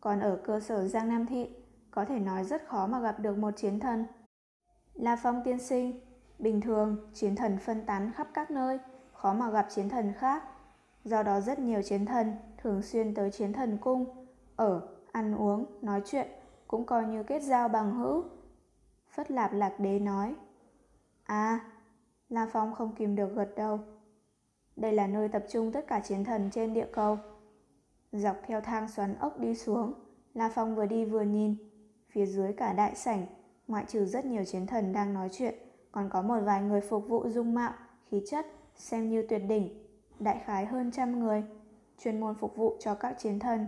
Còn 0.01 0.19
ở 0.19 0.39
cơ 0.45 0.59
sở 0.59 0.87
Giang 0.87 1.09
Nam 1.09 1.25
Thị, 1.25 1.49
có 1.91 2.05
thể 2.05 2.19
nói 2.19 2.43
rất 2.43 2.67
khó 2.67 2.87
mà 2.87 2.99
gặp 2.99 3.19
được 3.19 3.37
một 3.37 3.51
chiến 3.57 3.79
thần. 3.79 4.05
La 4.93 5.15
Phong 5.15 5.41
tiên 5.45 5.59
sinh, 5.59 5.99
bình 6.39 6.61
thường 6.61 7.09
chiến 7.13 7.35
thần 7.35 7.57
phân 7.57 7.85
tán 7.85 8.11
khắp 8.15 8.27
các 8.33 8.51
nơi, 8.51 8.79
khó 9.13 9.33
mà 9.33 9.49
gặp 9.49 9.67
chiến 9.69 9.89
thần 9.89 10.13
khác. 10.13 10.43
Do 11.03 11.23
đó 11.23 11.41
rất 11.41 11.59
nhiều 11.59 11.81
chiến 11.81 12.05
thần 12.05 12.33
thường 12.57 12.81
xuyên 12.81 13.13
tới 13.13 13.31
chiến 13.31 13.53
thần 13.53 13.77
cung, 13.77 14.27
ở, 14.55 14.87
ăn 15.11 15.35
uống, 15.35 15.65
nói 15.81 16.01
chuyện, 16.05 16.27
cũng 16.67 16.85
coi 16.85 17.05
như 17.05 17.23
kết 17.23 17.41
giao 17.43 17.67
bằng 17.67 17.95
hữu. 17.95 18.23
Phất 19.09 19.31
Lạp 19.31 19.53
Lạc 19.53 19.79
Đế 19.79 19.99
nói, 19.99 20.35
À, 21.23 21.59
La 22.29 22.47
Phong 22.51 22.73
không 22.73 22.95
kìm 22.95 23.15
được 23.15 23.35
gật 23.35 23.49
đầu. 23.55 23.79
Đây 24.75 24.93
là 24.93 25.07
nơi 25.07 25.29
tập 25.29 25.45
trung 25.49 25.71
tất 25.71 25.87
cả 25.87 25.99
chiến 25.99 26.23
thần 26.23 26.49
trên 26.51 26.73
địa 26.73 26.87
cầu. 26.91 27.17
Dọc 28.11 28.37
theo 28.47 28.61
thang 28.61 28.87
xoắn 28.87 29.15
ốc 29.15 29.39
đi 29.39 29.55
xuống, 29.55 29.93
La 30.33 30.49
Phong 30.55 30.75
vừa 30.75 30.85
đi 30.85 31.05
vừa 31.05 31.21
nhìn. 31.21 31.55
Phía 32.09 32.25
dưới 32.25 32.53
cả 32.53 32.73
đại 32.73 32.95
sảnh, 32.95 33.25
ngoại 33.67 33.85
trừ 33.87 34.05
rất 34.05 34.25
nhiều 34.25 34.45
chiến 34.45 34.67
thần 34.67 34.93
đang 34.93 35.13
nói 35.13 35.29
chuyện, 35.31 35.55
còn 35.91 36.09
có 36.09 36.21
một 36.21 36.39
vài 36.45 36.61
người 36.61 36.81
phục 36.81 37.07
vụ 37.07 37.29
dung 37.29 37.53
mạo, 37.53 37.73
khí 38.11 38.21
chất, 38.29 38.45
xem 38.75 39.09
như 39.09 39.25
tuyệt 39.29 39.41
đỉnh, 39.47 39.87
đại 40.19 40.41
khái 40.45 40.65
hơn 40.65 40.91
trăm 40.91 41.19
người, 41.19 41.43
chuyên 41.97 42.19
môn 42.19 42.35
phục 42.35 42.55
vụ 42.55 42.77
cho 42.79 42.95
các 42.95 43.15
chiến 43.19 43.39
thần. 43.39 43.67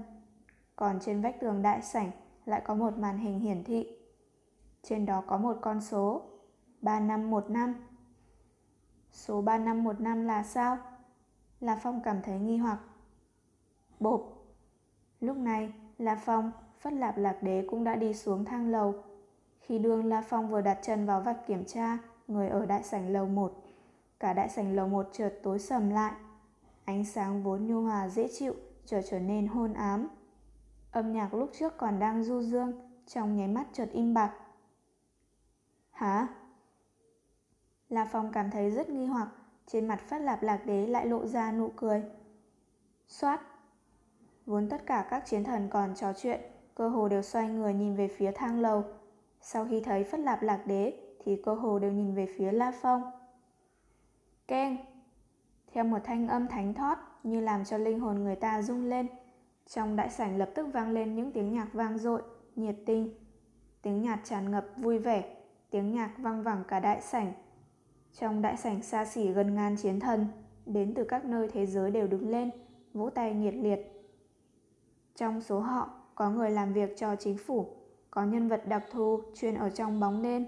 Còn 0.75 0.99
trên 1.01 1.21
vách 1.21 1.39
tường 1.41 1.61
đại 1.61 1.81
sảnh 1.81 2.11
lại 2.45 2.61
có 2.65 2.75
một 2.75 2.97
màn 2.97 3.17
hình 3.17 3.39
hiển 3.39 3.63
thị. 3.63 3.97
Trên 4.81 5.05
đó 5.05 5.23
có 5.27 5.37
một 5.37 5.57
con 5.61 5.81
số, 5.81 6.21
3515. 6.81 7.75
Số 9.11 9.41
3515 9.41 10.25
là 10.25 10.43
sao? 10.43 10.77
La 11.59 11.79
Phong 11.83 12.01
cảm 12.03 12.21
thấy 12.21 12.39
nghi 12.39 12.57
hoặc. 12.57 12.79
Bộp. 13.99 14.45
Lúc 15.19 15.37
này, 15.37 15.73
La 15.97 16.15
Phong, 16.15 16.51
Phất 16.79 16.93
Lạp 16.93 17.17
Lạc 17.17 17.43
Đế 17.43 17.67
cũng 17.69 17.83
đã 17.83 17.95
đi 17.95 18.13
xuống 18.13 18.45
thang 18.45 18.71
lầu. 18.71 19.03
Khi 19.59 19.79
đương 19.79 20.05
La 20.05 20.21
Phong 20.21 20.49
vừa 20.49 20.61
đặt 20.61 20.79
chân 20.81 21.05
vào 21.05 21.21
vạch 21.21 21.47
kiểm 21.47 21.65
tra, 21.65 21.97
người 22.27 22.49
ở 22.49 22.65
đại 22.65 22.83
sảnh 22.83 23.13
lầu 23.13 23.25
1. 23.25 23.63
Cả 24.19 24.33
đại 24.33 24.49
sảnh 24.49 24.75
lầu 24.75 24.87
1 24.87 25.09
chợt 25.11 25.39
tối 25.43 25.59
sầm 25.59 25.89
lại. 25.89 26.13
Ánh 26.85 27.05
sáng 27.05 27.43
vốn 27.43 27.67
nhu 27.67 27.81
hòa 27.81 28.09
dễ 28.09 28.27
chịu, 28.39 28.53
chợt 28.85 29.01
trở 29.09 29.19
nên 29.19 29.47
hôn 29.47 29.73
ám. 29.73 30.07
Âm 30.91 31.11
nhạc 31.11 31.33
lúc 31.33 31.49
trước 31.53 31.77
còn 31.77 31.99
đang 31.99 32.23
du 32.23 32.41
dương, 32.41 32.71
trong 33.07 33.35
nháy 33.35 33.47
mắt 33.47 33.67
chợt 33.73 33.89
im 33.91 34.13
bặt. 34.13 34.33
Hả? 35.91 36.27
La 37.89 38.05
Phong 38.11 38.31
cảm 38.31 38.51
thấy 38.51 38.71
rất 38.71 38.89
nghi 38.89 39.05
hoặc, 39.05 39.29
trên 39.67 39.87
mặt 39.87 39.99
phát 39.99 40.21
lạp 40.21 40.43
lạc 40.43 40.65
đế 40.65 40.87
lại 40.87 41.05
lộ 41.05 41.25
ra 41.25 41.51
nụ 41.51 41.71
cười. 41.75 42.03
Xoát! 43.07 43.41
Vốn 44.45 44.69
tất 44.69 44.85
cả 44.85 45.07
các 45.09 45.25
chiến 45.25 45.43
thần 45.43 45.69
còn 45.69 45.95
trò 45.95 46.13
chuyện, 46.13 46.41
cơ 46.75 46.89
hồ 46.89 47.07
đều 47.07 47.21
xoay 47.21 47.49
người 47.49 47.73
nhìn 47.73 47.95
về 47.95 48.07
phía 48.07 48.31
thang 48.31 48.59
lầu. 48.59 48.83
Sau 49.41 49.67
khi 49.69 49.81
thấy 49.81 50.03
phất 50.03 50.19
lạp 50.19 50.41
lạc 50.41 50.67
đế 50.67 50.93
thì 51.23 51.41
cơ 51.45 51.53
hồ 51.53 51.79
đều 51.79 51.91
nhìn 51.91 52.15
về 52.15 52.27
phía 52.37 52.51
La 52.51 52.71
Phong. 52.81 53.11
Keng! 54.47 54.77
Theo 55.73 55.83
một 55.83 55.99
thanh 56.03 56.27
âm 56.27 56.47
thánh 56.47 56.73
thót 56.73 56.97
như 57.23 57.41
làm 57.41 57.65
cho 57.65 57.77
linh 57.77 57.99
hồn 57.99 58.23
người 58.23 58.35
ta 58.35 58.61
rung 58.61 58.89
lên, 58.89 59.07
trong 59.67 59.95
đại 59.95 60.09
sảnh 60.09 60.37
lập 60.37 60.49
tức 60.55 60.67
vang 60.73 60.91
lên 60.91 61.15
những 61.15 61.31
tiếng 61.31 61.53
nhạc 61.53 61.73
vang 61.73 61.97
dội, 61.97 62.21
nhiệt 62.55 62.75
tình. 62.85 63.13
Tiếng 63.81 64.01
nhạc 64.01 64.19
tràn 64.23 64.51
ngập 64.51 64.65
vui 64.77 64.99
vẻ, 64.99 65.35
tiếng 65.69 65.91
nhạc 65.91 66.11
vang 66.17 66.43
vẳng 66.43 66.63
cả 66.67 66.79
đại 66.79 67.01
sảnh. 67.01 67.33
Trong 68.19 68.41
đại 68.41 68.57
sảnh 68.57 68.81
xa 68.81 69.05
xỉ 69.05 69.31
gần 69.31 69.55
ngàn 69.55 69.75
chiến 69.77 69.99
thần, 69.99 70.27
đến 70.65 70.93
từ 70.95 71.03
các 71.03 71.25
nơi 71.25 71.49
thế 71.53 71.65
giới 71.65 71.91
đều 71.91 72.07
đứng 72.07 72.29
lên, 72.29 72.49
vỗ 72.93 73.09
tay 73.09 73.33
nhiệt 73.33 73.53
liệt. 73.53 73.79
Trong 75.15 75.41
số 75.41 75.59
họ, 75.59 75.89
có 76.15 76.29
người 76.29 76.51
làm 76.51 76.73
việc 76.73 76.97
cho 76.97 77.15
chính 77.15 77.37
phủ, 77.37 77.67
có 78.11 78.23
nhân 78.23 78.47
vật 78.47 78.67
đặc 78.67 78.83
thù 78.91 79.21
chuyên 79.35 79.55
ở 79.55 79.69
trong 79.69 79.99
bóng 79.99 80.21
đêm, 80.21 80.45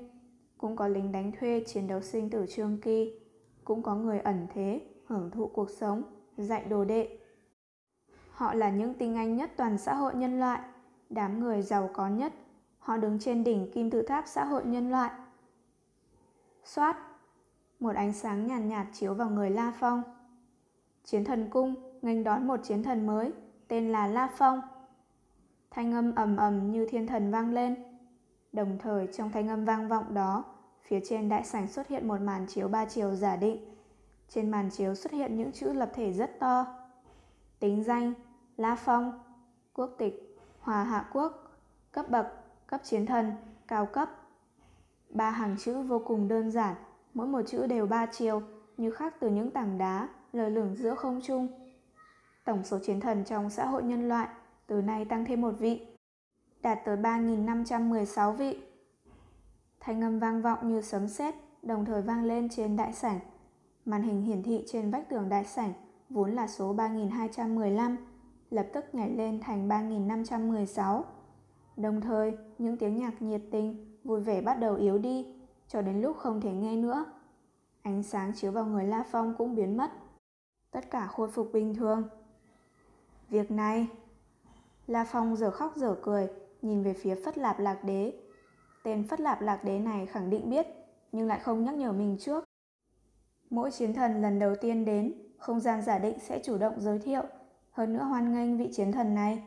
cũng 0.58 0.76
có 0.76 0.88
lính 0.88 1.12
đánh 1.12 1.32
thuê 1.40 1.64
chiến 1.68 1.88
đấu 1.88 2.02
sinh 2.02 2.30
tử 2.30 2.46
trương 2.50 2.82
kỳ, 2.82 3.20
cũng 3.64 3.82
có 3.82 3.96
người 3.96 4.20
ẩn 4.20 4.48
thế, 4.54 4.82
hưởng 5.06 5.32
thụ 5.32 5.48
cuộc 5.48 5.70
sống, 5.70 6.04
dạy 6.38 6.66
đồ 6.66 6.86
đệ. 6.86 7.20
Họ 8.32 8.54
là 8.54 8.70
những 8.70 8.94
tinh 8.94 9.16
anh 9.16 9.36
nhất 9.36 9.52
toàn 9.58 9.78
xã 9.78 9.94
hội 9.94 10.16
nhân 10.16 10.40
loại, 10.40 10.62
đám 11.10 11.40
người 11.40 11.62
giàu 11.62 11.90
có 11.94 12.08
nhất, 12.08 12.34
họ 12.80 12.98
đứng 12.98 13.20
trên 13.20 13.44
đỉnh 13.44 13.72
kim 13.72 13.90
tự 13.90 14.02
tháp 14.02 14.24
xã 14.28 14.46
hội 14.46 14.66
nhân 14.66 14.92
loại. 14.92 15.12
Xoát, 16.64 16.98
một 17.80 17.96
ánh 17.96 18.14
sáng 18.14 18.48
nhàn 18.48 18.68
nhạt, 18.68 18.86
nhạt 18.86 18.94
chiếu 18.94 19.14
vào 19.14 19.30
người 19.30 19.50
La 19.50 19.74
Phong. 19.80 20.04
Chiến 21.04 21.26
thần 21.26 21.50
cung 21.50 21.76
nghênh 22.02 22.24
đón 22.24 22.48
một 22.48 22.60
chiến 22.64 22.84
thần 22.84 23.06
mới, 23.06 23.34
tên 23.68 23.92
là 23.92 24.08
La 24.08 24.30
Phong. 24.38 24.62
Thanh 25.72 25.94
âm 25.94 26.16
ầm 26.16 26.38
ầm 26.38 26.72
như 26.72 26.88
thiên 26.90 27.08
thần 27.08 27.32
vang 27.32 27.54
lên. 27.54 27.76
Đồng 28.54 28.78
thời 28.78 29.08
trong 29.08 29.32
thanh 29.32 29.48
âm 29.48 29.66
vang 29.66 29.88
vọng 29.88 30.14
đó, 30.14 30.44
phía 30.82 31.00
trên 31.06 31.30
đại 31.30 31.44
sảnh 31.44 31.68
xuất 31.68 31.88
hiện 31.88 32.08
một 32.08 32.22
màn 32.22 32.46
chiếu 32.48 32.68
ba 32.68 32.86
chiều 32.86 33.16
giả 33.16 33.36
định. 33.36 33.76
Trên 34.30 34.52
màn 34.52 34.70
chiếu 34.70 34.96
xuất 34.96 35.12
hiện 35.12 35.38
những 35.38 35.52
chữ 35.52 35.74
lập 35.74 35.92
thể 35.94 36.14
rất 36.14 36.40
to. 36.40 36.66
Tính 37.60 37.84
danh, 37.84 38.14
La 38.58 38.76
Phong, 38.76 39.20
quốc 39.74 39.96
tịch, 39.98 40.38
Hòa 40.60 40.84
Hạ 40.84 41.10
Quốc, 41.14 41.60
cấp 41.92 42.10
bậc, 42.10 42.28
cấp 42.68 42.82
chiến 42.84 43.06
thần, 43.06 43.32
cao 43.68 43.86
cấp. 43.86 44.10
Ba 45.10 45.30
hàng 45.30 45.56
chữ 45.60 45.82
vô 45.82 46.02
cùng 46.06 46.28
đơn 46.28 46.52
giản, 46.52 46.76
mỗi 47.18 47.28
một 47.28 47.42
chữ 47.48 47.68
đều 47.68 47.86
ba 47.86 48.06
chiều, 48.06 48.42
như 48.78 48.92
khác 48.92 49.16
từ 49.20 49.30
những 49.30 49.52
tảng 49.52 49.78
đá, 49.78 50.10
lờ 50.34 50.50
lửng 50.50 50.76
giữa 50.76 50.96
không 50.96 51.20
trung. 51.24 51.48
Tổng 52.46 52.64
số 52.64 52.80
chiến 52.80 53.00
thần 53.00 53.24
trong 53.24 53.50
xã 53.50 53.66
hội 53.66 53.84
nhân 53.84 54.08
loại 54.08 54.28
từ 54.68 54.82
nay 54.82 55.06
tăng 55.06 55.26
thêm 55.26 55.42
một 55.42 55.54
vị, 55.60 55.88
đạt 56.62 56.80
tới 56.86 56.98
3.516 56.98 58.32
vị. 58.32 58.62
Thanh 59.80 60.02
âm 60.04 60.20
vang 60.20 60.42
vọng 60.42 60.68
như 60.68 60.82
sấm 60.82 61.08
sét, 61.08 61.36
đồng 61.62 61.86
thời 61.86 62.02
vang 62.02 62.24
lên 62.24 62.50
trên 62.50 62.76
đại 62.76 62.94
sảnh. 62.94 63.20
Màn 63.86 64.04
hình 64.04 64.22
hiển 64.22 64.44
thị 64.44 64.64
trên 64.68 64.92
vách 64.92 65.10
tường 65.10 65.30
đại 65.30 65.46
sảnh 65.46 65.74
vốn 66.10 66.32
là 66.32 66.48
số 66.48 66.74
3215, 66.74 67.98
lập 68.50 68.68
tức 68.74 68.86
nhảy 68.94 69.10
lên 69.10 69.40
thành 69.40 69.68
3516. 69.68 71.06
Đồng 71.78 72.02
thời, 72.02 72.38
những 72.58 72.78
tiếng 72.78 72.98
nhạc 72.98 73.22
nhiệt 73.22 73.42
tình, 73.52 73.98
vui 74.04 74.22
vẻ 74.22 74.42
bắt 74.42 74.60
đầu 74.60 74.76
yếu 74.76 74.98
đi, 74.98 75.37
cho 75.68 75.82
đến 75.82 76.02
lúc 76.02 76.18
không 76.18 76.42
thể 76.42 76.52
nghe 76.52 76.76
nữa. 76.76 77.06
Ánh 77.82 78.04
sáng 78.04 78.32
chiếu 78.36 78.52
vào 78.52 78.66
người 78.66 78.86
La 78.86 79.04
Phong 79.12 79.36
cũng 79.38 79.56
biến 79.56 79.78
mất. 79.78 79.92
Tất 80.72 80.92
cả 80.92 81.08
khôi 81.08 81.30
phục 81.32 81.50
bình 81.54 81.76
thường. 81.76 82.04
Việc 83.30 83.52
này... 83.52 83.88
La 84.88 85.06
Phong 85.12 85.36
giờ 85.36 85.52
khóc 85.52 85.74
giờ 85.76 85.96
cười, 86.02 86.28
nhìn 86.62 86.84
về 86.84 86.94
phía 86.94 87.16
Phất 87.26 87.38
Lạp 87.38 87.60
Lạc 87.60 87.84
Đế. 87.84 88.14
Tên 88.84 89.08
Phất 89.08 89.22
Lạp 89.22 89.42
Lạc 89.42 89.64
Đế 89.64 89.80
này 89.80 90.06
khẳng 90.06 90.30
định 90.30 90.50
biết, 90.50 90.68
nhưng 91.12 91.28
lại 91.28 91.40
không 91.40 91.64
nhắc 91.64 91.76
nhở 91.76 91.92
mình 91.92 92.18
trước. 92.20 92.44
Mỗi 93.50 93.72
chiến 93.72 93.94
thần 93.94 94.22
lần 94.22 94.40
đầu 94.40 94.56
tiên 94.62 94.86
đến, 94.86 95.14
không 95.38 95.60
gian 95.60 95.82
giả 95.82 96.00
định 96.00 96.20
sẽ 96.20 96.42
chủ 96.44 96.58
động 96.58 96.82
giới 96.82 97.00
thiệu, 97.00 97.24
hơn 97.72 97.94
nữa 97.94 98.04
hoan 98.04 98.34
nghênh 98.34 98.58
vị 98.58 98.70
chiến 98.74 98.92
thần 98.92 99.16
này. 99.16 99.44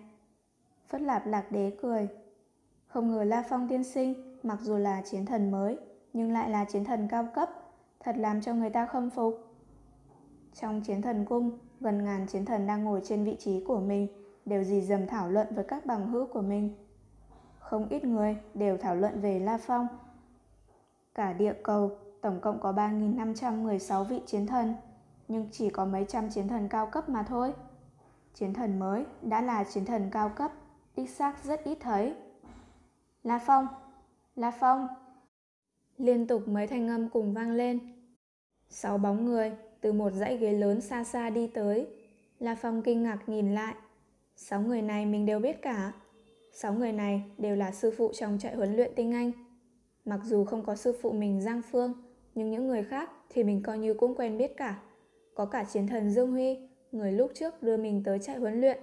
Phất 0.89 1.01
Lạp 1.01 1.27
Lạc 1.27 1.53
Đế 1.53 1.77
cười. 1.83 2.09
Không 2.87 3.11
ngờ 3.11 3.25
La 3.25 3.45
Phong 3.49 3.69
tiên 3.69 3.85
sinh, 3.85 4.39
mặc 4.43 4.59
dù 4.63 4.77
là 4.77 5.03
chiến 5.11 5.27
thần 5.27 5.51
mới, 5.51 5.79
nhưng 6.13 6.33
lại 6.33 6.51
là 6.51 6.65
chiến 6.65 6.85
thần 6.85 7.09
cao 7.09 7.29
cấp, 7.35 7.51
thật 8.01 8.17
làm 8.19 8.41
cho 8.41 8.55
người 8.55 8.71
ta 8.71 8.87
khâm 8.87 9.11
phục. 9.11 9.51
Trong 10.55 10.81
chiến 10.81 11.03
thần 11.03 11.25
cung, 11.25 11.59
gần 11.81 12.05
ngàn 12.05 12.27
chiến 12.27 12.45
thần 12.45 12.67
đang 12.67 12.85
ngồi 12.85 13.01
trên 13.05 13.25
vị 13.25 13.37
trí 13.39 13.65
của 13.65 13.81
mình, 13.81 14.09
đều 14.45 14.65
dì 14.65 14.81
dầm 14.81 15.07
thảo 15.07 15.31
luận 15.31 15.47
với 15.51 15.65
các 15.65 15.87
bằng 15.87 16.07
hữu 16.07 16.27
của 16.27 16.43
mình. 16.43 16.75
Không 17.59 17.89
ít 17.89 18.05
người 18.05 18.37
đều 18.55 18.77
thảo 18.77 18.97
luận 18.97 19.21
về 19.21 19.39
La 19.39 19.59
Phong. 19.59 19.87
Cả 21.15 21.33
địa 21.33 21.55
cầu 21.63 21.91
tổng 22.21 22.41
cộng 22.41 22.61
có 22.61 22.73
3.516 22.73 24.05
vị 24.05 24.23
chiến 24.27 24.47
thần, 24.47 24.75
nhưng 25.29 25.49
chỉ 25.53 25.71
có 25.71 25.85
mấy 25.85 26.05
trăm 26.09 26.31
chiến 26.31 26.49
thần 26.49 26.69
cao 26.69 26.87
cấp 26.87 27.09
mà 27.09 27.23
thôi. 27.23 27.55
Chiến 28.35 28.55
thần 28.55 28.79
mới 28.79 29.07
đã 29.23 29.43
là 29.43 29.65
chiến 29.65 29.85
thần 29.85 30.11
cao 30.11 30.29
cấp, 30.29 30.53
đích 30.97 31.11
xác 31.11 31.45
rất 31.45 31.65
ít 31.65 31.79
thấy. 31.81 32.15
La 33.23 33.39
Phong, 33.47 33.67
La 34.37 34.51
Phong. 34.51 34.89
Liên 36.01 36.27
tục 36.27 36.49
mấy 36.49 36.67
thanh 36.67 36.89
âm 36.89 37.09
cùng 37.09 37.35
vang 37.35 37.51
lên. 37.51 37.79
Sáu 38.69 38.99
bóng 38.99 39.25
người 39.25 39.53
từ 39.81 39.93
một 39.93 40.11
dãy 40.13 40.37
ghế 40.37 40.53
lớn 40.53 40.81
xa 40.81 41.05
xa 41.05 41.31
đi 41.31 41.47
tới. 41.47 41.87
La 42.39 42.55
Phong 42.55 42.83
kinh 42.83 43.03
ngạc 43.03 43.19
nhìn 43.27 43.55
lại. 43.55 43.75
Sáu 44.37 44.63
người 44.63 44.83
này 44.83 45.07
mình 45.07 45.27
đều 45.27 45.39
biết 45.39 45.63
cả. 45.63 45.93
Sáu 46.53 46.73
người 46.73 46.93
này 46.93 47.23
đều 47.39 47.57
là 47.57 47.73
sư 47.73 47.91
phụ 47.97 48.13
trong 48.13 48.39
trại 48.39 48.55
huấn 48.55 48.77
luyện 48.77 48.93
tinh 48.97 49.13
anh. 49.13 49.33
Mặc 50.05 50.21
dù 50.25 50.45
không 50.45 50.65
có 50.65 50.77
sư 50.77 50.97
phụ 51.03 51.13
mình 51.13 51.41
Giang 51.41 51.63
Phương, 51.71 51.93
nhưng 52.35 52.51
những 52.51 52.69
người 52.69 52.85
khác 52.85 53.11
thì 53.29 53.45
mình 53.45 53.63
coi 53.63 53.79
như 53.79 53.95
cũng 53.95 54.15
quen 54.15 54.39
biết 54.39 54.57
cả. 54.57 54.83
Có 55.35 55.45
cả 55.45 55.65
chiến 55.65 55.87
thần 55.87 56.11
Dương 56.11 56.33
Huy, 56.33 56.69
người 56.93 57.13
lúc 57.13 57.31
trước 57.35 57.63
đưa 57.63 57.77
mình 57.77 58.03
tới 58.05 58.19
trại 58.19 58.37
huấn 58.37 58.61
luyện. 58.61 58.79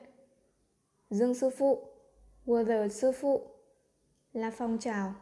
Dương 1.10 1.34
sư 1.34 1.50
phụ, 1.50 1.80
Water 2.46 2.88
sư 2.88 3.12
phụ. 3.12 3.42
La 4.34 4.52
Phong 4.52 4.78
chào. 4.80 5.14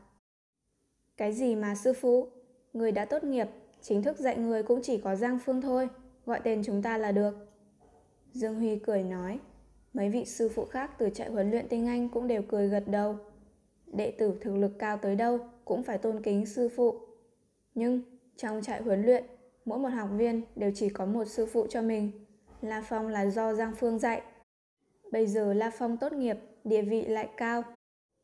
Cái 1.18 1.34
gì 1.34 1.56
mà 1.56 1.76
sư 1.76 1.94
phụ? 1.94 2.28
Người 2.74 2.92
đã 2.92 3.06
tốt 3.06 3.24
nghiệp, 3.24 3.48
chính 3.82 4.04
thức 4.04 4.20
dạy 4.20 4.38
người 4.38 4.64
cũng 4.64 4.82
chỉ 4.84 4.98
có 4.98 5.16
Giang 5.16 5.40
Phương 5.46 5.62
thôi, 5.62 5.90
gọi 6.26 6.40
tên 6.44 6.62
chúng 6.66 6.82
ta 6.82 6.98
là 6.98 7.12
được. 7.12 7.36
Dương 8.34 8.56
Huy 8.56 8.80
cười 8.80 9.04
nói. 9.04 9.40
Mấy 9.94 10.10
vị 10.10 10.26
sư 10.26 10.50
phụ 10.50 10.66
khác 10.66 10.92
từ 10.98 11.10
trại 11.10 11.30
huấn 11.30 11.52
luyện 11.52 11.68
tinh 11.68 11.88
anh 11.88 12.10
cũng 12.10 12.28
đều 12.28 12.42
cười 12.48 12.68
gật 12.68 12.84
đầu. 12.88 13.16
Đệ 13.88 14.12
tử 14.12 14.34
thực 14.42 14.56
lực 14.56 14.72
cao 14.80 14.98
tới 14.98 15.16
đâu 15.16 15.40
cũng 15.66 15.84
phải 15.84 15.98
tôn 15.98 16.22
kính 16.24 16.46
sư 16.46 16.70
phụ. 16.70 17.00
Nhưng 17.76 18.02
trong 18.38 18.62
trại 18.62 18.82
huấn 18.82 19.06
luyện, 19.06 19.24
mỗi 19.66 19.80
một 19.80 19.90
học 19.90 20.10
viên 20.18 20.42
đều 20.56 20.72
chỉ 20.76 20.90
có 20.90 21.06
một 21.06 21.26
sư 21.26 21.46
phụ 21.46 21.68
cho 21.70 21.82
mình. 21.82 22.12
La 22.62 22.84
Phong 22.90 23.08
là 23.08 23.26
do 23.26 23.54
Giang 23.54 23.74
Phương 23.76 24.00
dạy. 24.00 24.22
Bây 25.12 25.28
giờ 25.28 25.54
La 25.54 25.72
Phong 25.78 25.98
tốt 25.98 26.14
nghiệp, 26.14 26.38
địa 26.64 26.82
vị 26.82 27.02
lại 27.02 27.30
cao. 27.38 27.64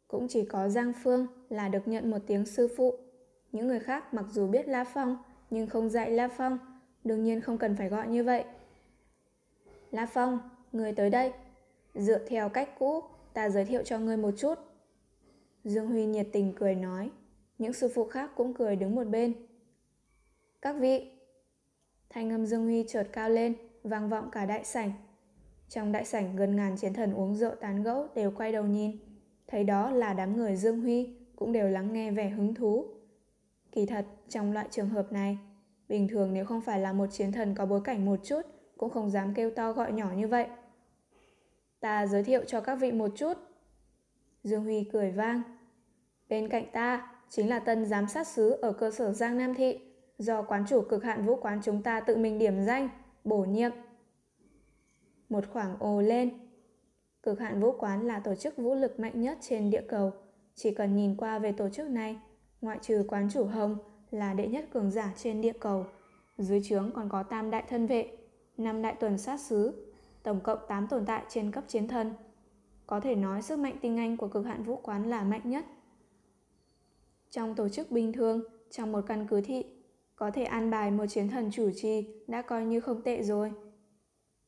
Cũng 0.08 0.28
chỉ 0.28 0.46
có 0.46 0.70
Giang 0.70 0.94
Phương 1.04 1.28
là 1.52 1.70
được 1.70 1.88
nhận 1.88 2.12
một 2.12 2.20
tiếng 2.28 2.46
sư 2.46 2.68
phụ. 2.78 2.96
Những 3.52 3.68
người 3.68 3.80
khác 3.80 4.14
mặc 4.14 4.26
dù 4.32 4.48
biết 4.48 4.68
La 4.68 4.84
Phong 4.84 5.18
nhưng 5.50 5.68
không 5.68 5.90
dạy 5.90 6.12
La 6.12 6.28
Phong, 6.28 6.60
đương 7.04 7.24
nhiên 7.24 7.42
không 7.42 7.58
cần 7.58 7.76
phải 7.76 7.90
gọi 7.90 8.08
như 8.08 8.24
vậy. 8.24 8.44
La 9.92 10.06
Phong, 10.06 10.40
người 10.72 10.94
tới 10.94 11.10
đây. 11.10 11.34
Dựa 11.96 12.26
theo 12.28 12.50
cách 12.50 12.70
cũ, 12.80 13.04
ta 13.34 13.50
giới 13.50 13.66
thiệu 13.66 13.84
cho 13.84 14.00
ngươi 14.00 14.18
một 14.18 14.32
chút. 14.38 14.60
Dương 15.64 15.88
Huy 15.88 16.06
nhiệt 16.06 16.28
tình 16.32 16.54
cười 16.56 16.76
nói. 16.76 17.10
Những 17.58 17.74
sư 17.74 17.92
phụ 17.96 18.06
khác 18.08 18.32
cũng 18.36 18.54
cười 18.54 18.76
đứng 18.76 18.96
một 18.96 19.04
bên. 19.08 19.34
Các 20.62 20.74
vị! 20.80 21.12
Thanh 22.10 22.30
âm 22.30 22.46
Dương 22.46 22.66
Huy 22.66 22.86
chợt 22.88 23.08
cao 23.12 23.30
lên, 23.30 23.54
vang 23.84 24.10
vọng 24.10 24.30
cả 24.32 24.46
đại 24.46 24.64
sảnh. 24.64 24.92
Trong 25.70 25.92
đại 25.92 26.06
sảnh 26.06 26.36
gần 26.36 26.56
ngàn 26.56 26.78
chiến 26.78 26.94
thần 26.94 27.14
uống 27.14 27.36
rượu 27.36 27.56
tán 27.56 27.84
gẫu 27.84 28.08
đều 28.16 28.32
quay 28.32 28.52
đầu 28.52 28.64
nhìn. 28.64 28.98
Thấy 29.48 29.64
đó 29.64 29.92
là 29.92 30.14
đám 30.14 30.38
người 30.38 30.56
Dương 30.56 30.82
Huy 30.82 31.21
cũng 31.42 31.52
đều 31.52 31.70
lắng 31.70 31.94
nghe 31.94 32.12
vẻ 32.12 32.30
hứng 32.30 32.54
thú. 32.54 32.86
Kỳ 33.72 33.86
thật, 33.86 34.06
trong 34.30 34.54
loại 34.54 34.68
trường 34.72 34.90
hợp 34.90 35.12
này, 35.12 35.38
bình 35.90 36.08
thường 36.08 36.34
nếu 36.34 36.46
không 36.46 36.62
phải 36.62 36.80
là 36.80 36.94
một 36.94 37.08
chiến 37.12 37.32
thần 37.32 37.56
có 37.56 37.66
bối 37.66 37.82
cảnh 37.84 38.06
một 38.06 38.20
chút, 38.24 38.42
cũng 38.78 38.90
không 38.90 39.10
dám 39.10 39.34
kêu 39.34 39.52
to 39.52 39.74
gọi 39.74 39.92
nhỏ 39.92 40.12
như 40.16 40.28
vậy. 40.28 40.48
Ta 41.80 42.08
giới 42.08 42.24
thiệu 42.24 42.44
cho 42.48 42.62
các 42.62 42.76
vị 42.76 42.92
một 42.92 43.12
chút. 43.16 43.34
Dương 44.44 44.64
Huy 44.64 44.84
cười 44.94 45.12
vang. 45.12 45.42
Bên 46.30 46.50
cạnh 46.50 46.66
ta 46.74 47.12
chính 47.30 47.50
là 47.50 47.60
tân 47.60 47.86
giám 47.86 48.08
sát 48.08 48.28
sứ 48.28 48.50
ở 48.50 48.74
cơ 48.74 48.92
sở 48.92 49.14
Giang 49.14 49.38
Nam 49.38 49.54
Thị, 49.56 49.80
do 50.18 50.42
quán 50.42 50.66
chủ 50.68 50.82
cực 50.82 51.04
hạn 51.04 51.26
vũ 51.26 51.36
quán 51.36 51.60
chúng 51.64 51.84
ta 51.84 52.00
tự 52.00 52.18
mình 52.18 52.40
điểm 52.40 52.66
danh, 52.66 52.90
bổ 53.24 53.46
nhiệm. 53.46 53.72
Một 55.30 55.44
khoảng 55.54 55.76
ồ 55.80 56.02
lên. 56.02 56.30
Cực 57.24 57.40
hạn 57.40 57.62
vũ 57.62 57.72
quán 57.80 58.08
là 58.08 58.20
tổ 58.20 58.36
chức 58.36 58.58
vũ 58.58 58.76
lực 58.76 59.00
mạnh 59.00 59.22
nhất 59.22 59.38
trên 59.42 59.70
địa 59.70 59.84
cầu. 59.88 60.14
Chỉ 60.64 60.72
cần 60.72 60.96
nhìn 60.96 61.16
qua 61.16 61.40
về 61.40 61.52
tổ 61.52 61.70
chức 61.70 61.90
này, 61.90 62.20
ngoại 62.62 62.80
trừ 62.82 63.06
quán 63.08 63.30
chủ 63.34 63.46
Hồng 63.46 63.78
là 64.12 64.34
đệ 64.34 64.48
nhất 64.48 64.66
cường 64.74 64.92
giả 64.92 65.14
trên 65.18 65.42
địa 65.42 65.54
cầu. 65.60 65.86
Dưới 66.38 66.62
trướng 66.64 66.92
còn 66.92 67.10
có 67.10 67.24
tam 67.24 67.52
đại 67.52 67.64
thân 67.70 67.88
vệ, 67.88 68.18
năm 68.58 68.82
đại 68.82 68.96
tuần 69.00 69.18
sát 69.18 69.40
sứ 69.40 69.88
tổng 70.24 70.40
cộng 70.42 70.60
8 70.68 70.88
tồn 70.88 71.06
tại 71.06 71.24
trên 71.30 71.52
cấp 71.52 71.64
chiến 71.68 71.88
thần. 71.88 72.14
Có 72.88 73.00
thể 73.00 73.16
nói 73.16 73.42
sức 73.42 73.60
mạnh 73.60 73.78
tinh 73.82 73.98
anh 73.98 74.18
của 74.18 74.28
cực 74.28 74.46
hạn 74.46 74.64
vũ 74.64 74.76
quán 74.76 75.10
là 75.10 75.24
mạnh 75.24 75.42
nhất. 75.44 75.66
Trong 77.30 77.56
tổ 77.56 77.70
chức 77.70 77.92
bình 77.92 78.14
thường, 78.14 78.42
trong 78.70 78.92
một 78.92 79.02
căn 79.08 79.28
cứ 79.30 79.42
thị, 79.42 79.66
có 80.16 80.32
thể 80.32 80.44
an 80.44 80.72
bài 80.72 80.92
một 80.92 81.06
chiến 81.10 81.30
thần 81.30 81.52
chủ 81.52 81.70
trì 81.76 82.24
đã 82.28 82.42
coi 82.42 82.66
như 82.66 82.80
không 82.80 83.02
tệ 83.02 83.24
rồi. 83.24 83.52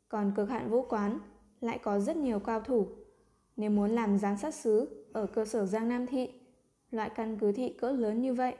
Còn 0.10 0.32
cực 0.36 0.50
hạn 0.50 0.70
vũ 0.70 0.86
quán 0.90 1.20
lại 1.62 1.80
có 1.84 2.00
rất 2.00 2.18
nhiều 2.18 2.40
cao 2.40 2.60
thủ. 2.60 2.88
Nếu 3.58 3.70
muốn 3.70 3.92
làm 3.92 4.18
giám 4.18 4.38
sát 4.38 4.54
sứ 4.54 5.06
ở 5.14 5.26
cơ 5.26 5.46
sở 5.46 5.66
Giang 5.66 5.90
Nam 5.90 6.08
Thị, 6.08 6.30
loại 6.92 7.10
căn 7.16 7.38
cứ 7.40 7.52
thị 7.52 7.70
cỡ 7.70 7.92
lớn 7.92 8.22
như 8.22 8.34
vậy, 8.34 8.56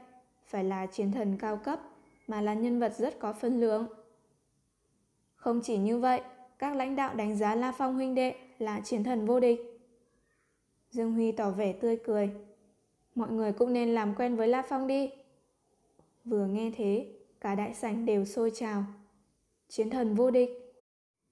phải 0.46 0.64
là 0.64 0.86
chiến 0.86 1.12
thần 1.12 1.36
cao 1.38 1.56
cấp 1.56 1.80
mà 2.26 2.40
là 2.40 2.54
nhân 2.54 2.80
vật 2.80 2.92
rất 2.98 3.18
có 3.18 3.32
phân 3.32 3.60
lượng. 3.60 3.86
Không 5.34 5.60
chỉ 5.62 5.78
như 5.78 5.98
vậy, 5.98 6.20
các 6.58 6.76
lãnh 6.76 6.96
đạo 6.96 7.14
đánh 7.14 7.36
giá 7.36 7.54
La 7.54 7.72
Phong 7.78 7.94
huynh 7.94 8.14
đệ 8.14 8.34
là 8.58 8.80
chiến 8.80 9.04
thần 9.04 9.26
vô 9.26 9.40
địch. 9.40 9.60
Dương 10.90 11.12
Huy 11.12 11.32
tỏ 11.32 11.50
vẻ 11.50 11.72
tươi 11.72 11.96
cười. 11.96 12.30
Mọi 13.14 13.30
người 13.30 13.52
cũng 13.52 13.72
nên 13.72 13.94
làm 13.94 14.14
quen 14.14 14.36
với 14.36 14.48
La 14.48 14.62
Phong 14.62 14.86
đi. 14.86 15.10
Vừa 16.24 16.46
nghe 16.46 16.72
thế, 16.76 17.06
cả 17.40 17.54
đại 17.54 17.74
sảnh 17.74 18.06
đều 18.06 18.24
sôi 18.24 18.50
trào. 18.54 18.84
Chiến 19.68 19.90
thần 19.90 20.14
vô 20.14 20.30
địch. 20.30 20.50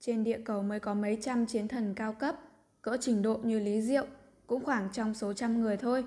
Trên 0.00 0.24
địa 0.24 0.40
cầu 0.44 0.62
mới 0.62 0.80
có 0.80 0.94
mấy 0.94 1.18
trăm 1.22 1.46
chiến 1.46 1.68
thần 1.68 1.94
cao 1.96 2.12
cấp, 2.12 2.36
cỡ 2.82 2.96
trình 3.00 3.22
độ 3.22 3.36
như 3.42 3.58
Lý 3.58 3.82
Diệu, 3.82 4.06
cũng 4.46 4.64
khoảng 4.64 4.88
trong 4.92 5.14
số 5.14 5.32
trăm 5.32 5.60
người 5.60 5.76
thôi. 5.76 6.04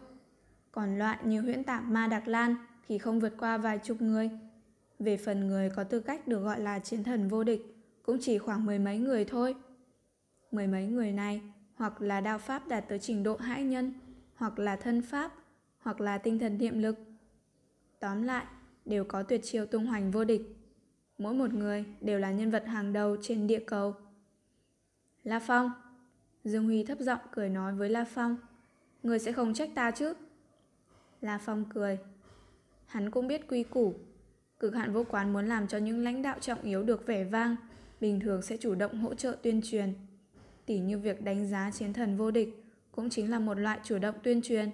Còn 0.72 0.98
loại 0.98 1.18
như 1.24 1.42
huyễn 1.42 1.64
tạm 1.64 1.94
Ma 1.94 2.08
Đặc 2.08 2.28
Lan 2.28 2.56
thì 2.88 2.98
không 2.98 3.20
vượt 3.20 3.34
qua 3.38 3.58
vài 3.58 3.80
chục 3.84 4.02
người. 4.02 4.30
Về 5.00 5.18
phần 5.18 5.48
người 5.48 5.70
có 5.70 5.84
tư 5.84 6.00
cách 6.00 6.28
được 6.28 6.40
gọi 6.40 6.60
là 6.60 6.80
chiến 6.80 7.04
thần 7.04 7.28
vô 7.28 7.44
địch, 7.44 7.76
cũng 8.04 8.18
chỉ 8.22 8.38
khoảng 8.38 8.66
mười 8.66 8.80
mấy 8.80 8.98
người 8.98 9.26
thôi. 9.26 9.56
Mười 10.52 10.68
mấy 10.68 10.86
người 10.86 11.12
này 11.12 11.42
hoặc 11.76 12.02
là 12.02 12.22
đao 12.22 12.40
pháp 12.40 12.68
đạt 12.68 12.90
tới 12.90 13.00
trình 13.00 13.24
độ 13.24 13.36
hãi 13.36 13.64
nhân, 13.64 13.94
hoặc 14.36 14.60
là 14.60 14.76
thân 14.76 15.02
pháp, 15.02 15.34
hoặc 15.80 16.02
là 16.02 16.18
tinh 16.18 16.40
thần 16.40 16.58
niệm 16.58 16.80
lực. 16.80 16.98
Tóm 18.00 18.24
lại, 18.24 18.46
đều 18.86 19.04
có 19.04 19.24
tuyệt 19.24 19.42
chiêu 19.44 19.66
tung 19.66 19.86
hoành 19.86 20.12
vô 20.12 20.24
địch. 20.24 20.42
Mỗi 21.18 21.34
một 21.34 21.54
người 21.54 21.86
đều 22.02 22.20
là 22.20 22.32
nhân 22.32 22.52
vật 22.52 22.66
hàng 22.68 22.94
đầu 22.94 23.18
trên 23.22 23.48
địa 23.48 23.64
cầu. 23.68 23.94
La 25.24 25.40
Phong 25.40 25.72
Dương 26.46 26.66
Huy 26.66 26.84
thấp 26.84 27.00
giọng 27.00 27.20
cười 27.32 27.50
nói 27.50 27.74
với 27.76 27.90
La 27.90 28.06
Phong 28.06 28.38
Người 29.04 29.20
sẽ 29.20 29.32
không 29.32 29.54
trách 29.54 29.70
ta 29.76 29.92
chứ 29.92 30.14
La 31.22 31.38
Phong 31.38 31.66
cười 31.74 32.00
Hắn 32.86 33.12
cũng 33.12 33.28
biết 33.28 33.48
quy 33.48 33.64
củ 33.64 33.96
Cực 34.60 34.76
hạn 34.76 34.94
vô 34.94 35.04
quán 35.10 35.34
muốn 35.34 35.46
làm 35.46 35.68
cho 35.68 35.78
những 35.78 36.04
lãnh 36.04 36.22
đạo 36.22 36.40
trọng 36.40 36.62
yếu 36.62 36.84
được 36.84 37.08
vẻ 37.08 37.24
vang 37.24 37.56
bình 38.02 38.20
thường 38.20 38.42
sẽ 38.42 38.58
chủ 38.58 38.76
động 38.76 38.98
hỗ 39.00 39.14
trợ 39.14 39.38
tuyên 39.42 39.62
truyền. 39.64 39.94
Tỉ 40.66 40.80
như 40.80 41.00
việc 41.00 41.22
đánh 41.22 41.48
giá 41.48 41.72
chiến 41.72 41.94
thần 41.94 42.18
vô 42.18 42.32
địch 42.32 42.64
cũng 42.92 43.10
chính 43.10 43.32
là 43.32 43.40
một 43.40 43.60
loại 43.60 43.80
chủ 43.84 43.98
động 43.98 44.16
tuyên 44.24 44.42
truyền. 44.42 44.70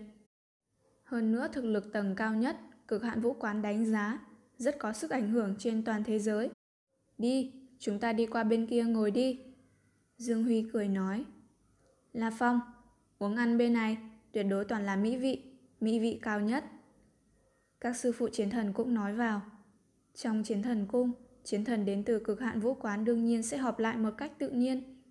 Hơn 1.04 1.32
nữa 1.32 1.48
thực 1.54 1.66
lực 1.66 1.94
tầng 1.94 2.16
cao 2.16 2.36
nhất, 2.36 2.58
cực 2.88 3.04
hạn 3.04 3.22
vũ 3.22 3.34
quán 3.34 3.62
đánh 3.62 3.86
giá, 3.86 4.20
rất 4.58 4.80
có 4.80 4.94
sức 4.94 5.12
ảnh 5.12 5.30
hưởng 5.30 5.56
trên 5.60 5.84
toàn 5.84 6.04
thế 6.04 6.20
giới. 6.20 6.50
Đi, 7.18 7.54
chúng 7.80 8.00
ta 8.00 8.14
đi 8.14 8.26
qua 8.26 8.44
bên 8.44 8.68
kia 8.68 8.84
ngồi 8.84 9.12
đi. 9.12 9.40
Dương 10.18 10.44
Huy 10.44 10.66
cười 10.74 10.88
nói. 10.88 11.26
La 12.14 12.32
Phong, 12.40 12.60
uống 13.20 13.36
ăn 13.36 13.58
bên 13.58 13.74
này, 13.74 13.98
tuyệt 14.32 14.46
đối 14.50 14.66
toàn 14.66 14.86
là 14.86 14.96
mỹ 14.96 15.18
vị, 15.18 15.44
mỹ 15.80 16.00
vị 16.00 16.20
cao 16.22 16.40
nhất. 16.40 16.64
Các 17.82 17.96
sư 17.96 18.12
phụ 18.12 18.28
chiến 18.32 18.50
thần 18.50 18.74
cũng 18.74 18.94
nói 18.94 19.14
vào. 19.14 19.42
Trong 20.16 20.44
chiến 20.44 20.64
thần 20.64 20.86
cung, 20.88 21.12
chiến 21.44 21.66
thần 21.66 21.86
đến 21.86 22.04
từ 22.04 22.20
cực 22.20 22.42
hạn 22.42 22.60
vũ 22.60 22.74
quán 22.74 23.06
đương 23.06 23.26
nhiên 23.26 23.44
sẽ 23.44 23.58
họp 23.58 23.80
lại 23.80 23.98
một 23.98 24.12
cách 24.18 24.32
tự 24.40 24.50
nhiên. 24.50 25.02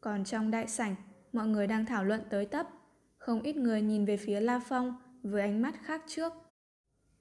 Còn 0.00 0.24
trong 0.24 0.50
đại 0.50 0.68
sảnh, 0.68 0.94
mọi 1.32 1.46
người 1.46 1.66
đang 1.66 1.86
thảo 1.86 2.04
luận 2.04 2.20
tới 2.30 2.46
tấp. 2.46 2.68
Không 3.18 3.42
ít 3.42 3.56
người 3.56 3.82
nhìn 3.82 4.04
về 4.04 4.16
phía 4.16 4.40
La 4.40 4.60
Phong 4.68 4.96
với 5.22 5.42
ánh 5.42 5.62
mắt 5.62 5.74
khác 5.82 6.02
trước. 6.06 6.32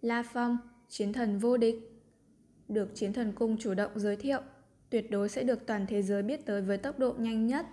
La 0.01 0.23
Phong, 0.23 0.57
chiến 0.89 1.13
thần 1.13 1.39
vô 1.39 1.57
địch. 1.57 1.75
Được 2.67 2.91
chiến 2.95 3.13
thần 3.13 3.31
cung 3.31 3.57
chủ 3.57 3.73
động 3.73 3.91
giới 3.95 4.15
thiệu, 4.15 4.41
tuyệt 4.89 5.11
đối 5.11 5.29
sẽ 5.29 5.43
được 5.43 5.65
toàn 5.65 5.85
thế 5.87 6.01
giới 6.01 6.23
biết 6.23 6.45
tới 6.45 6.61
với 6.61 6.77
tốc 6.77 6.99
độ 6.99 7.13
nhanh 7.17 7.47
nhất. 7.47 7.65